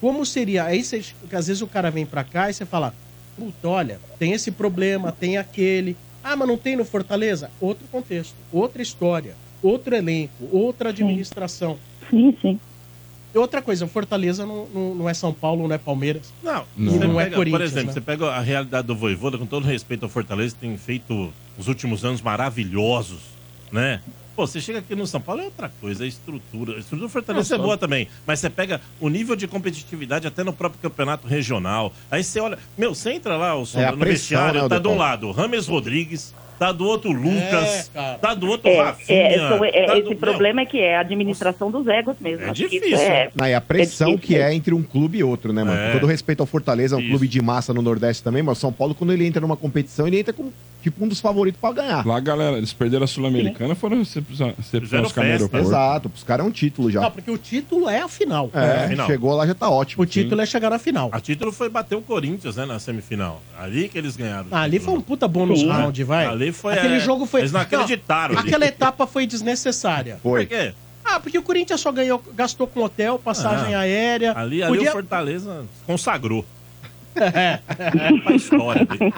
[0.00, 0.64] Como seria?
[0.64, 1.02] Aí você,
[1.32, 2.94] às vezes o cara vem pra cá e você fala,
[3.36, 5.96] puta, olha, tem esse problema, tem aquele.
[6.22, 7.50] Ah, mas não tem no Fortaleza?
[7.60, 11.78] Outro contexto, outra história, outro elenco, outra administração.
[12.10, 12.60] Sim, sim.
[13.34, 16.32] E outra coisa, o Fortaleza não, não, não é São Paulo, não é Palmeiras.
[16.42, 16.92] Não, Não.
[16.92, 17.92] você Não é pega, Corinthians, Por exemplo, né?
[17.92, 22.04] você pega a realidade do Voivoda, com todo respeito ao Fortaleza, tem feito os últimos
[22.04, 23.20] anos maravilhosos,
[23.70, 24.00] né?
[24.36, 26.76] Pô, você chega aqui no São Paulo é outra coisa, a estrutura.
[26.76, 30.44] A estrutura do Fortaleza é boa também, mas você pega o nível de competitividade até
[30.44, 31.90] no próprio campeonato regional.
[32.10, 34.88] Aí você olha, meu, você entra lá, o É no pressão, vestiário, né, tá de
[34.88, 38.18] um lado Rames Rodrigues, tá do outro Lucas, cara.
[38.18, 39.18] tá do outro É, Rafinha.
[39.18, 42.44] é, é, tá esse do- problema é que é a administração dos egos mesmo.
[42.44, 44.74] É Acho que difícil, isso é, Não, e a pressão É difícil, que é entre
[44.74, 45.78] um clube e outro, né, mano?
[45.78, 45.92] É.
[45.92, 47.10] Com todo respeito ao Fortaleza, é um Isso.
[47.10, 50.06] clube de massa no Nordeste também, mas o São Paulo, quando ele entra numa competição,
[50.06, 50.52] ele entra como
[50.82, 52.06] tipo um dos favoritos pra ganhar.
[52.06, 55.66] Lá, galera, eles perderam a Sul-Americana, foram recepcionar os aeroporto.
[55.66, 57.00] Exato, os caras é um título já.
[57.00, 58.50] Não, porque o título é a final.
[58.54, 59.06] é, final.
[59.06, 60.02] chegou lá já tá ótimo.
[60.02, 61.08] O título é chegar na final.
[61.12, 63.42] A título foi bater o Corinthians, né, na semifinal.
[63.58, 64.46] Ali que eles ganharam.
[64.50, 65.68] Ah, ali foi um puta bônus Sim.
[65.68, 66.26] round, vai.
[66.26, 67.40] Ali foi, Aquele é, jogo foi.
[67.40, 68.48] eles não acreditaram ali.
[68.48, 70.18] Aquela etapa foi desnecessária.
[70.22, 70.46] Foi.
[70.46, 70.74] Por quê?
[71.04, 74.32] Ah, porque o Corinthians só ganhou, gastou com hotel, passagem Ah, aérea.
[74.36, 76.44] Ali, ali Podia- o Fortaleza consagrou.
[77.16, 77.60] É.
[78.22, 79.14] pra história dele.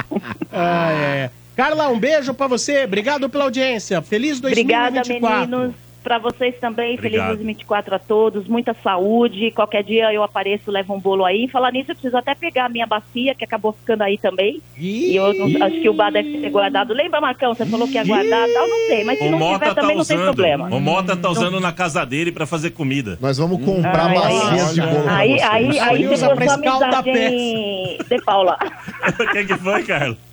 [0.53, 1.31] Ah, é.
[1.57, 2.85] Carla, um beijo pra você.
[2.85, 4.01] Obrigado pela audiência.
[4.03, 5.49] Feliz Obrigada, 2024.
[5.51, 5.75] meninos.
[6.03, 7.29] Pra vocês também, feliz Obrigado.
[7.29, 9.51] 2024 a todos, muita saúde.
[9.51, 11.49] Qualquer dia eu apareço, levo um bolo aí.
[11.49, 14.63] Falar nisso, eu preciso até pegar a minha bacia, que acabou ficando aí também.
[14.77, 16.95] E eu não- acho que o bar deve ter guardado.
[16.95, 17.53] Lembra, Marcão?
[17.55, 19.05] Você falou que ia guardar tal, não sei.
[19.05, 20.27] Mas se O não Mota tiver, tá também não tem usando.
[20.35, 20.69] problema.
[20.75, 23.19] O Mota tá usando na casa dele pra fazer comida.
[23.21, 25.43] Nós vamos comprar Ai, bacias ai, de bolo pra Aí, vocês.
[25.51, 28.59] aí, aí, Ele se usa for pra sua escaldar a amizade, De Paula.
[29.21, 30.28] O que, que foi, Carlos?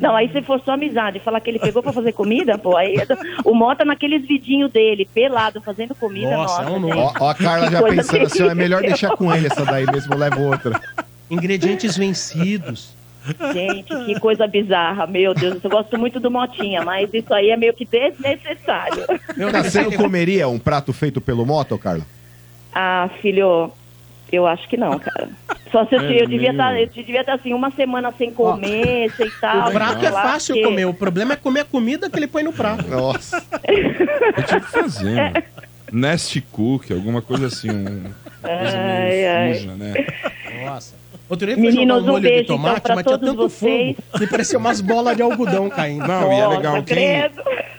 [0.00, 2.96] Não, aí se for sua amizade, falar que ele pegou pra fazer comida, pô, aí
[3.44, 6.98] o Mota naqueles vidinhos dele, pelado, fazendo comida, Nossa, nossa, é um.
[6.98, 9.86] Ó, ó a Carla já pensando assim, ó, é melhor deixar com ele essa daí
[9.86, 10.80] mesmo, eu levo outra.
[11.30, 12.96] Ingredientes vencidos.
[13.52, 17.56] Gente, que coisa bizarra, meu Deus, eu gosto muito do Motinha, mas isso aí é
[17.56, 19.04] meio que desnecessário.
[19.36, 22.06] Meu Tá, Deus, você não comeria um prato feito pelo Moto, Carla?
[22.74, 23.70] Ah, filho,
[24.32, 25.28] eu acho que não, cara.
[25.72, 26.92] Só se eu, É eu devia estar, mesmo?
[26.96, 29.68] eu devia estar assim, uma semana sem comer, sem tal.
[29.68, 30.84] O prato é fácil porque- comer.
[30.86, 32.86] O problema é comer a comida que ele põe no prato.
[32.88, 33.44] Nossa.
[33.66, 35.42] Eu tinha que fazer, mano.
[35.92, 37.70] Nest Cook, alguma coisa assim.
[37.70, 38.02] Um,
[38.42, 39.54] coisa Ai, meio ai.
[39.54, 39.94] suja, né?
[40.64, 40.94] Nossa.
[41.28, 43.28] Outro dia foi Meninos, jogar um um molho beijo, de tomate, então, mas tinha todos
[43.34, 43.96] tanto vocês.
[43.96, 46.06] fogo que parecia umas bolas de algodão caindo.
[46.06, 46.82] Não, e é Nossa, legal.
[46.82, 47.30] Quem,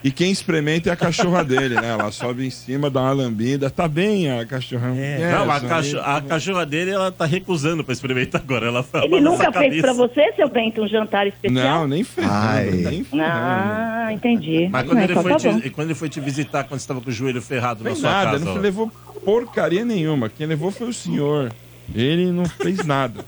[0.04, 1.90] e quem experimenta é a cachorra dele, né?
[1.90, 3.70] Ela sobe em cima, dá uma lambida.
[3.72, 4.94] Tá bem a cachorra.
[4.96, 8.68] É, não, a, cacho- a cachorra dele, ela tá recusando pra experimentar agora.
[8.68, 11.52] Ela fala Ele na nunca nossa fez pra você, seu Bento, um jantar especial?
[11.82, 12.70] Não, nem ferrando, Ai.
[12.70, 13.30] nem ferrando.
[13.32, 14.68] Ah, entendi.
[14.72, 16.88] Mas quando, Ah, ele então foi tá te, quando ele foi te visitar, quando você
[16.88, 18.46] tava com o joelho ferrado na Não sua nada, casa.
[18.46, 18.92] não levou
[19.26, 20.30] porcaria nenhuma.
[20.30, 21.52] Quem levou foi o senhor.
[21.96, 23.26] Ele não fez nada.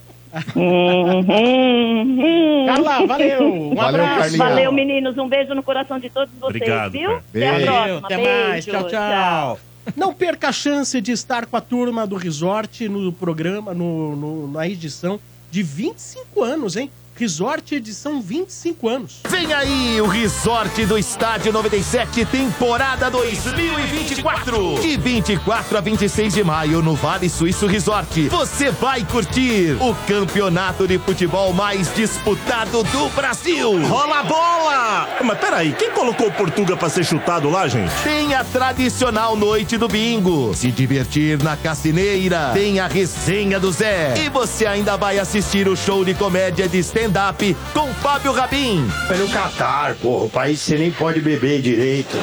[2.65, 3.43] Carla, valeu.
[3.53, 4.37] Um Valeu, abraço.
[4.37, 5.17] Valeu, meninos.
[5.17, 7.09] Um beijo no coração de todos vocês, Obrigado, viu?
[7.09, 7.23] cara.
[7.33, 7.65] Até a Valeu,
[7.99, 8.07] próxima.
[8.07, 8.49] até Beijo.
[8.49, 8.65] mais.
[8.65, 9.59] Tchau, tchau.
[9.95, 14.47] Não perca a chance de estar com a turma do Resort no programa, no, no-
[14.51, 16.89] na edição de 25 anos, hein?
[17.15, 19.19] Resort edição 25 anos.
[19.29, 24.79] Vem aí o Resort do Estádio 97, temporada 2024.
[24.81, 30.87] De 24 a 26 de maio, no Vale Suíço Resort, você vai curtir o campeonato
[30.87, 33.85] de futebol mais disputado do Brasil.
[33.87, 35.09] Rola a bola!
[35.23, 37.91] Mas peraí, quem colocou o Portuga pra ser chutado lá, gente?
[38.03, 40.53] Tem a tradicional noite do bingo.
[40.55, 42.51] Se divertir na cassineira.
[42.53, 44.15] Tem a resenha do Zé.
[44.17, 46.81] E você ainda vai assistir o show de comédia de
[47.11, 48.87] stand-up com Fábio Rabin.
[49.09, 52.17] Pelo Catar, porra, o país você nem pode beber direito.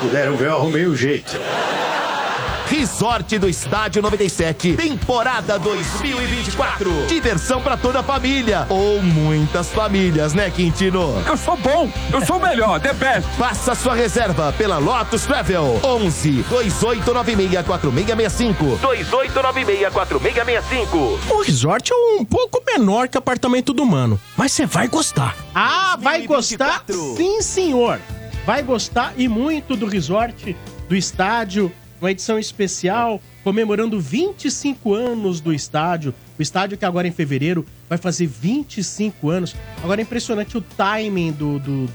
[0.00, 1.38] Puderam ver, eu arrumei o jeito.
[2.76, 7.06] Resort do Estádio 97, temporada 2024.
[7.06, 8.66] Diversão pra toda a família.
[8.68, 11.24] Ou muitas famílias, né, Quintino?
[11.26, 13.26] Eu sou bom, eu sou o melhor, the best.
[13.38, 15.80] Faça sua reserva pela Lotus Travel.
[15.82, 18.76] 11 2896 4665.
[18.82, 21.34] 2896 4665.
[21.34, 25.34] O resort é um pouco menor que apartamento do mano, mas você vai gostar.
[25.54, 26.84] Ah, vai gostar?
[27.16, 27.98] Sim, senhor.
[28.44, 30.54] Vai gostar e muito do resort,
[30.90, 36.14] do estádio, uma edição especial comemorando 25 anos do estádio.
[36.38, 39.54] O estádio que agora em fevereiro vai fazer 25 anos.
[39.82, 41.88] Agora é impressionante o timing do, do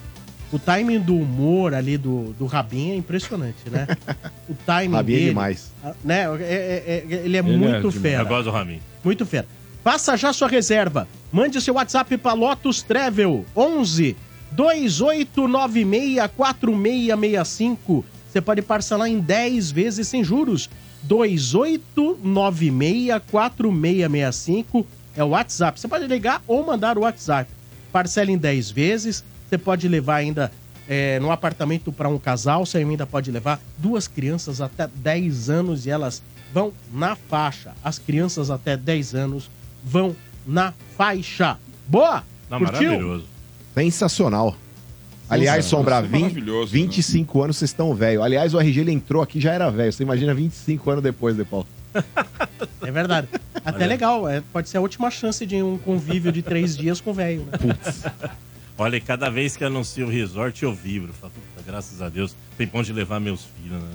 [0.51, 3.87] o timing do humor ali do, do Rabin é impressionante, né?
[4.49, 5.71] O timing Rabin é dele, demais.
[5.83, 6.23] ah, Né?
[6.23, 7.95] É- é- é- ele é Ele é muito demais.
[8.01, 8.23] fera.
[8.23, 8.79] Eu gosto do Rabin.
[9.03, 9.47] Muito fera.
[9.83, 11.07] Faça já sua reserva.
[11.31, 14.15] Mande o seu WhatsApp para Lotus Travel 11
[14.51, 18.05] 2896 4665.
[18.31, 20.69] Você pode parcelar em 10 vezes sem juros.
[21.03, 25.79] 2896 4665 é o WhatsApp.
[25.79, 27.49] Você pode ligar ou mandar o WhatsApp.
[27.91, 29.23] Parcela em 10 vezes.
[29.49, 30.49] Você pode levar ainda
[30.87, 32.65] é, no apartamento para um casal.
[32.65, 37.73] Você ainda pode levar duas crianças até 10 anos e elas vão na faixa.
[37.83, 39.51] As crianças até 10 anos
[39.83, 40.15] vão
[40.47, 41.57] na faixa.
[41.85, 42.23] Boa?
[42.49, 42.91] Não, Curtiu?
[42.91, 43.25] maravilhoso.
[43.75, 44.55] Sensacional.
[45.31, 48.21] Aliás, Sombra, 20, Maravilhoso, 25 anos vocês estão velho.
[48.21, 49.91] Aliás, o RG ele entrou aqui já era velho.
[49.91, 51.65] Você imagina 25 anos depois, De Paulo.
[52.83, 53.27] É verdade.
[53.63, 54.27] Até legal.
[54.27, 57.45] é, pode ser a última chance de um convívio de três dias com o velho.
[57.45, 58.11] Né?
[58.77, 61.13] Olha, e cada vez que anuncia o resort, eu vibro.
[61.13, 63.79] Falo, "Puta, graças a Deus, tem pra onde levar meus filhos.
[63.81, 63.87] Né?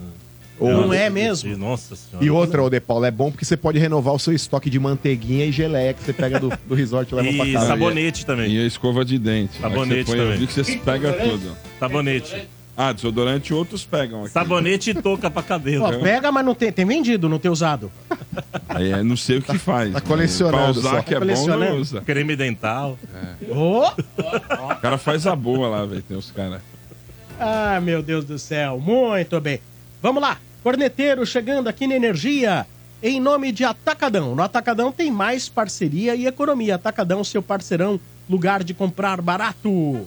[0.61, 1.57] Não Nossa, é mesmo?
[1.57, 2.25] Nossa senhora.
[2.25, 4.79] E outra, ô De Paulo, é bom porque você pode renovar o seu estoque de
[4.79, 7.67] manteiguinha e geleia que você pega do, do resort e leva pra E casa.
[7.67, 8.51] sabonete também.
[8.53, 9.59] E a escova de dente.
[9.61, 10.33] Sabonete põe- também.
[10.33, 11.57] Eu vi que você pega tudo.
[11.79, 12.49] Sabonete.
[12.79, 14.33] Ah, desodorante outros pegam aqui.
[14.33, 15.85] Sabonete e touca pra cabelo.
[15.85, 17.91] Ó, pega, mas não tem, tem vendido, não tem usado.
[18.69, 19.93] Aí é, não sei o que faz.
[19.95, 21.03] tá colecionando Pra usar só.
[21.03, 21.65] que é bom, Colecionando.
[21.73, 22.01] não usa.
[22.03, 22.99] Creme dental.
[23.49, 23.83] Ô!
[23.87, 26.03] O cara faz a boa lá, velho.
[26.03, 26.61] Tem os caras.
[27.41, 28.79] Ah, meu Deus do céu.
[28.79, 29.59] Muito bem.
[30.03, 30.39] Vamos lá.
[30.63, 32.67] Corneteiro chegando aqui na Energia.
[33.03, 34.35] Em nome de Atacadão.
[34.35, 36.75] No Atacadão tem mais parceria e economia.
[36.75, 40.07] Atacadão, seu parceirão, lugar de comprar barato.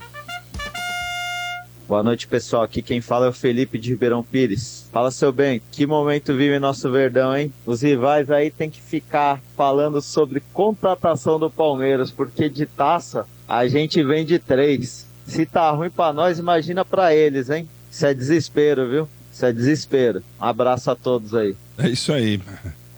[1.88, 2.62] Boa noite, pessoal.
[2.62, 4.88] Aqui quem fala é o Felipe de Ribeirão Pires.
[4.92, 7.52] Fala, seu bem, que momento vive nosso Verdão, hein?
[7.66, 13.68] Os rivais aí tem que ficar falando sobre contratação do Palmeiras, porque de taça a
[13.68, 15.08] gente vende três.
[15.26, 17.68] Se tá ruim pra nós, imagina pra eles, hein?
[17.90, 19.10] Isso é desespero, viu?
[19.40, 20.22] Isso é desespero.
[20.42, 21.56] Um abraço a todos aí.
[21.78, 22.42] É isso aí.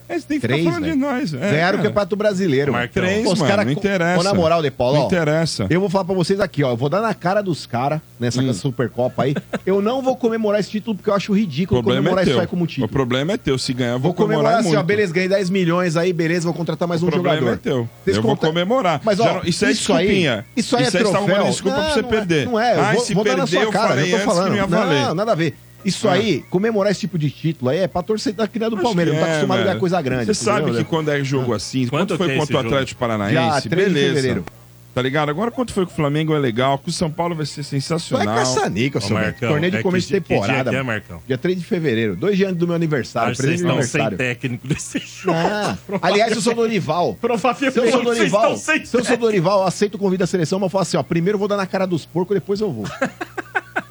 [0.10, 0.96] Eles têm que Três, ficar falando velho.
[0.98, 1.34] de nós.
[1.34, 1.88] É, Ganharam o cara.
[1.88, 2.74] Campeonato Brasileiro.
[2.74, 2.90] mano.
[2.94, 4.24] Três, Pô, os mano, cara não interessa.
[4.26, 5.68] Na moral, De Paulo, Não ó, interessa.
[5.70, 6.72] Eu vou falar pra vocês aqui, ó.
[6.72, 8.52] Eu vou dar na cara dos caras nessa Hum.
[8.54, 9.34] Supercopa aí.
[9.66, 12.40] Eu não vou comemorar esse título porque eu acho O ridículo problema comemorar é isso
[12.42, 12.88] aí como título.
[12.88, 13.58] O problema é teu.
[13.58, 14.80] Se ganhar, eu Vou vou, comemorar assim, muito.
[14.80, 14.84] ó.
[14.84, 17.54] Beleza, ganhei 10 milhões aí, beleza, vou contratar mais O um problema jogador.
[17.56, 17.90] é teu.
[18.04, 19.00] Vocês eu vou comemorar.
[19.06, 20.34] Mas, ó, Já não- isso é desculpinha.
[20.40, 21.36] Aí, isso aí Isso é aí você tá troféu.
[21.36, 22.42] arrumando desculpa pra você não perder.
[22.42, 24.04] É, não é, eu Ah, vou, se vou dar na perder, sua eu cara, falei
[24.04, 24.50] eu tô antes que falando.
[24.50, 25.02] não ia valer.
[25.06, 25.56] Não, nada a ver.
[25.84, 26.14] Isso Ah.
[26.14, 29.14] aí, comemorar esse tipo de título aí é pra torcer da criança do Acho Palmeiras.
[29.14, 29.70] Não tá é, acostumado a velho.
[29.70, 30.26] ganhar coisa grande.
[30.26, 30.84] Você sabe entendeu?
[30.84, 32.60] que quando é jogo assim, Quanto quanto foi é contra o?
[32.60, 33.62] Atlético Paranaense?
[33.62, 34.14] Dia 3 de beleza.
[34.16, 34.46] fevereiro.
[34.94, 35.30] Tá ligado?
[35.30, 37.64] Agora quanto foi com o Flamengo é legal, com o São Paulo vai ser Vai
[37.64, 38.36] sensacional.
[38.36, 40.70] caçanica, Ô, seu Marcão, Torneio de é começo que de dia- que dia temporada.
[40.70, 40.88] que é, mano.
[41.00, 41.22] Marcão?
[41.26, 42.14] Dia 3 de fevereiro.
[42.18, 43.34] Dois dias antes do meu aniversário.
[43.34, 44.18] Vocês de estão sem aniversário.
[44.18, 45.38] técnico desse jogo.
[45.38, 47.18] Ah, aliás, eu sou Dorival.
[47.22, 49.98] Provavelmente Se eu sou vocês Dorival, estão sem se eu sou Dorival, eu aceito o
[49.98, 52.06] convite da seleção, mas eu falo assim, ó, primeiro eu vou dar na cara dos
[52.06, 52.84] porcos, depois eu vou.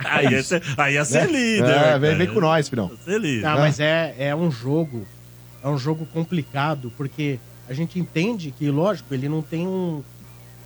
[0.05, 1.33] Aí ia ser, aí ia ser Né?
[1.33, 1.71] líder.
[1.71, 2.91] É, vem, vem com nós, filhão.
[2.91, 3.43] Ia ser líder.
[3.43, 5.07] Não, mas é, é um jogo.
[5.63, 10.03] É um jogo complicado, porque a gente entende que, lógico, ele não tem um-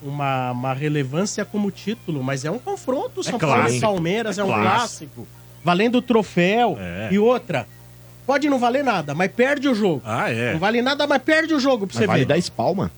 [0.03, 3.23] uma, uma relevância como título, mas é um confronto.
[3.23, 3.81] São Paulo e.
[3.81, 4.69] Palmeiras, é, É um clássico.
[4.73, 5.29] clássico.
[5.65, 6.77] Valendo o troféu.
[6.79, 7.09] É.
[7.11, 7.67] E outra,
[8.27, 10.03] pode não valer nada, mas perde o jogo.
[10.05, 10.53] Ah, é.
[10.53, 12.27] Não vale nada, mas perde o jogo pra Mas você vale ver.
[12.27, 12.91] 10 palma.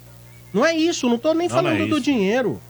[0.53, 2.61] Não é isso, não tô nem Não, falando não é do dinheiro.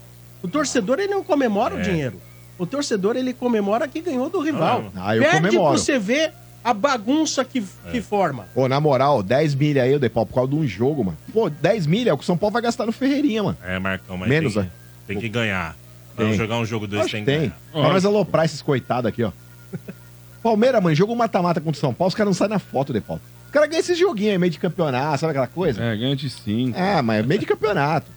[0.42, 1.82] O torcedor, ele não comemora o É.
[1.82, 2.20] dinheiro.
[2.58, 4.90] O torcedor, ele comemora que ganhou do rival.
[4.96, 5.70] Ah, eu Perde comemoro.
[5.74, 6.32] pra você ver
[6.64, 7.90] a bagunça que, É.
[7.90, 8.46] que forma.
[8.54, 11.18] Ô, na moral, 10 milha aí, o Depau, por causa de um jogo, mano.
[11.32, 13.58] Pô, 10 milha é o que o São Paulo vai gastar no Ferreirinha, mano.
[13.62, 14.70] É, Marcão, mas Menos, tem, né?
[15.06, 15.76] tem que ganhar.
[16.16, 16.24] Tem.
[16.26, 17.38] Vamos jogar um jogo desse, Acho tem que tem.
[17.40, 17.56] ganhar.
[17.72, 19.30] Pra nós aloprar esses coitados aqui, ó.
[20.42, 23.20] Palmeiras, mano, jogo mata-mata contra o São Paulo, os caras não saem na foto, Depau.
[23.46, 25.82] Os caras ganham esse joguinho aí, meio de campeonato, sabe aquela coisa?
[25.82, 26.78] É, ganha de 5.
[26.78, 28.10] É, mas é meio de campeonato.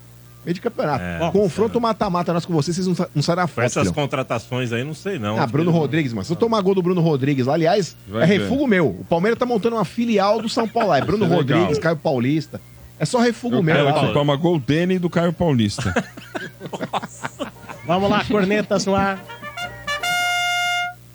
[0.45, 1.03] Meio de campeonato.
[1.03, 3.93] É, Confronto mata-mata nós com vocês, vocês não, não saem na Com foto, essas filhão.
[3.93, 5.37] contratações aí, não sei não.
[5.39, 6.23] Ah, Bruno Rodrigues, mano.
[6.23, 8.39] Se eu tomar gol do Bruno Rodrigues lá, aliás, Vai é ver.
[8.41, 8.87] refugo meu.
[8.87, 10.97] O Palmeiras tá montando uma filial do São Paulo lá.
[10.97, 11.57] É Bruno Isso é legal.
[11.59, 12.61] Rodrigues, Caio Paulista.
[12.97, 13.91] É só refugo Eu meu lá.
[14.07, 15.93] você toma gol dele e do Caio Paulista.
[17.85, 19.19] Vamos lá, cornetas no ar.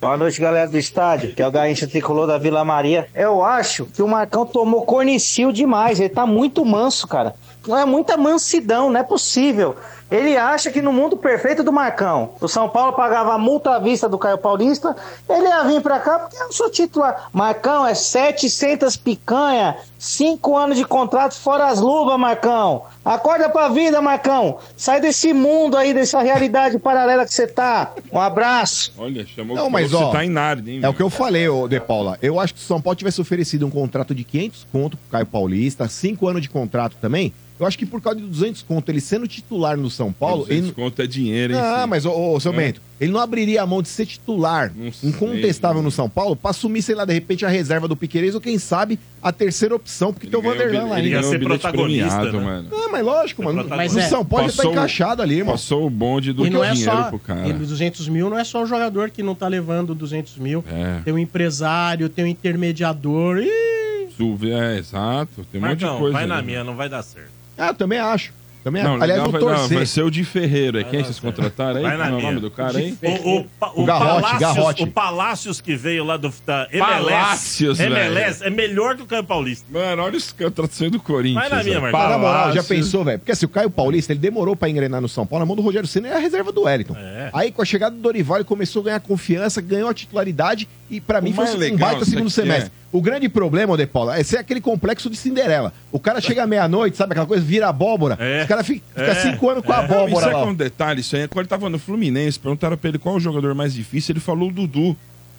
[0.00, 3.06] Boa noite, galera do estádio, que é o Garrincha Tricolor da Vila Maria.
[3.14, 7.34] Eu acho que o Marcão tomou cornicil demais, ele tá muito manso, cara.
[7.66, 9.76] Não é muita mansidão, não é possível.
[10.14, 13.78] Ele acha que no mundo perfeito do Marcão, o São Paulo pagava a multa à
[13.80, 14.94] vista do Caio Paulista,
[15.28, 17.28] ele ia vir pra cá porque eu sou titular.
[17.32, 22.82] Marcão, é 700 picanha, 5 anos de contrato fora as luvas, Marcão.
[23.04, 24.58] Acorda pra vida, Marcão.
[24.76, 27.92] Sai desse mundo aí, dessa realidade paralela que você tá.
[28.12, 28.92] Um abraço.
[28.96, 30.80] Olha, chamou Não, mas você ó, tá em Narnia, hein?
[30.84, 32.16] é o que eu falei, ô De Paula.
[32.22, 35.10] Eu acho que se o São Paulo tivesse oferecido um contrato de 500 conto pro
[35.10, 38.90] Caio Paulista, 5 anos de contrato também, eu acho que por causa de 200 conto,
[38.90, 40.46] ele sendo titular no São Paulo...
[40.48, 40.72] Ele Ele...
[40.72, 41.60] conto é dinheiro, hein?
[41.60, 41.88] Ah, filho?
[41.88, 42.56] mas, ô, ô, seu É.
[42.56, 44.72] Bento, ele não abriria a mão de ser titular,
[45.02, 48.40] incontestável no São Paulo, pra assumir, sei lá, de repente, a reserva do Piqueires ou
[48.40, 52.40] quem sabe a terceira opção, porque tem o Vanderlan lá Ele ganhou o bilhete premiado,
[52.40, 52.68] mano.
[52.72, 53.64] Ah, mas lógico, mano.
[53.68, 55.52] Mas no é- São Paulo já tá encaixado ali, mano.
[55.52, 57.02] Passou o bonde do E não é dinheiro só.
[57.08, 57.48] pro cara.
[57.48, 60.64] E 200 mil não é só o jogador que não tá levando 200 mil.
[60.70, 61.00] É.
[61.04, 63.38] Tem o empresário, tem o intermediador.
[63.38, 65.44] Ih, Suve- É, exato.
[65.50, 66.12] Tem um monte de Marcão, coisa.
[66.18, 67.30] vai na minha, não vai dar certo.
[67.58, 68.32] Ah, eu também acho.
[68.64, 69.02] Também Não, acho.
[69.02, 69.76] Aliás, legal, vou vai, não, torcer.
[69.76, 70.78] vai ser o de Ferreiro.
[70.78, 71.82] É quem vocês contrataram aí?
[71.82, 72.28] Vai na Como é o minha.
[72.30, 72.96] nome do cara aí?
[73.02, 74.82] O, o, pa- o, O Garrote, Palácios, Garrote.
[74.82, 77.04] o Palácios que veio lá do, da MLS.
[77.04, 79.66] Palácios, MLS é melhor que o Caio Paulista.
[79.70, 81.48] Mano, olha os contratações do Corinthians.
[81.48, 81.78] Vai na minha.
[81.80, 82.00] Marcão.
[82.00, 83.18] Para na moral, já pensou, velho?
[83.18, 85.60] Porque assim, o Caio Paulista, ele demorou pra engrenar no São Paulo, na mão do
[85.62, 86.96] Rogério Senna é a reserva do Wellington.
[86.96, 87.28] É.
[87.34, 91.00] Aí, com a chegada do Dorival, ele começou a ganhar confiança, ganhou a titularidade e
[91.00, 92.72] pra mim foi mais um legal, baita segundo aqui semestre.
[92.92, 95.72] O grande problema, De Paula, é ser aquele complexo de Cinderela.
[95.90, 98.16] O cara chega à meia-noite, sabe aquela coisa, vira abóbora.
[98.42, 99.14] Os caras ficam fica É.
[99.16, 99.78] cinco anos com a É.
[99.78, 100.44] Não, abóbora Isso é lá.
[100.44, 101.22] com um detalhe, isso aí.
[101.22, 104.20] é Quando ele tava no Fluminense, perguntaram pra ele qual o jogador mais difícil, ele
[104.20, 104.96] falou o Dudu,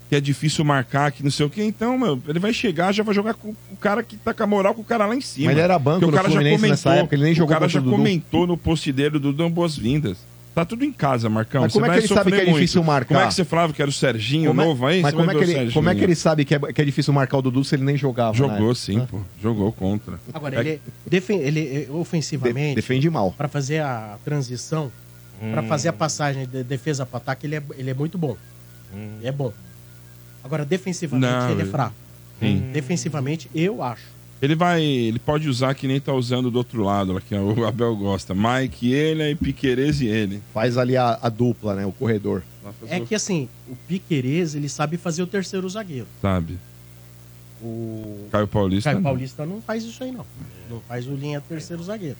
[0.09, 1.63] que é difícil marcar, que não sei o quê.
[1.63, 4.47] Então, meu, ele vai chegar, já vai jogar com o cara que tá com a
[4.47, 5.45] moral com o cara lá em cima.
[5.47, 7.79] Mas ele era banco Porque no Fluminense nessa época, ele nem jogou O cara já
[7.79, 10.17] o comentou no post dele, o Dudu boas-vindas.
[10.55, 11.63] Tá tudo em casa, Marcão.
[11.63, 12.87] Mas Você como é vai que ele sabe que é difícil muito.
[12.87, 13.07] marcar?
[13.15, 15.01] Como é que você falava que era o Serginho Como é- novo aí?
[15.01, 16.85] Mas Você como é, que ele, como é que ele sabe que é, que é
[16.85, 18.33] difícil marcar o Dudu se ele nem jogava?
[18.33, 18.75] Jogou época?
[18.75, 19.19] sim, pô.
[19.41, 20.17] Jogou contra.
[20.33, 22.69] Agora, É ele, defen ele eh, ofensivamente.
[22.69, 23.33] De- defende mal.
[23.33, 24.89] Pra fazer a transição,
[25.51, 25.67] pra Hum.
[25.67, 28.37] fazer a passagem de defesa pra ataque, ele é, ele é muito bom.
[29.23, 29.51] É bom.
[30.41, 31.93] Agora, defensivamente, Não, ele é fraco.
[32.39, 32.69] Sim.
[32.71, 34.14] Defensivamente, eu acho.
[34.41, 34.83] Ele vai.
[34.83, 38.33] Ele pode usar que nem tá usando do outro lado, lá, que o Abel gosta.
[38.33, 40.41] Mike, ele, aí Piquerez e ele.
[40.53, 41.85] Faz ali a, a dupla, né?
[41.85, 42.43] O corredor.
[42.87, 46.07] É que assim, o Piquerez, ele sabe fazer o terceiro zagueiro.
[46.21, 46.57] Sabe?
[47.61, 48.89] O Caio Paulista.
[48.89, 49.03] Caio não.
[49.03, 50.25] Paulista não faz isso aí, não.
[50.69, 52.17] Não faz o linha terceiro zagueiro.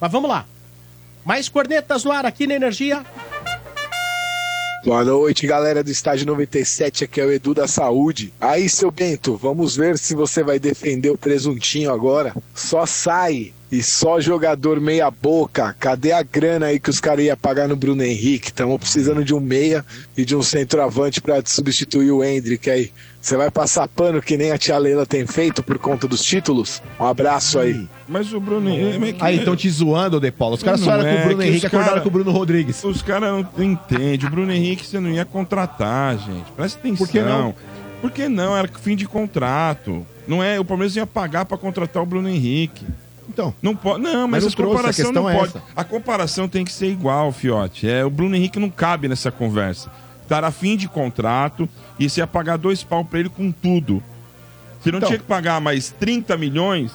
[0.00, 0.46] Mas vamos lá.
[1.24, 3.04] Mais cornetas no ar aqui na Energia.
[4.88, 8.32] Boa noite, galera do Estádio 97, aqui é o Edu da Saúde.
[8.40, 12.34] Aí, seu Bento, vamos ver se você vai defender o presuntinho agora.
[12.54, 15.74] Só sai e só jogador meia boca.
[15.78, 18.48] Cadê a grana aí que os caras iam pagar no Bruno Henrique?
[18.48, 19.84] Estamos precisando de um meia
[20.16, 22.90] e de um centroavante para substituir o Hendrick aí.
[23.20, 26.80] Você vai passar pano que nem a tia Leila tem feito por conta dos títulos?
[26.98, 27.86] Um abraço aí.
[28.08, 29.18] Mas o Bruno Henrique.
[29.20, 30.54] Aí, estão te zoando, De Paulo.
[30.54, 32.02] Os caras só Não eram com é, o Bruno que Henrique e os cara- acordaram
[32.02, 32.82] com o Bruno Rodrigues.
[32.84, 34.26] Os caras não entendem.
[34.26, 36.50] O Bruno Henrique você não ia contratar, gente.
[36.56, 37.06] Presta atenção.
[37.06, 37.54] Por que não?
[38.00, 38.56] Por que não?
[38.56, 40.06] Era fim de contrato.
[40.26, 42.86] Não é, o Palmeiras ia pagar pra contratar o Bruno Henrique.
[43.28, 43.54] Então.
[43.60, 44.02] Não pode.
[44.02, 45.48] Não, Mas mas, não a comparação não é pode.
[45.56, 45.62] essa.
[45.76, 47.88] A comparação tem que ser igual, Fiote.
[47.88, 49.90] É, o Bruno Henrique não cabe nessa conversa.
[50.30, 54.02] A fim de contrato e você ia pagar dois pau pra ele com tudo.
[54.80, 55.08] Você não Então.
[55.08, 56.92] tinha que pagar mais 30 milhões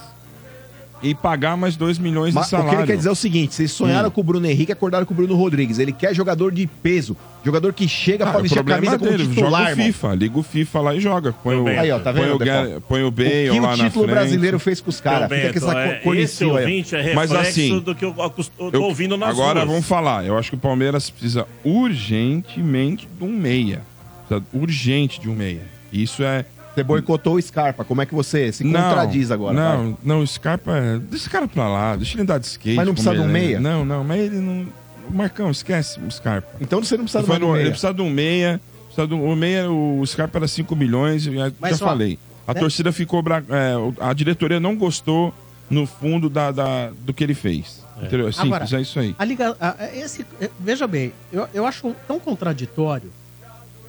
[1.04, 2.72] e pagar mais 2 milhões Mas de salário.
[2.72, 4.12] o que ele quer dizer é o seguinte: vocês sonharam Hum.
[4.12, 5.78] com o Bruno Henrique e acordaram com o Bruno Rodrigues.
[5.78, 8.98] Ele quer jogador de peso, jogador que chega Ah, pra o vestir a problema camisa
[8.98, 9.86] como dele, titular, joga o irmão.
[9.86, 11.32] FIFA, liga o FIFA lá e joga.
[11.32, 12.66] Põe o, Aí, ó, tá vendo, põe o, Depau?
[12.70, 15.28] Gar- põe o Bale O que o lá título brasileiro fez com os caras?
[15.30, 16.54] Fica com essa é, co- cornicil esse aí, ó.
[16.60, 18.14] ouvinte é reflexo Mas assim, do que eu
[18.58, 19.68] Eu- tô ouvindo nas agora ruas.
[19.70, 20.24] vamos falar.
[20.24, 23.82] Eu acho que o Palmeiras precisa urgentemente de um meia.
[24.28, 25.62] Precisa urgente de um meia.
[25.92, 26.44] Isso é
[26.74, 27.84] Você boicotou o Scarpa.
[27.84, 29.54] Como é que você se contradiz agora?
[29.54, 29.76] vai?
[29.76, 30.98] Não, não, o Scarpa é.
[30.98, 32.76] Deixa esse cara pra lá, deixa ele andar de skate.
[32.76, 33.32] Mas não precisa de um é.
[33.32, 33.60] meia?
[33.60, 34.66] Não, não, mas ele não.
[35.10, 36.48] Marcão, esquece o Scarpa.
[36.60, 37.60] Então você não precisa de um meia.
[37.60, 38.60] Ele precisa de um meia.
[38.86, 41.26] Precisa de um, o meia, o Scarpa era 5 milhões,
[41.60, 42.18] Mas, já ó, falei.
[42.46, 42.60] A né?
[42.60, 43.22] torcida ficou.
[43.50, 45.32] é, a diretoria não gostou,
[45.68, 47.84] no fundo, da, da- do que ele fez.
[47.96, 48.28] Entendeu?
[48.28, 49.14] É simples, Agora, é isso aí.
[49.18, 53.10] A liga, a- a- esse, é, veja bem, eu, eu acho tão contraditório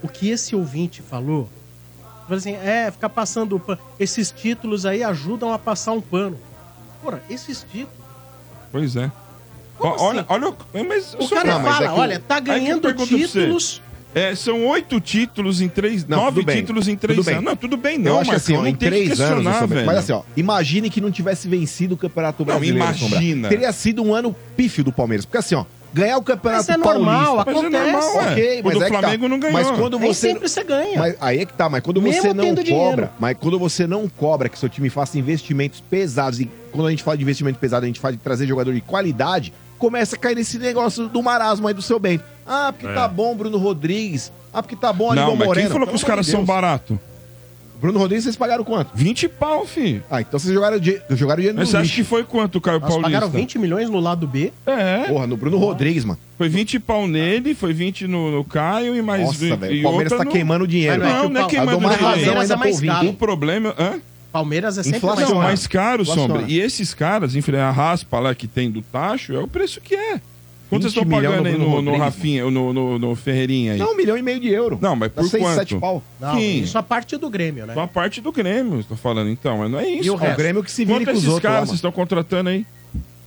[0.02, 1.50] o que esse ouvinte falou.
[2.30, 3.80] Assim, é, ficar passando pano.
[4.00, 6.38] Esses títulos aí ajudam a passar um pano.
[7.04, 7.94] Porra, esses títulos.
[8.72, 9.12] Pois é.
[9.80, 10.28] Olha, assim?
[10.30, 13.18] olha, o- mas O cara Não, mas fala, é que olha, tá ganhando você.
[13.18, 13.82] títulos.
[14.14, 16.08] É, são oito títulos em três.
[16.08, 17.34] Não, nove tudo bem, títulos em três tudo bem.
[17.36, 17.46] anos.
[17.46, 19.86] Não, tudo bem, não, eu acho Marcão, assim, ó, não em três anos, velho.
[19.86, 22.98] mas assim, ó, imagine que não tivesse vencido o Campeonato Não, Brasileiro.
[22.98, 23.18] Sombra.
[23.18, 23.50] imagina.
[23.50, 25.26] Teria sido um ano pífio do Palmeiras.
[25.26, 27.52] Porque assim, ó, ganhar o Campeonato Mas é normal, Paulista.
[27.52, 27.72] acontece.
[27.72, 28.32] Mas é normal, ué.
[28.32, 29.00] Ok, O mas do é tá.
[29.00, 29.54] Flamengo não ganhou.
[29.54, 31.00] Mas quando Nem você sempre você ganha.
[31.00, 33.10] Mas aí é que tá, mas quando Mesmo você não cobra, dinheiro.
[33.18, 37.02] mas quando você não cobra que seu time faça investimentos pesados, e quando a gente
[37.02, 40.36] fala de investimento pesado, a gente fala de trazer jogador de qualidade, começa a cair
[40.36, 42.20] nesse negócio do marasmo aí do seu bem.
[42.46, 42.94] Ah, porque É.
[42.94, 44.32] tá bom Bruno Rodrigues.
[44.54, 45.68] Ah, porque tá bom Aníbal Não, mas Moreno.
[45.68, 46.98] quem falou que os caras são baratos?
[47.80, 48.90] Bruno Rodrigues, vocês pagaram quanto?
[48.96, 50.02] 20 pau, fi.
[50.10, 51.96] Ah, então vocês jogaram, de, jogaram dinheiro Mas no você acha lixo.
[51.98, 53.12] que foi quanto, Caio Nós Paulista?
[53.12, 54.52] pagaram 20 milhões no lado B.
[54.66, 55.04] É.
[55.08, 56.20] Porra, no Bruno Rodrigues, mano.
[56.38, 59.22] Foi 20 pau nele, foi 20 no, no Caio e mais...
[59.22, 61.04] Nossa, velho, e o Palmeiras outra tá no- queimando dinheiro.
[61.04, 62.20] Não, não, Mas é que o é queimando mais dinheiro.
[62.20, 63.06] razão ainda pro ouvinte.
[63.08, 63.76] O problema...
[63.78, 64.00] Hã?
[64.32, 66.34] Palmeiras é sempre Inflação, Não, mais mais caro, Inflaciona.
[66.34, 66.52] Sombra.
[66.52, 69.96] E esses caras, enfim, a raspa lá que tem do tacho, é o preço que
[69.96, 70.20] é.
[70.76, 73.74] Quanto vocês 20 estão pagando no aí no, no Rodrigues, Rafinha, no, no, no Ferreirinha
[73.74, 73.80] aí?
[73.80, 74.78] Não, um milhão e meio de euro.
[74.82, 75.56] Não, mas Dá por seis, quanto?
[75.56, 76.04] sete pau.
[76.20, 76.62] Não, Sim.
[76.62, 77.74] isso a parte do Grêmio, né?
[77.74, 80.08] Só a parte do Grêmio, tô falando então, mas não é isso.
[80.08, 80.38] E o resto?
[80.38, 82.66] Grêmio que se vire Quanto com os esses caras vocês estão contratando aí?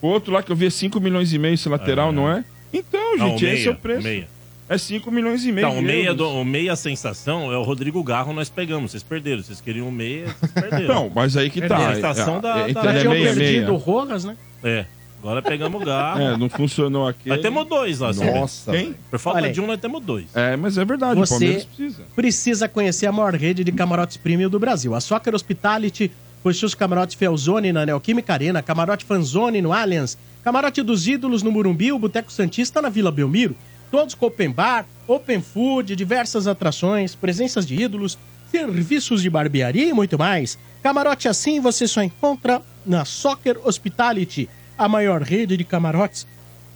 [0.01, 2.45] O outro lá que eu vi é 5 milhões e meio esse lateral, não é?
[2.73, 4.01] Então, Não, gente, o esse é o meia, preço.
[4.01, 4.29] o meia.
[4.71, 8.03] É 5 milhões e meio Então, o meia, do, o meia sensação é o Rodrigo
[8.05, 8.91] Garro, nós pegamos.
[8.91, 9.43] Vocês perderam.
[9.43, 10.85] Vocês queriam o meia, vocês perderam.
[10.85, 11.69] Então, mas aí que tá.
[11.79, 11.91] Perderam.
[11.91, 13.73] A estação É, da, é, da- é Tinham meia, perdido meia.
[13.73, 14.37] o Rojas, né?
[14.63, 14.85] É.
[15.21, 16.21] Agora pegamos o Garro.
[16.23, 17.29] É, não funcionou aqui.
[17.29, 18.13] Nós temos dois lá.
[18.13, 18.95] Nossa, Quem?
[19.11, 19.53] Por falta Olha aí.
[19.53, 20.27] de um, nós temos dois.
[20.35, 22.03] É, mas é verdade, o Você Palmeiras precisa.
[22.15, 24.95] precisa conhecer a maior rede de camarotes premium do Brasil.
[24.95, 26.11] A Soccer Hospitality
[26.43, 31.51] possui os camarotes Felzone na Neoquímica Arena, camarote Fanzone no Allianz, camarote dos Ídolos no
[31.51, 33.57] Murumbi, o Boteco Santista na Vila Belmiro,
[33.91, 38.17] todos com open bar, open food, diversas atrações, presenças de ídolos,
[38.51, 40.59] serviços de barbearia e muito mais.
[40.83, 44.49] Camarote assim você só encontra na Soccer Hospitality,
[44.79, 46.27] a maior rede de camarotes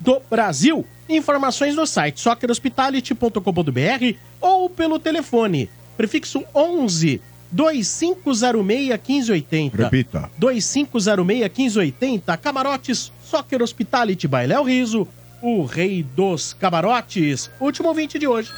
[0.00, 0.84] do Brasil.
[1.08, 7.20] Informações no site soccerhospitality.com.br ou pelo telefone prefixo 11
[7.52, 9.76] 2506 1580.
[9.76, 10.30] Repita.
[10.38, 12.36] 2506 1580.
[12.38, 15.06] Camarotes Soccer Hospitality by Léo Riso,
[15.40, 17.50] o rei dos camarotes.
[17.60, 18.50] Último ouvinte de hoje.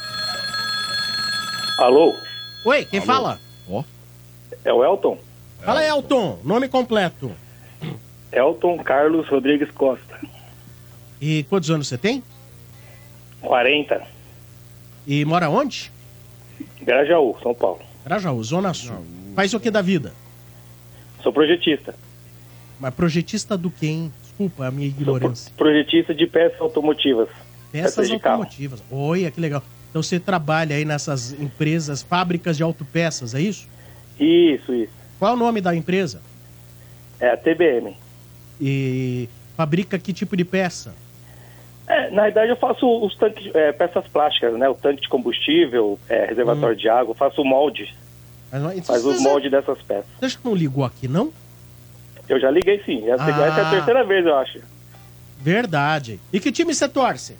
[1.77, 2.15] Alô?
[2.65, 3.39] Oi, quem fala?
[4.63, 5.17] É o Elton?
[5.61, 6.39] Fala, Elton.
[6.43, 7.31] Nome completo.
[8.35, 10.19] Elton Carlos Rodrigues Costa.
[11.21, 12.21] E quantos anos você tem?
[13.41, 14.05] 40.
[15.07, 15.91] E mora onde?
[16.81, 17.81] Grajaú, São Paulo.
[18.03, 19.03] Grajaú, Zona Sul.
[19.35, 20.13] Faz o que da vida?
[21.23, 21.95] Sou projetista.
[22.79, 24.11] Mas projetista do hein?
[24.21, 25.51] Desculpa a minha ignorância.
[25.55, 27.29] Projetista de peças automotivas.
[27.71, 28.43] Peças de carro.
[28.43, 28.83] automotivas.
[28.91, 29.63] Olha, que legal.
[29.89, 33.67] Então você trabalha aí nessas empresas, fábricas de autopeças, é isso?
[34.19, 34.91] Isso, isso.
[35.17, 36.21] Qual é o nome da empresa?
[37.19, 37.95] É a TBM.
[38.59, 39.27] E
[39.57, 40.93] fabrica que tipo de peça?
[41.87, 44.67] É, na verdade eu faço os tanques, é, peças plásticas, né?
[44.67, 47.93] O tanque de combustível, é, reservatório de água, faço o molde.
[48.51, 50.05] Mas, Faz o você- molde dessas peças.
[50.19, 51.31] Você acha que não ligou aqui, não?
[52.27, 53.07] Eu já liguei sim.
[53.09, 53.29] Essa, Ah.
[53.47, 54.59] essa é a terceira vez, eu acho.
[55.39, 56.19] Verdade.
[56.33, 57.35] E que time você torce?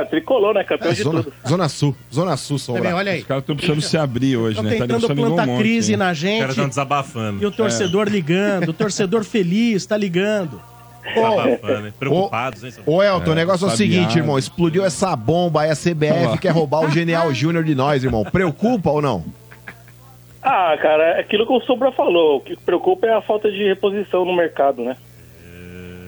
[0.00, 0.64] Ah, tricolor, né?
[0.64, 1.34] Campeão É, de zona, tudo.
[1.46, 1.96] zona Sul.
[2.12, 2.82] Zona Sul, Sombra.
[2.82, 3.20] Também, olha aí.
[3.20, 4.76] Os caras estão precisando se abrir hoje, Estão né?
[4.78, 6.38] Tá tentando um plantar monte, crise na Os gente.
[6.40, 7.42] caras estão desabafando.
[7.42, 10.60] E o torcedor ligando, o torcedor feliz, tá ligando.
[11.14, 11.94] Desabafando, hein?
[11.98, 12.72] Preocupados, hein?
[12.86, 14.38] Ô, Elton, o É, negócio é o seguinte, irmão.
[14.38, 18.24] Explodiu essa bomba aí, a CBF quer roubar o Genial Júnior de nós, irmão.
[18.24, 19.24] Preocupa ou não?
[20.42, 22.36] Ah, cara, é aquilo que o Sombra falou.
[22.38, 24.96] O que preocupa é a falta de reposição no mercado, né?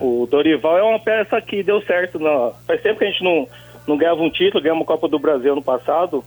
[0.00, 2.18] O Dorival é uma peça que deu certo.
[2.18, 2.50] Na...
[2.66, 3.46] Faz tempo que a gente não,
[3.86, 6.24] não ganhava um título, ganhamos a Copa do Brasil no passado.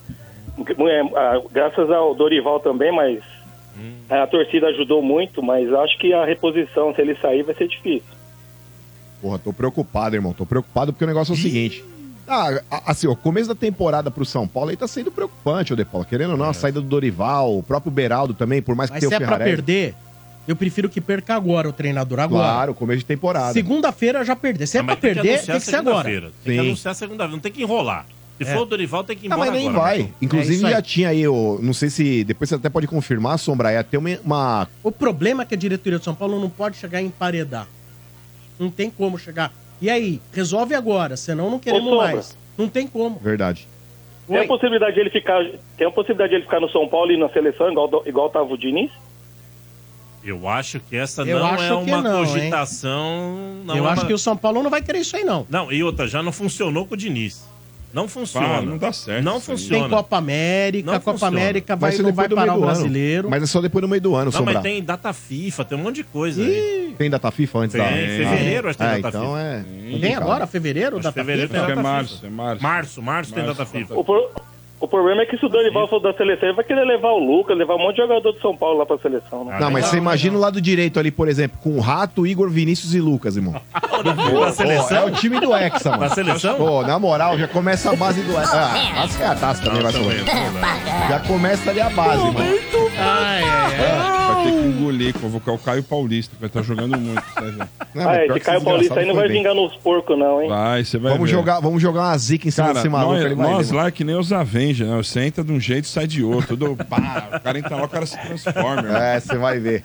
[0.59, 3.21] É, Graças ao Dorival também, mas
[4.09, 8.17] a torcida ajudou muito, mas acho que a reposição, se ele sair, vai ser difícil.
[9.21, 10.33] Porra, tô preocupado, irmão.
[10.33, 11.83] Tô preocupado porque o negócio é o seguinte.
[12.27, 15.85] Ah, assim, o começo da temporada pro São Paulo aí tá sendo preocupante, ô De
[15.85, 16.05] Paulo.
[16.05, 19.01] Querendo ou não, a saída do Dorival, o próprio Beraldo também, por mais que Mas
[19.01, 19.95] tenha se o é pra perder,
[20.47, 22.43] eu prefiro que perca agora o treinador agora.
[22.47, 23.53] Claro, começo de temporada.
[23.53, 24.67] Segunda-feira já perder.
[24.67, 25.95] Se é Ah, pra mas tem que perder, tem que ser agora.
[25.97, 26.31] segunda-feira.
[26.43, 28.05] Tem que anunciar segunda-feira, não tem que enrolar.
[28.37, 28.53] Se É.
[28.53, 29.97] for o Dorival, tem que ir Ah, embora mas nem agora, vai.
[29.99, 30.15] Marcão.
[30.21, 30.71] Inclusive É isso aí.
[30.73, 33.97] já tinha aí, o, não sei se depois você até pode confirmar, Sombra, ia ter
[33.97, 37.01] uma, uma- O problema é que a diretoria de São Paulo não pode chegar a
[37.01, 37.67] emparedar.
[38.59, 39.51] Não tem como chegar.
[39.81, 42.07] E aí, resolve agora, senão não queremos Sombra.
[42.13, 42.37] mais.
[42.57, 43.19] Não tem como.
[43.19, 43.67] Verdade.
[44.27, 45.43] Tem a possibilidade de ele ficar,
[45.77, 48.51] tem a possibilidade de ele ficar no São Paulo e na seleção, igual, igual tava
[48.53, 48.91] o Diniz?
[50.23, 52.27] Eu acho que essa Eu não acho é que uma não, hein?
[52.27, 53.37] cogitação.
[53.65, 55.45] Não Eu é acho uma- que o São Paulo não vai querer isso aí, não.
[55.49, 57.45] Não, e outra, já não funcionou com o Diniz.
[57.93, 58.61] Não funciona.
[58.61, 59.57] Não dá certo Não isso aí.
[59.57, 59.81] funciona.
[59.83, 61.37] Tem Copa América, Não a Copa funciona.
[61.39, 62.73] América vai, ser não depois vai do parar o do ano.
[62.73, 63.29] brasileiro.
[63.29, 64.55] Mas é só depois do meio do ano, Não, Sombra.
[64.55, 66.93] mas tem data FIFA, tem um monte de coisa aí.
[66.97, 67.89] Tem data FIFA antes Tem, da...
[68.29, 69.95] fevereiro acho que tem Ah, data então FIFA.
[69.95, 69.99] é...
[69.99, 71.61] Tem agora, fevereiro, Acho data que fevereiro FIFA?
[71.65, 72.27] tem é data março, FIFA.
[72.27, 72.63] é março.
[72.63, 73.95] Março, março tem Março, data FIFA.
[73.95, 74.29] O, pro-
[74.79, 77.17] o problema é que se o Dorival for da seleção, ele vai querer levar o
[77.17, 79.57] Lucas, levar um monte de jogador de São Paulo lá pra seleção, né?
[79.59, 82.93] Não, mas você imagina o lado direito ali, por exemplo, com o Rato, Igor, Vinícius
[82.93, 83.55] e Lucas, irmão.
[83.97, 84.97] Da seleção?
[84.97, 86.03] é o time do Hexa, mano.
[86.03, 86.55] Da seleção?
[86.55, 88.55] Pô, na moral, já começa a base do Hexa.
[88.55, 91.09] Ah, as cataças também vai também, falar.
[91.09, 92.39] Já começa ali a base, mano.
[92.99, 94.26] Ai, ai, ai.
[94.67, 97.23] Engolir, convocar o Caio Paulista, que vai estar jogando muito.
[97.35, 97.67] Vai ver.
[97.95, 99.37] Não, Ah, esse Caio Paulista aí não vai bem.
[99.37, 100.49] vingar nos porcos, não, hein?
[100.49, 101.35] Vai, você vai Vamos ver.
[101.35, 103.87] jogar, vamos jogar uma zica em cima Cara, desse maluco, nós, ele vai nós lá
[103.87, 104.97] é que nem os Avengers, né?
[104.97, 106.55] Você entra de um jeito e sai de outro.
[106.57, 108.81] Tudo, pá, o cara entra lá, o cara se transforma.
[108.81, 108.95] mano.
[108.97, 109.83] É, você vai ver.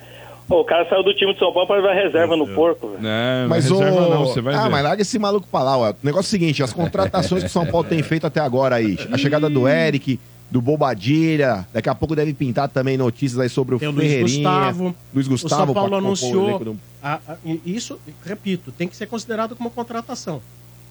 [0.48, 3.00] Pô, o cara saiu do time de São Paulo pra levar reserva no porco, velho.
[3.02, 3.46] Né?
[3.48, 3.78] Mas o...
[3.78, 4.68] reserva não, você vai ah, ver.
[4.70, 5.90] mas larga esse maluco pra lá, ó.
[5.92, 8.74] O negócio é o seguinte, as contratações que o São Paulo tem feito até agora
[8.76, 8.98] aí.
[9.12, 10.18] A chegada do Eric,
[10.52, 14.06] do Bobadilha, daqui a pouco deve pintar também notícias aí sobre o Tem o Luiz
[14.12, 14.48] Ferreirinha.
[14.50, 14.94] Gustavo.
[15.14, 15.64] Luiz O Gustavo.
[15.64, 16.58] São Paulo o anunciou.
[16.58, 20.42] do a- a- isso, repito, tem que ser considerado como contratação.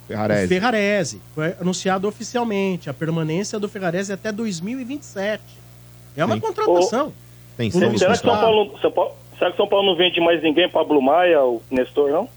[0.07, 0.45] Ferrarese.
[0.45, 2.89] O Ferrarese foi anunciado oficialmente.
[2.89, 5.43] A permanência do Ferrarese é até 2027.
[6.17, 6.41] É uma Sim.
[6.41, 7.13] contratação.
[7.55, 8.31] Tem O Luiz Será que São.
[8.35, 10.67] Paulo, São Paulo- será que São Paulo não vende mais ninguém?
[10.69, 12.27] Pablo Maia, o Nestor, não?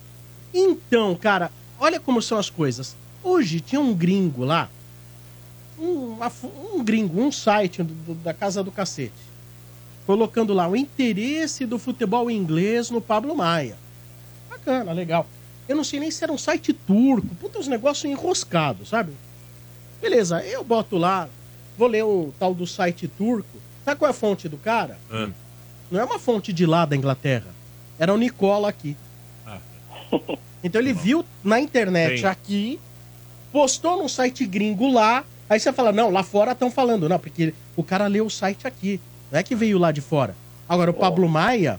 [0.52, 2.94] Então, cara, olha como são as coisas.
[3.22, 4.68] Hoje tinha um gringo lá,
[5.78, 6.16] um,
[6.74, 9.12] um gringo, um site do- da Casa do Cacete,
[10.06, 13.76] colocando lá o interesse do futebol inglês no Pablo Maia.
[14.50, 15.26] Bacana, legal.
[15.68, 19.12] Eu não sei nem se era um site turco, puta, uns negócios enroscados, sabe?
[20.00, 21.28] Beleza, eu boto lá,
[21.78, 23.48] vou ler o tal do site turco.
[23.84, 24.98] Sabe qual é a fonte do cara?
[25.10, 25.28] Ah.
[25.90, 27.46] Não é uma fonte de lá da Inglaterra.
[27.98, 28.96] Era o Nicola aqui.
[29.46, 29.58] Ah.
[30.62, 32.26] Então ele viu na internet Sim.
[32.26, 32.80] aqui,
[33.52, 35.24] postou num site gringo lá.
[35.48, 37.08] Aí você fala, não, lá fora estão falando.
[37.08, 39.00] Não, porque o cara leu o site aqui.
[39.31, 40.34] Não é que veio lá de fora.
[40.68, 41.78] Agora, o Pablo Maia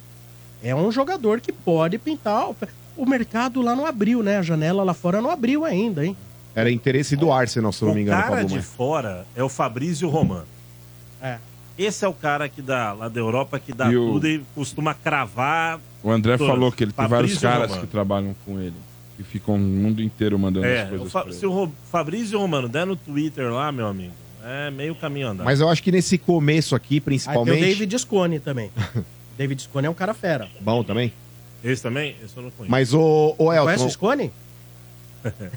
[0.64, 2.50] é um jogador que pode pintar.
[2.50, 2.56] o-
[2.98, 4.38] O mercado lá não abriu, né?
[4.38, 6.16] A janela lá fora não abriu ainda, hein?
[6.56, 8.64] Era interesse do Arsenal, se eu não me O engano, cara Pablo de Maia.
[8.66, 10.48] fora é o Fabrício Romano.
[11.22, 11.38] É.
[11.78, 14.46] Esse é o cara que dá, lá da Europa, que dá E o- tudo e
[14.56, 15.78] costuma cravar.
[16.02, 16.54] O André todas.
[16.54, 17.82] falou que ele tem vários caras Romano.
[17.82, 18.76] que trabalham com ele.
[19.18, 21.40] Que ficam o mundo inteiro mandando as É, o coisas Fa- pra ele.
[21.40, 24.14] se o Ro- Fabrício Romano der no Twitter lá, meu amigo,
[24.44, 25.46] é meio caminho andado.
[25.46, 27.60] Mas eu acho que nesse começo aqui, Aí tem o principalmente.
[27.62, 28.70] David Scone também.
[29.38, 30.48] David Scone é um cara fera.
[30.60, 31.14] Bom também.
[31.64, 32.16] Esse também?
[32.24, 32.70] Esse eu não conheço.
[32.72, 33.86] Mas o, o Conhece Elton.
[33.86, 34.32] o Scone?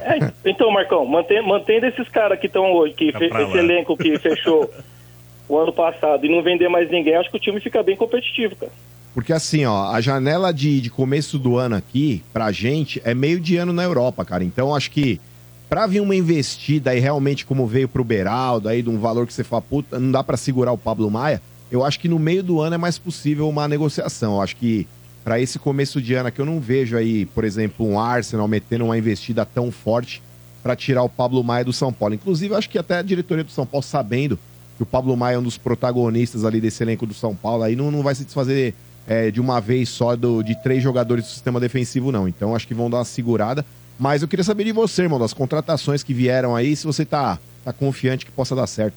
[0.00, 3.56] É, então, Marcão, mantém, mantendo esses caras que estão hoje, que Tá esse lá.
[3.58, 4.70] elenco que fechou
[5.48, 8.56] o ano passado e não vender mais ninguém, acho que o time fica bem competitivo,
[8.56, 8.72] cara.
[9.18, 13.40] Porque assim, ó, a janela de, de começo do ano aqui, pra gente, é meio
[13.40, 14.44] de ano na Europa, cara.
[14.44, 15.20] Então, acho que
[15.68, 19.32] pra vir uma investida aí realmente como veio pro Beraldo, aí de um valor que
[19.32, 22.44] você fala, puta, não dá pra segurar o Pablo Maia, eu acho que no meio
[22.44, 24.36] do ano é mais possível uma negociação.
[24.36, 24.86] Eu acho que
[25.24, 28.84] pra esse começo de ano aqui, eu não vejo aí, por exemplo, um Arsenal metendo
[28.84, 30.22] uma investida tão forte
[30.62, 32.14] pra tirar o Pablo Maia do São Paulo.
[32.14, 34.38] Inclusive, acho que até a diretoria do São Paulo, sabendo
[34.76, 37.74] que o Pablo Maia é um dos protagonistas ali desse elenco do São Paulo, aí
[37.74, 38.76] não, não vai se desfazer
[39.08, 42.28] é, de uma vez só do, de três jogadores do sistema defensivo, não.
[42.28, 43.64] Então acho que vão dar uma segurada.
[43.98, 47.38] Mas eu queria saber de você, irmão, das contratações que vieram aí, se você tá,
[47.64, 48.94] tá confiante que possa dar certo.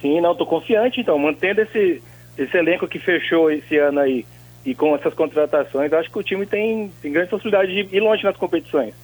[0.00, 2.00] Sim, não, tô confiante, então, mantendo esse,
[2.38, 4.24] esse elenco que fechou esse ano aí
[4.64, 8.22] e com essas contratações, acho que o time tem, tem grande possibilidade de ir longe
[8.22, 8.94] nas competições.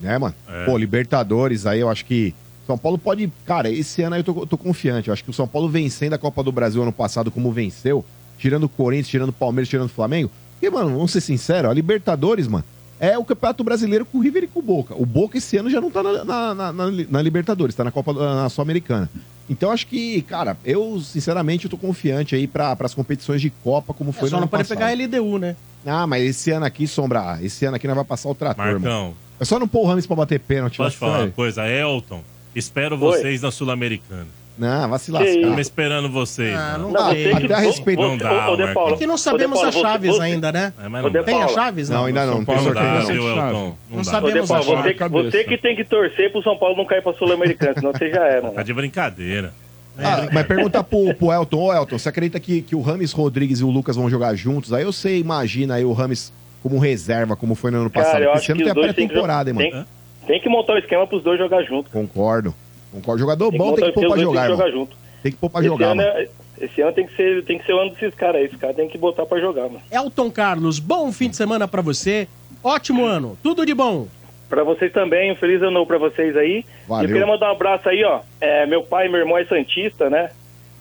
[0.00, 0.34] Né, mano?
[0.48, 0.64] É.
[0.64, 2.34] Pô, Libertadores aí, eu acho que.
[2.66, 3.32] São Paulo pode.
[3.44, 5.08] Cara, esse ano aí eu tô, eu tô confiante.
[5.08, 8.04] Eu acho que o São Paulo vencendo a Copa do Brasil ano passado como venceu,
[8.38, 10.30] tirando o Corinthians, tirando o Palmeiras, tirando o Flamengo.
[10.52, 12.64] Porque, mano, vamos ser sinceros, a Libertadores, mano,
[12.98, 14.94] é o Campeonato Brasileiro com o River e com o Boca.
[14.96, 18.12] O Boca esse ano já não tá na, na, na- na- Libertadores, tá na Copa
[18.12, 19.10] na Sul-Americana.
[19.48, 23.92] Então acho que, cara, eu, sinceramente, eu tô confiante aí pra, pras competições de Copa,
[23.94, 24.78] como foi É, só no não ano pode passado.
[24.78, 25.54] pegar a LDU, né?
[25.84, 28.80] Ah, mas esse ano aqui, Sombra, esse ano aqui nós vai passar o trator, Marcão.
[29.02, 29.16] mano.
[29.38, 30.78] É só não pôr o Rames pra bater pênalti.
[30.78, 31.68] Posso lá falar uma coisa?
[31.68, 32.24] Elton,
[32.56, 32.98] espero Oi.
[33.00, 34.26] vocês na Sul-Americana.
[34.58, 35.60] Não, vai se Estamos lascar.
[35.60, 36.54] esperando vocês.
[36.56, 36.94] Ah, não né?
[36.94, 37.36] dá.
[37.36, 38.00] Até a respeito.
[38.00, 38.74] Não dá, Ô, Marcão.
[38.74, 40.72] Paulo, É que não sabemos Paulo, as você- chaves você- ainda, né?
[40.82, 41.22] É, mas não.
[41.24, 41.88] Tem as chaves?
[41.90, 42.36] Não, ainda não.
[42.36, 43.06] Tem Paulo sorteio dá, não.
[43.06, 43.42] viu, Elton?
[43.52, 44.04] Não Não dá.
[44.04, 44.82] sabemos as chaves.
[44.82, 47.92] você, que- você que tem que torcer pro São Paulo não cair pra Sul-Americana, senão
[47.92, 48.42] você já era.
[48.50, 48.64] Tá Né?
[48.64, 49.52] de brincadeira.
[49.98, 53.60] Ah, mas pergunta pro, pro Elton, ô Elton, você acredita que, que o Rames Rodrigues
[53.60, 54.72] e o Lucas vão jogar juntos?
[54.72, 58.12] Aí você imagina aí o Rames como reserva, como foi no ano passado.
[58.12, 59.86] Cara, eu Porque acho esse ano que tem a dois tem que, pré-temporada, hein, mano.
[60.26, 61.90] tem, que montar o esquema pros dois jogar junto.
[61.90, 62.54] Concordo.
[62.96, 63.20] Concordo.
[63.20, 64.56] Jogador Tem bom tem que pôr pra jogar, tem que irmão.
[64.56, 64.96] jogar junto.
[65.22, 66.08] Tem que pôr pra Esse jogar, ano, mano.
[66.18, 66.28] é-
[66.60, 68.44] esse ano tem que ser, tem que ser o ano desses caras aí.
[68.46, 69.82] Esse cara tem que botar pra jogar, mano.
[69.90, 72.26] Elton Carlos, bom fim de semana pra você.
[72.64, 73.36] Ótimo ano.
[73.42, 74.08] Tudo de bom.
[74.48, 76.64] Pra vocês também, um feliz ano novo pra vocês aí.
[76.88, 77.02] Valeu.
[77.02, 78.20] E eu queria mandar um abraço aí, ó.
[78.40, 80.30] É, meu pai e meu irmão é Santista, né?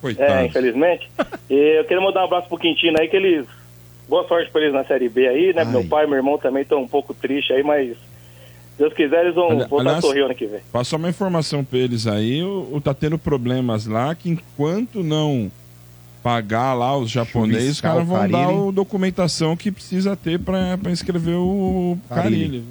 [0.02, 0.32] Coitado.
[0.32, 1.10] É, infelizmente.
[1.50, 3.46] e eu queria mandar um abraço pro Quintino aí, que eles.
[4.08, 5.64] Boa sorte pra eles na Série B aí, né?
[5.66, 5.72] Ai.
[5.72, 7.98] Meu pai e meu irmão também estão um pouco tristes aí, mas.
[8.76, 10.60] Se Deus quiser, eles vão voltar aliás- a sorrir ano que vem.
[10.72, 15.50] Passou uma informação pra eles aí, o, o tá tendo problemas lá, que enquanto não
[16.22, 20.92] pagar lá os japoneses, os caras vão dar a documentação que precisa ter pra, pra
[20.92, 22.36] inscrever o Carille.
[22.48, 22.64] Carilli.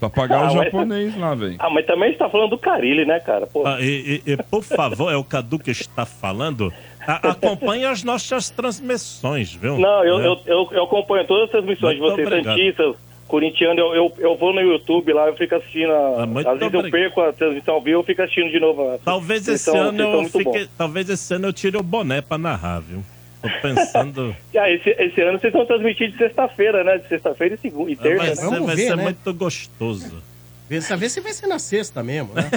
[0.00, 1.56] Só pagar Ah, o mas- japonês lá, velho.
[1.58, 3.48] Ah, mas também você tá falando do Carilli, né, cara?
[3.64, 6.72] Ah, e, e- e, por favor, é o Cadu que está falando.
[7.06, 9.76] A- acompanhe as nossas transmissões, viu?
[9.78, 10.26] Não, eu, Né?
[10.26, 12.56] eu, eu, eu acompanho todas as transmissões de Muito vocês, obrigado.
[12.56, 12.96] Santistas,
[13.28, 13.78] Corintiano.
[13.78, 15.92] Eu, eu, eu vou no YouTube lá, eu fico assistindo.
[15.92, 18.90] a- Ah, às vezes eu perco a transmissão ao vivo, eu fico assistindo de novo.
[18.90, 22.36] a- Talvez esse são- ano eu fique, talvez esse ano eu tire o boné pra
[22.38, 23.04] narrar, viu?
[23.40, 24.34] Tô pensando.
[24.58, 26.98] Ah, esse, esse ano vocês estão transmitindo de sexta-feira, né?
[26.98, 28.34] De sexta-feira e, segunda, e vai terça.
[28.42, 28.60] ser, né?
[28.60, 29.02] vai ver, ser né?
[29.04, 30.22] muito gostoso.
[30.68, 32.50] Dessa vez se vai ser na sexta mesmo, né?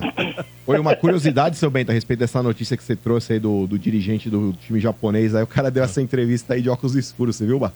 [0.66, 3.78] Foi uma curiosidade, seu Bento, a respeito dessa notícia que você trouxe aí do, do
[3.78, 5.34] dirigente do time japonês.
[5.34, 7.72] Aí o cara deu essa entrevista aí de óculos escuros, você viu, Bah?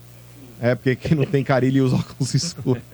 [0.61, 2.83] É, porque quem não tem carilho usa óculos escuros.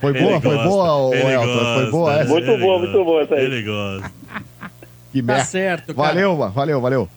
[0.00, 0.32] Foi boa?
[0.32, 1.74] Ele Foi gosta, boa, Elton?
[1.74, 2.30] Foi boa essa?
[2.30, 3.44] Muito ele boa, gosta, muito boa essa aí.
[3.44, 4.12] Ele gosta.
[5.12, 5.44] Que Tá merda.
[5.44, 6.08] certo, cara.
[6.08, 6.36] Valeu.
[6.50, 7.08] Valeu, valeu.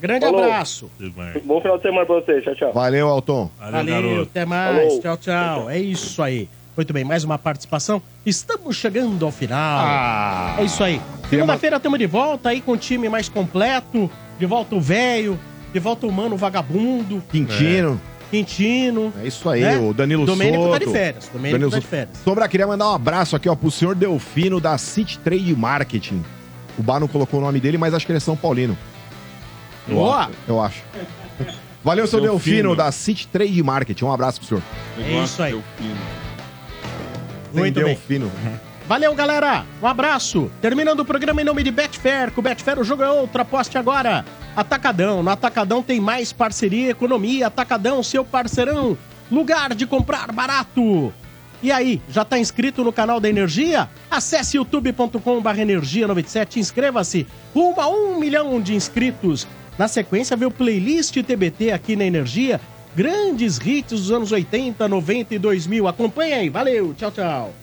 [0.00, 0.44] Grande Falou.
[0.44, 0.90] abraço.
[1.44, 2.42] Bom final de semana pra vocês.
[2.44, 2.72] Tchau, tchau.
[2.72, 3.50] Valeu, Elton.
[3.58, 4.76] Valeu, até mais.
[4.86, 5.00] Falou.
[5.00, 5.70] Tchau, tchau.
[5.70, 6.48] É isso aí.
[6.76, 8.00] Muito bem, mais uma participação.
[8.24, 9.58] Estamos chegando ao final.
[9.84, 10.56] Ah.
[10.58, 11.00] É isso aí.
[11.28, 14.10] Segunda-feira estamos de volta aí com o time mais completo.
[14.38, 15.38] De volta o velho.
[15.72, 17.22] De volta o mano vagabundo.
[17.30, 18.00] Quintino.
[18.30, 19.12] Quintino.
[19.22, 19.76] É isso aí, Né?
[19.78, 20.72] o Danilo Domênico Soto.
[20.72, 21.28] tá de férias.
[21.32, 22.18] Domênico tá de férias.
[22.24, 26.22] Sombra, queria mandar um abraço aqui, ó, pro senhor Delfino da City Trade Marketing.
[26.78, 28.76] O Bar não colocou o nome dele, mas acho que ele é São Paulino.
[29.88, 30.30] Boa.
[30.46, 30.82] Eu acho.
[31.82, 32.54] Valeu, seu Delfino.
[32.54, 34.04] Delfino, da City Trade Marketing.
[34.04, 34.62] Um abraço pro senhor.
[34.98, 35.60] É isso aí.
[37.52, 37.98] Tem Muito bem.
[38.90, 39.64] Valeu, galera.
[39.80, 40.50] Um abraço.
[40.60, 42.32] Terminando o programa em nome de Betfair.
[42.32, 43.40] Com Betfair o jogo é outro.
[43.40, 44.24] Aposte agora.
[44.56, 45.22] Atacadão.
[45.22, 47.46] No Atacadão tem mais parceria economia.
[47.46, 48.98] Atacadão, seu parceirão.
[49.30, 51.12] Lugar de comprar barato.
[51.62, 53.88] E aí, já tá inscrito no canal da Energia?
[54.10, 57.28] Acesse youtube.com.br energia97 inscreva-se.
[57.54, 59.46] Rumo a um milhão de inscritos.
[59.78, 62.60] Na sequência, vê o playlist TBT aqui na Energia.
[62.96, 65.86] Grandes hits dos anos 80, 90 e 2000.
[65.86, 66.48] Acompanha aí.
[66.48, 66.92] Valeu.
[66.92, 67.54] Tchau, tchau.